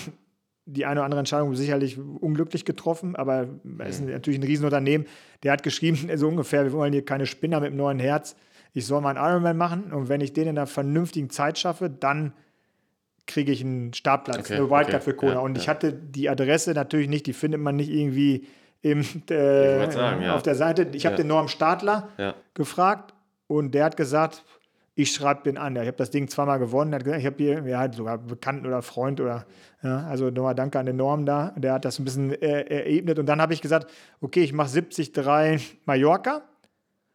Die 0.66 0.86
eine 0.86 1.00
oder 1.00 1.04
andere 1.04 1.20
Entscheidung 1.20 1.54
sicherlich 1.54 1.98
unglücklich 1.98 2.64
getroffen, 2.64 3.16
aber 3.16 3.48
er 3.78 3.86
ist 3.86 4.04
natürlich 4.04 4.38
ein 4.38 4.44
Riesenunternehmen. 4.44 5.06
Der 5.42 5.52
hat 5.52 5.62
geschrieben, 5.62 6.10
so 6.16 6.28
ungefähr, 6.28 6.64
wir 6.64 6.72
wollen 6.72 6.92
hier 6.92 7.04
keine 7.04 7.26
Spinner 7.26 7.60
mit 7.60 7.68
einem 7.68 7.78
neuen 7.78 7.98
Herz. 7.98 8.36
Ich 8.72 8.86
soll 8.86 9.00
mal 9.00 9.16
einen 9.16 9.26
Ironman 9.26 9.56
machen 9.56 9.92
und 9.92 10.08
wenn 10.08 10.20
ich 10.20 10.32
den 10.32 10.44
in 10.44 10.58
einer 10.58 10.66
vernünftigen 10.66 11.30
Zeit 11.30 11.58
schaffe, 11.58 11.90
dann 11.90 12.34
kriege 13.26 13.52
ich 13.52 13.62
einen 13.62 13.94
Startplatz, 13.94 14.38
okay, 14.38 14.56
eine 14.56 14.70
Wildcard 14.70 15.02
okay, 15.02 15.04
für 15.04 15.14
Kona. 15.14 15.32
Ja, 15.34 15.38
und 15.40 15.56
ja. 15.56 15.62
ich 15.62 15.68
hatte 15.68 15.92
die 15.92 16.28
Adresse 16.28 16.72
natürlich 16.72 17.08
nicht, 17.08 17.26
die 17.26 17.32
findet 17.32 17.60
man 17.60 17.76
nicht 17.76 17.90
irgendwie 17.90 18.46
im, 18.82 19.00
äh, 19.00 19.90
sagen, 19.90 20.22
ja. 20.22 20.34
auf 20.34 20.42
der 20.42 20.54
Seite. 20.54 20.88
Ich 20.92 21.06
habe 21.06 21.16
den 21.16 21.26
Norm 21.26 21.48
Stadler 21.48 22.08
gefragt 22.54 23.14
und 23.46 23.74
der 23.74 23.84
hat 23.84 23.96
gesagt, 23.96 24.44
ich 24.95 25.12
schreibe 25.12 25.43
den 25.45 25.57
an. 25.57 25.76
Ja, 25.76 25.82
ich 25.82 25.88
habe 25.88 25.97
das 25.97 26.11
Ding 26.11 26.28
zweimal 26.28 26.59
gewonnen. 26.59 26.95
Hat 26.95 27.05
gesagt, 27.05 27.20
ich 27.20 27.26
habe 27.26 27.36
hier 27.38 27.66
ja, 27.66 27.78
halt 27.78 27.95
sogar 27.95 28.18
Bekannten 28.18 28.66
oder 28.66 28.82
Freund 28.82 29.20
oder 29.20 29.47
ja, 29.82 30.07
also 30.07 30.30
nochmal 30.30 30.55
danke 30.55 30.78
an 30.78 30.86
den 30.86 30.97
Norm 30.97 31.24
da. 31.24 31.53
Der 31.57 31.74
hat 31.74 31.84
das 31.84 31.99
ein 31.99 32.05
bisschen 32.05 32.32
äh, 32.32 32.62
erebnet. 32.62 33.18
Und 33.18 33.26
dann 33.26 33.41
habe 33.41 33.55
ich 33.55 33.62
gesagt, 33.62 33.91
okay, 34.20 34.43
ich 34.43 34.53
mache 34.53 34.68
70-3 34.68 35.61
Mallorca. 35.86 36.43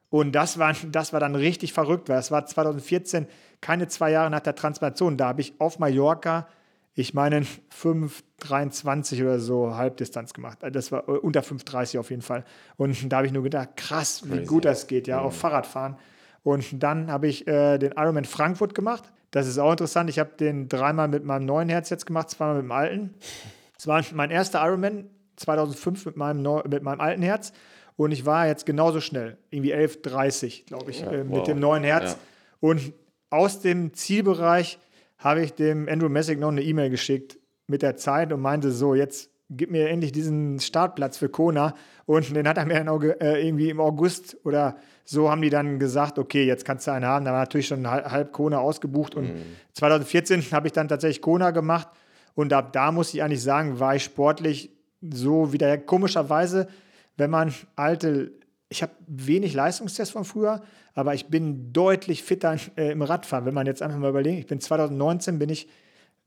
Und 0.10 0.34
das 0.34 0.58
war, 0.58 0.74
das 0.92 1.14
war 1.14 1.20
dann 1.20 1.36
richtig 1.36 1.74
verrückt, 1.74 2.10
weil 2.10 2.20
es 2.20 2.32
war 2.32 2.46
2014, 2.46 3.28
keine 3.60 3.88
zwei 3.88 4.12
Jahre 4.12 4.30
nach 4.30 4.40
der 4.40 4.56
Transplantation. 4.56 5.18
Da 5.18 5.28
habe 5.28 5.42
ich 5.42 5.54
auf 5.60 5.78
Mallorca, 5.78 6.48
ich 6.94 7.14
meine, 7.14 7.42
5,23 7.42 9.22
oder 9.22 9.40
so 9.40 9.76
Halbdistanz 9.76 10.34
gemacht. 10.34 10.64
Also 10.64 10.74
das 10.74 10.92
war 10.92 11.08
äh, 11.10 11.12
unter 11.12 11.42
5,30 11.42 12.00
auf 12.00 12.10
jeden 12.10 12.22
Fall. 12.22 12.46
Und 12.78 13.12
da 13.12 13.18
habe 13.18 13.28
ich 13.28 13.34
nur 13.34 13.44
gedacht, 13.44 13.76
krass, 13.76 14.24
wie 14.26 14.38
Crazy. 14.38 14.46
gut 14.46 14.66
das 14.66 14.88
geht, 14.88 15.08
ja, 15.08 15.20
mhm. 15.20 15.26
auf 15.26 15.38
Fahrradfahren. 15.38 15.98
Und 16.46 16.84
dann 16.84 17.12
habe 17.12 17.28
ich 17.28 17.48
äh, 17.48 17.80
den 17.80 17.94
Ironman 17.94 18.24
Frankfurt 18.24 18.76
gemacht. 18.76 19.12
Das 19.32 19.48
ist 19.48 19.58
auch 19.58 19.72
interessant. 19.72 20.12
Ich 20.12 20.20
habe 20.20 20.30
den 20.40 20.70
dreimal 20.70 21.08
mit 21.08 21.26
meinem 21.26 21.48
neuen 21.48 21.70
Herz 21.70 21.90
jetzt 21.90 22.06
gemacht, 22.06 22.30
zweimal 22.30 22.58
mit 22.58 22.66
dem 22.66 22.72
alten. 22.72 23.14
Es 23.76 23.88
war 23.88 24.04
mein 24.14 24.30
erster 24.30 24.64
Ironman 24.64 25.10
2005 25.38 26.06
mit 26.06 26.18
meinem, 26.18 26.44
Neu 26.44 26.62
mit 26.70 26.84
meinem 26.84 27.02
alten 27.02 27.24
Herz. 27.24 27.52
Und 27.98 28.12
ich 28.12 28.28
war 28.28 28.46
jetzt 28.46 28.68
genauso 28.68 29.02
schnell, 29.02 29.40
irgendwie 29.50 29.74
11,30, 29.74 30.68
glaube 30.68 30.92
ich, 30.92 31.02
ja, 31.02 31.12
äh, 31.12 31.24
mit 31.24 31.32
wow. 31.32 31.44
dem 31.48 31.60
neuen 31.60 31.84
Herz. 31.84 32.12
Ja. 32.12 32.18
Und 32.60 32.94
aus 33.32 33.62
dem 33.62 33.96
Zielbereich 33.96 34.78
habe 35.18 35.42
ich 35.42 35.54
dem 35.54 35.90
Andrew 35.90 36.10
Messick 36.10 36.40
noch 36.40 36.50
eine 36.50 36.62
E-Mail 36.62 36.92
geschickt 36.92 37.40
mit 37.66 37.82
der 37.82 37.96
Zeit 37.96 38.32
und 38.32 38.42
meinte 38.42 38.72
so, 38.72 38.94
jetzt 38.94 39.32
gib 39.50 39.72
mir 39.72 39.90
endlich 39.90 40.12
diesen 40.12 40.60
Startplatz 40.60 41.18
für 41.18 41.30
Kona. 41.30 41.74
Und 42.06 42.36
den 42.36 42.48
hat 42.48 42.60
er 42.60 42.68
mir 42.68 42.76
dann 42.76 42.90
auch, 42.90 43.02
äh, 43.02 43.48
irgendwie 43.48 43.72
im 43.72 43.80
August 43.80 44.38
oder 44.44 44.78
so 45.06 45.30
haben 45.30 45.42
die 45.44 45.52
dann 45.52 45.78
gesagt, 45.78 46.18
okay, 46.18 46.46
jetzt 46.46 46.66
kannst 46.66 46.88
du 46.88 46.92
einen 46.92 47.06
haben. 47.06 47.26
Da 47.26 47.32
war 47.32 47.42
natürlich 47.42 47.68
schon 47.68 47.90
halb 47.90 48.34
Kona 48.34 48.58
ausgebucht. 48.58 49.14
Und 49.14 49.36
mhm. 49.36 49.42
2014 49.74 50.42
habe 50.52 50.68
ich 50.68 50.74
dann 50.74 50.88
tatsächlich 50.88 51.22
Kona 51.22 51.52
gemacht. 51.52 51.88
Und 52.34 52.52
ab 52.52 52.74
da 52.74 52.92
muss 52.92 53.14
ich 53.14 53.24
eigentlich 53.24 53.44
sagen, 53.44 53.80
war 53.80 53.96
ich 53.96 54.04
sportlich 54.04 54.72
so 55.02 55.54
wieder 55.54 55.78
komischerweise, 55.78 56.68
wenn 57.18 57.30
man 57.30 57.54
alte, 57.76 58.32
ich 58.68 58.82
habe 58.82 58.92
wenig 59.08 59.54
Leistungstests 59.54 60.12
von 60.12 60.26
früher, 60.26 60.64
aber 60.96 61.14
ich 61.14 61.28
bin 61.28 61.72
deutlich 61.72 62.24
fitter 62.24 62.58
äh, 62.76 62.92
im 62.92 63.04
Radfahren. 63.04 63.46
Wenn 63.46 63.54
man 63.54 63.68
jetzt 63.68 63.84
einfach 63.84 64.00
mal 64.00 64.10
überlegt, 64.10 64.40
ich 64.40 64.48
bin 64.48 64.60
2019 64.60 65.38
bin 65.38 65.50
ich 65.50 65.70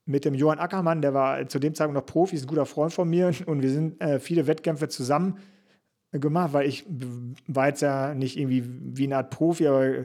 mit 0.07 0.25
dem 0.25 0.35
Johann 0.35 0.61
Ackermann, 0.61 1.03
der 1.03 1.13
war 1.13 1.47
zu 1.49 1.59
dem 1.59 1.75
Zeitpunkt 1.75 1.97
noch 1.97 2.07
Profi, 2.07 2.37
ist 2.37 2.45
ein 2.45 2.49
guter 2.49 2.65
Freund 2.65 2.93
von 2.93 3.11
mir 3.11 3.33
und 3.45 3.61
wir 3.61 3.71
sind 3.71 4.01
äh, 4.01 4.21
viele 4.21 4.47
Wettkämpfe 4.47 4.89
zusammen 4.89 5.39
gemacht, 6.13 6.53
weil 6.53 6.67
ich 6.67 6.85
war 7.47 7.69
jetzt 7.69 7.83
ja 7.83 8.15
nicht 8.15 8.39
irgendwie 8.39 8.65
wie 8.67 9.05
eine 9.05 9.19
Art 9.19 9.31
Profi, 9.31 9.67
aber 9.67 10.05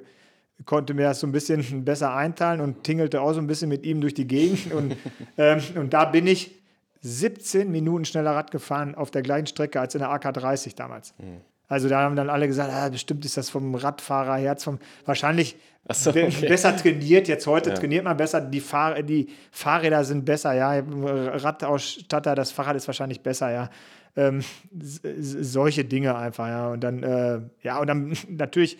konnte 0.66 0.94
mir 0.94 1.04
das 1.04 1.20
so 1.20 1.28
ein 1.28 1.32
bisschen 1.32 1.86
besser 1.86 2.14
einteilen 2.16 2.62
und 2.62 2.84
tingelte 2.84 3.22
auch 3.22 3.34
so 3.34 3.40
ein 3.40 3.48
bisschen 3.48 3.70
mit 3.70 3.86
ihm 3.86 4.02
durch 4.02 4.14
die 4.14 4.28
Gegend 4.28 4.72
und, 4.74 4.96
ähm, 5.38 5.62
und 5.76 5.94
da 5.94 6.06
bin 6.06 6.28
ich 6.28 6.62
17 7.02 7.70
Minuten 7.70 8.06
schneller 8.06 8.32
Rad 8.32 8.52
gefahren 8.52 8.96
auf 8.96 9.12
der 9.12 9.22
gleichen 9.24 9.48
Strecke 9.48 9.80
als 9.80 9.94
in 9.94 10.00
der 10.00 10.10
AK 10.10 10.34
30 10.34 10.76
damals. 10.76 11.14
Mhm. 11.18 11.42
Also 11.68 11.90
da 11.90 12.02
haben 12.02 12.16
dann 12.16 12.30
alle 12.30 12.48
gesagt, 12.48 12.72
ah, 12.72 12.90
bestimmt 12.90 13.26
ist 13.26 13.36
das 13.36 13.50
vom 13.50 13.74
Radfahrerherz, 13.76 14.64
vom 14.64 14.80
wahrscheinlich 15.06 15.58
so, 15.92 16.12
okay. 16.12 16.48
besser 16.48 16.76
trainiert. 16.78 17.28
Jetzt 17.28 17.48
heute 17.48 17.72
Ja. 17.72 17.76
trainiert 17.76 18.04
man 18.04 18.16
besser, 18.16 18.42
die, 18.42 18.60
Fahr 18.60 19.02
die 19.02 19.28
Fahrräder 19.52 20.04
sind 20.04 20.24
besser, 20.24 20.54
ja. 20.54 20.82
Radausstatter, 20.82 22.36
das 22.36 22.52
Fahrrad 22.52 22.76
ist 22.76 22.88
wahrscheinlich 22.88 23.22
besser, 23.22 23.52
ja. 23.52 23.70
Ähm, 24.16 24.42
solche 24.80 25.86
Dinge 25.86 26.16
einfach, 26.16 26.48
ja. 26.48 26.70
Und 26.72 26.84
dann, 26.84 27.04
äh, 27.04 27.42
ja, 27.62 27.80
und 27.80 27.88
dann 27.88 28.14
natürlich, 28.30 28.78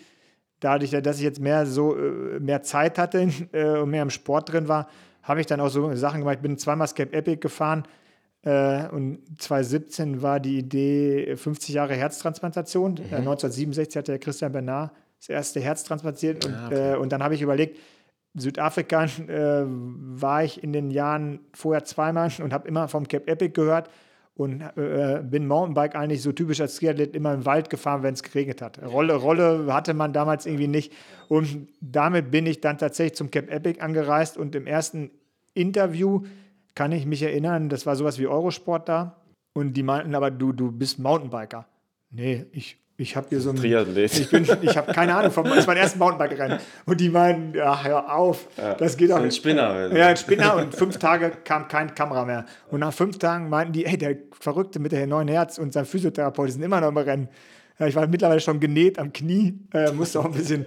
dadurch, 0.60 0.90
dass 0.90 1.18
ich 1.18 1.24
jetzt 1.24 1.40
mehr 1.40 1.66
so 1.66 1.96
äh, 1.96 2.38
mehr 2.40 2.62
Zeit 2.62 2.98
hatte 2.98 3.28
äh, 3.52 3.78
und 3.78 3.90
mehr 3.90 4.02
im 4.02 4.10
Sport 4.10 4.52
drin 4.52 4.68
war, 4.68 4.88
habe 5.22 5.40
ich 5.40 5.46
dann 5.46 5.60
auch 5.60 5.68
so 5.68 5.94
Sachen 5.94 6.20
gemacht. 6.20 6.36
Ich 6.36 6.42
bin 6.42 6.58
zweimal 6.58 6.86
Scape 6.86 7.12
Epic 7.12 7.38
gefahren 7.40 7.84
äh, 8.42 8.86
und 8.88 9.20
2017 9.38 10.22
war 10.22 10.38
die 10.38 10.58
Idee 10.58 11.34
50 11.36 11.74
Jahre 11.74 11.94
Herztransplantation. 11.94 12.98
Äh, 12.98 13.16
1967 13.16 13.96
hatte 13.96 14.12
der 14.12 14.18
Christian 14.18 14.52
Bernard 14.52 14.92
das 15.18 15.30
erste 15.30 15.60
Herz 15.60 15.84
transplantiert 15.84 16.44
und, 16.44 16.54
Ah, 16.54 16.66
okay. 16.66 16.92
äh, 16.92 16.96
und 16.96 17.10
dann 17.10 17.22
habe 17.22 17.34
ich 17.34 17.42
überlegt, 17.42 17.78
Südafrika 18.34 19.04
äh, 19.04 19.64
war 19.66 20.44
ich 20.44 20.62
in 20.62 20.72
den 20.72 20.90
Jahren 20.90 21.40
vorher 21.54 21.84
zweimal 21.84 22.30
und 22.42 22.52
habe 22.52 22.68
immer 22.68 22.88
vom 22.88 23.08
Cape 23.08 23.26
Epic 23.28 23.52
gehört 23.54 23.88
und 24.36 24.60
äh, 24.60 25.22
bin 25.22 25.46
Mountainbike 25.46 25.94
eigentlich 25.94 26.22
so 26.22 26.32
typisch 26.32 26.60
als 26.60 26.76
Triathlet 26.76 27.14
immer 27.14 27.32
im 27.34 27.44
Wald 27.44 27.70
gefahren, 27.70 28.02
wenn 28.02 28.14
es 28.14 28.22
geregnet 28.22 28.60
hat. 28.62 28.82
Rolle, 28.82 29.14
Rolle 29.14 29.72
hatte 29.72 29.94
man 29.94 30.12
damals 30.12 30.46
irgendwie 30.46 30.66
nicht 30.66 30.92
und 31.28 31.68
damit 31.80 32.30
bin 32.30 32.46
ich 32.46 32.60
dann 32.60 32.78
tatsächlich 32.78 33.16
zum 33.16 33.30
Cape 33.30 33.50
Epic 33.50 33.80
angereist 33.80 34.36
und 34.36 34.54
im 34.54 34.66
ersten 34.66 35.10
Interview 35.54 36.22
kann 36.74 36.90
ich 36.90 37.06
mich 37.06 37.22
erinnern, 37.22 37.68
das 37.68 37.86
war 37.86 37.94
sowas 37.94 38.18
wie 38.18 38.26
Eurosport 38.26 38.88
da 38.88 39.22
und 39.52 39.74
die 39.74 39.84
meinten 39.84 40.14
aber, 40.16 40.30
du, 40.30 40.52
du 40.52 40.72
bist 40.72 40.98
Mountainbiker. 40.98 41.66
Nee, 42.10 42.46
ich, 42.50 42.78
ich 42.96 43.16
habe 43.16 43.26
hier 43.28 43.40
so 43.40 43.50
ein 43.50 43.56
Triathlet. 43.56 44.18
ich 44.18 44.30
bin, 44.30 44.46
ich 44.62 44.76
habe 44.76 44.92
keine 44.92 45.14
Ahnung, 45.16 45.32
vom, 45.32 45.44
das 45.46 45.58
ist 45.58 45.66
mein 45.66 45.76
erstes 45.76 45.98
Mountainbike-Rennen. 45.98 46.58
Und 46.86 47.00
die 47.00 47.08
meinen, 47.08 47.52
ja, 47.54 47.82
hör 47.82 48.14
auf, 48.16 48.46
das 48.78 48.96
geht 48.96 49.10
doch 49.10 49.16
ein 49.20 49.32
Spinner. 49.32 49.92
Ja, 49.94 50.06
ein 50.08 50.16
Spinner 50.16 50.56
und 50.56 50.74
fünf 50.74 50.98
Tage 50.98 51.32
kam 51.44 51.66
kein 51.68 51.94
Kamera 51.94 52.24
mehr. 52.24 52.44
Und 52.70 52.80
nach 52.80 52.92
fünf 52.92 53.18
Tagen 53.18 53.48
meinten 53.48 53.72
die, 53.72 53.84
ey, 53.86 53.98
der 53.98 54.16
Verrückte 54.38 54.78
mit 54.78 54.92
der 54.92 55.06
neuen 55.06 55.28
Herz 55.28 55.58
und 55.58 55.72
sein 55.72 55.84
Physiotherapeut 55.86 56.48
die 56.48 56.52
sind 56.52 56.62
immer 56.62 56.80
noch 56.80 56.88
im 56.88 56.96
Rennen. 56.98 57.28
Ja, 57.78 57.86
ich 57.88 57.96
war 57.96 58.06
mittlerweile 58.06 58.38
schon 58.40 58.60
genäht 58.60 58.98
am 59.00 59.12
Knie, 59.12 59.58
äh, 59.72 59.90
musste 59.90 60.20
auch 60.20 60.26
ein 60.26 60.32
bisschen. 60.32 60.66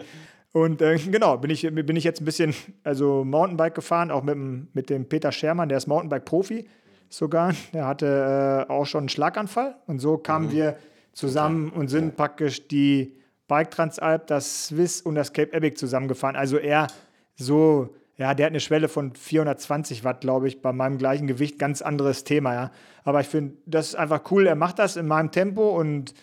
Und 0.52 0.82
äh, 0.82 0.98
genau, 0.98 1.38
bin 1.38 1.52
ich, 1.52 1.62
bin 1.62 1.96
ich 1.96 2.04
jetzt 2.04 2.20
ein 2.22 2.26
bisschen, 2.26 2.54
also 2.84 3.24
Mountainbike 3.24 3.76
gefahren, 3.76 4.12
auch 4.12 4.24
mit, 4.24 4.34
dem- 4.36 4.68
mit 4.74 4.90
dem 4.90 5.08
Peter 5.08 5.32
Schermann, 5.32 5.70
der 5.70 5.78
ist 5.78 5.88
Mountainbike-Profi 5.88 6.68
sogar. 7.10 7.54
Der 7.74 7.86
hatte 7.88 8.66
äh, 8.68 8.72
auch 8.72 8.86
schon 8.86 9.02
einen 9.02 9.10
Schlaganfall. 9.10 9.76
Und 9.86 10.00
so 10.00 10.18
kamen 10.18 10.52
wir 10.52 10.76
zusammen 11.18 11.70
und 11.70 11.88
sind 11.90 12.16
praktisch 12.16 12.68
die 12.68 13.14
Bike 13.48 13.72
Transalp, 13.72 14.28
das 14.28 14.68
Swiss 14.68 15.02
und 15.02 15.16
das 15.16 15.34
Cape 15.34 15.52
Epic 15.52 15.78
zusammengefahren. 15.78 16.36
Also 16.36 16.58
er 16.58 16.88
so, 17.36 17.90
ja, 18.18 18.34
der 18.34 18.46
hat 18.46 18.52
eine 18.52 18.60
Schwelle 18.60 18.88
von 18.88 19.14
420 19.16 20.04
Watt, 20.04 20.22
glaube 20.22 20.48
ich, 20.48 20.62
bei 20.62 20.72
meinem 20.74 20.98
gleichen 20.98 21.28
Gewicht. 21.28 21.58
Ganz 21.58 21.82
anderes 21.82 22.24
Thema, 22.24 22.54
ja. 22.54 22.72
Aber 23.04 23.22
ich 23.22 23.28
finde, 23.28 23.56
das 23.66 23.90
ist 23.90 23.96
einfach 23.96 24.22
cool. 24.32 24.46
Er 24.46 24.56
macht 24.56 24.80
das 24.80 24.96
in 24.96 25.08
meinem 25.08 25.32
Tempo 25.32 25.70
und 25.70 26.14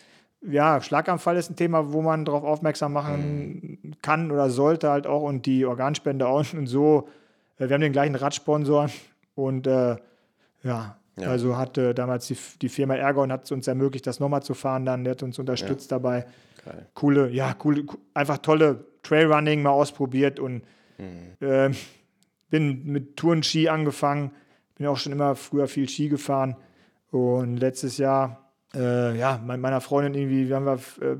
ja, 0.42 0.80
Schlaganfall 0.80 1.36
ist 1.38 1.50
ein 1.50 1.56
Thema, 1.56 1.92
wo 1.92 2.02
man 2.02 2.24
darauf 2.24 2.44
aufmerksam 2.44 2.92
machen 2.92 3.96
kann 4.02 4.30
oder 4.30 4.50
sollte 4.50 4.90
halt 4.90 5.06
auch 5.06 5.22
und 5.22 5.46
die 5.46 5.64
Organspende 5.64 6.28
auch 6.28 6.44
und 6.52 6.66
so. 6.66 7.08
Äh, 7.58 7.68
Wir 7.68 7.74
haben 7.74 7.80
den 7.80 7.92
gleichen 7.92 8.14
Radsponsor 8.14 8.90
und 9.34 9.66
äh, 9.66 9.96
ja, 10.62 10.96
Ja. 11.16 11.28
also 11.30 11.56
hatte 11.56 11.94
damals 11.94 12.26
die, 12.26 12.36
die 12.60 12.68
Firma 12.68 12.94
Ergon 12.96 13.30
hat 13.30 13.44
es 13.44 13.52
uns 13.52 13.68
ermöglicht, 13.68 14.06
das 14.06 14.18
nochmal 14.20 14.42
zu 14.42 14.54
fahren 14.54 14.84
dann, 14.84 15.04
der 15.04 15.12
hat 15.12 15.22
uns 15.22 15.38
unterstützt 15.38 15.92
dabei. 15.92 16.26
Geil. 16.64 16.86
Coole, 16.94 17.30
ja, 17.30 17.54
coole, 17.54 17.84
co- 17.84 17.98
einfach 18.14 18.38
tolle 18.38 18.84
Trailrunning 19.02 19.62
mal 19.62 19.70
ausprobiert 19.70 20.40
und 20.40 20.62
äh, 21.40 21.70
bin 22.50 22.84
mit 22.84 23.16
Tourenski 23.16 23.68
angefangen, 23.68 24.30
bin 24.76 24.86
auch 24.86 24.96
schon 24.96 25.12
immer 25.12 25.34
früher 25.36 25.68
viel 25.68 25.88
Ski 25.88 26.08
gefahren 26.08 26.56
und 27.10 27.56
letztes 27.58 27.98
Jahr, 27.98 28.50
äh, 28.74 29.16
ja, 29.18 29.38
mit 29.44 29.60
meiner 29.60 29.80
Freundin 29.80 30.14
irgendwie, 30.14 30.48
wir 30.48 30.56
haben 30.56 30.66
wir 30.66 30.74
äh, 31.00 31.16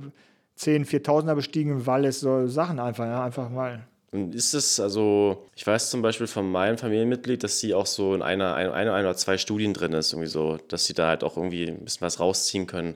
10 0.56 0.86
4000er 0.86 1.34
bestiegen 1.34 1.72
im 1.72 1.86
Wallis, 1.86 2.20
so 2.20 2.46
Sachen 2.46 2.78
einfach, 2.80 3.04
ja, 3.06 3.24
einfach 3.24 3.48
mal. 3.50 3.86
Und 4.14 4.32
ist 4.32 4.54
es, 4.54 4.78
also, 4.78 5.48
ich 5.56 5.66
weiß 5.66 5.90
zum 5.90 6.00
Beispiel 6.00 6.28
von 6.28 6.48
meinem 6.48 6.78
Familienmitglied, 6.78 7.42
dass 7.42 7.58
sie 7.58 7.74
auch 7.74 7.86
so 7.86 8.14
in 8.14 8.22
einer, 8.22 8.54
ein, 8.54 8.70
einer, 8.70 8.94
einer 8.94 9.08
oder 9.08 9.16
zwei 9.16 9.38
Studien 9.38 9.74
drin 9.74 9.92
ist, 9.92 10.12
irgendwie 10.12 10.30
so, 10.30 10.56
dass 10.68 10.84
sie 10.84 10.94
da 10.94 11.08
halt 11.08 11.24
auch 11.24 11.36
irgendwie 11.36 11.64
ein 11.66 11.80
bisschen 11.84 12.02
was 12.02 12.20
rausziehen 12.20 12.68
können. 12.68 12.94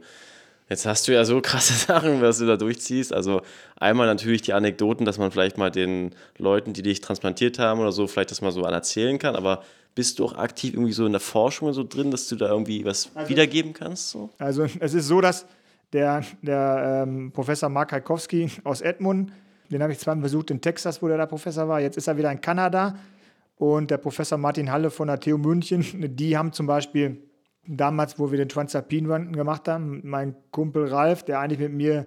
Jetzt 0.69 0.87
hast 0.87 1.09
du 1.09 1.13
ja 1.13 1.25
so 1.25 1.41
krasse 1.43 1.73
Sachen, 1.73 2.23
was 2.23 2.39
du 2.39 2.47
da 2.47 2.57
durchziehst. 2.57 3.13
Also 3.13 3.43
einmal 3.75 4.07
natürlich 4.07 4.43
die 4.43 4.53
Anekdoten, 4.53 5.05
dass 5.05 5.19
man 5.19 5.33
vielleicht 5.33 5.59
mal 5.59 5.73
den 5.73 6.15
Leuten, 6.37 6.73
die 6.73 6.83
dich 6.83 7.01
transplantiert 7.01 7.59
haben 7.59 7.81
oder 7.81 7.91
so, 7.91 8.07
vielleicht 8.07 8.31
das 8.31 8.41
mal 8.41 8.53
so 8.53 8.63
erzählen 8.63 9.19
kann, 9.19 9.35
aber 9.35 9.65
bist 9.97 10.21
du 10.21 10.25
auch 10.25 10.37
aktiv 10.39 10.75
irgendwie 10.75 10.93
so 10.93 11.05
in 11.05 11.11
der 11.11 11.21
Forschung 11.21 11.73
so 11.73 11.83
drin, 11.83 12.13
dass 12.13 12.29
du 12.29 12.37
da 12.37 12.49
irgendwie 12.49 12.85
was 12.85 13.11
Also- 13.17 13.29
wiedergeben 13.29 13.73
kannst? 13.73 14.11
So? 14.11 14.31
Also 14.39 14.69
es 14.79 14.95
ist 14.95 15.09
so, 15.09 15.21
dass 15.21 15.47
der, 15.93 16.23
der 16.43 17.03
ähm, 17.09 17.33
Professor 17.33 17.69
Mark 17.69 17.91
Heikowski 17.91 18.53
aus 18.63 18.83
Edmund, 18.83 19.33
den 19.71 19.83
habe 19.83 19.93
ich 19.93 19.99
zweimal 19.99 20.23
besucht 20.23 20.51
in 20.51 20.61
Texas, 20.61 21.03
wo 21.03 21.09
der 21.09 21.17
da 21.17 21.27
Professor 21.27 21.69
war. 21.69 21.81
Jetzt 21.81 21.97
ist 21.97 22.07
er 22.07 22.17
wieder 22.17 22.33
in 22.33 22.41
Kanada. 22.41 22.97
Und 23.57 23.91
der 23.91 23.99
Professor 23.99 24.39
Martin 24.39 24.71
Halle 24.71 24.91
von 24.91 25.09
der 25.09 25.21
TU 25.21 25.37
München, 25.37 25.85
die 26.17 26.37
haben 26.37 26.53
zum 26.53 26.67
Beispiel 26.67 27.23
damals, 27.67 28.19
wo 28.19 28.31
wir 28.31 28.39
den 28.39 28.49
Transalpine 28.49 29.13
Run 29.13 29.33
gemacht 29.33 29.69
haben, 29.69 30.01
mein 30.05 30.37
Kumpel 30.51 30.87
Ralf, 30.87 31.25
der 31.25 31.41
eigentlich 31.41 31.59
mit 31.59 31.73
mir, 31.73 32.07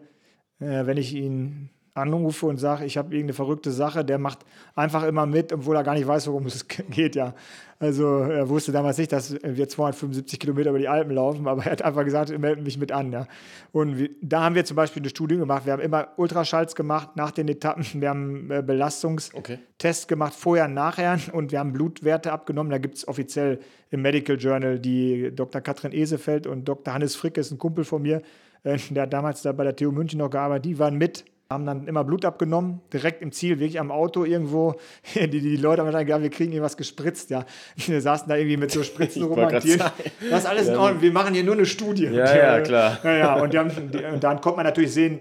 äh, 0.60 0.86
wenn 0.86 0.98
ich 0.98 1.14
ihn 1.14 1.70
anrufe 1.94 2.46
und 2.46 2.58
sage, 2.58 2.86
ich 2.86 2.98
habe 2.98 3.14
irgendeine 3.14 3.34
verrückte 3.34 3.72
Sache, 3.72 4.06
der 4.06 4.18
macht 4.18 4.40
einfach 4.76 5.04
immer 5.04 5.26
mit, 5.26 5.52
obwohl 5.52 5.76
er 5.76 5.84
gar 5.84 5.94
nicht 5.96 6.08
weiß, 6.08 6.28
worum 6.28 6.46
es 6.48 6.68
geht, 6.68 7.16
ja. 7.16 7.34
Also 7.80 8.20
er 8.20 8.48
wusste 8.48 8.72
damals 8.72 9.00
nicht, 9.00 9.12
dass 9.12 9.34
wir 9.42 9.68
275 9.68 10.40
Kilometer 10.40 10.70
über 10.70 10.78
die 10.78 10.88
Alpen 10.88 11.14
laufen, 11.16 11.48
aber 11.48 11.66
er 11.66 11.72
hat 11.72 11.82
einfach 11.82 12.06
gesagt, 12.06 12.30
melde 12.38 12.62
mich 12.62 12.78
mit 12.78 12.92
an, 12.92 13.12
ja. 13.12 13.28
Und 13.72 13.98
wir, 13.98 14.10
da 14.22 14.44
haben 14.44 14.56
wir 14.56 14.64
zum 14.66 14.76
Beispiel 14.76 15.02
eine 15.02 15.10
Studie 15.10 15.38
gemacht, 15.38 15.66
wir 15.66 15.74
haben 15.74 15.82
immer 15.82 16.10
Ultraschalls 16.18 16.76
gemacht 16.76 17.16
nach 17.16 17.32
den 17.32 17.48
Etappen, 17.48 17.86
wir 18.00 18.10
haben 18.10 18.52
äh, 18.52 18.62
Belastungstests 18.62 19.36
Okay. 19.36 20.08
gemacht, 20.08 20.34
vorher 20.36 20.66
und 20.66 20.76
nachher 20.76 21.18
und 21.34 21.52
wir 21.52 21.60
haben 21.60 21.74
Blutwerte 21.74 22.32
abgenommen, 22.32 22.70
da 22.70 22.78
gibt 22.78 22.98
es 22.98 23.08
offiziell 23.08 23.60
im 23.90 24.04
Medical 24.04 24.38
Journal 24.38 24.80
die 24.80 25.32
Dr. 25.36 25.60
Katrin 25.60 25.92
Esefeld 25.92 26.46
und 26.46 26.66
Dr. 26.66 26.94
Hannes 26.94 27.16
Frick 27.16 27.38
ist 27.38 27.52
ein 27.52 27.58
Kumpel 27.58 27.84
von 27.84 28.04
mir, 28.04 28.22
äh, 28.64 28.78
der 28.92 29.04
hat 29.04 29.14
damals 29.14 29.42
da 29.42 29.52
bei 29.54 29.64
der 29.64 29.76
TU 29.76 29.92
München 29.92 30.20
noch 30.20 30.30
gearbeitet, 30.30 30.66
die 30.66 30.78
waren 30.78 31.00
mit, 31.00 31.26
haben 31.52 31.66
dann 31.66 31.88
immer 31.88 32.04
Blut 32.04 32.26
abgenommen, 32.26 32.82
direkt 32.92 33.22
im 33.22 33.32
Ziel, 33.32 33.60
wirklich 33.60 33.80
am 33.80 33.92
Auto 33.92 34.24
irgendwo. 34.24 34.76
Die, 35.16 35.28
die 35.28 35.58
Leute 35.58 35.82
haben 35.82 35.92
dann 35.92 36.06
gedacht, 36.06 36.22
wir 36.22 36.30
kriegen 36.30 36.52
irgendwas 36.52 36.78
gespritzt, 36.78 37.30
ja. 37.30 37.46
Wir 37.76 38.02
saßen 38.02 38.28
da 38.28 38.36
irgendwie 38.36 38.58
mit 38.58 38.72
so 38.72 38.84
Spritzen 38.84 39.24
rum. 39.28 39.50
Das 39.50 39.66
ist 39.66 40.46
alles 40.46 40.68
in 40.68 40.76
Ordnung, 40.76 41.02
wir 41.02 41.12
machen 41.12 41.34
hier 41.34 41.44
nur 41.44 41.56
eine 41.56 41.66
Studie. 41.66 42.06
Ja, 42.06 42.36
ja, 42.36 42.62
klar. 42.62 43.00
Ja, 43.04 43.18
ja, 43.18 43.36
und, 43.36 43.56
haben, 43.56 43.92
die, 43.92 44.04
und 44.04 44.24
dann 44.24 44.42
konnte 44.42 44.58
man 44.58 44.66
natürlich 44.66 44.94
sehen, 44.94 45.20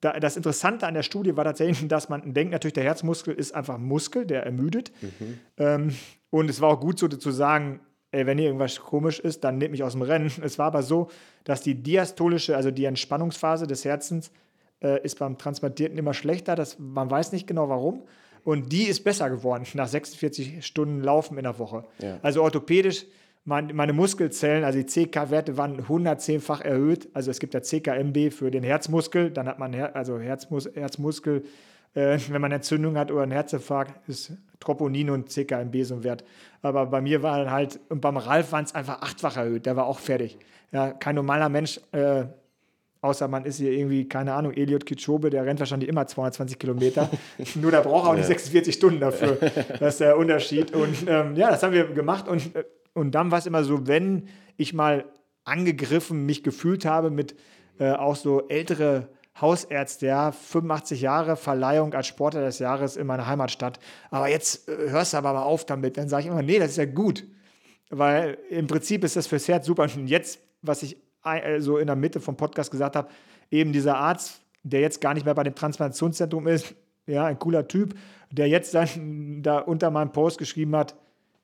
da, 0.00 0.18
das 0.18 0.36
Interessante 0.36 0.86
an 0.86 0.94
der 0.94 1.02
Studie 1.02 1.36
war 1.36 1.44
tatsächlich, 1.44 1.86
dass 1.88 2.08
man 2.08 2.34
denkt, 2.34 2.52
natürlich, 2.52 2.74
der 2.74 2.84
Herzmuskel 2.84 3.34
ist 3.34 3.54
einfach 3.54 3.74
ein 3.74 3.84
Muskel, 3.84 4.26
der 4.26 4.44
ermüdet. 4.44 4.92
Ähm, 5.56 5.94
und 6.30 6.50
es 6.50 6.60
war 6.60 6.70
auch 6.70 6.80
gut 6.80 6.98
so 6.98 7.08
zu 7.08 7.30
sagen, 7.30 7.80
ey, 8.12 8.26
wenn 8.26 8.38
hier 8.38 8.48
irgendwas 8.48 8.78
komisch 8.80 9.20
ist, 9.20 9.44
dann 9.44 9.58
nehmt 9.58 9.72
mich 9.72 9.82
aus 9.82 9.92
dem 9.92 10.02
Rennen. 10.02 10.30
Es 10.42 10.58
war 10.58 10.66
aber 10.66 10.82
so, 10.82 11.08
dass 11.44 11.62
die 11.62 11.74
diastolische, 11.74 12.56
also 12.56 12.70
die 12.70 12.84
Entspannungsphase 12.84 13.66
des 13.66 13.84
Herzens, 13.84 14.30
äh, 14.82 15.02
ist 15.02 15.18
beim 15.18 15.38
Transplantierten 15.38 15.98
immer 15.98 16.14
schlechter. 16.14 16.54
Das, 16.54 16.78
man 16.78 17.10
weiß 17.10 17.32
nicht 17.32 17.46
genau 17.46 17.68
warum. 17.68 18.02
Und 18.44 18.70
die 18.72 18.84
ist 18.84 19.02
besser 19.02 19.28
geworden 19.28 19.66
nach 19.74 19.88
46 19.88 20.64
Stunden 20.64 21.02
Laufen 21.02 21.36
in 21.36 21.44
der 21.44 21.58
Woche. 21.58 21.84
Ja. 21.98 22.18
Also 22.22 22.42
orthopädisch, 22.42 23.06
mein, 23.44 23.74
meine 23.74 23.92
Muskelzellen, 23.92 24.64
also 24.64 24.78
die 24.80 24.86
CK-Werte 24.86 25.56
waren 25.56 25.80
110-fach 25.80 26.60
erhöht. 26.60 27.08
Also 27.14 27.30
es 27.30 27.38
gibt 27.38 27.54
ja 27.54 27.62
CKMB 27.62 28.32
für 28.32 28.50
den 28.50 28.64
Herzmuskel, 28.64 29.30
dann 29.30 29.46
hat 29.48 29.58
man 29.58 29.72
Her 29.72 29.94
also 29.94 30.18
Herzmus 30.18 30.68
Herzmuskel, 30.74 31.44
äh, 31.94 32.18
wenn 32.28 32.40
man 32.40 32.52
Entzündung 32.52 32.96
hat 32.96 33.10
oder 33.10 33.22
einen 33.22 33.32
Herzinfarkt, 33.32 34.08
ist 34.08 34.32
Troponin 34.60 35.10
und 35.10 35.30
CKMB 35.30 35.82
so 35.82 35.94
ein 35.96 36.04
Wert. 36.04 36.24
Aber 36.62 36.86
bei 36.86 37.00
mir 37.00 37.22
war 37.22 37.38
dann 37.38 37.50
halt, 37.50 37.80
und 37.88 38.00
beim 38.00 38.16
Ralf 38.16 38.52
waren 38.52 38.64
es 38.64 38.74
einfach 38.74 39.02
achtfach 39.02 39.36
erhöht, 39.36 39.66
der 39.66 39.76
war 39.76 39.86
auch 39.86 39.98
fertig. 39.98 40.38
Ja, 40.72 40.90
kein 40.90 41.14
normaler 41.14 41.48
Mensch, 41.48 41.80
äh, 41.92 42.24
außer 43.06 43.28
man 43.28 43.44
ist 43.44 43.56
hier 43.56 43.72
irgendwie, 43.72 44.08
keine 44.08 44.34
Ahnung, 44.34 44.52
Eliot 44.52 44.84
Kitschobe, 44.84 45.30
der 45.30 45.46
rennt 45.46 45.60
wahrscheinlich 45.60 45.88
immer 45.88 46.06
220 46.06 46.58
Kilometer. 46.58 47.08
Nur 47.54 47.70
da 47.70 47.80
braucht 47.80 48.06
er 48.06 48.10
auch 48.10 48.14
nicht 48.16 48.26
46 48.26 48.74
Stunden 48.74 49.00
dafür. 49.00 49.38
Das 49.80 49.94
ist 49.94 50.00
der 50.00 50.16
Unterschied. 50.16 50.72
Und 50.72 50.96
ähm, 51.06 51.36
ja, 51.36 51.50
das 51.50 51.62
haben 51.62 51.72
wir 51.72 51.86
gemacht. 51.86 52.28
Und, 52.28 52.54
äh, 52.54 52.64
und 52.94 53.14
dann 53.14 53.30
war 53.30 53.38
es 53.38 53.46
immer 53.46 53.64
so, 53.64 53.86
wenn 53.86 54.28
ich 54.56 54.74
mal 54.74 55.04
angegriffen 55.44 56.26
mich 56.26 56.42
gefühlt 56.42 56.84
habe 56.84 57.10
mit 57.10 57.36
äh, 57.78 57.92
auch 57.92 58.16
so 58.16 58.48
ältere 58.48 59.08
Hausärzte, 59.40 60.06
ja, 60.06 60.32
85 60.32 61.00
Jahre 61.00 61.36
Verleihung 61.36 61.92
als 61.94 62.06
Sportler 62.06 62.42
des 62.42 62.58
Jahres 62.58 62.96
in 62.96 63.06
meiner 63.06 63.26
Heimatstadt. 63.26 63.78
Aber 64.10 64.28
jetzt 64.28 64.68
äh, 64.68 64.90
hörst 64.90 65.12
du 65.12 65.18
aber 65.18 65.32
mal 65.32 65.42
auf 65.42 65.66
damit. 65.66 65.96
Dann 65.96 66.08
sage 66.08 66.24
ich 66.24 66.30
immer, 66.30 66.42
nee, 66.42 66.58
das 66.58 66.70
ist 66.70 66.78
ja 66.78 66.86
gut. 66.86 67.24
Weil 67.90 68.38
im 68.50 68.66
Prinzip 68.66 69.04
ist 69.04 69.16
das 69.16 69.26
fürs 69.26 69.46
Herz 69.46 69.66
super. 69.66 69.82
Und 69.82 70.08
jetzt, 70.08 70.40
was 70.62 70.82
ich 70.82 70.96
so 71.58 71.78
in 71.78 71.86
der 71.86 71.96
Mitte 71.96 72.20
vom 72.20 72.36
Podcast 72.36 72.70
gesagt 72.70 72.96
habe, 72.96 73.08
eben 73.50 73.72
dieser 73.72 73.96
Arzt, 73.96 74.40
der 74.62 74.80
jetzt 74.80 75.00
gar 75.00 75.14
nicht 75.14 75.24
mehr 75.24 75.34
bei 75.34 75.44
dem 75.44 75.54
Transplantationszentrum 75.54 76.46
ist, 76.46 76.74
ja, 77.06 77.24
ein 77.26 77.38
cooler 77.38 77.68
Typ, 77.68 77.94
der 78.30 78.48
jetzt 78.48 78.74
dann 78.74 79.40
da 79.42 79.58
unter 79.58 79.90
meinem 79.90 80.12
Post 80.12 80.38
geschrieben 80.38 80.74
hat, 80.76 80.96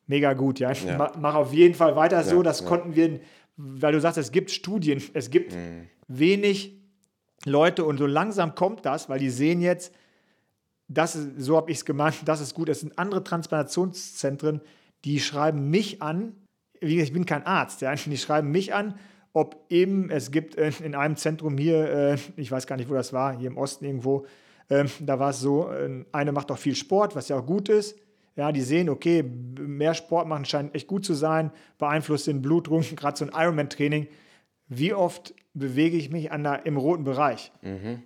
mega 0.07 0.33
gut, 0.33 0.59
ja. 0.59 0.71
ja. 0.71 1.11
Mach, 1.17 1.35
auf 1.35 1.53
jeden 1.53 1.75
Fall 1.75 1.95
weiter 1.95 2.23
so. 2.23 2.37
Ja, 2.37 2.43
das 2.43 2.61
ja. 2.61 2.67
konnten 2.67 2.95
wir, 2.95 3.19
weil 3.55 3.93
du 3.93 4.01
sagst, 4.01 4.17
es 4.17 4.31
gibt 4.31 4.51
Studien, 4.51 5.01
es 5.13 5.29
gibt 5.29 5.53
mhm. 5.53 5.87
wenig 6.07 6.77
Leute 7.45 7.85
und 7.85 7.97
so 7.97 8.05
langsam 8.05 8.55
kommt 8.55 8.85
das, 8.85 9.09
weil 9.09 9.19
die 9.19 9.29
sehen 9.29 9.61
jetzt, 9.61 9.93
das 10.87 11.15
ist, 11.15 11.41
so 11.41 11.57
habe 11.57 11.71
ich 11.71 11.77
es 11.77 11.85
gemacht, 11.85 12.19
das 12.25 12.41
ist 12.41 12.53
gut. 12.53 12.69
Es 12.69 12.81
sind 12.81 12.97
andere 12.97 13.23
Transplantationszentren, 13.23 14.61
die 15.05 15.19
schreiben 15.19 15.69
mich 15.69 16.01
an, 16.01 16.35
ich 16.79 17.13
bin 17.13 17.25
kein 17.25 17.45
Arzt, 17.45 17.81
ja, 17.81 17.93
die 17.93 18.17
schreiben 18.17 18.51
mich 18.51 18.73
an, 18.73 18.95
ob 19.33 19.65
eben, 19.69 20.09
es 20.09 20.31
gibt 20.31 20.55
äh, 20.55 20.71
in 20.83 20.95
einem 20.95 21.15
Zentrum 21.15 21.57
hier, 21.57 21.89
äh, 21.89 22.17
ich 22.37 22.51
weiß 22.51 22.67
gar 22.67 22.77
nicht, 22.77 22.89
wo 22.89 22.93
das 22.93 23.13
war, 23.13 23.37
hier 23.37 23.47
im 23.47 23.57
Osten 23.57 23.85
irgendwo, 23.85 24.25
ähm, 24.69 24.87
da 25.01 25.19
war 25.19 25.31
es 25.31 25.39
so, 25.39 25.69
äh, 25.71 26.05
eine 26.11 26.31
macht 26.31 26.51
auch 26.51 26.57
viel 26.57 26.75
Sport, 26.75 27.15
was 27.15 27.27
ja 27.29 27.37
auch 27.37 27.45
gut 27.45 27.67
ist. 27.67 27.97
Ja, 28.35 28.51
die 28.51 28.61
sehen, 28.61 28.89
okay, 28.89 29.23
mehr 29.23 29.93
Sport 29.93 30.27
machen 30.27 30.45
scheint 30.45 30.73
echt 30.73 30.87
gut 30.87 31.05
zu 31.05 31.13
sein, 31.13 31.51
beeinflusst 31.77 32.27
den 32.27 32.41
Blutdruck, 32.41 32.83
gerade 32.95 33.17
so 33.17 33.25
ein 33.25 33.31
Ironman-Training. 33.33 34.07
Wie 34.67 34.93
oft 34.93 35.35
bewege 35.53 35.97
ich 35.97 36.09
mich 36.09 36.31
an 36.31 36.43
der, 36.43 36.65
im 36.65 36.77
roten 36.77 37.03
Bereich? 37.03 37.51
Mhm. 37.61 38.01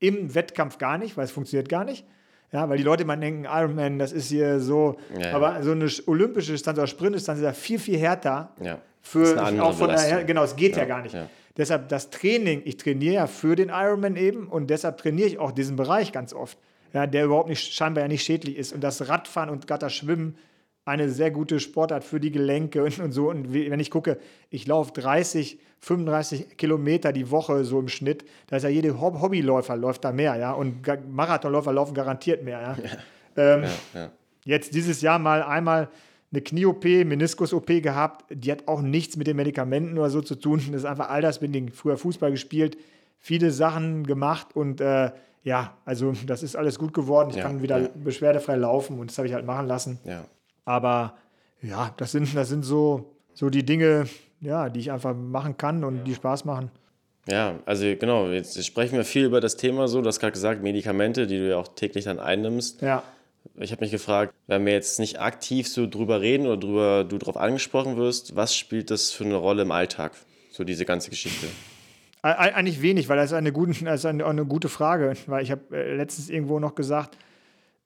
Im 0.00 0.34
Wettkampf 0.34 0.78
gar 0.78 0.98
nicht, 0.98 1.16
weil 1.16 1.24
es 1.24 1.30
funktioniert 1.30 1.68
gar 1.68 1.84
nicht. 1.84 2.04
Ja, 2.52 2.68
weil 2.68 2.78
die 2.78 2.82
Leute 2.82 3.04
immer 3.04 3.16
denken, 3.16 3.44
Ironman, 3.44 3.98
das 3.98 4.12
ist 4.12 4.28
hier 4.28 4.58
so. 4.58 4.96
Ja, 5.18 5.34
aber 5.34 5.62
so 5.62 5.70
eine 5.70 5.88
olympische 6.06 6.52
Distanz 6.52 6.78
oder 6.78 6.86
Sprintdistanz 6.86 7.38
ist 7.38 7.44
ja 7.44 7.52
viel, 7.52 7.78
viel 7.78 7.98
härter. 7.98 8.50
Ja. 8.60 8.78
Für, 9.02 9.40
auch 9.62 9.74
von 9.74 9.88
der, 9.88 10.24
genau, 10.24 10.42
es 10.42 10.56
geht 10.56 10.72
ja, 10.72 10.82
ja 10.82 10.84
gar 10.84 11.02
nicht. 11.02 11.16
Deshalb 11.56 11.88
das 11.88 12.10
Training, 12.10 12.62
ich 12.64 12.76
trainiere 12.76 13.14
ja 13.14 13.26
für 13.26 13.56
den 13.56 13.68
Ironman 13.70 14.16
eben 14.16 14.46
und 14.48 14.68
deshalb 14.68 14.98
trainiere 14.98 15.28
ich 15.28 15.38
auch 15.38 15.52
diesen 15.52 15.76
Bereich 15.76 16.12
ganz 16.12 16.32
oft 16.32 16.58
ja, 16.92 17.06
der 17.06 17.24
überhaupt 17.24 17.48
nicht, 17.48 17.72
scheinbar 17.72 18.02
ja 18.04 18.08
nicht 18.08 18.24
schädlich 18.24 18.56
ist. 18.56 18.72
Und 18.72 18.82
das 18.82 19.08
Radfahren 19.08 19.50
und 19.50 19.66
gerade 19.66 19.86
das 19.86 19.94
Schwimmen 19.94 20.36
eine 20.84 21.08
sehr 21.08 21.30
gute 21.30 21.60
Sportart 21.60 22.04
für 22.04 22.20
die 22.20 22.32
Gelenke 22.32 22.82
und, 22.82 22.98
und 22.98 23.12
so. 23.12 23.30
Und 23.30 23.52
wenn 23.52 23.80
ich 23.80 23.90
gucke, 23.90 24.18
ich 24.48 24.66
laufe 24.66 24.92
30, 24.92 25.60
35 25.80 26.56
Kilometer 26.56 27.12
die 27.12 27.30
Woche 27.30 27.64
so 27.64 27.80
im 27.80 27.88
Schnitt, 27.88 28.24
da 28.48 28.56
ist 28.56 28.62
ja 28.62 28.68
jeder 28.68 29.00
Hobbyläufer 29.00 29.76
läuft 29.76 30.04
da 30.04 30.12
mehr, 30.12 30.36
ja. 30.36 30.52
Und 30.52 30.86
Marathonläufer 31.10 31.72
laufen 31.72 31.94
garantiert 31.94 32.44
mehr, 32.44 32.60
ja. 32.60 32.76
ja. 32.76 32.90
Ähm, 33.36 33.62
ja, 33.62 34.00
ja. 34.00 34.10
Jetzt 34.44 34.74
dieses 34.74 35.00
Jahr 35.02 35.18
mal 35.18 35.42
einmal 35.42 35.88
eine 36.32 36.42
Knie-OP, 36.42 36.84
Meniskus-OP 36.84 37.82
gehabt, 37.82 38.24
die 38.30 38.52
hat 38.52 38.68
auch 38.68 38.82
nichts 38.82 39.16
mit 39.16 39.26
den 39.26 39.36
Medikamenten 39.36 39.98
oder 39.98 40.10
so 40.10 40.20
zu 40.20 40.36
tun. 40.36 40.60
Das 40.66 40.82
ist 40.82 40.84
einfach 40.84 41.10
altersbedingt. 41.10 41.74
Früher 41.74 41.96
Fußball 41.96 42.30
gespielt, 42.30 42.76
viele 43.18 43.50
Sachen 43.50 44.06
gemacht 44.06 44.54
und 44.54 44.80
äh, 44.80 45.10
ja, 45.42 45.74
also 45.84 46.12
das 46.26 46.42
ist 46.42 46.56
alles 46.56 46.78
gut 46.78 46.92
geworden. 46.94 47.30
Ich 47.30 47.36
ja, 47.36 47.42
kann 47.42 47.62
wieder 47.62 47.78
ja. 47.78 47.88
beschwerdefrei 47.94 48.56
laufen 48.56 48.98
und 48.98 49.10
das 49.10 49.18
habe 49.18 49.26
ich 49.26 49.34
halt 49.34 49.46
machen 49.46 49.66
lassen. 49.66 49.98
Ja. 50.04 50.24
Aber 50.64 51.14
ja, 51.62 51.92
das 51.96 52.12
sind, 52.12 52.34
das 52.36 52.48
sind 52.48 52.64
so, 52.64 53.12
so 53.34 53.50
die 53.50 53.64
Dinge, 53.64 54.06
ja, 54.40 54.68
die 54.68 54.80
ich 54.80 54.92
einfach 54.92 55.14
machen 55.14 55.56
kann 55.56 55.84
und 55.84 56.04
die 56.04 56.14
Spaß 56.14 56.44
machen. 56.44 56.70
Ja, 57.28 57.58
also 57.66 57.84
genau, 57.84 58.28
jetzt 58.28 58.64
sprechen 58.64 58.96
wir 58.96 59.04
viel 59.04 59.24
über 59.24 59.40
das 59.40 59.56
Thema 59.56 59.88
so. 59.88 60.00
Du 60.00 60.08
hast 60.08 60.20
gerade 60.20 60.32
gesagt, 60.32 60.62
Medikamente, 60.62 61.26
die 61.26 61.38
du 61.38 61.50
ja 61.50 61.56
auch 61.58 61.68
täglich 61.68 62.04
dann 62.04 62.18
einnimmst. 62.18 62.80
Ja. 62.82 63.02
Ich 63.56 63.72
habe 63.72 63.82
mich 63.82 63.90
gefragt, 63.90 64.34
wenn 64.46 64.64
wir 64.66 64.72
jetzt 64.72 64.98
nicht 64.98 65.20
aktiv 65.20 65.68
so 65.68 65.86
drüber 65.86 66.20
reden 66.20 66.46
oder 66.46 66.56
drüber, 66.56 67.04
du 67.04 67.18
darauf 67.18 67.36
angesprochen 67.36 67.96
wirst, 67.96 68.36
was 68.36 68.54
spielt 68.54 68.90
das 68.90 69.12
für 69.12 69.24
eine 69.24 69.36
Rolle 69.36 69.62
im 69.62 69.70
Alltag, 69.70 70.12
so 70.50 70.64
diese 70.64 70.84
ganze 70.84 71.10
Geschichte? 71.10 71.46
Eigentlich 72.22 72.82
wenig, 72.82 73.08
weil 73.08 73.16
das 73.16 73.30
ist 73.30 73.36
eine, 73.36 73.52
gute, 73.52 73.84
das 73.84 74.00
ist 74.00 74.06
eine, 74.06 74.26
eine 74.26 74.44
gute 74.44 74.68
Frage. 74.68 75.14
Weil 75.26 75.42
ich 75.42 75.50
habe 75.50 75.62
äh, 75.72 75.94
letztens 75.94 76.28
irgendwo 76.28 76.58
noch 76.58 76.74
gesagt, 76.74 77.16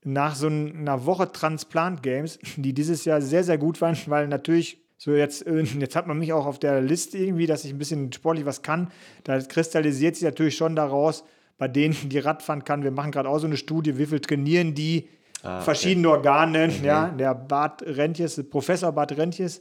nach 0.02 0.34
so 0.34 0.48
einer 0.48 1.06
Woche 1.06 1.30
Transplant 1.30 2.02
Games, 2.02 2.38
die 2.56 2.72
dieses 2.72 3.04
Jahr 3.04 3.22
sehr, 3.22 3.44
sehr 3.44 3.58
gut 3.58 3.80
waren, 3.80 3.96
weil 4.06 4.28
natürlich 4.28 4.83
so 5.04 5.12
jetzt, 5.12 5.46
äh, 5.46 5.60
jetzt 5.78 5.96
hat 5.96 6.06
man 6.06 6.18
mich 6.18 6.32
auch 6.32 6.46
auf 6.46 6.58
der 6.58 6.80
Liste 6.80 7.18
irgendwie, 7.18 7.46
dass 7.46 7.64
ich 7.64 7.72
ein 7.72 7.78
bisschen 7.78 8.10
sportlich 8.12 8.46
was 8.46 8.62
kann. 8.62 8.90
Da 9.24 9.38
kristallisiert 9.38 10.16
sich 10.16 10.24
natürlich 10.24 10.56
schon 10.56 10.74
daraus, 10.74 11.24
bei 11.58 11.68
denen, 11.68 11.94
die 12.08 12.18
Radfahren 12.18 12.64
kann. 12.64 12.82
Wir 12.82 12.90
machen 12.90 13.12
gerade 13.12 13.28
auch 13.28 13.38
so 13.38 13.46
eine 13.46 13.58
Studie, 13.58 13.98
wie 13.98 14.06
viel 14.06 14.20
trainieren 14.20 14.74
die 14.74 15.08
ah, 15.42 15.56
okay. 15.56 15.64
verschiedene 15.64 16.08
Organe. 16.08 16.68
Mhm. 16.68 16.84
Ja, 16.84 17.08
der 17.08 17.34
Bart 17.34 17.82
Rentjes, 17.82 18.42
Professor 18.48 18.92
Bart 18.92 19.16
Rentjes, 19.16 19.60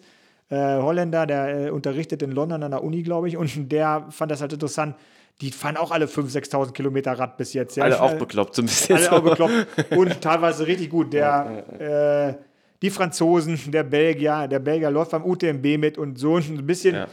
äh, 0.49 0.55
Holländer, 0.55 1.27
der 1.27 1.65
äh, 1.65 1.69
unterrichtet 1.71 2.21
in 2.23 2.31
London 2.31 2.63
an 2.63 2.71
der 2.71 2.81
Uni, 2.81 3.03
glaube 3.03 3.27
ich, 3.27 3.35
und 3.35 3.69
der 3.69 4.05
fand 4.11 4.31
das 4.31 4.39
halt 4.39 4.53
interessant. 4.53 4.95
Die 5.41 5.51
fahren 5.51 5.75
auch 5.75 5.91
alle 5.91 6.05
5.000, 6.05 6.51
6.000 6.51 6.71
Kilometer 6.71 7.11
Rad 7.19 7.35
bis 7.35 7.53
jetzt. 7.53 7.75
Ja. 7.75 7.83
Alle 7.83 8.01
auch 8.01 8.13
bekloppt, 8.13 8.55
so 8.55 8.61
ein 8.61 8.65
bisschen. 8.65 8.95
Alle 8.95 9.11
auch 9.11 9.21
bekloppt 9.21 9.91
und 9.91 10.21
teilweise 10.21 10.67
richtig 10.67 10.89
gut. 10.89 11.11
Der, 11.11 11.65
äh, 11.79 12.52
die 12.83 12.91
Franzosen, 12.91 13.59
der 13.71 13.83
Belgier, 13.83 14.47
der 14.47 14.59
Belgier 14.59 14.91
läuft 14.91 15.11
beim 15.11 15.25
UTMB 15.25 15.77
mit 15.79 15.97
und 15.97 16.19
so 16.19 16.35
ein 16.37 16.67
bisschen. 16.67 16.95
Ja. 16.95 17.07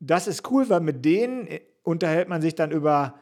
Das 0.00 0.26
ist 0.26 0.50
cool, 0.50 0.68
weil 0.68 0.80
mit 0.80 1.04
denen 1.04 1.48
unterhält 1.82 2.28
man 2.28 2.42
sich 2.42 2.54
dann 2.54 2.70
über, 2.70 3.14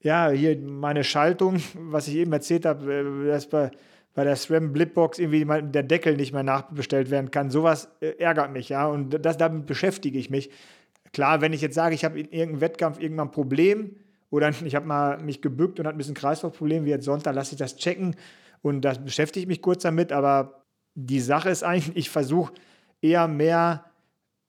ja, 0.00 0.30
hier 0.30 0.56
meine 0.58 1.02
Schaltung, 1.02 1.60
was 1.74 2.06
ich 2.06 2.16
eben 2.16 2.32
erzählt 2.32 2.66
habe, 2.66 2.92
äh, 2.92 3.28
das 3.28 3.48
bei 3.48 3.72
bei 4.14 4.22
der 4.22 4.36
SRAM 4.36 4.72
Blipbox 4.72 5.18
irgendwie 5.18 5.44
der 5.44 5.82
Deckel 5.82 6.16
nicht 6.16 6.32
mehr 6.32 6.44
nachbestellt 6.44 7.10
werden 7.10 7.30
kann. 7.30 7.50
Sowas 7.50 7.88
äh, 8.00 8.10
ärgert 8.18 8.52
mich, 8.52 8.68
ja. 8.68 8.86
Und 8.86 9.24
das, 9.24 9.36
damit 9.36 9.66
beschäftige 9.66 10.18
ich 10.18 10.30
mich. 10.30 10.50
Klar, 11.12 11.40
wenn 11.40 11.52
ich 11.52 11.60
jetzt 11.60 11.74
sage, 11.74 11.94
ich 11.94 12.04
habe 12.04 12.18
in 12.20 12.30
irgendeinem 12.30 12.60
Wettkampf 12.60 13.00
irgendwann 13.00 13.28
ein 13.28 13.32
Problem 13.32 13.96
oder 14.30 14.50
ich 14.64 14.74
habe 14.74 14.86
mal 14.86 15.18
mich 15.18 15.42
gebückt 15.42 15.80
und 15.80 15.86
habe 15.86 15.96
ein 15.96 15.98
bisschen 15.98 16.14
Kreislaufproblem, 16.14 16.84
wie 16.84 16.90
jetzt 16.90 17.04
Sonntag, 17.04 17.34
lasse 17.34 17.54
ich 17.54 17.58
das 17.58 17.76
checken 17.76 18.14
und 18.62 18.82
das 18.82 19.04
beschäftige 19.04 19.42
ich 19.42 19.48
mich 19.48 19.62
kurz 19.62 19.82
damit. 19.82 20.12
Aber 20.12 20.63
die 20.94 21.20
Sache 21.20 21.50
ist 21.50 21.62
eigentlich, 21.62 21.96
ich 21.96 22.10
versuche 22.10 22.52
eher 23.00 23.28
mehr, 23.28 23.84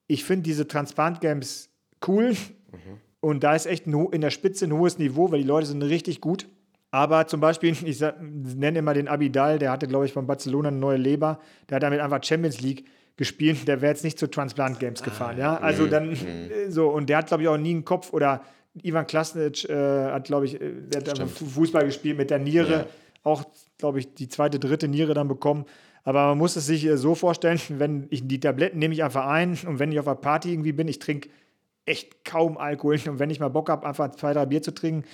ich 0.06 0.24
finde 0.24 0.44
diese 0.44 0.66
Transplant 0.68 1.20
Games 1.20 1.68
cool 2.06 2.30
mhm. 2.30 3.00
und 3.20 3.44
da 3.44 3.54
ist 3.54 3.66
echt 3.66 3.86
in 3.86 4.20
der 4.20 4.30
Spitze 4.30 4.66
ein 4.66 4.72
hohes 4.72 4.98
Niveau, 4.98 5.30
weil 5.30 5.42
die 5.42 5.46
Leute 5.46 5.66
sind 5.66 5.82
richtig 5.82 6.20
gut. 6.20 6.48
Aber 6.90 7.26
zum 7.26 7.40
Beispiel, 7.40 7.76
ich 7.84 8.02
nenne 8.20 8.78
immer 8.78 8.94
den 8.94 9.08
Abidal, 9.08 9.58
der 9.58 9.70
hatte, 9.70 9.86
glaube 9.86 10.06
ich, 10.06 10.12
von 10.12 10.26
Barcelona 10.26 10.68
eine 10.68 10.78
neue 10.78 10.96
Leber. 10.96 11.40
Der 11.68 11.76
hat 11.76 11.82
damit 11.82 12.00
einfach 12.00 12.22
Champions 12.22 12.60
League 12.60 12.86
gespielt. 13.16 13.66
Der 13.66 13.80
wäre 13.80 13.92
jetzt 13.92 14.04
nicht 14.04 14.18
zu 14.18 14.28
Transplant 14.28 14.78
Games 14.78 15.02
gefahren. 15.02 15.38
Ja, 15.38 15.56
also 15.58 15.84
mhm. 15.84 15.90
dann 15.90 16.10
mhm. 16.10 16.16
so. 16.68 16.88
Und 16.88 17.08
der 17.08 17.18
hat, 17.18 17.26
glaube 17.26 17.42
ich, 17.42 17.48
auch 17.48 17.58
nie 17.58 17.70
einen 17.70 17.84
Kopf 17.84 18.12
oder 18.12 18.42
Ivan 18.82 19.06
Klasnic 19.06 19.68
äh, 19.68 19.74
hat, 20.10 20.24
glaube 20.24 20.46
ich, 20.46 20.60
äh, 20.60 20.72
der 20.88 21.12
hat 21.12 21.30
Fußball 21.30 21.84
gespielt 21.84 22.16
mit 22.18 22.30
der 22.30 22.38
Niere. 22.38 22.72
Ja. 22.72 22.86
Auch, 23.22 23.44
glaube 23.78 23.98
ich, 23.98 24.14
die 24.14 24.28
zweite, 24.28 24.58
dritte 24.60 24.86
Niere 24.86 25.14
dann 25.14 25.28
bekommen. 25.28 25.66
Aber 26.06 26.28
man 26.28 26.38
muss 26.38 26.54
es 26.54 26.66
sich 26.66 26.86
äh, 26.86 26.96
so 26.96 27.14
vorstellen, 27.14 27.60
wenn 27.68 28.06
ich 28.08 28.26
die 28.26 28.40
Tabletten 28.40 28.78
nehme 28.78 28.94
ich 28.94 29.04
einfach 29.04 29.26
ein 29.26 29.58
und 29.66 29.78
wenn 29.78 29.92
ich 29.92 30.00
auf 30.00 30.06
einer 30.08 30.16
Party 30.16 30.52
irgendwie 30.52 30.72
bin, 30.72 30.88
ich 30.88 31.00
trinke 31.00 31.28
echt 31.84 32.24
kaum 32.24 32.56
Alkohol. 32.56 32.98
Und 33.06 33.18
wenn 33.18 33.28
ich 33.28 33.40
mal 33.40 33.48
Bock 33.48 33.68
habe, 33.68 33.86
einfach 33.86 34.10
zwei, 34.12 34.32
drei 34.32 34.46
Bier 34.46 34.62
zu 34.62 34.72
trinken, 34.72 35.04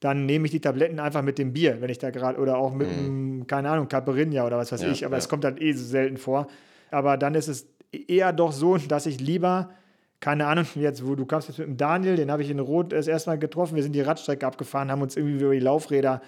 dann 0.00 0.26
nehme 0.26 0.46
ich 0.46 0.50
die 0.50 0.60
Tabletten 0.60 0.98
einfach 0.98 1.22
mit 1.22 1.38
dem 1.38 1.52
Bier, 1.52 1.80
wenn 1.80 1.90
ich 1.90 1.98
da 1.98 2.10
gerade, 2.10 2.38
oder 2.38 2.56
auch 2.56 2.72
mit 2.72 2.88
mhm. 2.88 2.98
einem, 2.98 3.46
keine 3.46 3.70
Ahnung, 3.70 3.88
Caipirinha 3.88 4.46
oder 4.46 4.58
was 4.58 4.72
weiß 4.72 4.82
ja, 4.82 4.90
ich, 4.90 5.06
aber 5.06 5.16
es 5.16 5.28
kommt 5.28 5.44
dann 5.44 5.58
eh 5.58 5.72
so 5.72 5.84
selten 5.84 6.16
vor. 6.16 6.48
Aber 6.90 7.16
dann 7.16 7.34
ist 7.34 7.48
es 7.48 7.66
eher 7.92 8.32
doch 8.32 8.52
so, 8.52 8.76
dass 8.76 9.06
ich 9.06 9.20
lieber, 9.20 9.70
keine 10.18 10.46
Ahnung, 10.46 10.66
jetzt, 10.74 11.06
wo 11.06 11.14
du 11.14 11.26
kamst 11.26 11.48
jetzt 11.48 11.58
mit 11.58 11.68
dem 11.68 11.76
Daniel, 11.76 12.16
den 12.16 12.30
habe 12.30 12.42
ich 12.42 12.50
in 12.50 12.58
Rot 12.58 12.92
das 12.92 13.08
erste 13.08 13.30
Mal 13.30 13.38
getroffen, 13.38 13.76
wir 13.76 13.82
sind 13.82 13.92
die 13.92 14.00
Radstrecke 14.00 14.46
abgefahren, 14.46 14.90
haben 14.90 15.02
uns 15.02 15.16
irgendwie 15.16 15.44
über 15.44 15.52
die 15.52 15.60
Laufräder 15.60 16.22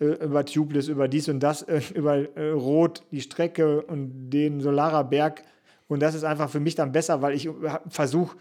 über 0.00 0.44
Tubeless, 0.44 0.88
über 0.88 1.08
dies 1.08 1.28
und 1.28 1.40
das, 1.40 1.62
äh, 1.62 1.80
über 1.94 2.16
äh, 2.36 2.50
Rot, 2.50 3.02
die 3.10 3.20
Strecke 3.20 3.82
und 3.82 4.30
den 4.30 4.60
Solarer 4.60 5.04
Berg. 5.04 5.42
Und 5.88 6.00
das 6.00 6.14
ist 6.14 6.24
einfach 6.24 6.50
für 6.50 6.60
mich 6.60 6.74
dann 6.74 6.92
besser, 6.92 7.20
weil 7.22 7.34
ich 7.34 7.48
versuche 7.88 8.36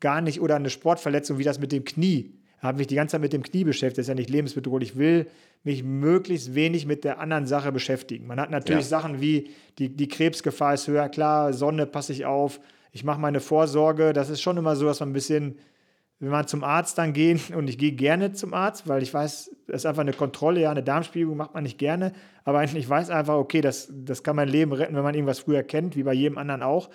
gar 0.00 0.20
nicht, 0.20 0.40
oder 0.40 0.56
eine 0.56 0.70
Sportverletzung 0.70 1.38
wie 1.38 1.44
das 1.44 1.58
mit 1.58 1.72
dem 1.72 1.84
Knie, 1.84 2.34
habe 2.64 2.78
mich 2.78 2.86
die 2.86 2.94
ganze 2.94 3.12
Zeit 3.12 3.20
mit 3.20 3.32
dem 3.32 3.42
Knie 3.42 3.64
beschäftigt, 3.64 3.98
das 3.98 4.04
ist 4.04 4.08
ja 4.08 4.14
nicht 4.14 4.30
lebensbedrohlich. 4.30 4.90
Ich 4.90 4.96
will 4.96 5.26
mich 5.64 5.82
möglichst 5.82 6.54
wenig 6.54 6.86
mit 6.86 7.04
der 7.04 7.20
anderen 7.20 7.46
Sache 7.46 7.72
beschäftigen. 7.72 8.26
Man 8.26 8.40
hat 8.40 8.50
natürlich 8.50 8.84
ja. 8.84 8.88
Sachen 8.88 9.20
wie 9.20 9.50
die, 9.78 9.90
die 9.90 10.08
Krebsgefahr 10.08 10.74
ist 10.74 10.88
höher, 10.88 11.08
klar, 11.08 11.52
Sonne 11.52 11.86
passe 11.86 12.12
ich 12.12 12.24
auf, 12.24 12.60
ich 12.92 13.04
mache 13.04 13.20
meine 13.20 13.40
Vorsorge. 13.40 14.12
Das 14.12 14.30
ist 14.30 14.40
schon 14.40 14.56
immer 14.56 14.76
so, 14.76 14.86
dass 14.86 15.00
man 15.00 15.10
ein 15.10 15.14
bisschen, 15.14 15.58
wenn 16.20 16.30
man 16.30 16.46
zum 16.46 16.64
Arzt 16.64 16.98
dann 16.98 17.12
geht, 17.12 17.50
und 17.54 17.68
ich 17.68 17.78
gehe 17.78 17.92
gerne 17.92 18.32
zum 18.32 18.54
Arzt, 18.54 18.88
weil 18.88 19.02
ich 19.02 19.12
weiß, 19.12 19.50
das 19.66 19.76
ist 19.82 19.86
einfach 19.86 20.02
eine 20.02 20.12
Kontrolle, 20.12 20.60
ja, 20.60 20.70
eine 20.70 20.82
Darmspiegelung 20.82 21.36
macht 21.36 21.54
man 21.54 21.64
nicht 21.64 21.78
gerne, 21.78 22.12
aber 22.44 22.62
ich 22.74 22.88
weiß 22.88 23.10
einfach, 23.10 23.34
okay, 23.34 23.60
das, 23.60 23.92
das 23.92 24.22
kann 24.22 24.36
mein 24.36 24.48
Leben 24.48 24.72
retten, 24.72 24.94
wenn 24.94 25.02
man 25.02 25.14
irgendwas 25.14 25.40
früher 25.40 25.62
kennt, 25.62 25.96
wie 25.96 26.02
bei 26.02 26.14
jedem 26.14 26.38
anderen 26.38 26.62
auch. 26.62 26.90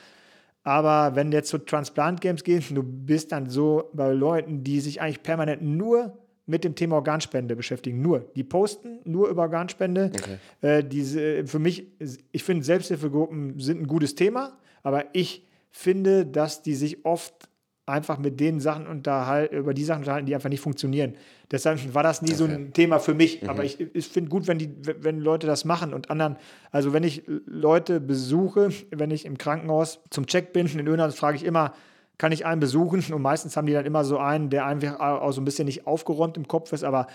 Aber 0.63 1.15
wenn 1.15 1.32
du 1.32 1.38
jetzt 1.38 1.49
zu 1.49 1.57
Transplant 1.57 2.22
Games 2.22 2.43
gehst, 2.43 2.72
du 2.72 2.84
bist 2.84 3.32
dann 3.32 3.49
so 3.49 3.89
bei 3.93 4.11
Leuten, 4.11 4.63
die 4.63 4.82
sich 4.82 5.01
eigentlich 5.01 5.24
permanent 5.24 5.61
nur 5.61 6.17
mit 6.49 6.63
dem 6.63 6.76
Thema 6.76 6.95
Organspende 6.95 7.55
beschäftigen. 7.55 8.01
Nur. 8.01 8.26
Die 8.36 8.43
posten 8.43 8.99
nur 9.05 9.30
über 9.30 9.43
Organspende. 9.43 10.11
Okay. 10.13 10.38
Äh, 10.61 10.84
diese, 10.84 11.45
für 11.45 11.59
mich, 11.59 11.88
ich 12.32 12.43
finde, 12.43 12.65
Selbsthilfegruppen 12.65 13.59
sind 13.59 13.82
ein 13.82 13.88
gutes 13.88 14.15
Thema, 14.15 14.57
aber 14.82 15.05
ich 15.13 15.45
finde, 15.70 16.26
dass 16.26 16.63
die 16.63 16.74
sich 16.74 17.05
oft 17.05 17.49
einfach 17.90 18.18
mit 18.18 18.40
den 18.40 18.60
Sachen 18.60 18.88
unterhalten, 18.88 19.56
über 19.56 19.74
die 19.74 19.84
Sachen 19.84 20.00
unterhalten, 20.00 20.26
die 20.26 20.36
einfach 20.36 20.50
nicht 20.50 20.62
funktionieren. 20.62 21.16
Deshalb 21.52 21.94
war 21.94 22.04
das 22.04 22.22
nie 22.22 22.30
okay. 22.30 22.38
so 22.38 22.46
ein 22.46 22.74
Thema 22.74 23.00
für 23.00 23.14
mich. 23.14 23.42
Mhm. 23.42 23.50
Aber 23.50 23.64
ich, 23.64 23.80
ich 23.94 24.08
finde 24.08 24.30
gut, 24.30 24.48
wenn 24.48 24.60
die, 24.60 24.72
wenn 24.84 25.20
Leute 25.20 25.48
das 25.48 25.66
machen 25.66 25.94
und 25.94 26.10
anderen, 26.10 26.38
also 26.72 26.94
wenn 26.94 27.04
ich 27.04 27.24
Leute 27.46 28.00
besuche, 28.00 28.70
wenn 28.92 29.12
ich 29.12 29.26
im 29.26 29.38
Krankenhaus 29.38 30.00
zum 30.10 30.28
Check 30.28 30.54
bin 30.54 30.68
in 30.68 30.88
Önerns, 30.88 31.16
frage 31.16 31.38
ich 31.38 31.44
immer, 31.44 31.74
kann 32.18 32.32
ich 32.32 32.46
einen 32.46 32.60
besuchen? 32.60 33.02
Und 33.14 33.22
meistens 33.22 33.58
haben 33.58 33.66
die 33.66 33.74
dann 33.74 33.86
immer 33.86 34.04
so 34.04 34.20
einen, 34.20 34.50
der 34.50 34.66
einfach 34.66 35.00
auch 35.00 35.32
so 35.32 35.42
ein 35.42 35.46
bisschen 35.46 35.66
nicht 35.66 35.88
aufgeräumt 35.88 36.38
im 36.38 36.48
Kopf 36.48 36.72
ist, 36.74 36.84
aber 36.84 37.08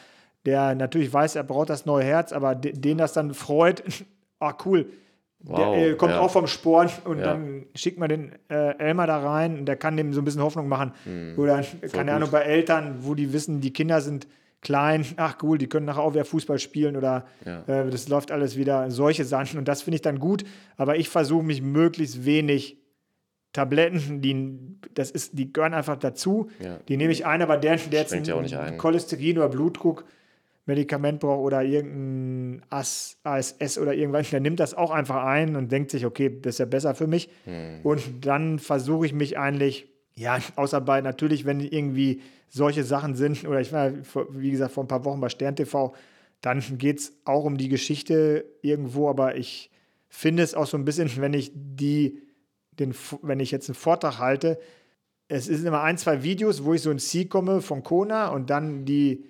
der 0.47 0.75
natürlich 0.75 1.13
weiß, 1.13 1.37
er 1.37 1.45
braucht 1.45 1.71
das 1.71 1.87
neue 1.87 2.05
Herz, 2.05 2.33
aber 2.33 2.55
den 2.55 2.99
das 2.99 3.13
dann 3.13 3.33
freut, 3.35 3.83
ah 4.41 4.55
cool, 4.65 4.87
Wow, 5.47 5.75
der 5.75 5.91
äh, 5.91 5.95
kommt 5.95 6.13
ja. 6.13 6.21
auch 6.21 6.31
vom 6.31 6.47
Sport 6.47 7.03
und 7.05 7.19
ja. 7.19 7.25
dann 7.25 7.67
schickt 7.75 7.99
man 7.99 8.09
den 8.09 8.33
äh, 8.49 8.79
Elmer 8.79 9.07
da 9.07 9.19
rein 9.19 9.59
und 9.59 9.67
der 9.67 9.77
kann 9.77 9.97
dem 9.97 10.15
so 10.15 10.23
ein 10.23 10.25
bisschen 10.25 10.43
Hoffnung 10.43 10.69
machen. 10.69 10.93
Mhm. 11.05 11.39
Oder, 11.39 11.63
keine 11.93 12.15
Ahnung, 12.15 12.31
bei 12.31 12.41
Eltern, 12.41 12.97
wo 13.01 13.15
die 13.15 13.33
wissen, 13.33 13.61
die 13.61 13.73
Kinder 13.73 14.01
sind 14.01 14.27
klein, 14.63 15.05
ach 15.17 15.37
cool, 15.43 15.59
die 15.59 15.69
können 15.69 15.85
nachher 15.85 16.03
auch 16.03 16.15
wieder 16.15 16.25
Fußball 16.25 16.59
spielen 16.59 16.97
oder 16.97 17.27
ja. 17.45 17.63
äh, 17.67 17.91
das 17.91 18.09
läuft 18.09 18.33
alles 18.33 18.57
wieder, 18.57 18.91
solche 18.91 19.27
Sachen. 19.27 19.59
Und 19.59 19.69
das 19.69 19.83
finde 19.83 19.97
ich 19.97 20.03
dann 20.03 20.19
gut, 20.19 20.45
aber 20.79 20.97
ich 20.97 21.11
versuche 21.11 21.45
mich 21.45 21.61
möglichst 21.61 22.25
wenig 22.25 22.79
Tabletten, 23.53 24.21
die, 24.21 24.59
das 24.95 25.11
ist, 25.11 25.39
die 25.39 25.53
gehören 25.53 25.75
einfach 25.75 25.97
dazu. 25.97 26.51
Die 26.89 26.97
nehme 26.97 27.13
ich 27.13 27.25
ein, 27.25 27.41
aber 27.41 27.57
der, 27.57 27.77
der 27.77 28.01
jetzt 28.01 28.13
ein 28.13 28.79
Cholesterin 28.79 29.39
oder 29.39 29.49
Blutdruck 29.49 30.05
Medikament 30.67 31.21
braucht 31.21 31.41
oder 31.41 31.63
irgendein 31.63 32.63
ASS 32.71 33.79
oder 33.79 33.95
irgendwas, 33.95 34.31
der 34.31 34.41
nimmt 34.41 34.61
das 34.61 34.75
auch 34.75 34.91
einfach 34.91 35.25
ein 35.25 35.57
und 35.57 35.71
denkt 35.71 35.91
sich, 35.91 36.07
okay, 36.07 36.41
das 36.41 36.55
ist 36.55 36.59
ja 36.59 36.65
besser 36.65 36.95
für 36.95 37.07
mich. 37.07 37.29
Hm. 37.45 37.81
Und 37.83 38.25
dann 38.25 38.59
versuche 38.59 39.05
ich 39.07 39.13
mich 39.13 39.39
eigentlich, 39.39 39.89
ja, 40.15 40.39
außer 40.57 40.81
bei 40.81 41.01
natürlich, 41.01 41.45
wenn 41.45 41.61
irgendwie 41.61 42.23
solche 42.49 42.85
Sachen 42.85 43.15
sind, 43.15 43.47
oder 43.47 43.61
ich 43.61 43.73
war, 43.73 43.93
wie 44.31 44.51
gesagt, 44.51 44.73
vor 44.73 44.85
ein 44.85 44.89
paar 44.89 45.05
Wochen 45.05 45.21
bei 45.21 45.29
Stern 45.29 45.57
TV, 45.57 45.95
dann 46.41 46.63
geht 46.79 47.01
es 47.01 47.13
auch 47.25 47.45
um 47.45 47.59
die 47.59 47.69
Geschichte 47.69 48.45
irgendwo, 48.63 49.09
aber 49.09 49.37
ich 49.37 49.71
finde 50.09 50.43
es 50.43 50.55
auch 50.55 50.67
so 50.67 50.77
ein 50.77 50.85
bisschen, 50.85 51.11
wenn 51.17 51.35
ich 51.35 51.51
die, 51.55 52.23
den, 52.73 52.95
wenn 53.23 53.41
ich 53.41 53.51
jetzt 53.51 53.69
einen 53.69 53.75
Vortrag 53.75 54.19
halte, 54.19 54.59
es 55.29 55.47
sind 55.47 55.65
immer 55.65 55.83
ein, 55.83 55.99
zwei 55.99 56.23
Videos, 56.23 56.65
wo 56.65 56.75
ich 56.75 56.83
so 56.83 56.91
ins 56.91 57.09
Ziel 57.09 57.27
komme 57.27 57.61
von 57.61 57.83
Kona 57.83 58.29
und 58.29 58.51
dann 58.51 58.85
die 58.85 59.25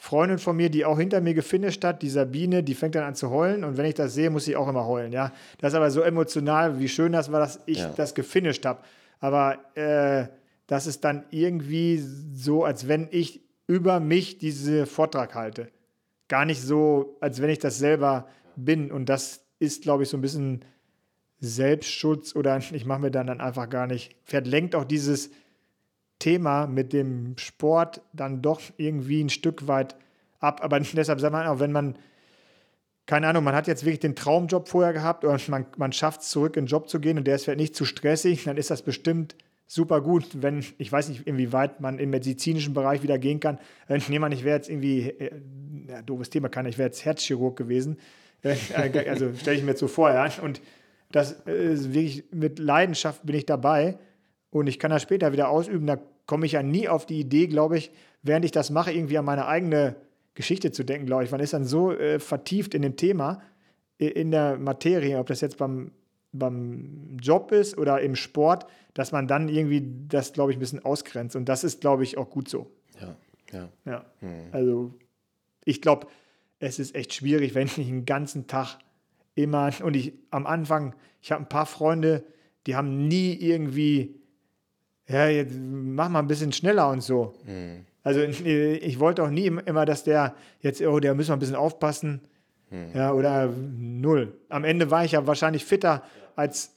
Freundin 0.00 0.38
von 0.38 0.56
mir, 0.56 0.70
die 0.70 0.84
auch 0.84 0.98
hinter 0.98 1.20
mir 1.20 1.34
gefinisht 1.34 1.84
hat, 1.84 2.02
die 2.02 2.08
Sabine, 2.08 2.62
die 2.62 2.74
fängt 2.74 2.94
dann 2.94 3.02
an 3.02 3.16
zu 3.16 3.30
heulen 3.30 3.64
und 3.64 3.76
wenn 3.76 3.84
ich 3.84 3.94
das 3.94 4.14
sehe, 4.14 4.30
muss 4.30 4.46
ich 4.46 4.54
auch 4.56 4.68
immer 4.68 4.86
heulen, 4.86 5.12
ja. 5.12 5.32
Das 5.58 5.72
ist 5.72 5.76
aber 5.76 5.90
so 5.90 6.02
emotional, 6.02 6.78
wie 6.78 6.88
schön 6.88 7.12
das 7.12 7.32
war, 7.32 7.40
dass 7.40 7.60
ich 7.66 7.78
ja. 7.78 7.92
das 7.96 8.14
gefinisht 8.14 8.64
habe. 8.64 8.80
Aber 9.18 9.58
äh, 9.74 10.28
das 10.68 10.86
ist 10.86 11.02
dann 11.02 11.24
irgendwie 11.30 11.98
so, 11.98 12.64
als 12.64 12.86
wenn 12.86 13.08
ich 13.10 13.42
über 13.66 13.98
mich 13.98 14.38
diesen 14.38 14.86
Vortrag 14.86 15.34
halte. 15.34 15.68
Gar 16.28 16.44
nicht 16.44 16.62
so, 16.62 17.16
als 17.20 17.42
wenn 17.42 17.50
ich 17.50 17.58
das 17.58 17.78
selber 17.78 18.28
bin. 18.54 18.92
Und 18.92 19.08
das 19.08 19.44
ist, 19.58 19.82
glaube 19.82 20.04
ich, 20.04 20.08
so 20.08 20.16
ein 20.16 20.20
bisschen 20.20 20.64
Selbstschutz 21.40 22.36
oder 22.36 22.56
ich 22.72 22.84
mache 22.84 23.00
mir 23.00 23.10
dann, 23.10 23.26
dann 23.26 23.40
einfach 23.40 23.68
gar 23.68 23.88
nicht. 23.88 24.14
Pferd 24.26 24.46
lenkt 24.46 24.76
auch 24.76 24.84
dieses 24.84 25.30
Thema 26.18 26.66
mit 26.66 26.92
dem 26.92 27.36
Sport 27.38 28.02
dann 28.12 28.42
doch 28.42 28.60
irgendwie 28.76 29.22
ein 29.22 29.30
Stück 29.30 29.68
weit 29.68 29.96
ab. 30.40 30.60
Aber 30.62 30.80
deshalb 30.94 31.20
sagt 31.20 31.32
man 31.32 31.46
auch, 31.46 31.60
wenn 31.60 31.72
man, 31.72 31.96
keine 33.06 33.28
Ahnung, 33.28 33.44
man 33.44 33.54
hat 33.54 33.66
jetzt 33.66 33.84
wirklich 33.84 34.00
den 34.00 34.16
Traumjob 34.16 34.68
vorher 34.68 34.92
gehabt 34.92 35.24
oder 35.24 35.38
man, 35.48 35.66
man 35.76 35.92
schafft 35.92 36.22
es 36.22 36.30
zurück 36.30 36.56
in 36.56 36.64
den 36.64 36.68
Job 36.68 36.88
zu 36.88 37.00
gehen 37.00 37.18
und 37.18 37.26
der 37.26 37.36
ist 37.36 37.44
vielleicht 37.44 37.60
nicht 37.60 37.76
zu 37.76 37.84
stressig, 37.84 38.44
dann 38.44 38.56
ist 38.56 38.70
das 38.70 38.82
bestimmt 38.82 39.34
super 39.66 40.00
gut, 40.00 40.42
wenn, 40.42 40.64
ich 40.78 40.90
weiß 40.90 41.10
nicht, 41.10 41.26
inwieweit 41.26 41.80
man 41.80 41.98
im 41.98 42.10
medizinischen 42.10 42.74
Bereich 42.74 43.02
wieder 43.02 43.18
gehen 43.18 43.38
kann. 43.38 43.58
Wenn 43.86 44.00
jemand, 44.00 44.34
ich 44.34 44.42
wäre 44.42 44.56
jetzt 44.56 44.70
irgendwie, 44.70 45.10
äh, 45.10 45.30
ja, 45.88 46.02
doofes 46.02 46.30
Thema 46.30 46.48
kann, 46.48 46.66
ich 46.66 46.78
wäre 46.78 46.88
jetzt 46.88 47.04
Herzchirurg 47.04 47.56
gewesen. 47.56 47.98
Äh, 48.42 48.56
also 49.08 49.34
stelle 49.34 49.56
ich 49.56 49.62
mir 49.62 49.70
jetzt 49.70 49.80
so 49.80 49.88
vor, 49.88 50.10
ja. 50.10 50.30
Und 50.42 50.60
das 51.12 51.32
ist 51.32 51.92
wirklich 51.92 52.24
mit 52.32 52.58
Leidenschaft 52.58 53.24
bin 53.24 53.36
ich 53.36 53.46
dabei 53.46 53.98
und 54.50 54.66
ich 54.66 54.78
kann 54.78 54.90
das 54.90 55.02
später 55.02 55.32
wieder 55.32 55.48
ausüben, 55.48 55.86
da 55.86 55.98
komme 56.26 56.46
ich 56.46 56.52
ja 56.52 56.62
nie 56.62 56.88
auf 56.88 57.06
die 57.06 57.20
Idee, 57.20 57.46
glaube 57.46 57.78
ich, 57.78 57.90
während 58.22 58.44
ich 58.44 58.52
das 58.52 58.70
mache, 58.70 58.92
irgendwie 58.92 59.18
an 59.18 59.24
meine 59.24 59.46
eigene 59.46 59.96
Geschichte 60.34 60.72
zu 60.72 60.84
denken, 60.84 61.06
glaube 61.06 61.24
ich. 61.24 61.30
Man 61.30 61.40
ist 61.40 61.52
dann 61.52 61.64
so 61.64 61.92
äh, 61.92 62.18
vertieft 62.18 62.74
in 62.74 62.82
dem 62.82 62.96
Thema, 62.96 63.42
in 63.98 64.30
der 64.30 64.56
Materie, 64.58 65.18
ob 65.18 65.26
das 65.26 65.40
jetzt 65.40 65.58
beim, 65.58 65.90
beim 66.32 67.16
Job 67.20 67.50
ist 67.50 67.76
oder 67.76 68.00
im 68.00 68.14
Sport, 68.14 68.66
dass 68.94 69.10
man 69.10 69.26
dann 69.26 69.48
irgendwie 69.48 69.92
das, 70.08 70.32
glaube 70.32 70.52
ich, 70.52 70.56
ein 70.56 70.60
bisschen 70.60 70.84
ausgrenzt. 70.84 71.34
Und 71.34 71.48
das 71.48 71.64
ist, 71.64 71.80
glaube 71.80 72.04
ich, 72.04 72.16
auch 72.16 72.30
gut 72.30 72.48
so. 72.48 72.70
Ja, 73.00 73.16
ja. 73.52 73.68
ja. 73.84 74.04
Hm. 74.20 74.48
Also, 74.52 74.94
ich 75.64 75.82
glaube, 75.82 76.06
es 76.60 76.78
ist 76.78 76.94
echt 76.94 77.14
schwierig, 77.14 77.54
wenn 77.54 77.66
ich 77.66 77.74
den 77.74 78.04
ganzen 78.04 78.46
Tag 78.46 78.78
immer, 79.34 79.70
und 79.82 79.96
ich 79.96 80.12
am 80.30 80.46
Anfang, 80.46 80.94
ich 81.20 81.32
habe 81.32 81.42
ein 81.42 81.48
paar 81.48 81.66
Freunde, 81.66 82.24
die 82.66 82.76
haben 82.76 83.08
nie 83.08 83.34
irgendwie 83.34 84.17
ja, 85.08 85.28
jetzt 85.28 85.54
mach 85.58 86.08
mal 86.08 86.20
ein 86.20 86.26
bisschen 86.26 86.52
schneller 86.52 86.90
und 86.90 87.02
so. 87.02 87.34
Mhm. 87.46 87.86
Also 88.02 88.20
ich 88.20 89.00
wollte 89.00 89.22
auch 89.22 89.30
nie 89.30 89.46
immer, 89.46 89.84
dass 89.84 90.04
der 90.04 90.34
jetzt, 90.60 90.80
oh, 90.82 91.00
der 91.00 91.14
müssen 91.14 91.30
wir 91.30 91.36
ein 91.36 91.40
bisschen 91.40 91.56
aufpassen. 91.56 92.20
Mhm. 92.70 92.90
Ja, 92.94 93.12
oder 93.12 93.48
null. 93.48 94.38
Am 94.48 94.64
Ende 94.64 94.90
war 94.90 95.04
ich 95.04 95.12
ja 95.12 95.26
wahrscheinlich 95.26 95.64
fitter 95.64 96.02
als 96.36 96.74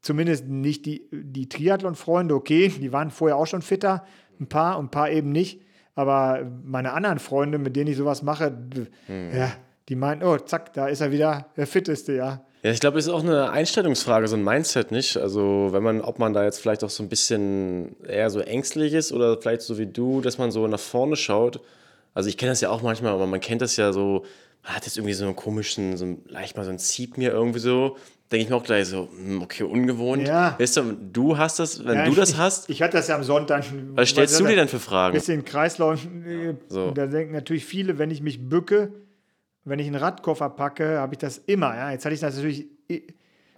zumindest 0.00 0.46
nicht 0.46 0.84
die, 0.86 1.08
die 1.10 1.48
Triathlon-Freunde, 1.48 2.34
okay, 2.34 2.68
die 2.68 2.92
waren 2.92 3.10
vorher 3.10 3.36
auch 3.36 3.46
schon 3.46 3.62
fitter, 3.62 4.04
ein 4.38 4.48
paar 4.48 4.78
und 4.78 4.86
ein 4.86 4.90
paar 4.90 5.10
eben 5.10 5.32
nicht. 5.32 5.62
Aber 5.94 6.44
meine 6.64 6.92
anderen 6.92 7.18
Freunde, 7.18 7.58
mit 7.58 7.76
denen 7.76 7.90
ich 7.90 7.96
sowas 7.96 8.22
mache, 8.22 8.50
mhm. 8.50 9.30
ja, 9.34 9.52
die 9.88 9.96
meinen, 9.96 10.22
oh, 10.22 10.36
zack, 10.38 10.72
da 10.72 10.88
ist 10.88 11.00
er 11.00 11.12
wieder 11.12 11.46
der 11.56 11.66
Fitteste, 11.66 12.14
ja. 12.14 12.44
Ja, 12.64 12.70
ich 12.70 12.80
glaube, 12.80 12.98
es 12.98 13.06
ist 13.06 13.12
auch 13.12 13.22
eine 13.22 13.50
Einstellungsfrage, 13.50 14.26
so 14.26 14.36
ein 14.36 14.42
Mindset, 14.42 14.90
nicht? 14.90 15.18
Also, 15.18 15.68
wenn 15.72 15.82
man, 15.82 16.00
ob 16.00 16.18
man 16.18 16.32
da 16.32 16.44
jetzt 16.44 16.60
vielleicht 16.60 16.82
auch 16.82 16.88
so 16.88 17.02
ein 17.02 17.10
bisschen 17.10 17.94
eher 18.06 18.30
so 18.30 18.40
ängstlich 18.40 18.94
ist 18.94 19.12
oder 19.12 19.38
vielleicht 19.38 19.60
so 19.60 19.76
wie 19.76 19.84
du, 19.84 20.22
dass 20.22 20.38
man 20.38 20.50
so 20.50 20.66
nach 20.66 20.80
vorne 20.80 21.14
schaut. 21.16 21.60
Also, 22.14 22.30
ich 22.30 22.38
kenne 22.38 22.52
das 22.52 22.62
ja 22.62 22.70
auch 22.70 22.80
manchmal, 22.80 23.12
aber 23.12 23.26
man 23.26 23.40
kennt 23.40 23.60
das 23.60 23.76
ja 23.76 23.92
so, 23.92 24.24
man 24.62 24.76
hat 24.76 24.86
jetzt 24.86 24.96
irgendwie 24.96 25.12
so 25.12 25.26
einen 25.26 25.36
komischen, 25.36 25.98
so 25.98 26.16
leicht 26.26 26.56
mal 26.56 26.64
so 26.64 26.70
ein 26.70 26.78
Zieht 26.78 27.18
mir 27.18 27.32
irgendwie 27.32 27.58
so. 27.58 27.98
Denke 28.32 28.44
ich 28.44 28.50
mir 28.50 28.56
auch 28.56 28.64
gleich 28.64 28.86
so, 28.86 29.10
hm, 29.14 29.42
okay, 29.42 29.64
ungewohnt. 29.64 30.26
Ja. 30.26 30.56
Weißt 30.58 30.78
du, 30.78 30.96
du 31.12 31.36
hast 31.36 31.58
das, 31.58 31.84
wenn 31.84 31.96
ja, 31.96 32.04
du 32.06 32.14
das 32.14 32.30
ich, 32.30 32.38
hast. 32.38 32.70
Ich 32.70 32.80
hatte 32.80 32.96
das 32.96 33.08
ja 33.08 33.16
am 33.16 33.24
Sonntag. 33.24 33.64
Was 33.92 34.08
stellst 34.08 34.40
du 34.40 34.46
dir 34.46 34.56
denn 34.56 34.68
für 34.68 34.80
Fragen? 34.80 35.14
Ein 35.14 35.20
bisschen 35.20 35.44
Kreislauf. 35.44 36.02
Äh, 36.02 36.54
so. 36.68 36.92
Da 36.92 37.06
denken 37.08 37.34
natürlich 37.34 37.66
viele, 37.66 37.98
wenn 37.98 38.10
ich 38.10 38.22
mich 38.22 38.48
bücke, 38.48 38.90
wenn 39.64 39.78
ich 39.78 39.86
einen 39.86 39.96
Radkoffer 39.96 40.50
packe, 40.50 40.98
habe 40.98 41.14
ich 41.14 41.18
das 41.18 41.38
immer. 41.38 41.74
Ja? 41.74 41.90
Jetzt 41.90 42.04
hatte 42.04 42.14
ich 42.14 42.20
das 42.20 42.36
natürlich 42.36 42.68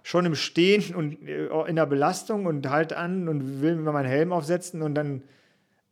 schon 0.03 0.25
im 0.25 0.35
Stehen 0.35 0.95
und 0.95 1.27
äh, 1.27 1.47
in 1.67 1.75
der 1.75 1.85
Belastung 1.85 2.45
und 2.45 2.69
halt 2.69 2.93
an 2.93 3.27
und 3.27 3.61
will 3.61 3.75
mir 3.75 3.91
meinen 3.91 4.07
Helm 4.07 4.31
aufsetzen 4.31 4.81
und 4.81 4.95
dann 4.95 5.23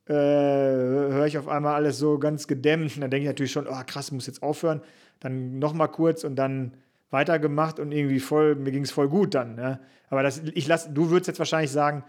äh, 0.08 0.14
höre 0.14 1.26
ich 1.26 1.38
auf 1.38 1.48
einmal 1.48 1.76
alles 1.76 1.98
so 1.98 2.20
ganz 2.20 2.48
gedämmt. 2.48 2.96
Und 2.96 3.02
dann 3.02 3.10
denke 3.10 3.24
ich 3.24 3.30
natürlich 3.30 3.52
schon, 3.52 3.68
oh 3.68 3.82
krass, 3.86 4.12
muss 4.12 4.28
jetzt 4.28 4.44
aufhören. 4.44 4.82
Dann 5.20 5.60
nochmal 5.60 5.90
kurz 5.90 6.24
und 6.24 6.36
dann 6.36 6.74
weitergemacht 7.10 7.80
und 7.80 7.92
irgendwie 7.92 8.20
voll, 8.20 8.56
mir 8.56 8.72
ging 8.72 8.84
es 8.84 8.92
voll 8.92 9.10
gut 9.10 9.34
dann. 9.34 9.56
Ne? 9.56 9.80
Aber 10.10 10.22
das, 10.22 10.42
ich 10.54 10.68
lass, 10.68 10.94
du 10.94 11.10
würdest 11.10 11.28
jetzt 11.28 11.40
wahrscheinlich 11.40 11.72
sagen, 11.72 12.04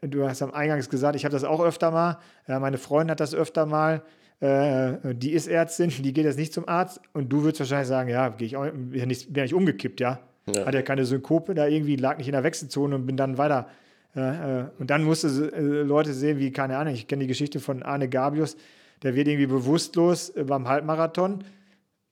du 0.00 0.28
hast 0.28 0.42
am 0.42 0.52
Eingangs 0.52 0.88
gesagt, 0.88 1.16
ich 1.16 1.24
habe 1.24 1.32
das 1.32 1.44
auch 1.44 1.60
öfter 1.60 1.90
mal. 1.90 2.18
Ja, 2.48 2.58
meine 2.58 2.78
Freundin 2.78 3.12
hat 3.12 3.20
das 3.20 3.34
öfter 3.34 3.66
mal. 3.66 4.02
Äh, 4.42 5.14
die 5.14 5.32
ist 5.32 5.46
Ärztin, 5.46 5.90
die 5.90 6.12
geht 6.12 6.24
jetzt 6.24 6.38
nicht 6.38 6.52
zum 6.52 6.68
Arzt 6.68 7.00
und 7.12 7.32
du 7.32 7.44
würdest 7.44 7.60
wahrscheinlich 7.60 7.86
sagen, 7.86 8.08
ja, 8.08 8.28
gehe 8.28 8.46
ich 8.46 8.56
auch, 8.56 8.64
ja 8.64 9.06
nicht, 9.06 9.32
bin 9.32 9.44
nicht 9.44 9.54
umgekippt, 9.54 10.00
ja. 10.00 10.18
ja. 10.52 10.66
Hat 10.66 10.74
ja 10.74 10.82
keine 10.82 11.04
Synkope, 11.04 11.54
da 11.54 11.68
irgendwie 11.68 11.94
lag 11.94 12.18
nicht 12.18 12.26
in 12.26 12.32
der 12.32 12.42
Wechselzone 12.42 12.96
und 12.96 13.06
bin 13.06 13.16
dann 13.16 13.38
weiter. 13.38 13.68
Äh, 14.16 14.64
und 14.80 14.90
dann 14.90 15.04
musste 15.04 15.28
äh, 15.28 15.60
Leute 15.82 16.12
sehen, 16.12 16.40
wie, 16.40 16.50
keine 16.50 16.76
Ahnung, 16.76 16.92
ich 16.92 17.06
kenne 17.06 17.20
die 17.20 17.28
Geschichte 17.28 17.60
von 17.60 17.84
Arne 17.84 18.08
Gabius, 18.08 18.56
der 19.04 19.14
wird 19.14 19.28
irgendwie 19.28 19.46
bewusstlos 19.46 20.30
äh, 20.30 20.42
beim 20.42 20.66
Halbmarathon, 20.66 21.44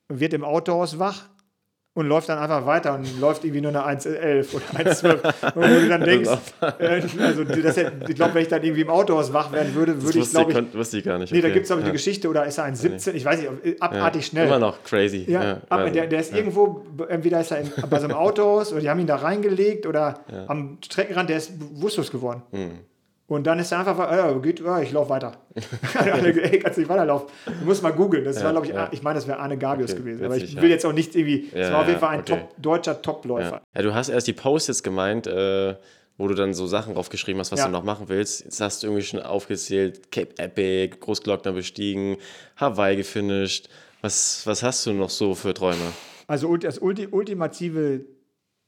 wird 0.07 0.33
im 0.33 0.45
Autohaus 0.45 0.99
wach 0.99 1.27
und 1.93 2.07
läuft 2.07 2.29
dann 2.29 2.39
einfach 2.39 2.65
weiter 2.65 2.93
und 2.93 3.19
läuft 3.19 3.43
irgendwie 3.43 3.61
nur 3.61 3.75
eine 3.75 3.99
1,11 3.99 4.55
oder 4.55 4.65
1,12. 4.91 5.55
und 5.55 5.55
wo 5.55 5.61
du 5.61 5.89
dann 5.89 6.03
denkst, 6.03 6.29
äh, 6.79 7.01
also 7.19 7.43
das, 7.43 7.77
ich 7.77 8.15
glaube, 8.15 8.33
wenn 8.33 8.43
ich 8.43 8.47
dann 8.47 8.63
irgendwie 8.63 8.81
im 8.81 8.89
Autohaus 8.89 9.33
wach 9.33 9.51
werden 9.51 9.75
würde, 9.75 10.01
würde 10.01 10.19
ich, 10.19 10.29
glaube 10.29 10.53
ich, 10.53 10.73
wusste 10.73 10.99
ich 10.99 11.03
gar 11.03 11.17
nicht. 11.17 11.33
Nee, 11.33 11.39
okay. 11.39 11.47
da 11.49 11.53
gibt 11.53 11.65
es 11.65 11.71
aber 11.71 11.81
ja. 11.81 11.87
die 11.87 11.91
Geschichte, 11.91 12.29
oder 12.29 12.45
ist 12.45 12.57
er 12.57 12.63
ein 12.63 12.75
17, 12.75 13.15
ich 13.15 13.25
weiß 13.25 13.41
nicht, 13.41 13.81
abartig 13.81 14.25
schnell. 14.25 14.47
Immer 14.47 14.59
noch 14.59 14.81
crazy. 14.83 15.25
Ja, 15.27 15.43
ja. 15.43 15.61
Aber 15.67 15.89
der, 15.89 16.07
der 16.07 16.21
ist 16.21 16.33
irgendwo, 16.33 16.85
entweder 17.09 17.41
ist 17.41 17.51
er 17.51 17.59
in, 17.59 17.71
bei 17.89 17.99
so 17.99 18.05
einem 18.05 18.15
Autohaus 18.15 18.71
oder 18.71 18.81
die 18.81 18.89
haben 18.89 18.99
ihn 18.99 19.07
da 19.07 19.17
reingelegt 19.17 19.85
oder 19.85 20.21
am 20.47 20.77
Streckenrand, 20.83 21.29
der 21.29 21.37
ist 21.37 21.59
bewusstlos 21.59 22.09
geworden. 22.09 22.43
Mhm. 22.51 22.90
Und 23.31 23.47
dann 23.47 23.59
ist 23.59 23.71
er 23.71 23.79
einfach, 23.79 24.11
äh, 24.11 24.39
geht, 24.41 24.59
äh, 24.59 24.83
ich 24.83 24.91
laufe 24.91 25.09
weiter. 25.09 25.37
Ey, 26.05 26.59
kannst 26.59 26.77
nicht 26.77 26.89
weiterlaufen. 26.89 27.29
Du 27.45 27.63
musst 27.63 27.81
mal 27.81 27.93
googeln. 27.93 28.25
Das 28.25 28.35
ja, 28.35 28.43
war, 28.43 28.51
glaube 28.51 28.67
ich, 28.67 28.73
ja. 28.73 28.89
ich 28.91 29.03
meine, 29.03 29.15
das 29.15 29.25
wäre 29.25 29.39
Arne 29.39 29.57
Gabius 29.57 29.91
okay, 29.91 30.01
gewesen. 30.01 30.25
Aber 30.25 30.35
ich 30.35 30.61
will 30.61 30.69
jetzt 30.69 30.85
auch 30.85 30.91
nicht 30.91 31.15
irgendwie, 31.15 31.49
das 31.49 31.71
war 31.71 31.79
auf 31.79 31.87
jeden 31.87 32.01
Fall 32.01 32.09
ein 32.09 32.19
okay. 32.19 32.41
Top, 32.41 32.55
deutscher 32.57 33.01
Topläufer. 33.01 33.61
Ja. 33.73 33.81
du 33.83 33.95
hast 33.95 34.09
erst 34.09 34.27
die 34.27 34.33
Post 34.33 34.67
jetzt 34.67 34.83
gemeint, 34.83 35.27
äh, 35.27 35.77
wo 36.17 36.27
du 36.27 36.33
dann 36.33 36.53
so 36.53 36.67
Sachen 36.67 36.95
draufgeschrieben 36.95 37.39
hast, 37.39 37.53
was 37.53 37.59
Ja. 37.59 37.67
du 37.67 37.71
noch 37.71 37.85
machen 37.85 38.09
willst. 38.09 38.43
Jetzt 38.43 38.59
hast 38.59 38.83
du 38.83 38.87
irgendwie 38.87 39.03
schon 39.03 39.21
aufgezählt, 39.21 40.11
Cape 40.11 40.37
Epic, 40.37 40.97
Großglockner 40.99 41.53
bestiegen, 41.53 42.17
Hawaii 42.57 42.97
gefinisht. 42.97 43.69
Was, 44.01 44.45
was 44.45 44.61
hast 44.61 44.85
du 44.85 44.91
noch 44.91 45.09
so 45.09 45.35
für 45.35 45.53
Träume? 45.53 45.77
Also 46.27 46.57
das 46.57 46.79
ulti 46.79 47.07
ultimative 47.09 48.01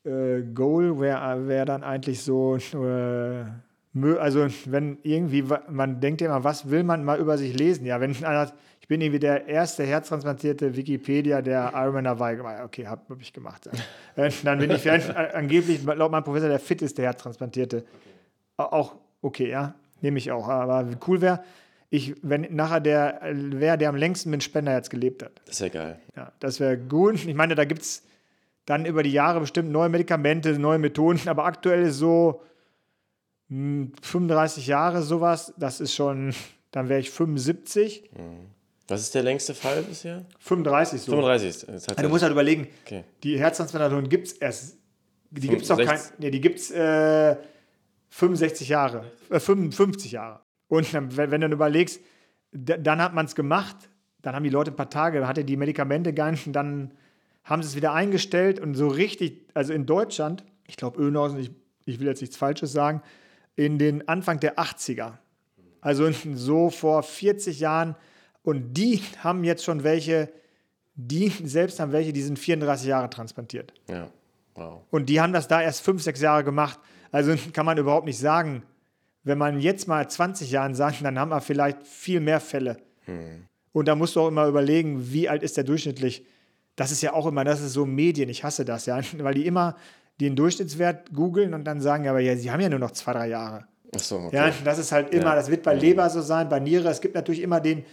äh, 0.06 0.42
Goal 0.54 1.02
wäre 1.02 1.50
wär 1.50 1.66
dann 1.66 1.84
eigentlich 1.84 2.22
so, 2.22 2.56
äh, 2.56 3.44
also 4.20 4.48
wenn 4.66 4.98
irgendwie, 5.04 5.44
man 5.70 6.00
denkt 6.00 6.22
ja 6.22 6.28
immer, 6.28 6.44
was 6.44 6.70
will 6.70 6.84
man 6.84 7.04
mal 7.04 7.20
über 7.20 7.38
sich 7.38 7.54
lesen? 7.58 7.86
Ja, 7.86 8.00
wenn 8.02 8.24
einer 8.24 8.52
ich 8.82 8.88
bin 8.90 9.00
irgendwie 9.00 9.20
der 9.20 9.48
erste 9.48 9.84
herztransplantierte 9.86 10.76
Wikipedia, 10.76 11.42
der 11.42 11.72
Ironman 11.74 12.06
Hawaii 12.06 12.36
gemacht 12.36 12.58
hat. 12.58 12.66
Okay, 12.66 12.86
habe 12.86 13.02
hab 13.10 13.22
ich 13.22 13.32
gemacht. 13.32 13.66
Ja. 13.66 13.72
Äh, 14.26 14.30
dann 14.44 14.60
bin 14.60 14.70
ich 14.72 14.82
vielleicht, 14.82 15.16
angeblich 15.16 15.84
laut 15.86 16.12
meinem 16.12 16.24
Professor 16.26 16.50
der 16.50 16.60
fitteste 16.60 17.02
Herztransplantierte. 17.02 17.84
Au- 18.58 18.64
Auch 18.66 18.96
okay, 19.22 19.50
ja, 19.50 19.74
nehme 20.02 20.18
ich 20.20 20.32
auch. 20.34 20.48
Aber 20.50 20.86
cool 21.08 21.22
wäre, 21.22 21.44
ich, 21.90 22.14
wenn 22.22 22.42
nachher 22.54 22.80
der 22.82 23.22
wäre, 23.24 23.78
der 23.78 23.88
am 23.90 23.96
längsten 23.96 24.30
mit 24.32 24.44
Spenderherz 24.44 24.90
gelebt 24.90 25.24
hat. 25.24 25.32
Das 25.46 25.60
ja 25.62 25.70
geil. 25.70 26.00
Ja, 26.16 26.32
das 26.42 26.60
wäre 26.60 26.78
gut. 26.78 27.16
Ich 27.26 27.34
meine, 27.36 27.56
da 27.56 27.64
gibt 27.66 27.82
es 27.84 28.04
dann 28.66 28.86
über 28.86 29.02
die 29.02 29.12
Jahre 29.14 29.40
bestimmt 29.40 29.72
neue 29.72 29.90
Medikamente, 29.90 30.60
neue 30.60 30.78
Methoden, 30.78 31.22
aber 31.30 31.46
aktuell 31.46 31.84
ist 31.84 31.98
so 31.98 32.42
35 33.58 34.68
Jahre 34.68 35.02
sowas, 35.04 35.54
das 35.58 35.80
ist 35.80 35.94
schon, 35.94 36.34
dann 36.72 36.90
wäre 36.90 37.00
ich 37.00 37.10
75, 37.12 38.10
Was 38.88 39.02
ist 39.02 39.16
der 39.16 39.24
längste 39.24 39.54
Fall 39.54 39.84
bisher? 39.84 40.26
35 40.40 41.02
so. 41.02 41.12
35. 41.12 41.46
Jetzt 41.46 41.64
hat 41.64 41.70
Also 41.74 41.86
er- 41.96 42.04
du 42.04 42.10
musst 42.10 42.24
halt 42.24 42.32
überlegen, 42.34 42.68
Okay. 42.86 43.04
die 43.24 43.40
Herztransplantation 43.40 44.10
gibt 44.10 44.28
es 44.28 44.34
erst, 44.34 44.78
die 45.32 45.48
gibt 45.48 45.62
es 45.64 45.68
doch 45.68 45.78
kein, 45.78 45.88
65. 45.88 46.20
nee, 46.20 46.32
die 46.32 46.42
gibt 46.42 46.60
es 46.60 46.72
äh, 46.72 47.36
65 48.10 48.70
Jahre, 48.70 49.06
äh, 49.30 49.40
55 49.40 50.12
Jahre. 50.12 50.42
Und 50.68 50.94
dann, 50.94 51.16
wenn, 51.18 51.32
wenn 51.32 51.42
du 51.42 51.46
dann 51.46 51.52
überlegst, 51.54 52.02
dann 52.52 53.02
hat 53.02 53.14
man 53.14 53.26
es 53.26 53.34
gemacht, 53.36 53.76
dann 54.22 54.36
haben 54.36 54.44
die 54.44 54.50
Leute 54.52 54.72
ein 54.72 54.76
paar 54.76 54.90
Tage, 54.90 55.28
hatte 55.28 55.44
die 55.44 55.58
Medikamente 55.58 56.14
gar 56.14 56.32
nicht, 56.32 56.48
dann 56.56 56.92
haben 57.44 57.62
sie 57.64 57.70
es 57.70 57.76
wieder 57.76 57.94
eingestellt 57.94 58.60
und 58.60 58.76
so 58.76 58.88
richtig, 58.88 59.48
also 59.54 59.74
in 59.74 59.86
Deutschland, 59.86 60.44
ich 60.68 60.78
glaube 60.78 61.02
Önhausen, 61.02 61.40
ich, 61.40 61.52
ich 61.86 62.00
will 62.00 62.08
jetzt 62.08 62.22
nichts 62.22 62.38
Falsches 62.38 62.72
sagen, 62.72 63.02
in 63.56 63.78
den 63.78 64.08
Anfang 64.08 64.40
der 64.40 64.58
80er. 64.58 65.14
Also 65.82 66.10
so 66.36 66.70
vor 66.70 67.04
40 67.04 67.60
Jahren. 67.60 67.96
Und 68.42 68.74
die 68.74 69.02
haben 69.20 69.44
jetzt 69.44 69.64
schon 69.64 69.84
welche, 69.84 70.30
die 70.96 71.30
selbst 71.30 71.80
haben 71.80 71.92
welche, 71.92 72.14
die 72.14 72.22
sind 72.22 72.40
34 72.40 72.88
Jahre 72.88 73.10
transplantiert. 73.10 73.74
Ja. 73.90 74.10
Wow. 74.56 74.82
Und 74.92 75.08
die 75.08 75.20
haben 75.20 75.34
das 75.34 75.48
da 75.48 75.62
erst 75.62 75.82
fünf, 75.82 76.04
sechs 76.04 76.22
Jahre 76.22 76.44
gemacht. 76.44 76.80
Also 77.12 77.36
kann 77.52 77.66
man 77.66 77.78
überhaupt 77.78 78.06
nicht 78.06 78.20
sagen. 78.20 78.64
Wenn 79.24 79.38
man 79.38 79.60
jetzt 79.60 79.88
mal 79.88 80.08
20 80.08 80.52
Jahren 80.52 80.76
sagt, 80.76 81.04
dann 81.04 81.18
haben 81.18 81.30
wir 81.30 81.42
vielleicht 81.42 81.88
viel 81.88 82.20
mehr 82.20 82.40
Fälle. 82.40 82.78
Und 83.72 83.88
da 83.88 83.96
musst 83.96 84.16
du 84.16 84.22
auch 84.22 84.28
immer 84.28 84.48
überlegen, 84.48 85.12
wie 85.12 85.28
alt 85.28 85.44
ist 85.44 85.58
der 85.58 85.64
durchschnittlich. 85.64 86.26
Das 86.76 86.92
ist 86.92 87.02
ja 87.02 87.14
auch 87.14 87.26
immer, 87.26 87.44
das 87.44 87.62
ist 87.62 87.74
so 87.74 87.86
Medien, 87.86 88.30
ich 88.30 88.44
hasse 88.44 88.66
das 88.66 88.86
ja, 88.86 89.00
weil 89.18 89.34
die 89.34 89.46
immer 89.46 89.76
den 90.22 90.36
Durchschnittswert 90.36 91.12
googeln 91.14 91.54
und 91.54 91.64
dann 91.66 91.82
sagen, 91.82 92.08
aber 92.08 92.20
ja, 92.20 92.36
sie 92.36 92.52
haben 92.52 92.62
ja 92.62 92.70
nur 92.70 92.80
noch 92.80 92.92
zwei, 92.92 93.14
drei 93.14 93.28
Jahre. 93.30 93.66
Achso, 93.96 94.18
okay. 94.26 94.36
Ja, 94.36 94.52
das 94.64 94.80
ist 94.80 94.92
halt 94.92 95.14
immer, 95.14 95.26
Ja. 95.26 95.36
das 95.36 95.50
wird 95.52 95.64
bei 95.64 95.74
Leber 95.76 96.10
so 96.10 96.22
sein, 96.22 96.50
bei 96.50 96.60
Niere. 96.60 96.88
Es 96.90 97.02
gibt 97.02 97.14
natürlich 97.16 97.42
immer 97.42 97.60
den, 97.60 97.84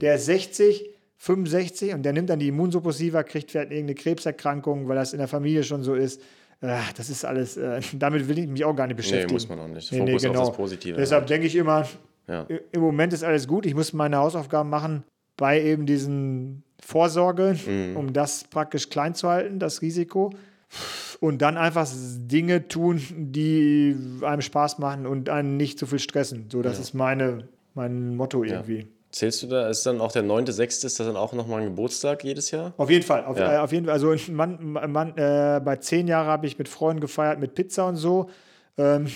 der 0.00 0.16
ist 0.16 0.26
60, 0.26 0.90
65 1.16 1.94
und 1.94 2.02
der 2.04 2.12
nimmt 2.12 2.30
dann 2.30 2.38
die 2.38 2.48
Immunsuppressiva, 2.48 3.22
kriegt 3.24 3.50
vielleicht 3.50 3.70
irgendeine 3.72 3.96
Krebserkrankung, 3.96 4.86
weil 4.88 4.96
das 4.96 5.12
in 5.12 5.18
der 5.18 5.26
Familie 5.28 5.64
schon 5.64 5.82
so 5.82 5.94
ist. 5.94 6.20
Äh, 6.60 6.78
Das 6.96 7.10
ist 7.10 7.24
alles, 7.24 7.56
äh, 7.56 7.80
damit 7.94 8.28
will 8.28 8.38
ich 8.38 8.46
mich 8.48 8.64
auch 8.64 8.74
gar 8.76 8.86
nicht 8.86 8.96
nee, 8.96 9.02
beschäftigen. 9.02 9.32
muss 9.32 9.48
man 9.48 9.58
auch 9.58 9.66
nicht. 9.68 9.90
Nee, 9.90 10.00
nee, 10.00 10.06
Fokus 10.12 10.22
genau. 10.22 10.40
auf 10.42 10.48
das 10.50 10.56
Positive. 10.56 10.96
Deshalb 10.96 11.26
denke 11.26 11.46
ich 11.48 11.56
immer, 11.56 11.86
ja. 12.28 12.46
im 12.72 12.80
Moment 12.80 13.12
ist 13.12 13.24
alles 13.24 13.48
gut. 13.48 13.66
Ich 13.66 13.74
muss 13.74 13.92
meine 13.92 14.16
Hausaufgaben 14.18 14.68
machen 14.70 15.02
bei 15.36 15.60
eben 15.60 15.86
diesen 15.86 16.62
Vorsorge, 16.80 17.56
Mhm. 17.66 17.96
um 17.96 18.12
das 18.12 18.44
praktisch 18.44 18.88
klein 18.90 19.14
zu 19.16 19.28
halten, 19.28 19.58
das 19.58 19.82
Risiko. 19.82 20.30
Und 21.20 21.42
dann 21.42 21.56
einfach 21.56 21.88
Dinge 22.16 22.68
tun, 22.68 23.02
die 23.16 23.96
einem 24.22 24.40
Spaß 24.42 24.78
machen 24.78 25.06
und 25.06 25.28
einen 25.28 25.56
nicht 25.56 25.78
zu 25.78 25.86
viel 25.86 25.98
stressen. 25.98 26.46
So, 26.50 26.62
das 26.62 26.78
ist 26.78 26.94
meine, 26.94 27.48
mein 27.74 28.14
Motto 28.14 28.44
irgendwie. 28.44 28.86
Zählst 29.10 29.42
du 29.42 29.46
da, 29.46 29.68
ist 29.68 29.84
dann 29.86 30.00
auch 30.00 30.12
der 30.12 30.22
9.6., 30.22 30.84
ist 30.84 30.84
das 30.84 30.96
dann 30.98 31.16
auch 31.16 31.32
nochmal 31.32 31.62
ein 31.62 31.68
Geburtstag 31.70 32.22
jedes 32.24 32.50
Jahr? 32.50 32.74
Auf 32.76 32.90
jeden 32.90 33.04
Fall, 33.04 33.24
auf, 33.24 33.38
Ja. 33.38 33.54
äh, 33.54 33.58
auf 33.58 33.72
jeden 33.72 33.86
Fall. 33.86 33.94
Also 33.94 34.14
man, 34.30 34.58
man, 34.92 35.16
äh, 35.16 35.60
bei 35.64 35.76
zehn 35.76 36.06
Jahren 36.08 36.26
habe 36.26 36.46
ich 36.46 36.58
mit 36.58 36.68
Freunden 36.68 37.00
gefeiert 37.00 37.40
mit 37.40 37.54
Pizza 37.54 37.86
und 37.86 37.96
so. 37.96 38.28
Ähm, 38.76 39.06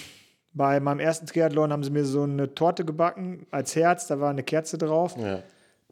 bei 0.55 0.81
meinem 0.81 0.99
ersten 0.99 1.27
Triathlon 1.27 1.73
haben 1.73 1.85
sie 1.85 1.91
mir 1.91 2.05
so 2.05 2.23
eine 2.23 2.55
Torte 2.55 2.85
gebacken 2.87 3.47
als 3.51 3.77
Herz, 3.77 4.07
da 4.07 4.19
war 4.19 4.31
eine 4.31 4.43
Kerze 4.43 4.79
drauf. 4.79 5.15
Ja. 5.19 5.41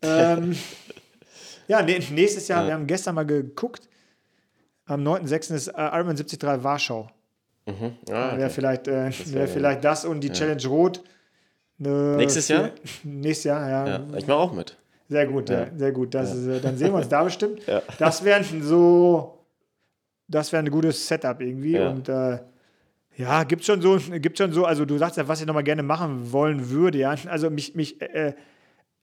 Ähm, 0.03 0.57
ja, 1.69 1.83
nee, 1.83 2.01
nächstes 2.11 2.49
Jahr, 2.49 2.67
wir 2.67 2.73
haben 2.75 2.87
gestern 2.87 3.15
mal 3.15 3.27
geguckt, 3.27 3.87
am 4.91 5.03
9.6. 5.07 5.55
ist 5.55 5.69
äh, 5.69 5.73
Ironman 5.77 6.17
73 6.17 6.43
Warschau. 6.65 7.09
Ah, 7.67 7.73
Wäre 8.09 8.35
okay. 8.35 8.49
vielleicht, 8.51 8.89
äh, 8.89 9.11
wär 9.11 9.13
wär- 9.35 9.49
vielleicht 9.49 9.85
das 9.85 10.05
und 10.05 10.21
die 10.23 10.31
Challenge 10.31 10.67
Rot. 10.67 11.03
eine 11.79 12.17
Nächstes 12.17 12.47
vier- 12.49 12.57
Jahr? 12.57 12.71
Nächstes 13.05 13.45
Jahr, 13.45 13.69
ja. 13.71 13.87
ja. 13.87 14.07
Ich 14.17 14.27
mache 14.27 14.39
auch 14.39 14.53
mit. 14.53 14.77
Sehr 15.09 15.27
gut, 15.27 15.51
ja. 15.51 15.67
sehr 15.77 15.93
gut. 15.93 16.15
Das 16.15 16.35
ist, 16.35 16.47
äh, 16.47 16.61
dann 16.61 16.77
sehen 16.77 16.89
wir 16.93 16.97
uns 16.99 17.09
da 17.17 17.23
bestimmt. 17.23 17.65
Ja. 17.67 17.83
Das 17.99 18.25
wäre 18.25 18.43
so, 18.63 19.39
das 20.29 20.53
wäre 20.53 20.63
ein 20.65 20.71
gutes 20.71 21.07
Setup 21.07 21.41
irgendwie. 21.41 21.73
Ja. 21.73 21.91
Und 21.91 22.09
äh, 22.09 22.39
ja, 23.17 23.45
gibt 23.45 23.65
schon 23.65 23.81
so, 23.83 23.99
gibt 24.21 24.39
schon 24.39 24.53
so, 24.53 24.65
also 24.65 24.85
du 24.85 24.99
sagst 24.99 25.17
ja, 25.17 25.29
was 25.29 25.41
ich 25.41 25.47
nochmal 25.47 25.65
gerne 25.65 25.83
machen 25.83 26.33
wollen 26.33 26.71
würde, 26.71 26.99
ja. 26.99 27.15
Also 27.27 27.51
mich, 27.51 27.75
mich, 27.77 28.01
äh, 28.03 28.35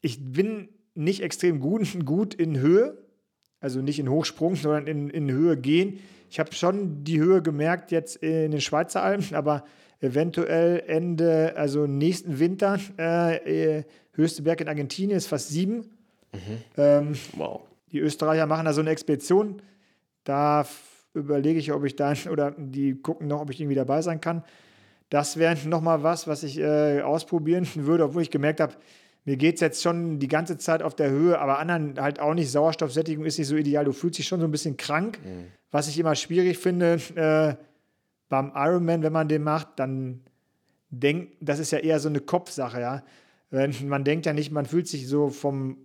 ich 0.01 0.19
bin 0.33 0.69
nicht 0.95 1.21
extrem 1.21 1.59
gut, 1.61 1.87
gut 2.05 2.33
in 2.33 2.59
Höhe, 2.59 2.97
also 3.67 3.81
nicht 3.81 3.99
in 3.99 4.09
Hochsprung, 4.09 4.55
sondern 4.63 4.87
in, 4.87 5.09
in 5.09 5.29
Höhe 5.29 5.57
gehen. 5.57 5.99
Ich 6.29 6.39
habe 6.39 6.53
schon 6.53 7.03
die 7.03 7.19
Höhe 7.19 7.41
gemerkt 7.41 7.91
jetzt 7.91 8.15
in 8.17 8.51
den 8.51 8.61
Schweizer 8.61 9.03
Alpen, 9.03 9.35
aber 9.35 9.63
eventuell 9.99 10.83
Ende, 10.87 11.53
also 11.57 11.85
nächsten 11.85 12.39
Winter, 12.39 12.79
äh, 12.97 13.77
äh, 13.79 13.83
höchste 14.13 14.41
Berg 14.43 14.61
in 14.61 14.67
Argentinien 14.69 15.17
ist 15.17 15.27
fast 15.27 15.49
sieben. 15.49 15.85
Ähm, 16.77 17.13
Wow. 17.35 17.61
die 17.91 17.99
Österreicher 17.99 18.45
machen 18.45 18.65
da 18.65 18.73
so 18.73 18.81
eine 18.81 18.91
Expedition. 18.91 19.61
Da 20.23 20.65
überlege 21.13 21.59
ich, 21.59 21.71
ob 21.73 21.83
ich 21.83 21.95
da, 21.95 22.13
oder 22.31 22.51
die 22.57 22.95
gucken 22.95 23.27
noch, 23.27 23.41
ob 23.41 23.49
ich 23.49 23.59
irgendwie 23.59 23.75
dabei 23.75 24.01
sein 24.01 24.21
kann. 24.21 24.43
Das 25.09 25.37
wäre 25.37 25.57
nochmal 25.67 26.03
was, 26.03 26.27
was 26.27 26.43
ich 26.43 26.59
äh, 26.59 27.01
ausprobieren 27.01 27.67
würde, 27.75 28.03
obwohl 28.05 28.21
ich 28.21 28.31
gemerkt 28.31 28.59
habe, 28.59 28.73
mir 29.27 29.35
geht 29.35 29.55
es 29.55 29.61
jetzt 29.61 29.83
schon 29.83 30.19
die 30.19 30.29
ganze 30.29 30.57
Zeit 30.57 30.81
auf 30.81 30.95
der 30.95 31.09
Höhe, 31.09 31.37
aber 31.37 31.59
anderen 31.59 31.99
halt 31.99 32.21
auch 32.21 32.33
nicht. 32.33 32.49
Sauerstoffsättigung 32.49 33.25
ist 33.25 33.37
nicht 33.37 33.47
so 33.47 33.57
ideal. 33.57 33.83
Du 33.83 33.91
fühlst 33.91 34.17
dich 34.17 34.25
schon 34.25 34.39
so 34.39 34.47
ein 34.47 34.51
bisschen 34.51 34.77
krank. 34.77 35.19
Was 35.69 35.89
ich 35.89 35.99
immer 35.99 36.15
schwierig 36.15 36.57
finde, 36.57 36.93
äh, 37.15 37.61
beim 38.29 38.53
Ironman, 38.55 39.03
wenn 39.03 39.11
man 39.11 39.27
den 39.27 39.43
macht, 39.43 39.67
dann 39.75 40.21
denkt, 40.91 41.33
das 41.41 41.59
ist 41.59 41.71
ja 41.71 41.79
eher 41.79 41.99
so 41.99 42.07
eine 42.07 42.21
Kopfsache, 42.21 42.79
ja. 42.79 43.03
Wenn, 43.49 43.75
man 43.89 44.05
denkt 44.05 44.25
ja 44.25 44.31
nicht, 44.31 44.49
man 44.51 44.65
fühlt 44.65 44.87
sich 44.87 45.09
so 45.09 45.27
vom 45.27 45.79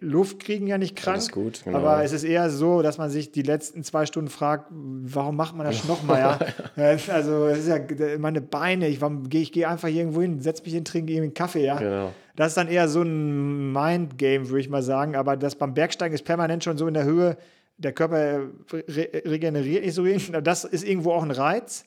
Luftkriegen 0.00 0.66
ja 0.66 0.78
nicht 0.78 0.96
krank. 0.96 1.16
Alles 1.16 1.32
gut, 1.32 1.64
genau. 1.64 1.76
Aber 1.76 2.02
es 2.02 2.12
ist 2.12 2.24
eher 2.24 2.48
so, 2.48 2.80
dass 2.80 2.96
man 2.96 3.10
sich 3.10 3.30
die 3.30 3.42
letzten 3.42 3.84
zwei 3.84 4.06
Stunden 4.06 4.30
fragt, 4.30 4.68
warum 4.70 5.36
macht 5.36 5.54
man 5.54 5.66
das 5.66 5.84
nochmal, 5.88 6.38
ja? 6.76 6.96
Also 7.12 7.46
es 7.48 7.66
ist 7.66 7.68
ja 7.68 8.18
meine 8.18 8.40
Beine, 8.40 8.88
ich, 8.88 9.00
ich 9.02 9.52
gehe 9.52 9.68
einfach 9.68 9.88
irgendwo 9.88 10.22
hin, 10.22 10.40
setze 10.40 10.62
mich 10.62 10.72
hin, 10.72 10.86
trinke 10.86 11.12
irgendwie 11.12 11.26
einen 11.26 11.34
Kaffee, 11.34 11.66
ja. 11.66 11.76
Genau. 11.76 12.12
Das 12.36 12.48
ist 12.48 12.56
dann 12.56 12.68
eher 12.68 12.88
so 12.88 13.02
ein 13.02 13.72
Mindgame, 13.72 14.48
würde 14.48 14.60
ich 14.60 14.68
mal 14.68 14.82
sagen. 14.82 15.16
Aber 15.16 15.36
das 15.36 15.56
beim 15.56 15.74
Bergsteigen 15.74 16.14
ist 16.14 16.24
permanent 16.24 16.62
schon 16.62 16.76
so 16.76 16.86
in 16.86 16.94
der 16.94 17.04
Höhe, 17.04 17.36
der 17.78 17.92
Körper 17.92 18.48
re 18.72 19.08
regeneriert 19.24 19.84
nicht 19.84 19.94
so 19.94 20.02
richtig. 20.02 20.42
Das 20.44 20.64
ist 20.64 20.86
irgendwo 20.86 21.12
auch 21.12 21.22
ein 21.22 21.30
Reiz. 21.30 21.84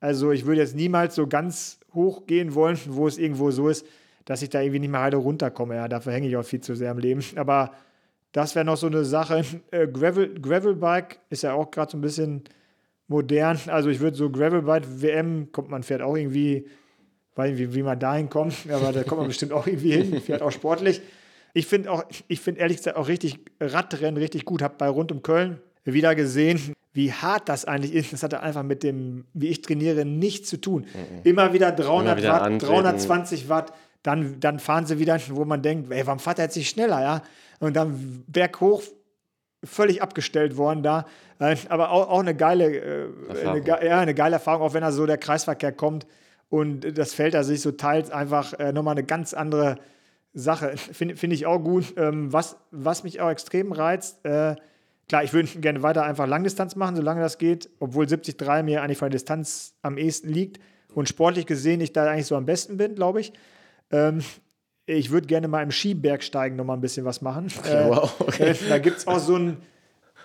Also 0.00 0.30
ich 0.32 0.46
würde 0.46 0.60
jetzt 0.60 0.74
niemals 0.74 1.14
so 1.14 1.26
ganz 1.26 1.78
hoch 1.94 2.26
gehen 2.26 2.54
wollen, 2.54 2.78
wo 2.86 3.06
es 3.06 3.18
irgendwo 3.18 3.50
so 3.50 3.68
ist, 3.68 3.86
dass 4.24 4.42
ich 4.42 4.50
da 4.50 4.60
irgendwie 4.60 4.80
nicht 4.80 4.90
mehr 4.90 5.00
heile 5.00 5.16
runterkomme. 5.16 5.76
Ja, 5.76 5.88
dafür 5.88 6.12
hänge 6.12 6.28
ich 6.28 6.36
auch 6.36 6.44
viel 6.44 6.60
zu 6.60 6.74
sehr 6.74 6.90
im 6.90 6.98
Leben. 6.98 7.22
Aber 7.36 7.72
das 8.32 8.54
wäre 8.54 8.64
noch 8.64 8.76
so 8.76 8.86
eine 8.86 9.04
Sache. 9.04 9.44
Äh, 9.70 9.88
Gravel, 9.88 10.34
Gravelbike 10.40 11.20
ist 11.30 11.42
ja 11.42 11.54
auch 11.54 11.70
gerade 11.70 11.92
so 11.92 11.98
ein 11.98 12.02
bisschen 12.02 12.44
modern. 13.08 13.58
Also 13.66 13.88
ich 13.88 14.00
würde 14.00 14.16
so 14.16 14.30
Gravelbike 14.30 15.00
WM, 15.00 15.52
kommt 15.52 15.70
man 15.70 15.82
fährt 15.82 16.02
auch 16.02 16.16
irgendwie, 16.16 16.66
nicht, 17.44 17.58
wie, 17.58 17.74
wie 17.74 17.82
man 17.82 17.98
dahin 17.98 18.28
kommt, 18.28 18.54
aber 18.70 18.92
da 18.92 19.04
kommt 19.04 19.20
man 19.20 19.28
bestimmt 19.28 19.52
auch 19.52 19.66
irgendwie 19.66 19.92
hin, 19.92 20.20
fährt 20.20 20.42
auch 20.42 20.52
sportlich. 20.52 21.00
Ich 21.54 21.66
finde 21.66 21.90
auch, 21.90 22.04
ich 22.28 22.40
finde 22.40 22.60
ehrlich 22.60 22.78
gesagt 22.78 22.96
auch 22.96 23.08
richtig 23.08 23.38
Radrennen 23.60 24.18
richtig 24.18 24.44
gut. 24.44 24.60
Hab 24.60 24.76
bei 24.78 24.88
rund 24.88 25.10
um 25.10 25.22
Köln 25.22 25.58
wieder 25.84 26.14
gesehen, 26.14 26.74
wie 26.92 27.12
hart 27.12 27.48
das 27.48 27.64
eigentlich 27.64 27.94
ist. 27.94 28.12
Das 28.12 28.22
hat 28.22 28.34
einfach 28.34 28.62
mit 28.62 28.82
dem, 28.82 29.24
wie 29.32 29.48
ich 29.48 29.62
trainiere, 29.62 30.04
nichts 30.04 30.50
zu 30.50 30.58
tun. 30.58 30.86
Immer 31.24 31.52
wieder 31.52 31.72
300 31.72 32.02
Immer 32.02 32.16
wieder 32.18 32.32
Watt, 32.32 32.42
antreten. 32.42 32.72
320 32.72 33.48
Watt, 33.48 33.72
dann, 34.02 34.38
dann 34.40 34.58
fahren 34.58 34.84
sie 34.84 34.98
wieder, 34.98 35.18
wo 35.30 35.44
man 35.44 35.62
denkt, 35.62 35.90
ey, 35.90 36.06
warum 36.06 36.18
fährt 36.18 36.38
er 36.38 36.44
jetzt 36.46 36.56
nicht 36.56 36.68
schneller, 36.68 37.00
ja? 37.00 37.22
Und 37.58 37.74
dann 37.74 38.24
berghoch 38.26 38.82
völlig 39.64 40.02
abgestellt 40.02 40.56
worden 40.56 40.82
da. 40.82 41.06
Äh, 41.38 41.56
aber 41.68 41.90
auch, 41.90 42.10
auch 42.10 42.20
eine 42.20 42.34
geile, 42.34 42.66
äh, 42.66 43.08
eine, 43.44 43.66
ja, 43.66 43.98
eine 43.98 44.14
geile 44.14 44.34
Erfahrung, 44.34 44.62
auch 44.62 44.74
wenn 44.74 44.82
da 44.82 44.92
so 44.92 45.06
der 45.06 45.18
Kreisverkehr 45.18 45.72
kommt 45.72 46.06
und 46.48 46.98
das 46.98 47.14
Feld 47.14 47.34
da 47.34 47.42
sich 47.42 47.60
so 47.60 47.72
teilt, 47.72 48.12
einfach 48.12 48.52
äh, 48.54 48.72
nochmal 48.72 48.92
eine 48.92 49.04
ganz 49.04 49.34
andere 49.34 49.76
Sache. 50.32 50.76
Finde 50.76 51.16
find 51.16 51.32
ich 51.32 51.46
auch 51.46 51.58
gut. 51.58 51.94
Ähm, 51.96 52.32
was, 52.32 52.56
was 52.70 53.04
mich 53.04 53.20
auch 53.20 53.30
extrem 53.30 53.72
reizt, 53.72 54.24
äh, 54.24 54.54
klar, 55.08 55.24
ich 55.24 55.32
würde 55.32 55.48
gerne 55.60 55.82
weiter 55.82 56.04
einfach 56.04 56.26
Langdistanz 56.26 56.76
machen, 56.76 56.96
solange 56.96 57.20
das 57.20 57.38
geht, 57.38 57.70
obwohl 57.80 58.06
70-3 58.06 58.62
mir 58.62 58.82
eigentlich 58.82 58.98
von 58.98 59.06
der 59.06 59.18
Distanz 59.18 59.74
am 59.82 59.98
ehesten 59.98 60.28
liegt 60.28 60.60
und 60.94 61.08
sportlich 61.08 61.46
gesehen 61.46 61.80
ich 61.80 61.92
da 61.92 62.08
eigentlich 62.10 62.26
so 62.26 62.36
am 62.36 62.46
besten 62.46 62.76
bin, 62.76 62.94
glaube 62.94 63.20
ich. 63.20 63.32
Ähm, 63.90 64.20
ich 64.86 65.10
würde 65.10 65.26
gerne 65.26 65.48
mal 65.48 65.62
im 65.62 65.72
Skibergsteigen 65.72 66.56
noch 66.56 66.64
mal 66.64 66.74
ein 66.74 66.80
bisschen 66.80 67.04
was 67.04 67.20
machen. 67.20 67.48
Okay, 67.58 67.84
wow, 67.88 68.14
okay. 68.20 68.50
Äh, 68.50 68.56
da 68.68 68.78
gibt 68.78 68.98
es 68.98 69.06
auch 69.06 69.18
so 69.18 69.36
ein, 69.36 69.56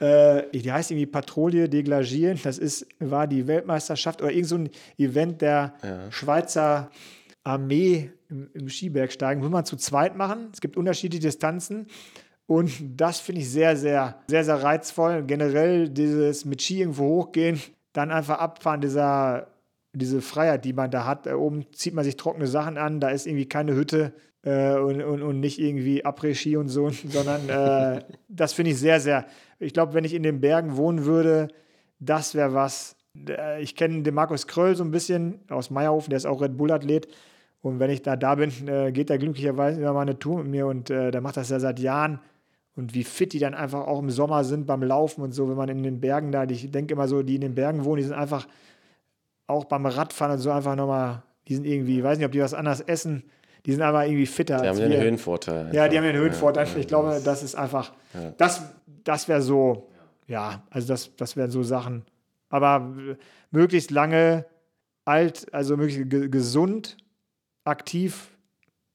äh, 0.02 0.50
die 0.52 0.72
heißt 0.72 0.90
irgendwie 0.90 1.06
Patrouille 1.06 1.70
de 1.70 1.84
Glagier. 1.84 2.36
Das 2.44 2.58
ist, 2.58 2.88
war 3.00 3.28
die 3.28 3.46
Weltmeisterschaft 3.46 4.22
oder 4.22 4.32
irgend 4.32 4.48
so 4.48 4.56
ein 4.56 4.70
Event 4.98 5.42
der 5.42 5.76
ja. 5.84 6.12
Schweizer 6.12 6.90
Armee 7.44 8.12
im, 8.28 8.50
im 8.54 8.68
Skibergsteigen. 8.68 9.44
Will 9.44 9.52
man 9.52 9.64
zu 9.64 9.78
zweit 9.78 10.16
machen. 10.16 10.50
Es 10.52 10.60
gibt 10.60 10.76
unterschiedliche 10.76 11.22
Distanzen. 11.22 11.86
Und 12.48 12.72
das 13.00 13.20
finde 13.20 13.42
ich 13.42 13.52
sehr, 13.52 13.78
sehr, 13.78 14.18
sehr, 14.28 14.44
sehr 14.44 14.64
reizvoll. 14.64 15.24
Generell 15.24 15.88
dieses 15.88 16.46
mit 16.46 16.64
Ski 16.64 16.80
irgendwo 16.80 17.04
hochgehen, 17.04 17.62
dann 17.94 18.10
einfach 18.10 18.40
abfahren, 18.40 18.82
dieser, 18.82 19.50
diese 19.94 20.22
Freiheit, 20.22 20.66
die 20.66 20.74
man 20.74 20.90
da 20.90 21.06
hat. 21.06 21.28
Da 21.28 21.36
oben 21.36 21.72
zieht 21.74 21.94
man 21.94 22.04
sich 22.04 22.18
trockene 22.18 22.48
Sachen 22.48 22.80
an, 22.80 23.00
da 23.00 23.10
ist 23.10 23.28
irgendwie 23.28 23.48
keine 23.48 23.76
Hütte 23.76 24.14
äh, 24.44 24.74
und, 24.74 25.02
und, 25.02 25.22
und 25.22 25.40
nicht 25.40 25.60
irgendwie 25.60 26.06
Après-Ski 26.06 26.58
und 26.58 26.70
so, 26.70 26.90
sondern 27.08 27.48
äh, 27.50 28.02
das 28.28 28.54
finde 28.54 28.72
ich 28.72 28.80
sehr, 28.80 29.00
sehr. 29.00 29.26
Ich 29.62 29.74
glaube, 29.74 29.94
wenn 29.94 30.04
ich 30.04 30.14
in 30.14 30.24
den 30.24 30.42
Bergen 30.42 30.76
wohnen 30.76 31.06
würde, 31.06 31.50
das 32.00 32.34
wäre 32.34 32.54
was. 32.54 32.96
Äh, 33.28 33.62
ich 33.62 33.76
kenne 33.76 34.02
den 34.02 34.14
Markus 34.14 34.48
Kröll 34.48 34.76
so 34.76 34.84
ein 34.84 34.92
bisschen 34.92 35.40
aus 35.50 35.70
Meierhofen, 35.70 36.10
der 36.10 36.18
ist 36.18 36.26
auch 36.26 36.42
Red 36.42 36.58
Bull-Athlet. 36.58 37.08
Und 37.62 37.80
wenn 37.80 37.92
ich 37.92 38.02
da 38.02 38.16
da 38.16 38.36
bin, 38.36 38.52
äh, 38.68 38.92
geht 38.92 39.12
er 39.12 39.20
glücklicherweise 39.20 39.80
immer 39.80 39.94
mal 39.94 40.02
eine 40.02 40.18
Tour 40.18 40.40
mit 40.40 40.48
mir 40.48 40.66
und 40.66 40.90
äh, 40.90 41.12
der 41.12 41.22
macht 41.22 41.38
das 41.38 41.50
ja 41.50 41.60
seit 41.60 41.80
Jahren. 41.80 42.20
Und 42.76 42.96
wie 42.96 43.04
fit 43.04 43.34
die 43.34 43.40
dann 43.40 43.54
einfach 43.54 43.86
auch 43.86 44.00
im 44.00 44.10
Sommer 44.10 44.44
sind 44.44 44.66
beim 44.66 44.82
Laufen 44.82 45.22
und 45.22 45.34
so, 45.34 45.48
wenn 45.48 45.58
man 45.58 45.70
in 45.70 45.84
den 45.84 46.02
Bergen 46.02 46.32
da, 46.32 46.44
ich 46.46 46.72
denke 46.72 46.94
immer 46.94 47.08
so, 47.08 47.22
die 47.22 47.36
in 47.36 47.42
den 47.42 47.54
Bergen 47.54 47.86
wohnen, 47.86 47.98
die 47.98 48.08
sind 48.08 48.16
einfach 48.16 48.48
auch 49.46 49.66
beim 49.66 49.86
Radfahren 49.86 50.34
und 50.34 50.40
so 50.40 50.50
einfach 50.50 50.76
nochmal, 50.76 51.22
die 51.48 51.56
sind 51.56 51.68
irgendwie, 51.68 52.00
ich 52.00 52.04
weiß 52.04 52.18
nicht, 52.18 52.26
ob 52.26 52.32
die 52.32 52.40
was 52.40 52.56
anderes 52.56 52.82
essen, 52.82 53.24
die 53.66 53.74
sind 53.74 53.82
aber 53.82 54.06
irgendwie 54.06 54.26
fitter. 54.26 54.62
Die 54.62 54.68
haben 54.68 54.78
den 54.78 55.02
Höhenvorteil. 55.02 55.74
Ja, 55.74 55.88
die 55.88 55.98
haben 55.98 56.04
den 56.04 56.16
Höhenvorteil. 56.16 56.68
Ich 56.78 56.88
glaube, 56.88 57.22
das 57.24 57.44
ist 57.44 57.56
einfach, 57.56 57.94
das, 58.38 58.62
das 59.04 59.28
wäre 59.28 59.42
so, 59.42 59.90
ja, 60.28 60.64
also 60.70 60.88
das, 60.88 61.16
das 61.16 61.36
wären 61.36 61.52
so 61.52 61.62
Sachen. 61.64 62.04
Aber 62.50 62.94
möglichst 63.52 63.92
lange 63.92 64.46
alt, 65.06 65.54
also 65.54 65.78
möglichst 65.78 66.10
gesund, 66.32 66.98
aktiv 67.64 68.32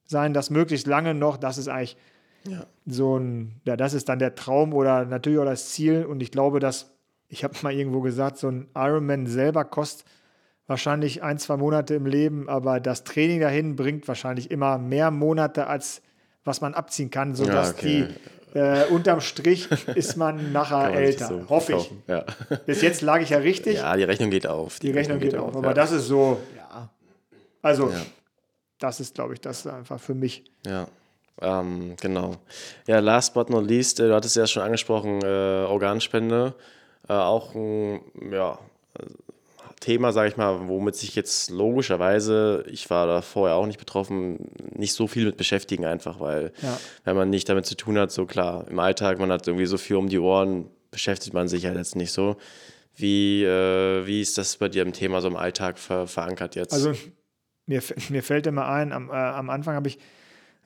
sein, 0.05 0.35
das 0.35 0.51
möglichst 0.51 0.87
lange 0.87 1.15
noch, 1.15 1.37
das 1.37 1.59
ist 1.59 1.69
eigentlich 1.69 1.97
ja. 2.45 2.67
so 2.87 3.19
ein, 3.19 3.61
ja, 3.65 3.77
das 3.77 3.95
ist 3.95 4.09
dann 4.09 4.19
der 4.19 4.35
Traum 4.35 4.73
oder 4.73 5.05
natürlich 5.05 5.39
auch 5.39 5.45
das 5.45 5.71
Ziel. 5.71 6.05
Und 6.05 6.23
ich 6.23 6.31
glaube, 6.31 6.59
dass, 6.59 6.93
ich 7.29 7.45
habe 7.45 7.55
mal 7.63 7.73
irgendwo 7.73 8.01
gesagt, 8.01 8.39
so 8.39 8.49
ein 8.49 8.69
Ironman 8.75 9.27
selber 9.27 9.65
kostet 9.65 10.07
wahrscheinlich 10.67 11.23
ein, 11.23 11.39
zwei 11.39 11.57
Monate 11.57 11.95
im 11.95 12.07
Leben, 12.07 12.49
aber 12.49 12.81
das 12.81 13.05
Training 13.05 13.41
dahin 13.41 13.77
bringt 13.77 14.09
wahrscheinlich 14.09 14.51
immer 14.51 14.79
mehr 14.79 15.11
Monate, 15.11 15.67
als 15.67 16.03
was 16.45 16.61
man 16.61 16.75
abziehen 16.75 17.11
kann, 17.11 17.35
sodass 17.35 17.69
ja, 17.69 17.75
okay. 17.75 18.09
die 18.55 18.59
äh, 18.59 18.87
unterm 18.87 19.21
Strich 19.21 19.69
ist 19.95 20.17
man 20.17 20.53
nachher 20.53 20.95
älter, 20.95 21.29
so 21.29 21.49
hoffe 21.49 21.75
ich. 21.75 21.93
Ja. 22.07 22.25
Bis 22.67 22.83
jetzt 22.83 23.03
lag 23.03 23.21
ich 23.21 23.31
ja 23.31 23.39
richtig. 23.39 23.77
Ja, 23.77 23.97
die 23.97 24.05
Rechnung 24.05 24.31
geht 24.31 24.47
auf. 24.47 24.79
Die, 24.79 24.89
die 24.89 24.93
Rechnung, 24.93 25.19
Rechnung, 25.19 25.31
geht, 25.31 25.41
auf, 25.41 25.57
auf 25.57 25.65
aber 25.65 25.75
das 25.75 25.93
ist 25.93 26.07
so, 26.07 26.41
ja. 26.57 26.89
Also, 27.63 27.93
das 28.79 29.01
ist, 29.01 29.15
glaube 29.15 29.35
ich, 29.35 29.41
das 29.41 29.67
einfach 29.67 30.01
für 30.01 30.15
mich. 30.15 30.45
Ja. 30.65 30.87
Ähm, 31.41 31.97
genau. 32.01 32.37
Ja, 32.87 33.01
last 33.01 33.35
but 33.35 33.51
not 33.51 33.67
least, 33.67 34.01
äh, 34.01 34.09
du 34.09 34.15
hattest 34.15 34.37
ja 34.37 34.47
schon 34.47 34.63
angesprochen, 34.63 35.21
äh, 35.23 35.65
Organspende. 35.69 36.55
Äh, 37.09 37.13
auch 37.13 37.55
ein, 37.55 38.01
ja, 38.31 38.59
Thema, 39.81 40.13
sage 40.13 40.29
ich 40.29 40.37
mal, 40.37 40.69
womit 40.69 40.97
sich 40.97 41.15
jetzt 41.15 41.51
logischerweise, 41.51 42.65
ich 42.69 42.89
war 42.89 43.07
da 43.07 43.23
vorher 43.23 43.57
auch 43.57 43.67
nicht 43.67 43.79
betroffen, 43.79 44.51
nicht 44.75 44.95
so 44.95 45.07
viel 45.07 45.27
mit 45.27 45.37
beschäftigen 45.37 45.85
einfach, 45.85 46.19
weil 46.19 46.53
ja. 46.63 46.79
wenn 47.05 47.17
man 47.17 47.31
nicht 47.31 47.49
damit 47.49 47.67
zu 47.67 47.77
tun 47.77 47.99
hat, 47.99 48.11
so 48.11 48.27
klar, 48.27 48.67
im 48.69 48.79
Alltag, 48.79 49.19
man 49.19 49.31
hat 49.31 49.47
irgendwie 49.47 49.67
so 49.67 49.77
viel 49.77 49.97
um 49.97 50.09
die 50.09 50.19
Ohren, 50.19 50.69
beschäftigt 50.91 51.35
man 51.35 51.49
sich 51.49 51.65
ja 51.65 51.73
jetzt 51.73 51.97
nicht 51.97 52.13
so. 52.13 52.37
Wie, 52.95 53.45
äh, 53.45 54.07
wie 54.07 54.23
ist 54.23 54.39
das 54.39 54.57
bei 54.57 54.69
dir 54.69 54.83
im 54.83 54.95
Thema 54.95 55.21
so 55.21 55.29
im 55.29 55.37
Alltag 55.37 55.79
ver 55.79 56.07
verankert 56.07 56.55
jetzt? 56.55 56.73
Also 56.73 56.95
mir, 57.67 57.83
mir 58.09 58.23
fällt 58.23 58.47
immer 58.47 58.67
ein, 58.67 58.93
am, 58.93 59.11
äh, 59.11 59.13
am 59.13 59.51
Anfang 59.51 59.75
habe 59.75 59.89
ich 59.89 59.99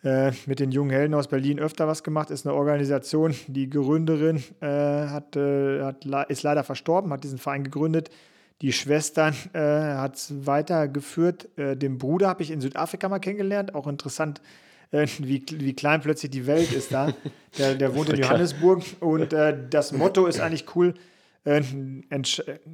äh, 0.03 0.33
mit 0.47 0.61
den 0.61 0.71
jungen 0.71 0.91
Helden 0.91 1.15
aus 1.15 1.29
Berlin 1.29 1.59
öfter 1.59 1.87
was 1.87 2.03
gemacht. 2.03 2.31
Ist 2.31 2.47
eine 2.47 2.55
Organisation, 2.55 3.35
die 3.49 3.69
Gründerin 3.69 4.43
äh, 4.61 4.67
hat, 4.67 5.37
äh, 5.37 5.83
hat, 5.83 6.07
ist 6.31 6.43
leider 6.43 6.65
verstorben, 6.65 7.13
hat 7.13 7.25
diesen 7.25 7.39
Verein 7.39 7.65
gegründet. 7.65 8.11
Die 8.63 8.73
Schwestern 8.73 9.35
äh, 9.53 9.59
hat 9.59 10.17
es 10.17 10.47
weitergeführt. 10.47 11.49
Äh, 11.57 11.77
den 11.77 11.99
Bruder 11.99 12.29
habe 12.29 12.43
ich 12.43 12.51
in 12.51 12.61
Südafrika 12.61 13.09
mal 13.09 13.19
kennengelernt. 13.19 13.75
Auch 13.75 13.87
interessant, 13.87 14.41
äh, 14.91 15.07
wie, 15.19 15.45
wie 15.51 15.75
klein 15.75 16.01
plötzlich 16.01 16.31
die 16.31 16.47
Welt 16.47 16.73
ist 16.73 16.93
da. 16.93 17.13
Der, 17.59 17.75
der 17.75 17.97
wohnt 17.97 18.09
in 18.11 18.21
Johannesburg. 18.21 18.85
Und 19.01 19.33
äh, 19.33 19.57
das 19.69 19.91
Motto 19.91 20.27
ist 20.27 20.39
eigentlich 20.41 20.77
cool. 20.77 20.95
Äh, 21.45 21.63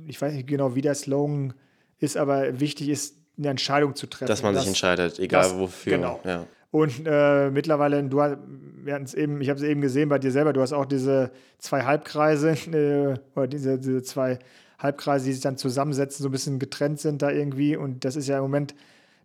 ich 0.06 0.20
weiß 0.20 0.34
nicht 0.34 0.46
genau, 0.46 0.74
wie 0.74 0.82
der 0.82 0.94
Slogan 0.94 1.54
ist, 1.98 2.18
aber 2.18 2.60
wichtig 2.60 2.90
ist, 2.90 3.16
eine 3.38 3.48
Entscheidung 3.48 3.94
zu 3.94 4.06
treffen. 4.06 4.28
Dass 4.28 4.42
man 4.42 4.54
das, 4.54 4.64
sich 4.64 4.68
entscheidet, 4.68 5.18
egal 5.18 5.42
das, 5.42 5.56
wofür. 5.56 5.96
Genau. 5.96 6.20
Ja. 6.24 6.46
Und 6.70 7.06
äh, 7.06 7.50
mittlerweile, 7.50 8.02
du, 8.04 8.18
wir 8.18 8.94
hatten 8.94 9.04
es 9.04 9.14
eben, 9.14 9.40
ich 9.40 9.48
habe 9.48 9.58
es 9.58 9.64
eben 9.64 9.80
gesehen 9.80 10.08
bei 10.08 10.18
dir 10.18 10.30
selber, 10.30 10.52
du 10.52 10.60
hast 10.60 10.72
auch 10.72 10.84
diese 10.84 11.30
zwei 11.58 11.84
Halbkreise, 11.84 12.50
äh, 12.72 13.18
oder 13.34 13.46
diese, 13.46 13.78
diese 13.78 14.02
zwei 14.02 14.38
Halbkreise, 14.78 15.26
die 15.26 15.32
sich 15.32 15.42
dann 15.42 15.56
zusammensetzen, 15.56 16.22
so 16.22 16.28
ein 16.28 16.32
bisschen 16.32 16.58
getrennt 16.58 17.00
sind 17.00 17.22
da 17.22 17.30
irgendwie. 17.30 17.76
Und 17.76 18.04
das 18.04 18.16
ist 18.16 18.28
ja 18.28 18.36
im 18.36 18.42
Moment 18.42 18.74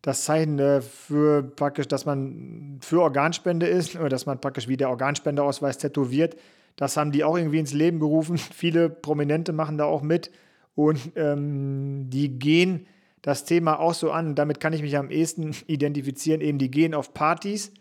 das 0.01 0.23
Zeichen 0.23 0.59
äh, 0.59 0.81
für 0.81 1.43
praktisch, 1.43 1.87
dass 1.87 2.05
man 2.05 2.79
für 2.81 3.01
Organspende 3.01 3.67
ist 3.67 3.95
oder 3.95 4.09
dass 4.09 4.25
man 4.25 4.39
praktisch 4.39 4.67
wie 4.67 4.77
der 4.77 4.89
Organspendeausweis 4.89 5.77
tätowiert. 5.77 6.35
Das 6.75 6.97
haben 6.97 7.11
die 7.11 7.23
auch 7.23 7.37
irgendwie 7.37 7.59
ins 7.59 7.73
Leben 7.73 7.99
gerufen. 7.99 8.37
Viele 8.53 8.89
Prominente 8.89 9.53
machen 9.53 9.77
da 9.77 9.85
auch 9.85 10.01
mit 10.01 10.31
und 10.75 11.11
ähm, 11.15 12.09
die 12.09 12.39
gehen 12.39 12.87
das 13.21 13.45
Thema 13.45 13.79
auch 13.79 13.93
so 13.93 14.11
an. 14.11 14.33
Damit 14.35 14.59
kann 14.59 14.73
ich 14.73 14.81
mich 14.81 14.97
am 14.97 15.11
ehesten 15.11 15.55
identifizieren. 15.67 16.41
Eben, 16.41 16.57
die 16.57 16.71
gehen 16.71 16.93
auf 16.93 17.13
Partys 17.13 17.71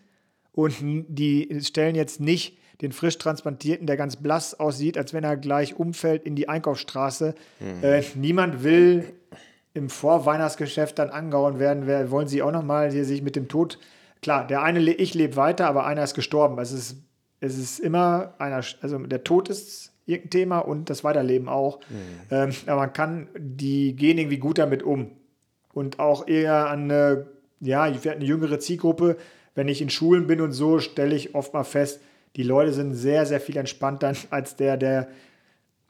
und 0.52 0.74
die 0.80 1.60
stellen 1.62 1.94
jetzt 1.94 2.20
nicht 2.20 2.58
den 2.80 2.92
frisch 2.92 3.18
transplantierten, 3.18 3.86
der 3.86 3.96
ganz 3.96 4.16
blass 4.16 4.58
aussieht, 4.58 4.96
als 4.96 5.12
wenn 5.12 5.24
er 5.24 5.36
gleich 5.36 5.78
umfällt 5.78 6.24
in 6.24 6.34
die 6.34 6.48
Einkaufsstraße. 6.48 7.34
Mhm. 7.60 7.84
Äh, 7.84 8.02
niemand 8.14 8.62
will 8.64 9.12
im 9.74 9.88
Vorweihnachtsgeschäft 9.88 10.98
dann 10.98 11.10
angehauen 11.10 11.58
werden. 11.58 11.86
Wer, 11.86 12.10
wollen 12.10 12.28
Sie 12.28 12.42
auch 12.42 12.52
nochmal 12.52 12.90
hier 12.90 13.04
sich 13.04 13.22
mit 13.22 13.36
dem 13.36 13.48
Tod. 13.48 13.78
Klar, 14.22 14.46
der 14.46 14.62
eine, 14.62 14.80
ich 14.80 15.14
lebe 15.14 15.36
weiter, 15.36 15.66
aber 15.66 15.86
einer 15.86 16.02
ist 16.02 16.14
gestorben. 16.14 16.58
Es 16.58 16.72
ist, 16.72 16.96
es 17.40 17.56
ist 17.56 17.78
immer 17.78 18.34
einer, 18.38 18.62
also 18.80 18.98
der 18.98 19.24
Tod 19.24 19.48
ist 19.48 19.92
irgendein 20.06 20.30
Thema 20.30 20.58
und 20.58 20.90
das 20.90 21.04
Weiterleben 21.04 21.48
auch. 21.48 21.80
Mhm. 21.88 21.96
Ähm, 22.30 22.50
aber 22.66 22.80
man 22.80 22.92
kann, 22.92 23.28
die 23.38 23.94
gehen 23.94 24.18
irgendwie 24.18 24.38
gut 24.38 24.58
damit 24.58 24.82
um. 24.82 25.12
Und 25.72 26.00
auch 26.00 26.26
eher 26.26 26.68
an 26.68 26.90
eine, 26.90 27.26
ja, 27.60 27.86
ich 27.88 28.04
werde 28.04 28.16
eine 28.16 28.26
jüngere 28.26 28.58
Zielgruppe. 28.58 29.16
Wenn 29.54 29.68
ich 29.68 29.80
in 29.80 29.90
Schulen 29.90 30.26
bin 30.26 30.40
und 30.40 30.52
so, 30.52 30.80
stelle 30.80 31.14
ich 31.14 31.34
oft 31.34 31.54
mal 31.54 31.64
fest, 31.64 32.00
die 32.36 32.42
Leute 32.42 32.72
sind 32.72 32.94
sehr, 32.94 33.26
sehr 33.26 33.40
viel 33.40 33.56
entspannter 33.56 34.12
als 34.30 34.56
der, 34.56 34.76
der 34.76 35.08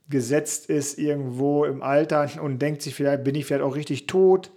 gesetzt 0.08 0.68
ist 0.68 0.98
irgendwo 0.98 1.64
im 1.64 1.82
Alter 1.82 2.28
und 2.42 2.60
denkt 2.60 2.82
sich 2.82 2.94
vielleicht, 2.94 3.22
bin 3.22 3.34
ich 3.34 3.46
vielleicht 3.46 3.62
auch 3.62 3.76
richtig 3.76 4.06
tot? 4.06 4.50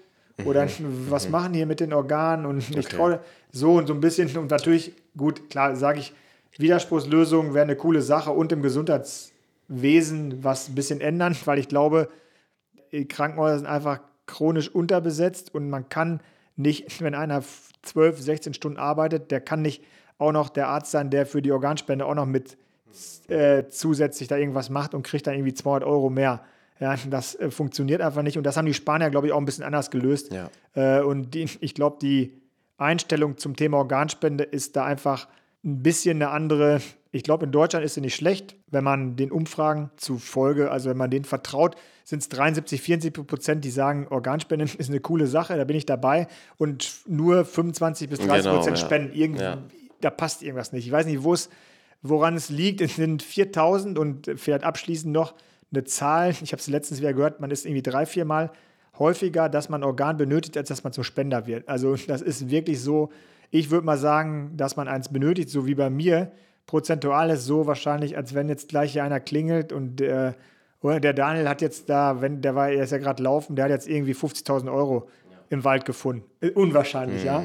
Oder 0.46 0.66
mhm. 0.66 1.08
was 1.10 1.26
mhm. 1.26 1.32
machen 1.32 1.54
hier 1.54 1.66
mit 1.66 1.80
den 1.80 1.94
Organen? 1.94 2.46
Und 2.46 2.70
ich 2.70 2.78
okay. 2.78 2.96
traue 2.96 3.20
so 3.52 3.74
und 3.74 3.88
so 3.88 3.94
ein 3.94 4.02
bisschen. 4.02 4.36
Und 4.36 4.50
natürlich, 4.50 4.94
gut, 5.16 5.50
klar, 5.50 5.76
sage 5.76 6.00
ich, 6.00 6.14
Widerspruchslösung 6.58 7.54
wäre 7.54 7.64
eine 7.64 7.76
coole 7.76 8.02
Sache 8.02 8.32
und 8.32 8.52
im 8.52 8.62
Gesundheitswesen 8.62 10.44
was 10.44 10.70
ein 10.70 10.76
bisschen 10.76 11.02
ändern, 11.02 11.36
weil 11.46 11.60
ich 11.60 11.68
glaube, 11.68 12.10
Krankenhäuser 13.10 13.60
sind 13.60 13.68
einfach 13.68 14.02
chronisch 14.28 14.70
unterbesetzt 14.70 15.54
und 15.54 15.70
man 15.70 15.90
kann 15.90 16.22
nicht, 16.56 17.00
wenn 17.02 17.16
einer 17.16 17.44
12, 17.84 18.20
16 18.20 18.54
Stunden 18.54 18.78
arbeitet, 18.78 19.32
der 19.32 19.42
kann 19.42 19.62
nicht 19.62 19.84
auch 20.24 20.32
noch 20.32 20.50
der 20.50 20.68
Arzt 20.70 20.92
sein, 20.92 21.10
der 21.10 21.26
für 21.26 21.42
die 21.42 21.52
Organspende 21.52 22.06
auch 22.06 22.16
noch 22.16 22.26
mit 22.26 22.58
äh, 23.28 23.64
zusätzlich 23.70 24.28
da 24.28 24.38
irgendwas 24.38 24.70
macht 24.70 24.94
und 24.94 25.04
kriegt 25.04 25.28
dann 25.28 25.36
irgendwie 25.36 25.54
200 25.54 25.88
Euro 25.88 26.10
mehr. 26.10 26.44
Ja, 26.80 26.96
das 27.10 27.36
äh, 27.36 27.50
funktioniert 27.52 28.02
einfach 28.02 28.24
nicht. 28.24 28.38
Und 28.38 28.44
das 28.44 28.58
haben 28.58 28.66
die 28.66 28.74
Spanier, 28.74 29.10
glaube 29.10 29.28
ich, 29.28 29.34
auch 29.34 29.38
ein 29.38 29.46
bisschen 29.46 29.64
anders 29.64 29.92
gelöst. 29.92 30.32
Ja. 30.34 30.50
Äh, 30.76 31.02
und 31.04 31.34
die, 31.34 31.48
ich 31.60 31.76
glaube, 31.76 31.98
die 32.02 32.42
Einstellung 32.78 33.38
zum 33.38 33.56
Thema 33.56 33.78
Organspende 33.78 34.44
ist 34.44 34.76
da 34.76 34.86
einfach 34.86 35.28
ein 35.64 35.82
bisschen 35.82 36.18
eine 36.18 36.30
andere. 36.30 36.82
Ich 37.12 37.24
glaube, 37.24 37.46
in 37.46 37.52
Deutschland 37.52 37.86
ist 37.86 37.94
sie 37.94 38.02
nicht 38.02 38.16
schlecht, 38.16 38.56
wenn 38.70 38.84
man 38.84 39.16
den 39.16 39.32
Umfragen 39.32 39.92
zufolge, 39.98 40.72
also 40.72 40.90
wenn 40.90 40.98
man 40.98 41.12
denen 41.12 41.26
vertraut, 41.26 41.76
sind 42.04 42.22
es 42.22 42.30
73, 42.30 42.82
74 42.82 43.28
Prozent, 43.28 43.64
die 43.64 43.70
sagen, 43.70 44.08
Organspenden 44.10 44.68
ist 44.78 44.90
eine 44.90 45.00
coole 45.00 45.28
Sache, 45.28 45.56
da 45.56 45.64
bin 45.64 45.78
ich 45.78 45.86
dabei. 45.86 46.28
Und 46.58 46.92
nur 47.08 47.46
25 47.46 48.10
bis 48.10 48.20
30 48.20 48.44
Genau, 48.44 48.56
Prozent 48.58 48.78
ja. 48.80 48.86
spenden. 48.86 49.14
Irgendwie, 49.14 49.44
Ja. 49.44 49.58
Da 50.04 50.10
passt 50.10 50.44
irgendwas 50.44 50.72
nicht. 50.72 50.86
Ich 50.86 50.92
weiß 50.92 51.06
nicht, 51.06 51.24
wo 51.24 51.34
es, 51.34 51.50
woran 52.02 52.36
es 52.36 52.50
liegt. 52.50 52.82
Es 52.82 52.96
sind 52.96 53.24
4000 53.24 53.98
und 53.98 54.32
vielleicht 54.36 54.64
abschließend 54.64 55.12
noch 55.14 55.34
eine 55.72 55.84
Zahl. 55.84 56.32
Ich 56.42 56.52
habe 56.52 56.60
es 56.60 56.68
letztens 56.68 57.00
wieder 57.00 57.14
gehört, 57.14 57.40
man 57.40 57.52
ist 57.52 57.66
irgendwie 57.66 57.82
drei, 57.82 58.06
vier 58.06 58.26
Mal 58.26 58.52
häufiger, 59.00 59.50
dass 59.50 59.70
man 59.70 59.84
Organ 59.84 60.18
benötigt, 60.18 60.58
als 60.58 60.70
dass 60.70 60.84
man 60.84 60.94
zum 60.94 61.04
Spender 61.04 61.48
wird. 61.48 61.68
Also 61.68 61.96
das 61.96 62.22
ist 62.22 62.50
wirklich 62.50 62.80
so, 62.82 63.10
ich 63.50 63.72
würde 63.72 63.86
mal 63.86 63.98
sagen, 63.98 64.52
dass 64.56 64.76
man 64.76 64.88
eins 64.88 65.10
benötigt, 65.10 65.50
so 65.50 65.66
wie 65.66 65.76
bei 65.76 65.90
mir. 65.90 66.32
Prozentual 66.68 67.30
ist 67.32 67.46
so 67.46 67.66
wahrscheinlich, 67.66 68.16
als 68.16 68.34
wenn 68.34 68.50
jetzt 68.50 68.70
gleich 68.70 68.94
hier 68.94 69.04
einer 69.04 69.20
klingelt 69.20 69.74
und 69.74 70.00
äh, 70.00 70.34
oder 70.82 71.00
der 71.00 71.14
Daniel 71.14 71.48
hat 71.48 71.62
jetzt 71.62 71.90
da, 71.90 72.22
wenn 72.22 72.42
der 72.42 72.56
war, 72.56 72.70
er 72.70 72.84
ist 72.84 72.92
ja 72.92 72.98
gerade 72.98 73.24
laufen, 73.24 73.56
der 73.56 73.66
hat 73.66 73.72
jetzt 73.72 73.88
irgendwie 73.88 74.14
50.000 74.14 74.72
Euro 74.72 75.10
im 75.50 75.64
Wald 75.64 75.86
gefunden. 75.86 76.24
Äh, 76.42 76.52
Unwahrscheinlich, 76.52 77.24
ja. 77.24 77.44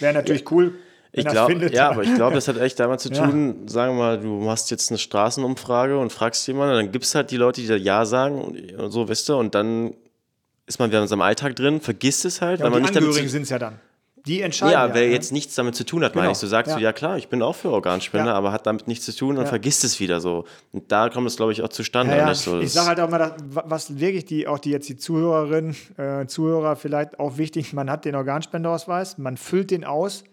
Wäre 0.00 0.14
natürlich 0.14 0.50
cool, 0.50 0.66
Mhm. 0.66 0.74
Ich 1.18 1.26
glaube, 1.26 1.70
ja, 1.72 1.90
aber 1.90 2.02
ich 2.02 2.14
glaube, 2.14 2.34
das 2.34 2.46
hat 2.46 2.58
echt 2.58 2.78
damit 2.78 3.00
zu 3.00 3.08
Ja. 3.12 3.26
tun, 3.26 3.66
sagen 3.66 3.94
wir 3.96 3.98
mal, 4.02 4.20
du 4.20 4.28
machst 4.28 4.70
jetzt 4.70 4.90
eine 4.90 4.98
Straßenumfrage 4.98 5.98
und 5.98 6.12
fragst 6.12 6.46
jemanden, 6.46 6.74
dann 6.74 6.92
gibt 6.92 7.04
es 7.06 7.14
halt 7.14 7.30
die 7.30 7.36
Leute, 7.38 7.60
die 7.62 7.66
da 7.66 7.76
Ja 7.76 8.04
sagen 8.04 8.40
und, 8.42 8.90
so, 8.92 9.08
wisst 9.08 9.30
ihr, 9.30 9.36
und 9.36 9.54
dann 9.54 9.94
ist 10.66 10.78
man 10.78 10.90
wieder 10.90 11.00
in 11.00 11.08
seinem 11.08 11.22
Alltag 11.22 11.56
drin, 11.56 11.80
vergisst 11.80 12.24
es 12.24 12.40
halt, 12.42 12.60
ja, 12.60 12.64
weil 12.64 12.70
man 12.72 12.82
die 12.82 12.88
nicht 12.90 12.96
Angehörigen 12.98 13.28
sind 13.28 13.42
es 13.42 13.50
ja 13.50 13.58
dann. 13.58 13.78
Die 14.26 14.40
entscheiden. 14.42 14.72
ja, 14.72 14.92
wer 14.92 15.06
ne? 15.06 15.12
jetzt 15.12 15.30
nichts 15.30 15.54
damit 15.54 15.76
zu 15.76 15.84
tun 15.84 16.02
hat, 16.02 16.16
meine 16.16 16.26
Genau, 16.26 16.32
ich. 16.34 16.40
Du 16.40 16.48
sagst 16.48 16.70
ja. 16.70 16.74
so, 16.78 16.80
ja 16.82 16.92
klar, 16.92 17.16
ich 17.16 17.28
bin 17.28 17.40
auch 17.42 17.54
für 17.54 17.70
Organspende, 17.70 18.30
Ja. 18.30 18.34
aber 18.34 18.50
hat 18.50 18.66
damit 18.66 18.88
nichts 18.88 19.04
zu 19.04 19.14
tun 19.14 19.36
und 19.38 19.44
Ja. 19.44 19.48
vergisst 19.48 19.84
es 19.84 20.00
wieder 20.00 20.18
so. 20.20 20.44
Und 20.72 20.90
da 20.90 21.08
kommt 21.10 21.28
es, 21.28 21.36
glaube 21.36 21.52
ich, 21.52 21.62
auch 21.62 21.68
zustande. 21.68 22.16
Ja, 22.16 22.26
ja. 22.26 22.34
so, 22.34 22.58
ich 22.58 22.72
sage 22.72 22.88
halt 22.88 23.00
auch 23.00 23.08
mal, 23.08 23.36
was 23.44 24.00
wirklich 24.00 24.24
die, 24.24 24.48
auch 24.48 24.58
die 24.58 24.70
jetzt 24.70 24.88
die 24.88 24.96
Zuhörerinnen, 24.96 25.76
äh, 25.96 26.26
Zuhörer 26.26 26.74
vielleicht 26.74 27.20
auch 27.20 27.38
wichtig, 27.38 27.72
man 27.72 27.88
hat 27.88 28.04
den 28.04 28.16
Organspendeausweis, 28.16 29.16
man 29.16 29.36
füllt 29.36 29.70
den 29.70 29.84
aus 29.84 30.24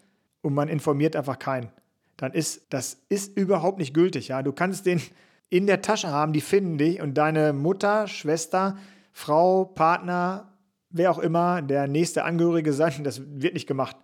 und 0.43 0.53
man 0.53 0.69
informiert 0.69 1.15
einfach 1.15 1.39
keinen. 1.39 1.69
Dann 2.17 2.33
ist, 2.33 2.67
das 2.71 2.99
ist 3.09 3.35
überhaupt 3.35 3.79
nicht 3.79 3.95
gültig, 3.95 4.27
ja. 4.27 4.43
Du 4.43 4.51
kannst 4.51 4.85
den 4.85 5.01
in 5.49 5.65
der 5.65 5.81
Tasche 5.81 6.09
haben, 6.09 6.33
die 6.33 6.41
finden 6.41 6.77
dich 6.77 7.01
und 7.01 7.15
deine 7.15 7.53
Mutter, 7.53 8.07
Schwester, 8.07 8.77
Frau, 9.11 9.65
Partner, 9.65 10.51
wer 10.91 11.09
auch 11.09 11.19
immer, 11.19 11.61
der 11.61 11.87
nächste 11.87 12.23
Angehörige 12.23 12.73
sein, 12.73 13.03
das 13.03 13.21
wird 13.25 13.55
nicht 13.55 13.67
gemacht. 13.67 13.95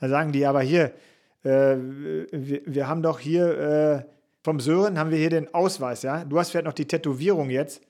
Da 0.00 0.08
sagen 0.08 0.32
die 0.32 0.44
aber 0.44 0.60
hier, 0.60 0.92
äh, 1.42 1.76
wir, 1.78 2.60
wir 2.66 2.88
haben 2.88 3.02
doch 3.02 3.18
hier 3.18 3.58
äh, 3.58 4.04
vom 4.42 4.60
Sören 4.60 4.98
haben 4.98 5.10
wir 5.10 5.18
hier 5.18 5.30
den 5.30 5.52
Ausweis, 5.54 6.02
ja. 6.02 6.24
Du 6.24 6.38
hast 6.38 6.50
vielleicht 6.50 6.66
noch 6.66 6.74
die 6.74 6.86
Tätowierung 6.86 7.48
jetzt. 7.48 7.82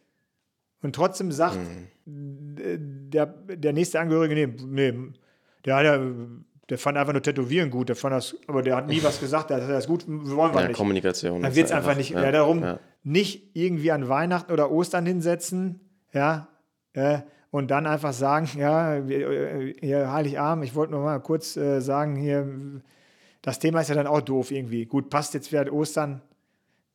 Und 0.83 0.95
trotzdem 0.95 1.33
sagt 1.33 1.59
d- 2.05 2.79
der, 2.79 3.27
der 3.27 3.73
nächste 3.73 3.99
Angehörige, 3.99 4.35
nee, 4.35 4.47
nee, 4.93 5.13
der 5.65 5.77
hat 5.77 5.85
ja, 5.85 5.99
der 6.71 6.79
fand 6.79 6.97
einfach 6.97 7.13
nur 7.13 7.23
Tätowieren 7.23 7.71
gut, 7.71 7.89
der 7.89 7.97
fand 7.97 8.15
das, 8.15 8.37
aber 8.47 8.63
der 8.63 8.77
hat 8.77 8.87
nie 8.87 9.03
was 9.03 9.21
gesagt, 9.21 9.51
das 9.51 9.69
ist 9.69 9.87
gut, 9.87 10.05
wollen 10.07 10.55
wir 10.55 10.63
ja, 10.63 10.69
nicht. 10.69 10.77
Kommunikation. 10.77 11.43
Dann 11.43 11.55
wird 11.55 11.67
es 11.67 11.73
einfach 11.73 11.97
nicht. 11.97 12.11
Ja, 12.11 12.33
darum 12.33 12.63
ja. 12.63 12.79
nicht 13.03 13.55
irgendwie 13.55 13.93
an 13.93 14.09
Weihnachten 14.09 14.53
oder 14.53 14.71
Ostern 14.71 15.05
hinsetzen, 15.05 15.81
ja, 16.13 16.49
äh, 16.95 17.19
und 17.51 17.71
dann 17.71 17.87
einfach 17.87 18.13
sagen, 18.13 18.49
ja, 18.59 19.07
wir- 19.07 19.31
äh, 19.31 19.75
hier 19.81 20.11
Heiligabend, 20.11 20.65
ich 20.65 20.75
wollte 20.75 20.93
nur 20.93 21.03
mal 21.03 21.21
kurz 21.21 21.57
äh, 21.57 21.81
sagen, 21.81 22.17
hier, 22.17 22.49
das 23.43 23.59
Thema 23.59 23.81
ist 23.81 23.91
ja 23.91 23.95
dann 23.95 24.07
auch 24.07 24.23
doof 24.23 24.51
irgendwie. 24.51 24.87
Gut, 24.87 25.11
passt 25.11 25.35
jetzt 25.35 25.53
wieder 25.53 25.71
Ostern, 25.73 26.23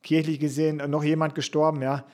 kirchlich 0.02 0.40
gesehen, 0.40 0.82
noch 0.88 1.04
jemand 1.04 1.34
gestorben, 1.34 1.80
ja. 1.80 2.04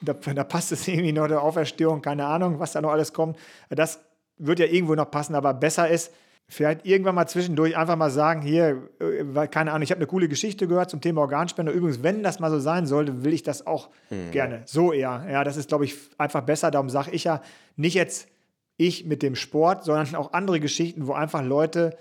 Da, 0.00 0.14
da 0.14 0.44
passt 0.44 0.72
es 0.72 0.88
irgendwie 0.88 1.12
noch 1.12 1.28
der 1.28 1.42
Auferstehung, 1.42 2.02
keine 2.02 2.26
Ahnung, 2.26 2.58
was 2.58 2.72
da 2.72 2.80
noch 2.80 2.90
alles 2.90 3.12
kommt. 3.12 3.36
Das 3.70 4.00
wird 4.38 4.58
ja 4.58 4.66
irgendwo 4.66 4.94
noch 4.94 5.10
passen, 5.10 5.34
aber 5.34 5.54
besser 5.54 5.88
ist, 5.88 6.12
vielleicht 6.52 6.86
irgendwann 6.86 7.14
mal 7.14 7.26
zwischendurch 7.26 7.76
einfach 7.76 7.96
mal 7.96 8.10
sagen, 8.10 8.42
hier, 8.42 8.88
äh, 9.00 9.24
weil, 9.24 9.48
keine 9.48 9.72
Ahnung, 9.72 9.82
ich 9.82 9.90
habe 9.90 9.98
eine 9.98 10.06
coole 10.06 10.28
Geschichte 10.28 10.68
gehört 10.68 10.90
zum 10.90 11.00
Thema 11.00 11.22
Organspende. 11.22 11.72
Übrigens, 11.72 12.02
wenn 12.02 12.22
das 12.22 12.40
mal 12.40 12.50
so 12.50 12.58
sein 12.58 12.86
sollte, 12.86 13.24
will 13.24 13.32
ich 13.32 13.42
das 13.42 13.66
auch 13.66 13.90
gerne. 14.30 14.62
So 14.66 14.92
eher. 14.92 15.26
Ja, 15.30 15.44
das 15.44 15.56
ist, 15.56 15.68
glaube 15.68 15.84
ich, 15.84 15.96
einfach 16.18 16.42
besser. 16.42 16.70
Darum 16.70 16.90
sage 16.90 17.10
ich 17.12 17.24
ja, 17.24 17.42
nicht 17.76 17.94
jetzt 17.94 18.28
ich 18.76 19.06
mit 19.06 19.22
dem 19.22 19.34
Sport, 19.34 19.84
sondern 19.84 20.14
auch 20.14 20.32
andere 20.32 20.60
Geschichten, 20.60 21.06
wo 21.06 21.12
einfach 21.12 21.42
Leute, 21.42 21.96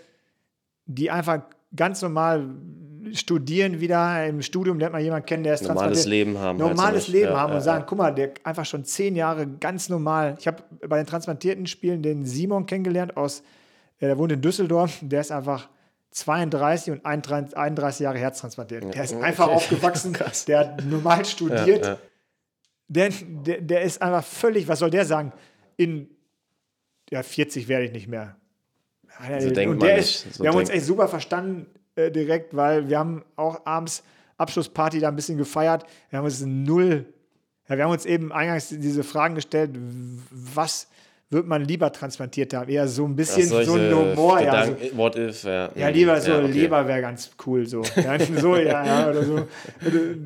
die 0.86 1.12
einfach 1.12 1.44
ganz 1.76 2.02
normal 2.02 2.50
studieren 3.14 3.80
wieder, 3.80 4.28
im 4.28 4.42
Studium 4.42 4.80
lernt 4.80 4.94
man 4.94 5.04
jemanden 5.04 5.26
kennen, 5.26 5.44
der 5.44 5.56
ist 5.56 5.68
Normales. 5.68 6.06
Leben 6.06 6.38
haben. 6.38 6.60
halt 6.62 6.76
Normales 6.76 7.08
nicht. 7.08 7.14
Leben 7.14 7.32
Ja, 7.32 7.40
haben 7.40 7.52
ja, 7.52 7.58
und 7.58 7.64
sagen, 7.64 7.82
ja. 7.82 7.86
guck 7.88 7.98
mal, 7.98 8.12
der 8.12 8.32
einfach 8.44 8.66
schon 8.66 8.84
zehn 8.84 9.16
Jahre 9.16 9.48
ganz 9.48 9.90
normal. 9.90 10.36
Ich 10.40 10.48
habe 10.48 10.64
bei 10.88 10.98
den 10.98 11.08
transplantierten 11.08 11.66
Spielen 11.68 12.04
den 12.04 12.26
Simon 12.26 12.66
kennengelernt 12.66 13.18
aus, 13.18 13.44
äh, 14.02 14.08
der 14.08 14.18
wohnt 14.18 14.34
in 14.34 14.42
Düsseldorf, 14.42 15.00
der 15.02 15.22
ist 15.22 15.32
einfach 15.32 15.70
32 16.12 16.92
und 16.92 17.06
31 17.06 17.58
31 17.58 18.00
Jahre 18.02 18.18
Herztransplantiert. 18.18 18.94
Der 18.94 19.04
ist 19.04 19.14
einfach 19.14 19.48
aufgewachsen, 19.48 20.18
der 20.48 20.60
hat 20.60 20.84
normal 20.86 21.24
studiert. 21.24 21.86
ja. 21.86 21.98
Der, 22.90 23.10
der, 23.10 23.62
der 23.62 23.82
ist 23.84 24.02
einfach 24.02 24.26
völlig, 24.26 24.68
was 24.68 24.80
soll 24.80 24.90
der 24.90 25.06
sagen? 25.06 25.32
In 25.78 26.10
ja, 27.10 27.24
40 27.24 27.70
werde 27.70 27.86
ich 27.86 27.94
nicht 27.94 28.10
mehr. 28.10 28.36
Ja, 29.30 29.40
So 29.40 29.48
und 29.48 29.56
denkt 29.56 29.82
der 29.82 29.98
ist. 29.98 30.34
So 30.34 30.44
wir 30.44 30.50
haben 30.50 30.58
uns 30.58 30.70
echt 30.70 30.86
super 30.86 31.08
verstanden 31.08 31.68
äh, 31.96 32.12
direkt, 32.12 32.54
weil 32.54 32.90
wir 32.90 33.00
haben 33.00 33.24
auch 33.38 33.66
abends 33.66 34.04
Abschlussparty 34.38 35.00
da 35.00 35.08
ein 35.08 35.16
bisschen 35.16 35.38
gefeiert. 35.38 35.86
Wir 36.10 36.18
haben 36.20 36.26
uns 36.26 36.42
null, 36.42 37.06
ja, 37.70 37.78
wir 37.78 37.86
haben 37.86 37.92
uns 37.92 38.06
eben 38.06 38.34
eingangs 38.34 38.70
diese 38.70 39.04
Fragen 39.04 39.36
gestellt, 39.36 39.72
was 40.30 40.88
wird 41.32 41.48
man 41.48 41.64
lieber 41.64 41.92
transplantiert 41.92 42.54
haben? 42.54 42.70
Eher 42.70 42.88
so 42.88 43.06
ein 43.06 43.16
bisschen 43.16 43.48
so 43.48 43.74
ein 43.76 43.96
Humor, 43.96 44.42
ja. 44.42 44.66
So, 44.66 44.76
What 44.96 45.16
if, 45.16 45.44
ja. 45.44 45.70
ja, 45.76 45.88
lieber 45.88 46.20
so, 46.20 46.34
okay. 46.34 46.48
Leber 46.52 46.86
wäre 46.88 47.02
ganz 47.02 47.32
cool 47.46 47.66
so. 47.66 47.82
Ja, 47.96 48.20
so, 48.20 48.58
ja, 48.58 48.86
ja, 48.86 49.10
oder 49.10 49.24
so. 49.24 49.48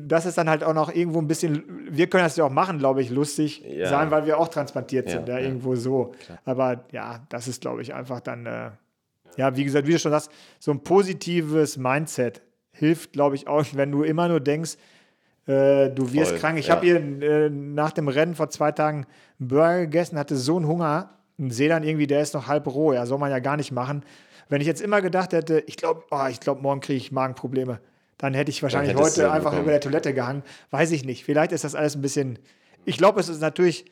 Das 0.06 0.26
ist 0.26 0.36
dann 0.36 0.50
halt 0.50 0.64
auch 0.64 0.74
noch 0.74 0.92
irgendwo 0.92 1.20
ein 1.20 1.28
bisschen, 1.28 1.62
wir 1.88 2.08
können 2.08 2.24
das 2.24 2.36
ja 2.36 2.44
auch 2.44 2.50
machen, 2.50 2.78
glaube 2.78 3.02
ich, 3.02 3.10
lustig 3.10 3.62
Ja. 3.64 3.88
sein, 3.88 4.10
weil 4.10 4.26
wir 4.26 4.36
auch 4.38 4.48
transplantiert 4.48 5.06
Ja, 5.06 5.12
sind, 5.12 5.28
ja, 5.28 5.38
ja. 5.38 5.44
irgendwo 5.46 5.76
so. 5.76 6.12
Aber 6.44 6.84
ja, 6.90 7.24
das 7.28 7.46
ist, 7.46 7.60
glaube 7.60 7.82
ich, 7.82 7.94
einfach 7.94 8.18
dann, 8.20 8.44
äh, 8.46 8.70
ja, 9.36 9.56
wie 9.56 9.62
gesagt, 9.64 9.86
wie 9.86 9.92
du 9.92 9.98
schon 10.00 10.10
sagst, 10.12 10.30
so 10.58 10.72
ein 10.72 10.80
positives 10.82 11.76
Mindset 11.76 12.42
hilft, 12.72 13.12
glaube 13.12 13.36
ich, 13.36 13.46
auch, 13.46 13.64
wenn 13.74 13.92
du 13.92 14.02
immer 14.02 14.26
nur 14.28 14.40
denkst, 14.40 14.72
äh, 15.46 15.90
du 15.90 16.12
wirst 16.12 16.30
Voll, 16.32 16.40
krank. 16.40 16.58
Ich 16.58 16.68
ja. 16.68 16.74
habe 16.76 16.86
hier 16.86 16.96
äh, 16.96 17.50
nach 17.50 17.92
dem 17.92 18.08
Rennen 18.08 18.34
vor 18.34 18.50
zwei 18.50 18.72
Tagen 18.72 19.06
einen 19.38 19.48
Burger 19.48 19.80
gegessen, 19.80 20.18
hatte 20.18 20.36
so 20.36 20.56
einen 20.56 20.66
Hunger 20.66 21.10
und 21.38 21.50
sehe 21.50 21.68
dann 21.68 21.82
irgendwie, 21.84 22.06
der 22.06 22.20
ist 22.22 22.34
noch 22.34 22.46
halb 22.46 22.66
roh. 22.66 22.92
Ja, 22.92 23.06
soll 23.06 23.18
man 23.18 23.30
ja 23.30 23.38
gar 23.38 23.56
nicht 23.56 23.72
machen. 23.72 24.02
Wenn 24.48 24.60
ich 24.60 24.66
jetzt 24.66 24.80
immer 24.80 25.02
gedacht 25.02 25.32
hätte, 25.32 25.62
ich 25.66 25.76
glaube, 25.76 26.04
oh, 26.10 26.26
ich 26.30 26.40
glaube, 26.40 26.62
morgen 26.62 26.80
kriege 26.80 26.96
ich 26.98 27.10
Magenprobleme, 27.12 27.80
dann 28.18 28.32
hätte 28.32 28.50
ich 28.50 28.62
wahrscheinlich 28.62 28.94
heute 28.96 29.30
einfach 29.30 29.50
bekommen. 29.50 29.62
über 29.62 29.72
der 29.72 29.80
Toilette 29.80 30.14
gehangen. 30.14 30.42
Weiß 30.70 30.90
ich 30.92 31.04
nicht. 31.04 31.24
Vielleicht 31.24 31.52
ist 31.52 31.64
das 31.64 31.74
alles 31.74 31.96
ein 31.96 32.02
bisschen. 32.02 32.38
Ich 32.84 32.96
glaube, 32.96 33.20
es 33.20 33.28
ist 33.28 33.40
natürlich 33.40 33.84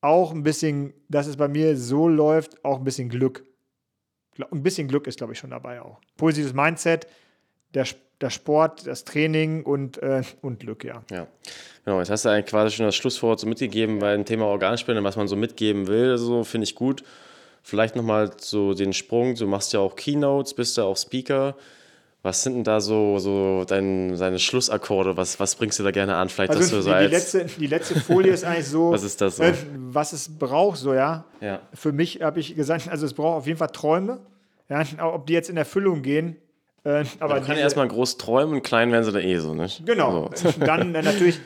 auch 0.00 0.32
ein 0.32 0.42
bisschen, 0.42 0.92
dass 1.08 1.26
es 1.28 1.36
bei 1.36 1.46
mir 1.48 1.76
so 1.76 2.08
läuft, 2.08 2.64
auch 2.64 2.78
ein 2.78 2.84
bisschen 2.84 3.08
Glück. 3.08 3.44
Ein 4.50 4.62
bisschen 4.62 4.88
Glück 4.88 5.06
ist, 5.06 5.18
glaube 5.18 5.32
ich, 5.34 5.38
schon 5.38 5.50
dabei 5.50 5.80
auch. 5.80 6.00
Positives 6.16 6.52
Mindset, 6.52 7.06
der, 7.74 7.82
Sp- 7.86 8.02
der 8.22 8.30
Sport, 8.30 8.86
das 8.86 9.04
Training 9.04 9.62
und, 9.64 9.98
äh, 10.02 10.22
und 10.40 10.60
Glück, 10.60 10.84
ja. 10.84 11.02
Ja, 11.10 11.26
genau. 11.84 11.98
Jetzt 11.98 12.10
hast 12.10 12.24
du 12.24 12.28
eigentlich 12.28 12.46
quasi 12.46 12.76
schon 12.76 12.86
das 12.86 12.94
Schlusswort 12.96 13.40
so 13.40 13.46
mitgegeben 13.46 13.98
beim 13.98 14.24
Thema 14.24 14.46
Organspende, 14.46 15.02
was 15.04 15.16
man 15.16 15.28
so 15.28 15.36
mitgeben 15.36 15.86
will. 15.88 16.16
So 16.18 16.44
finde 16.44 16.64
ich 16.64 16.74
gut. 16.74 17.02
Vielleicht 17.62 17.94
nochmal 17.96 18.30
so 18.38 18.74
den 18.74 18.92
Sprung. 18.92 19.34
Du 19.34 19.46
machst 19.46 19.72
ja 19.72 19.80
auch 19.80 19.94
Keynotes, 19.96 20.54
bist 20.54 20.76
ja 20.76 20.84
auch 20.84 20.96
Speaker. 20.96 21.56
Was 22.24 22.44
sind 22.44 22.54
denn 22.54 22.64
da 22.64 22.80
so, 22.80 23.18
so 23.18 23.64
dein, 23.66 24.16
deine 24.16 24.38
Schlussakkorde? 24.38 25.16
Was, 25.16 25.40
was 25.40 25.56
bringst 25.56 25.80
du 25.80 25.82
da 25.82 25.90
gerne 25.90 26.14
an? 26.14 26.28
Vielleicht, 26.28 26.50
dass 26.54 26.72
Also 26.72 26.76
du 26.76 26.82
die, 26.82 26.90
so 26.90 26.98
die, 26.98 27.06
letzte, 27.06 27.44
die 27.58 27.66
letzte 27.66 28.00
Folie 28.00 28.32
ist 28.32 28.44
eigentlich 28.44 28.68
so, 28.68 28.90
Was 28.92 29.02
ist 29.02 29.20
das 29.20 29.36
so? 29.36 29.42
äh, 29.42 29.54
was 29.74 30.12
es 30.12 30.28
braucht, 30.38 30.78
so 30.78 30.94
ja. 30.94 31.24
ja. 31.40 31.60
Für 31.74 31.90
mich 31.92 32.22
habe 32.22 32.38
ich 32.38 32.54
gesagt, 32.54 32.88
also 32.88 33.06
es 33.06 33.14
braucht 33.14 33.38
auf 33.38 33.46
jeden 33.46 33.58
Fall 33.58 33.70
Träume. 33.70 34.20
Ja, 34.68 34.84
ob 35.12 35.26
die 35.26 35.32
jetzt 35.32 35.50
in 35.50 35.56
Erfüllung 35.56 36.02
gehen. 36.02 36.36
Äh, 36.84 37.04
aber 37.20 37.34
Man 37.34 37.44
kann 37.44 37.56
ja 37.56 37.62
erstmal 37.62 37.88
groß 37.88 38.18
träumen 38.18 38.54
und 38.56 38.62
klein 38.62 38.90
werden 38.90 39.04
sie 39.04 39.12
da 39.12 39.20
eh 39.20 39.38
so, 39.38 39.54
nicht? 39.54 39.86
Genau. 39.86 40.30
So. 40.34 40.50
Dann 40.60 40.94
äh, 40.94 41.02
natürlich 41.02 41.40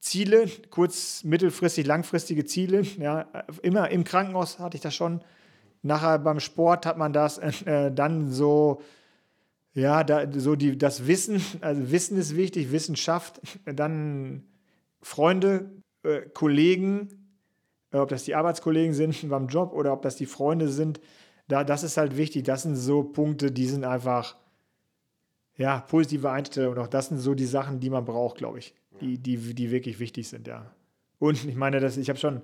Ziele, 0.00 0.48
kurz-, 0.70 1.24
mittelfristig, 1.24 1.86
langfristige 1.86 2.44
Ziele. 2.44 2.82
Ja, 2.98 3.26
immer 3.62 3.90
im 3.90 4.04
Krankenhaus 4.04 4.58
hatte 4.58 4.76
ich 4.76 4.82
das 4.82 4.94
schon. 4.94 5.20
Nachher 5.82 6.18
beim 6.18 6.40
Sport 6.40 6.86
hat 6.86 6.98
man 6.98 7.12
das. 7.12 7.38
Äh, 7.38 7.92
dann 7.92 8.30
so, 8.30 8.80
ja, 9.72 10.04
da, 10.04 10.26
so 10.32 10.54
die, 10.54 10.78
das 10.78 11.06
Wissen. 11.06 11.42
Also 11.60 11.90
Wissen 11.90 12.16
ist 12.16 12.36
wichtig, 12.36 12.70
Wissenschaft. 12.70 13.40
Dann 13.64 14.44
Freunde, 15.02 15.70
äh, 16.04 16.22
Kollegen, 16.32 17.08
äh, 17.92 17.98
ob 17.98 18.08
das 18.08 18.24
die 18.24 18.34
Arbeitskollegen 18.34 18.94
sind 18.94 19.28
beim 19.28 19.48
Job 19.48 19.72
oder 19.72 19.92
ob 19.92 20.02
das 20.02 20.16
die 20.16 20.26
Freunde 20.26 20.68
sind. 20.68 21.00
Da, 21.48 21.64
das 21.64 21.82
ist 21.82 21.96
halt 21.96 22.16
wichtig. 22.16 22.44
Das 22.44 22.62
sind 22.62 22.76
so 22.76 23.02
Punkte, 23.02 23.50
die 23.50 23.66
sind 23.66 23.84
einfach 23.84 24.36
ja, 25.56 25.80
positive 25.80 26.30
Einstellung. 26.30 26.78
Auch 26.78 26.88
das 26.88 27.08
sind 27.08 27.18
so 27.18 27.34
die 27.34 27.46
Sachen, 27.46 27.80
die 27.80 27.90
man 27.90 28.04
braucht, 28.04 28.38
glaube 28.38 28.58
ich, 28.58 28.74
die, 29.00 29.18
die, 29.18 29.54
die 29.54 29.70
wirklich 29.70 29.98
wichtig 29.98 30.28
sind, 30.28 30.46
ja. 30.46 30.70
Und 31.18 31.44
ich 31.44 31.56
meine, 31.56 31.80
dass 31.80 31.96
ich 31.96 32.08
habe 32.08 32.18
schon 32.18 32.42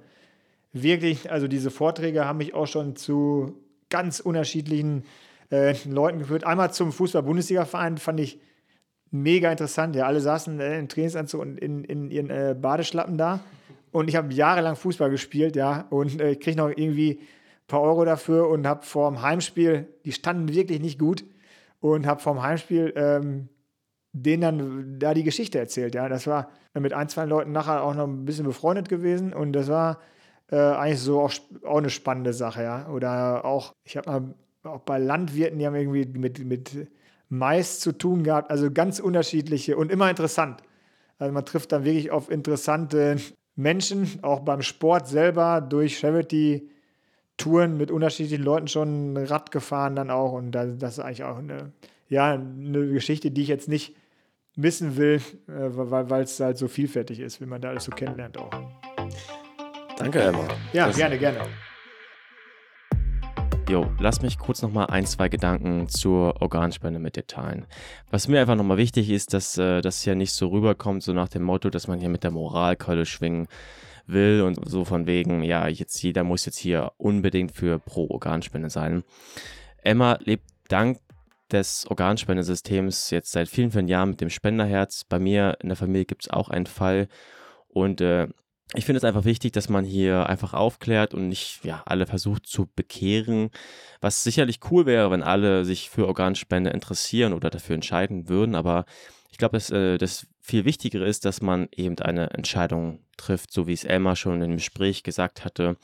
wirklich, 0.72 1.30
also 1.30 1.46
diese 1.46 1.70
Vorträge 1.70 2.24
haben 2.24 2.38
mich 2.38 2.54
auch 2.54 2.66
schon 2.66 2.96
zu 2.96 3.54
ganz 3.90 4.20
unterschiedlichen 4.20 5.04
äh, 5.50 5.74
Leuten 5.86 6.18
geführt. 6.18 6.44
Einmal 6.44 6.72
zum 6.72 6.92
Fußball-Bundesliga-Verein 6.92 7.98
fand 7.98 8.20
ich 8.20 8.40
mega 9.10 9.50
interessant. 9.50 9.94
Ja, 9.94 10.06
alle 10.06 10.20
saßen 10.20 10.58
äh, 10.60 10.78
in 10.78 10.88
Trainingsanzug 10.88 11.40
und 11.40 11.58
in, 11.58 11.84
in 11.84 12.10
ihren 12.10 12.30
äh, 12.30 12.56
Badeschlappen 12.58 13.18
da. 13.18 13.40
Und 13.90 14.08
ich 14.08 14.16
habe 14.16 14.32
jahrelang 14.32 14.74
Fußball 14.74 15.10
gespielt, 15.10 15.54
ja, 15.54 15.86
und 15.90 16.18
äh, 16.18 16.34
kriege 16.36 16.56
noch 16.56 16.70
irgendwie 16.70 17.20
ein 17.20 17.66
paar 17.68 17.82
Euro 17.82 18.06
dafür 18.06 18.48
und 18.48 18.66
habe 18.66 18.86
vor 18.86 19.10
dem 19.10 19.20
Heimspiel, 19.20 19.86
die 20.06 20.12
standen 20.12 20.48
wirklich 20.48 20.80
nicht 20.80 20.98
gut, 20.98 21.24
und 21.82 22.06
habe 22.06 22.20
vor 22.20 22.34
dem 22.34 22.42
Heimspiel 22.42 22.92
ähm, 22.96 23.48
denen 24.12 24.42
dann 24.42 24.98
da 24.98 25.14
die 25.14 25.24
Geschichte 25.24 25.58
erzählt. 25.58 25.94
Ja, 25.94 26.08
das 26.08 26.26
war 26.26 26.50
mit 26.74 26.92
ein, 26.92 27.08
zwei 27.08 27.24
Leuten 27.24 27.52
nachher 27.52 27.82
auch 27.82 27.94
noch 27.94 28.06
ein 28.06 28.24
bisschen 28.24 28.46
befreundet 28.46 28.88
gewesen 28.88 29.32
und 29.32 29.52
das 29.52 29.68
war 29.68 29.98
äh, 30.50 30.56
eigentlich 30.56 31.00
so 31.00 31.20
auch, 31.20 31.32
auch 31.64 31.78
eine 31.78 31.90
spannende 31.90 32.32
Sache, 32.32 32.62
ja. 32.62 32.88
Oder 32.88 33.44
auch, 33.44 33.72
ich 33.84 33.96
habe 33.96 34.10
mal 34.10 34.34
auch 34.64 34.80
bei 34.80 34.98
Landwirten, 34.98 35.58
die 35.58 35.66
haben 35.66 35.74
irgendwie 35.74 36.06
mit, 36.06 36.44
mit 36.44 36.88
Mais 37.28 37.80
zu 37.80 37.92
tun 37.92 38.22
gehabt, 38.22 38.50
also 38.50 38.70
ganz 38.70 39.00
unterschiedliche 39.00 39.76
und 39.76 39.90
immer 39.90 40.08
interessant. 40.08 40.62
Also 41.18 41.32
man 41.32 41.44
trifft 41.44 41.72
dann 41.72 41.84
wirklich 41.84 42.10
auf 42.10 42.30
interessante 42.30 43.16
Menschen, 43.56 44.18
auch 44.22 44.40
beim 44.40 44.62
Sport 44.62 45.08
selber, 45.08 45.60
durch 45.60 45.98
Charity-Touren 47.42 47.76
mit 47.76 47.90
unterschiedlichen 47.90 48.42
Leuten 48.42 48.68
schon 48.68 49.16
Rad 49.16 49.50
gefahren 49.50 49.96
dann 49.96 50.10
auch. 50.10 50.32
Und 50.32 50.52
das 50.52 50.68
ist 50.80 50.98
eigentlich 50.98 51.24
auch 51.24 51.38
eine, 51.38 51.72
ja, 52.08 52.32
eine 52.32 52.88
Geschichte, 52.88 53.30
die 53.30 53.42
ich 53.42 53.48
jetzt 53.48 53.68
nicht 53.68 53.94
wissen 54.54 54.96
will, 54.96 55.20
äh, 55.48 55.70
weil 55.70 56.22
es 56.22 56.38
halt 56.38 56.58
so 56.58 56.68
vielfältig 56.68 57.20
ist, 57.20 57.40
wie 57.40 57.46
man 57.46 57.60
da 57.60 57.70
alles 57.70 57.84
so 57.84 57.92
kennenlernt 57.92 58.36
auch. 58.38 58.50
Danke, 59.96 60.20
Emma. 60.20 60.46
Ja, 60.72 60.88
das 60.88 60.96
gerne, 60.96 61.18
gerne. 61.18 61.40
Jo, 63.70 63.86
lass 64.00 64.20
mich 64.20 64.38
kurz 64.38 64.60
nochmal 64.60 64.88
ein, 64.88 65.06
zwei 65.06 65.30
Gedanken 65.30 65.88
zur 65.88 66.42
Organspende 66.42 66.98
mit 66.98 67.16
dir 67.16 67.26
teilen. 67.26 67.66
Was 68.10 68.28
mir 68.28 68.40
einfach 68.40 68.56
nochmal 68.56 68.76
wichtig 68.76 69.08
ist, 69.08 69.32
dass 69.32 69.56
äh, 69.56 69.80
das 69.80 70.04
ja 70.04 70.14
nicht 70.14 70.32
so 70.32 70.48
rüberkommt, 70.48 71.02
so 71.02 71.14
nach 71.14 71.28
dem 71.28 71.44
Motto, 71.44 71.70
dass 71.70 71.88
man 71.88 71.98
hier 71.98 72.10
mit 72.10 72.24
der 72.24 72.32
Moralkeule 72.32 73.06
schwingen 73.06 73.46
will 74.12 74.42
und 74.42 74.68
so 74.68 74.84
von 74.84 75.06
wegen, 75.06 75.42
ja, 75.42 75.68
jetzt 75.68 76.02
jeder 76.02 76.24
muss 76.24 76.46
jetzt 76.46 76.58
hier 76.58 76.92
unbedingt 76.96 77.52
für 77.52 77.78
pro 77.78 78.08
Organspende 78.08 78.70
sein. 78.70 79.04
Emma 79.82 80.18
lebt 80.22 80.44
dank 80.68 80.98
des 81.50 81.86
Organspendesystems 81.88 83.10
jetzt 83.10 83.32
seit 83.32 83.48
vielen, 83.48 83.70
vielen 83.70 83.88
Jahren 83.88 84.10
mit 84.10 84.20
dem 84.20 84.30
Spenderherz. 84.30 85.04
Bei 85.04 85.18
mir 85.18 85.58
in 85.60 85.68
der 85.68 85.76
Familie 85.76 86.06
gibt 86.06 86.24
es 86.24 86.30
auch 86.30 86.48
einen 86.48 86.66
Fall 86.66 87.08
und 87.68 88.00
äh, 88.00 88.28
ich 88.74 88.86
finde 88.86 88.98
es 88.98 89.04
einfach 89.04 89.24
wichtig, 89.24 89.52
dass 89.52 89.68
man 89.68 89.84
hier 89.84 90.28
einfach 90.28 90.54
aufklärt 90.54 91.12
und 91.12 91.28
nicht 91.28 91.64
ja, 91.64 91.82
alle 91.84 92.06
versucht 92.06 92.46
zu 92.46 92.68
bekehren. 92.74 93.50
Was 94.00 94.22
sicherlich 94.22 94.60
cool 94.70 94.86
wäre, 94.86 95.10
wenn 95.10 95.22
alle 95.22 95.64
sich 95.64 95.90
für 95.90 96.06
Organspende 96.06 96.70
interessieren 96.70 97.34
oder 97.34 97.50
dafür 97.50 97.74
entscheiden 97.74 98.28
würden. 98.30 98.54
Aber 98.54 98.86
ich 99.32 99.38
glaube, 99.38 99.56
dass 99.56 99.70
äh, 99.70 99.96
das 99.96 100.26
viel 100.40 100.66
Wichtigere 100.66 101.06
ist, 101.06 101.24
dass 101.24 101.40
man 101.40 101.68
eben 101.74 101.98
eine 101.98 102.30
Entscheidung 102.30 103.00
trifft, 103.16 103.50
so 103.50 103.66
wie 103.66 103.72
es 103.72 103.84
Elmar 103.84 104.14
schon 104.14 104.42
im 104.42 104.56
Gespräch 104.56 105.02
gesagt 105.02 105.44
hatte, 105.44 105.78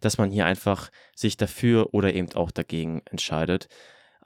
dass 0.00 0.18
man 0.18 0.30
hier 0.30 0.46
einfach 0.46 0.90
sich 1.14 1.36
dafür 1.36 1.94
oder 1.94 2.12
eben 2.12 2.32
auch 2.34 2.50
dagegen 2.50 3.02
entscheidet. 3.06 3.68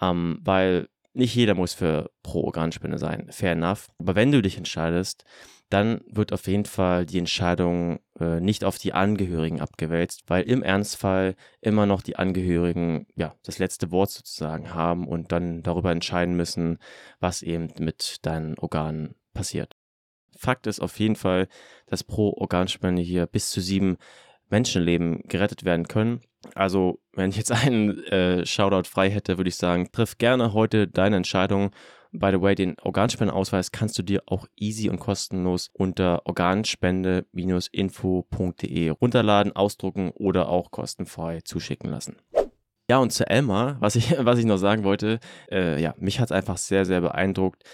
Ähm, 0.01 0.41
weil 0.43 0.89
nicht 1.15 1.35
jeder 1.35 1.55
muss 1.55 1.75
für 1.75 2.11
pro 2.23 2.43
Organspende 2.45 2.99
sein, 2.99 3.27
fair 3.31 3.53
enough. 3.53 3.91
Aber 3.99 4.15
wenn 4.15 4.33
du 4.33 4.43
dich 4.43 4.57
entscheidest, 4.57 5.25
dann 5.73 6.03
wird 6.07 6.33
auf 6.33 6.47
jeden 6.49 6.67
Fall 6.67 7.07
die 7.07 7.19
Entscheidung 7.19 8.01
äh, 8.21 8.41
nicht 8.41 8.65
auf 8.65 8.79
die 8.79 8.93
Angehörigen 8.93 9.61
abgewälzt, 9.61 10.25
weil 10.27 10.43
im 10.43 10.63
Ernstfall 10.63 11.35
immer 11.63 11.87
noch 11.87 12.03
die 12.03 12.17
Angehörigen 12.17 13.07
ja 13.17 13.35
das 13.43 13.59
letzte 13.59 13.91
Wort 13.91 14.11
sozusagen 14.11 14.75
haben 14.75 15.09
und 15.09 15.33
dann 15.33 15.63
darüber 15.63 15.91
entscheiden 15.91 16.37
müssen, 16.37 16.79
was 17.21 17.41
eben 17.41 17.69
mit 17.79 18.19
deinen 18.23 18.59
Organen 18.59 19.15
passiert. 19.33 19.75
Fakt 20.37 20.67
ist 20.67 20.81
auf 20.81 20.99
jeden 20.99 21.17
Fall, 21.17 21.49
dass 21.87 22.05
pro 22.05 22.35
Organspende 22.35 23.01
hier 23.01 23.27
bis 23.27 23.51
zu 23.51 23.61
sieben 23.61 23.97
Menschenleben 24.51 25.23
gerettet 25.29 25.65
werden 25.65 25.89
können. 25.89 26.21
Also, 26.55 27.01
wenn 27.13 27.31
ich 27.31 27.37
jetzt 27.37 27.53
einen 27.65 28.05
äh, 28.05 28.47
Shoutout 28.47 28.89
frei 28.89 29.11
hätte, 29.11 29.39
würde 29.39 29.49
ich 29.49 29.57
sagen, 29.57 29.91
triff 29.93 30.19
gerne 30.19 30.53
heute 30.53 30.89
deine 30.89 31.17
Entscheidung 31.17 31.71
By 32.15 32.31
the 32.31 32.43
way, 32.43 32.55
den 32.55 32.77
Organspendenausweis 32.83 33.73
kannst 33.73 33.99
du 33.99 34.03
dir 34.03 34.23
auch 34.27 34.47
easy 34.55 34.91
und 34.91 35.01
kostenlos 35.01 35.71
unter 35.73 36.27
organspende-info.de 36.27 38.91
runterladen, 38.91 39.57
ausdrucken 39.57 40.11
oder 40.11 40.51
auch 40.51 40.71
kostenfrei 40.71 41.41
zuschicken 41.41 41.91
lassen. 41.91 42.17
Ja, 42.91 42.99
und 42.99 43.15
zu 43.15 43.27
Elmar, 43.27 43.79
was 43.81 43.97
ich, 43.97 44.11
was 44.19 44.39
ich 44.39 44.45
noch 44.45 44.59
sagen 44.59 44.85
wollte, 44.85 45.21
äh, 45.51 45.81
ja, 45.81 45.95
mich 45.97 46.21
hat 46.21 46.27
es 46.27 46.33
einfach 46.33 46.59
sehr, 46.59 46.85
sehr 46.85 47.01
beeindruckt, 47.01 47.65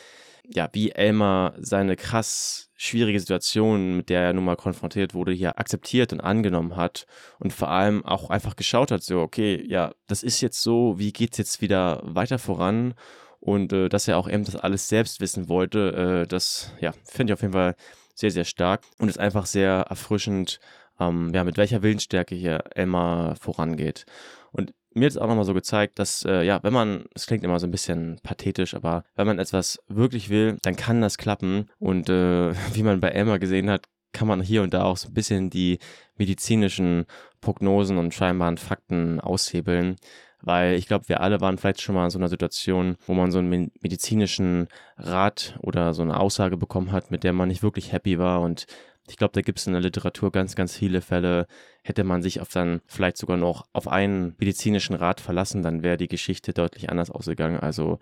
ja, 0.49 0.69
wie 0.73 0.91
Elmar 0.91 1.55
seine 1.59 1.97
krass 1.97 2.70
schwierige 2.77 3.20
Situation, 3.20 3.97
mit 3.97 4.09
der 4.09 4.23
er 4.23 4.33
nun 4.33 4.45
mal 4.45 4.57
konfrontiert 4.57 5.12
wurde, 5.15 5.33
hier 5.33 5.59
akzeptiert 5.59 6.12
und 6.12 6.20
angenommen 6.20 6.77
hat 6.77 7.07
und 7.39 7.53
vor 7.53 7.69
allem 7.70 8.05
auch 8.05 8.31
einfach 8.31 8.57
geschaut 8.57 8.91
hat, 8.91 9.03
so, 9.03 9.20
okay, 9.20 9.65
ja, 9.69 9.93
das 10.07 10.23
ist 10.23 10.41
jetzt 10.41 10.62
so, 10.62 10.99
wie 10.99 11.12
geht 11.12 11.33
es 11.33 11.39
jetzt 11.39 11.61
wieder 11.61 12.01
weiter 12.05 12.39
voran? 12.39 12.95
und 13.41 13.73
äh, 13.73 13.89
dass 13.89 14.09
er 14.09 14.19
auch 14.19 14.29
eben 14.29 14.45
das 14.45 14.57
alles 14.57 14.89
selbst 14.89 15.20
wissen 15.20 15.49
wollte, 15.49 16.25
äh, 16.25 16.27
das 16.27 16.73
ja, 16.81 16.93
finde 17.05 17.33
ich 17.33 17.35
auf 17.35 17.43
jeden 17.43 17.53
Fall 17.53 17.77
sehr, 18.15 18.31
sehr 18.31 18.45
stark 18.45 18.83
und 18.99 19.09
ist 19.09 19.19
einfach 19.19 19.47
sehr 19.47 19.87
erfrischend, 19.89 20.61
ähm, 20.99 21.31
ja, 21.33 21.45
mit 21.45 21.57
welcher 21.57 21.83
Willensstärke 21.83 22.35
hier 22.35 22.65
Emma 22.75 23.35
vorangeht. 23.37 24.07
Und 24.51 24.75
mir 24.99 25.07
hat 25.07 25.12
es 25.12 25.19
auch 25.19 25.29
nochmal 25.29 25.45
so 25.45 25.55
gezeigt, 25.55 25.99
dass, 25.99 26.25
äh, 26.25 26.43
ja, 26.43 26.62
wenn 26.62 26.73
man, 26.73 27.05
es 27.15 27.27
klingt 27.27 27.45
immer 27.45 27.59
so 27.59 27.66
ein 27.66 27.70
bisschen 27.70 28.20
pathetisch, 28.23 28.75
aber 28.75 29.05
wenn 29.16 29.27
man 29.27 29.39
etwas 29.39 29.79
wirklich 29.89 30.29
will, 30.29 30.59
dann 30.62 30.77
kann 30.77 31.01
das 31.01 31.19
klappen. 31.19 31.70
Und 31.79 32.09
äh, 32.09 32.53
wie 32.75 32.83
man 32.83 33.01
bei 33.01 33.11
Emma 33.11 33.39
gesehen 33.39 33.70
hat, 33.70 33.87
kann 34.12 34.29
man 34.29 34.41
hier 34.41 34.62
und 34.62 34.75
da 34.75 34.85
auch 34.85 34.97
so 34.97 35.09
ein 35.09 35.15
bisschen 35.15 35.51
die 35.51 35.79
medizinischen 36.16 37.05
Prognosen 37.41 37.99
und 37.99 38.15
scheinbaren 38.15 38.59
Fakten 38.59 39.20
aushebeln 39.20 39.97
weil 40.41 40.75
ich 40.75 40.87
glaube, 40.87 41.09
wir 41.09 41.20
alle 41.20 41.41
waren 41.41 41.59
vielleicht 41.59 41.81
schon 41.81 41.95
mal 41.95 42.05
in 42.05 42.11
so 42.11 42.19
einer 42.19 42.29
Situation, 42.29 42.97
wo 43.07 43.15
man 43.15 43.33
so 43.33 43.39
einen 43.39 43.70
medizinischen 43.81 44.69
Rat 44.97 45.59
oder 45.62 45.95
so 45.95 46.03
eine 46.03 46.19
Aussage 46.19 46.57
bekommen 46.57 46.93
hat, 46.93 47.11
mit 47.11 47.25
der 47.25 47.33
man 47.33 47.49
nicht 47.49 47.62
wirklich 47.62 47.93
happy 47.93 48.19
war 48.19 48.41
und 48.41 48.66
ich 49.09 49.16
glaube, 49.16 49.32
da 49.32 49.40
gibt 49.40 49.59
es 49.59 49.66
in 49.66 49.72
der 49.72 49.82
Literatur 49.82 50.30
ganz, 50.32 50.55
ganz 50.55 50.76
viele 50.76 51.01
Fälle. 51.01 51.47
Hätte 51.82 52.05
man 52.05 52.22
sich 52.22 52.40
auf 52.40 52.48
dann 52.48 52.80
vielleicht 52.86 53.16
sogar 53.16 53.36
noch 53.36 53.66
auf 53.72 53.89
einen 53.89 54.35
medizinischen 54.39 54.94
Rat 54.94 55.20
verlassen, 55.20 55.62
dann 55.62 55.82
wäre 55.82 55.97
die 55.97 56.09
Geschichte 56.09 56.52
deutlich 56.52 56.90
anders 56.90 57.10
ausgegangen. 57.10 57.59
Also 57.60 57.98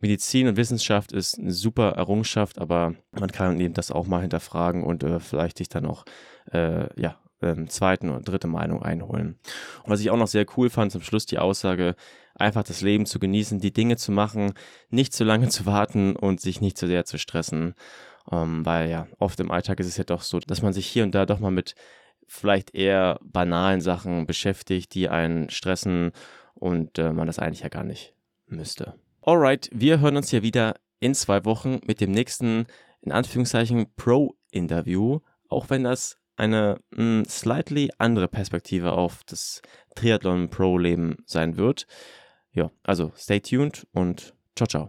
Medizin 0.00 0.48
und 0.48 0.56
Wissenschaft 0.56 1.12
ist 1.12 1.38
eine 1.38 1.52
super 1.52 1.90
Errungenschaft, 1.92 2.58
aber 2.58 2.94
man 3.12 3.30
kann 3.30 3.60
eben 3.60 3.74
das 3.74 3.92
auch 3.92 4.06
mal 4.06 4.20
hinterfragen 4.20 4.82
und 4.82 5.04
äh, 5.04 5.20
vielleicht 5.20 5.58
sich 5.58 5.68
dann 5.68 5.86
auch 5.86 6.04
äh, 6.50 6.88
ja, 7.00 7.20
ähm, 7.40 7.68
zweiten 7.68 8.08
oder 8.08 8.20
dritte 8.20 8.48
Meinung 8.48 8.82
einholen. 8.82 9.38
Und 9.84 9.90
was 9.90 10.00
ich 10.00 10.10
auch 10.10 10.16
noch 10.16 10.26
sehr 10.26 10.46
cool 10.56 10.70
fand, 10.70 10.92
zum 10.92 11.02
Schluss 11.02 11.26
die 11.26 11.38
Aussage, 11.38 11.94
einfach 12.34 12.64
das 12.64 12.80
Leben 12.80 13.06
zu 13.06 13.18
genießen, 13.18 13.60
die 13.60 13.72
Dinge 13.72 13.96
zu 13.96 14.12
machen, 14.12 14.54
nicht 14.90 15.12
zu 15.12 15.24
lange 15.24 15.48
zu 15.50 15.66
warten 15.66 16.16
und 16.16 16.40
sich 16.40 16.60
nicht 16.60 16.78
zu 16.78 16.86
sehr 16.86 17.04
zu 17.04 17.18
stressen. 17.18 17.74
Ähm, 18.30 18.64
weil 18.64 18.88
ja, 18.90 19.08
oft 19.18 19.40
im 19.40 19.50
Alltag 19.50 19.80
ist 19.80 19.86
es 19.86 19.96
ja 19.96 20.04
doch 20.04 20.22
so, 20.22 20.38
dass 20.38 20.62
man 20.62 20.72
sich 20.72 20.86
hier 20.86 21.04
und 21.04 21.14
da 21.14 21.26
doch 21.26 21.40
mal 21.40 21.50
mit 21.50 21.74
vielleicht 22.26 22.74
eher 22.74 23.18
banalen 23.22 23.80
Sachen 23.80 24.26
beschäftigt, 24.26 24.94
die 24.94 25.08
einen 25.08 25.50
stressen 25.50 26.12
und 26.54 26.98
äh, 26.98 27.12
man 27.12 27.26
das 27.26 27.38
eigentlich 27.38 27.60
ja 27.60 27.68
gar 27.68 27.84
nicht 27.84 28.14
müsste. 28.46 28.94
Alright, 29.22 29.68
wir 29.72 30.00
hören 30.00 30.16
uns 30.16 30.30
hier 30.30 30.42
wieder 30.42 30.76
in 31.00 31.14
zwei 31.14 31.44
Wochen 31.44 31.80
mit 31.84 32.00
dem 32.00 32.12
nächsten, 32.12 32.66
in 33.02 33.12
Anführungszeichen, 33.12 33.86
Pro-Interview. 33.96 35.20
Auch 35.48 35.68
wenn 35.68 35.84
das 35.84 36.16
eine 36.36 36.80
mh, 36.90 36.96
hm, 36.96 37.24
slightly 37.26 37.90
andere 37.98 38.28
Perspektive 38.28 38.92
auf 38.92 39.22
das 39.24 39.62
Triathlon 39.94 40.48
Pro 40.48 40.78
Leben 40.78 41.16
sein 41.26 41.56
wird. 41.56 41.86
Ja, 42.52 42.70
also 42.82 43.12
stay 43.16 43.40
tuned 43.40 43.86
und 43.92 44.34
ciao, 44.56 44.66
ciao. 44.66 44.80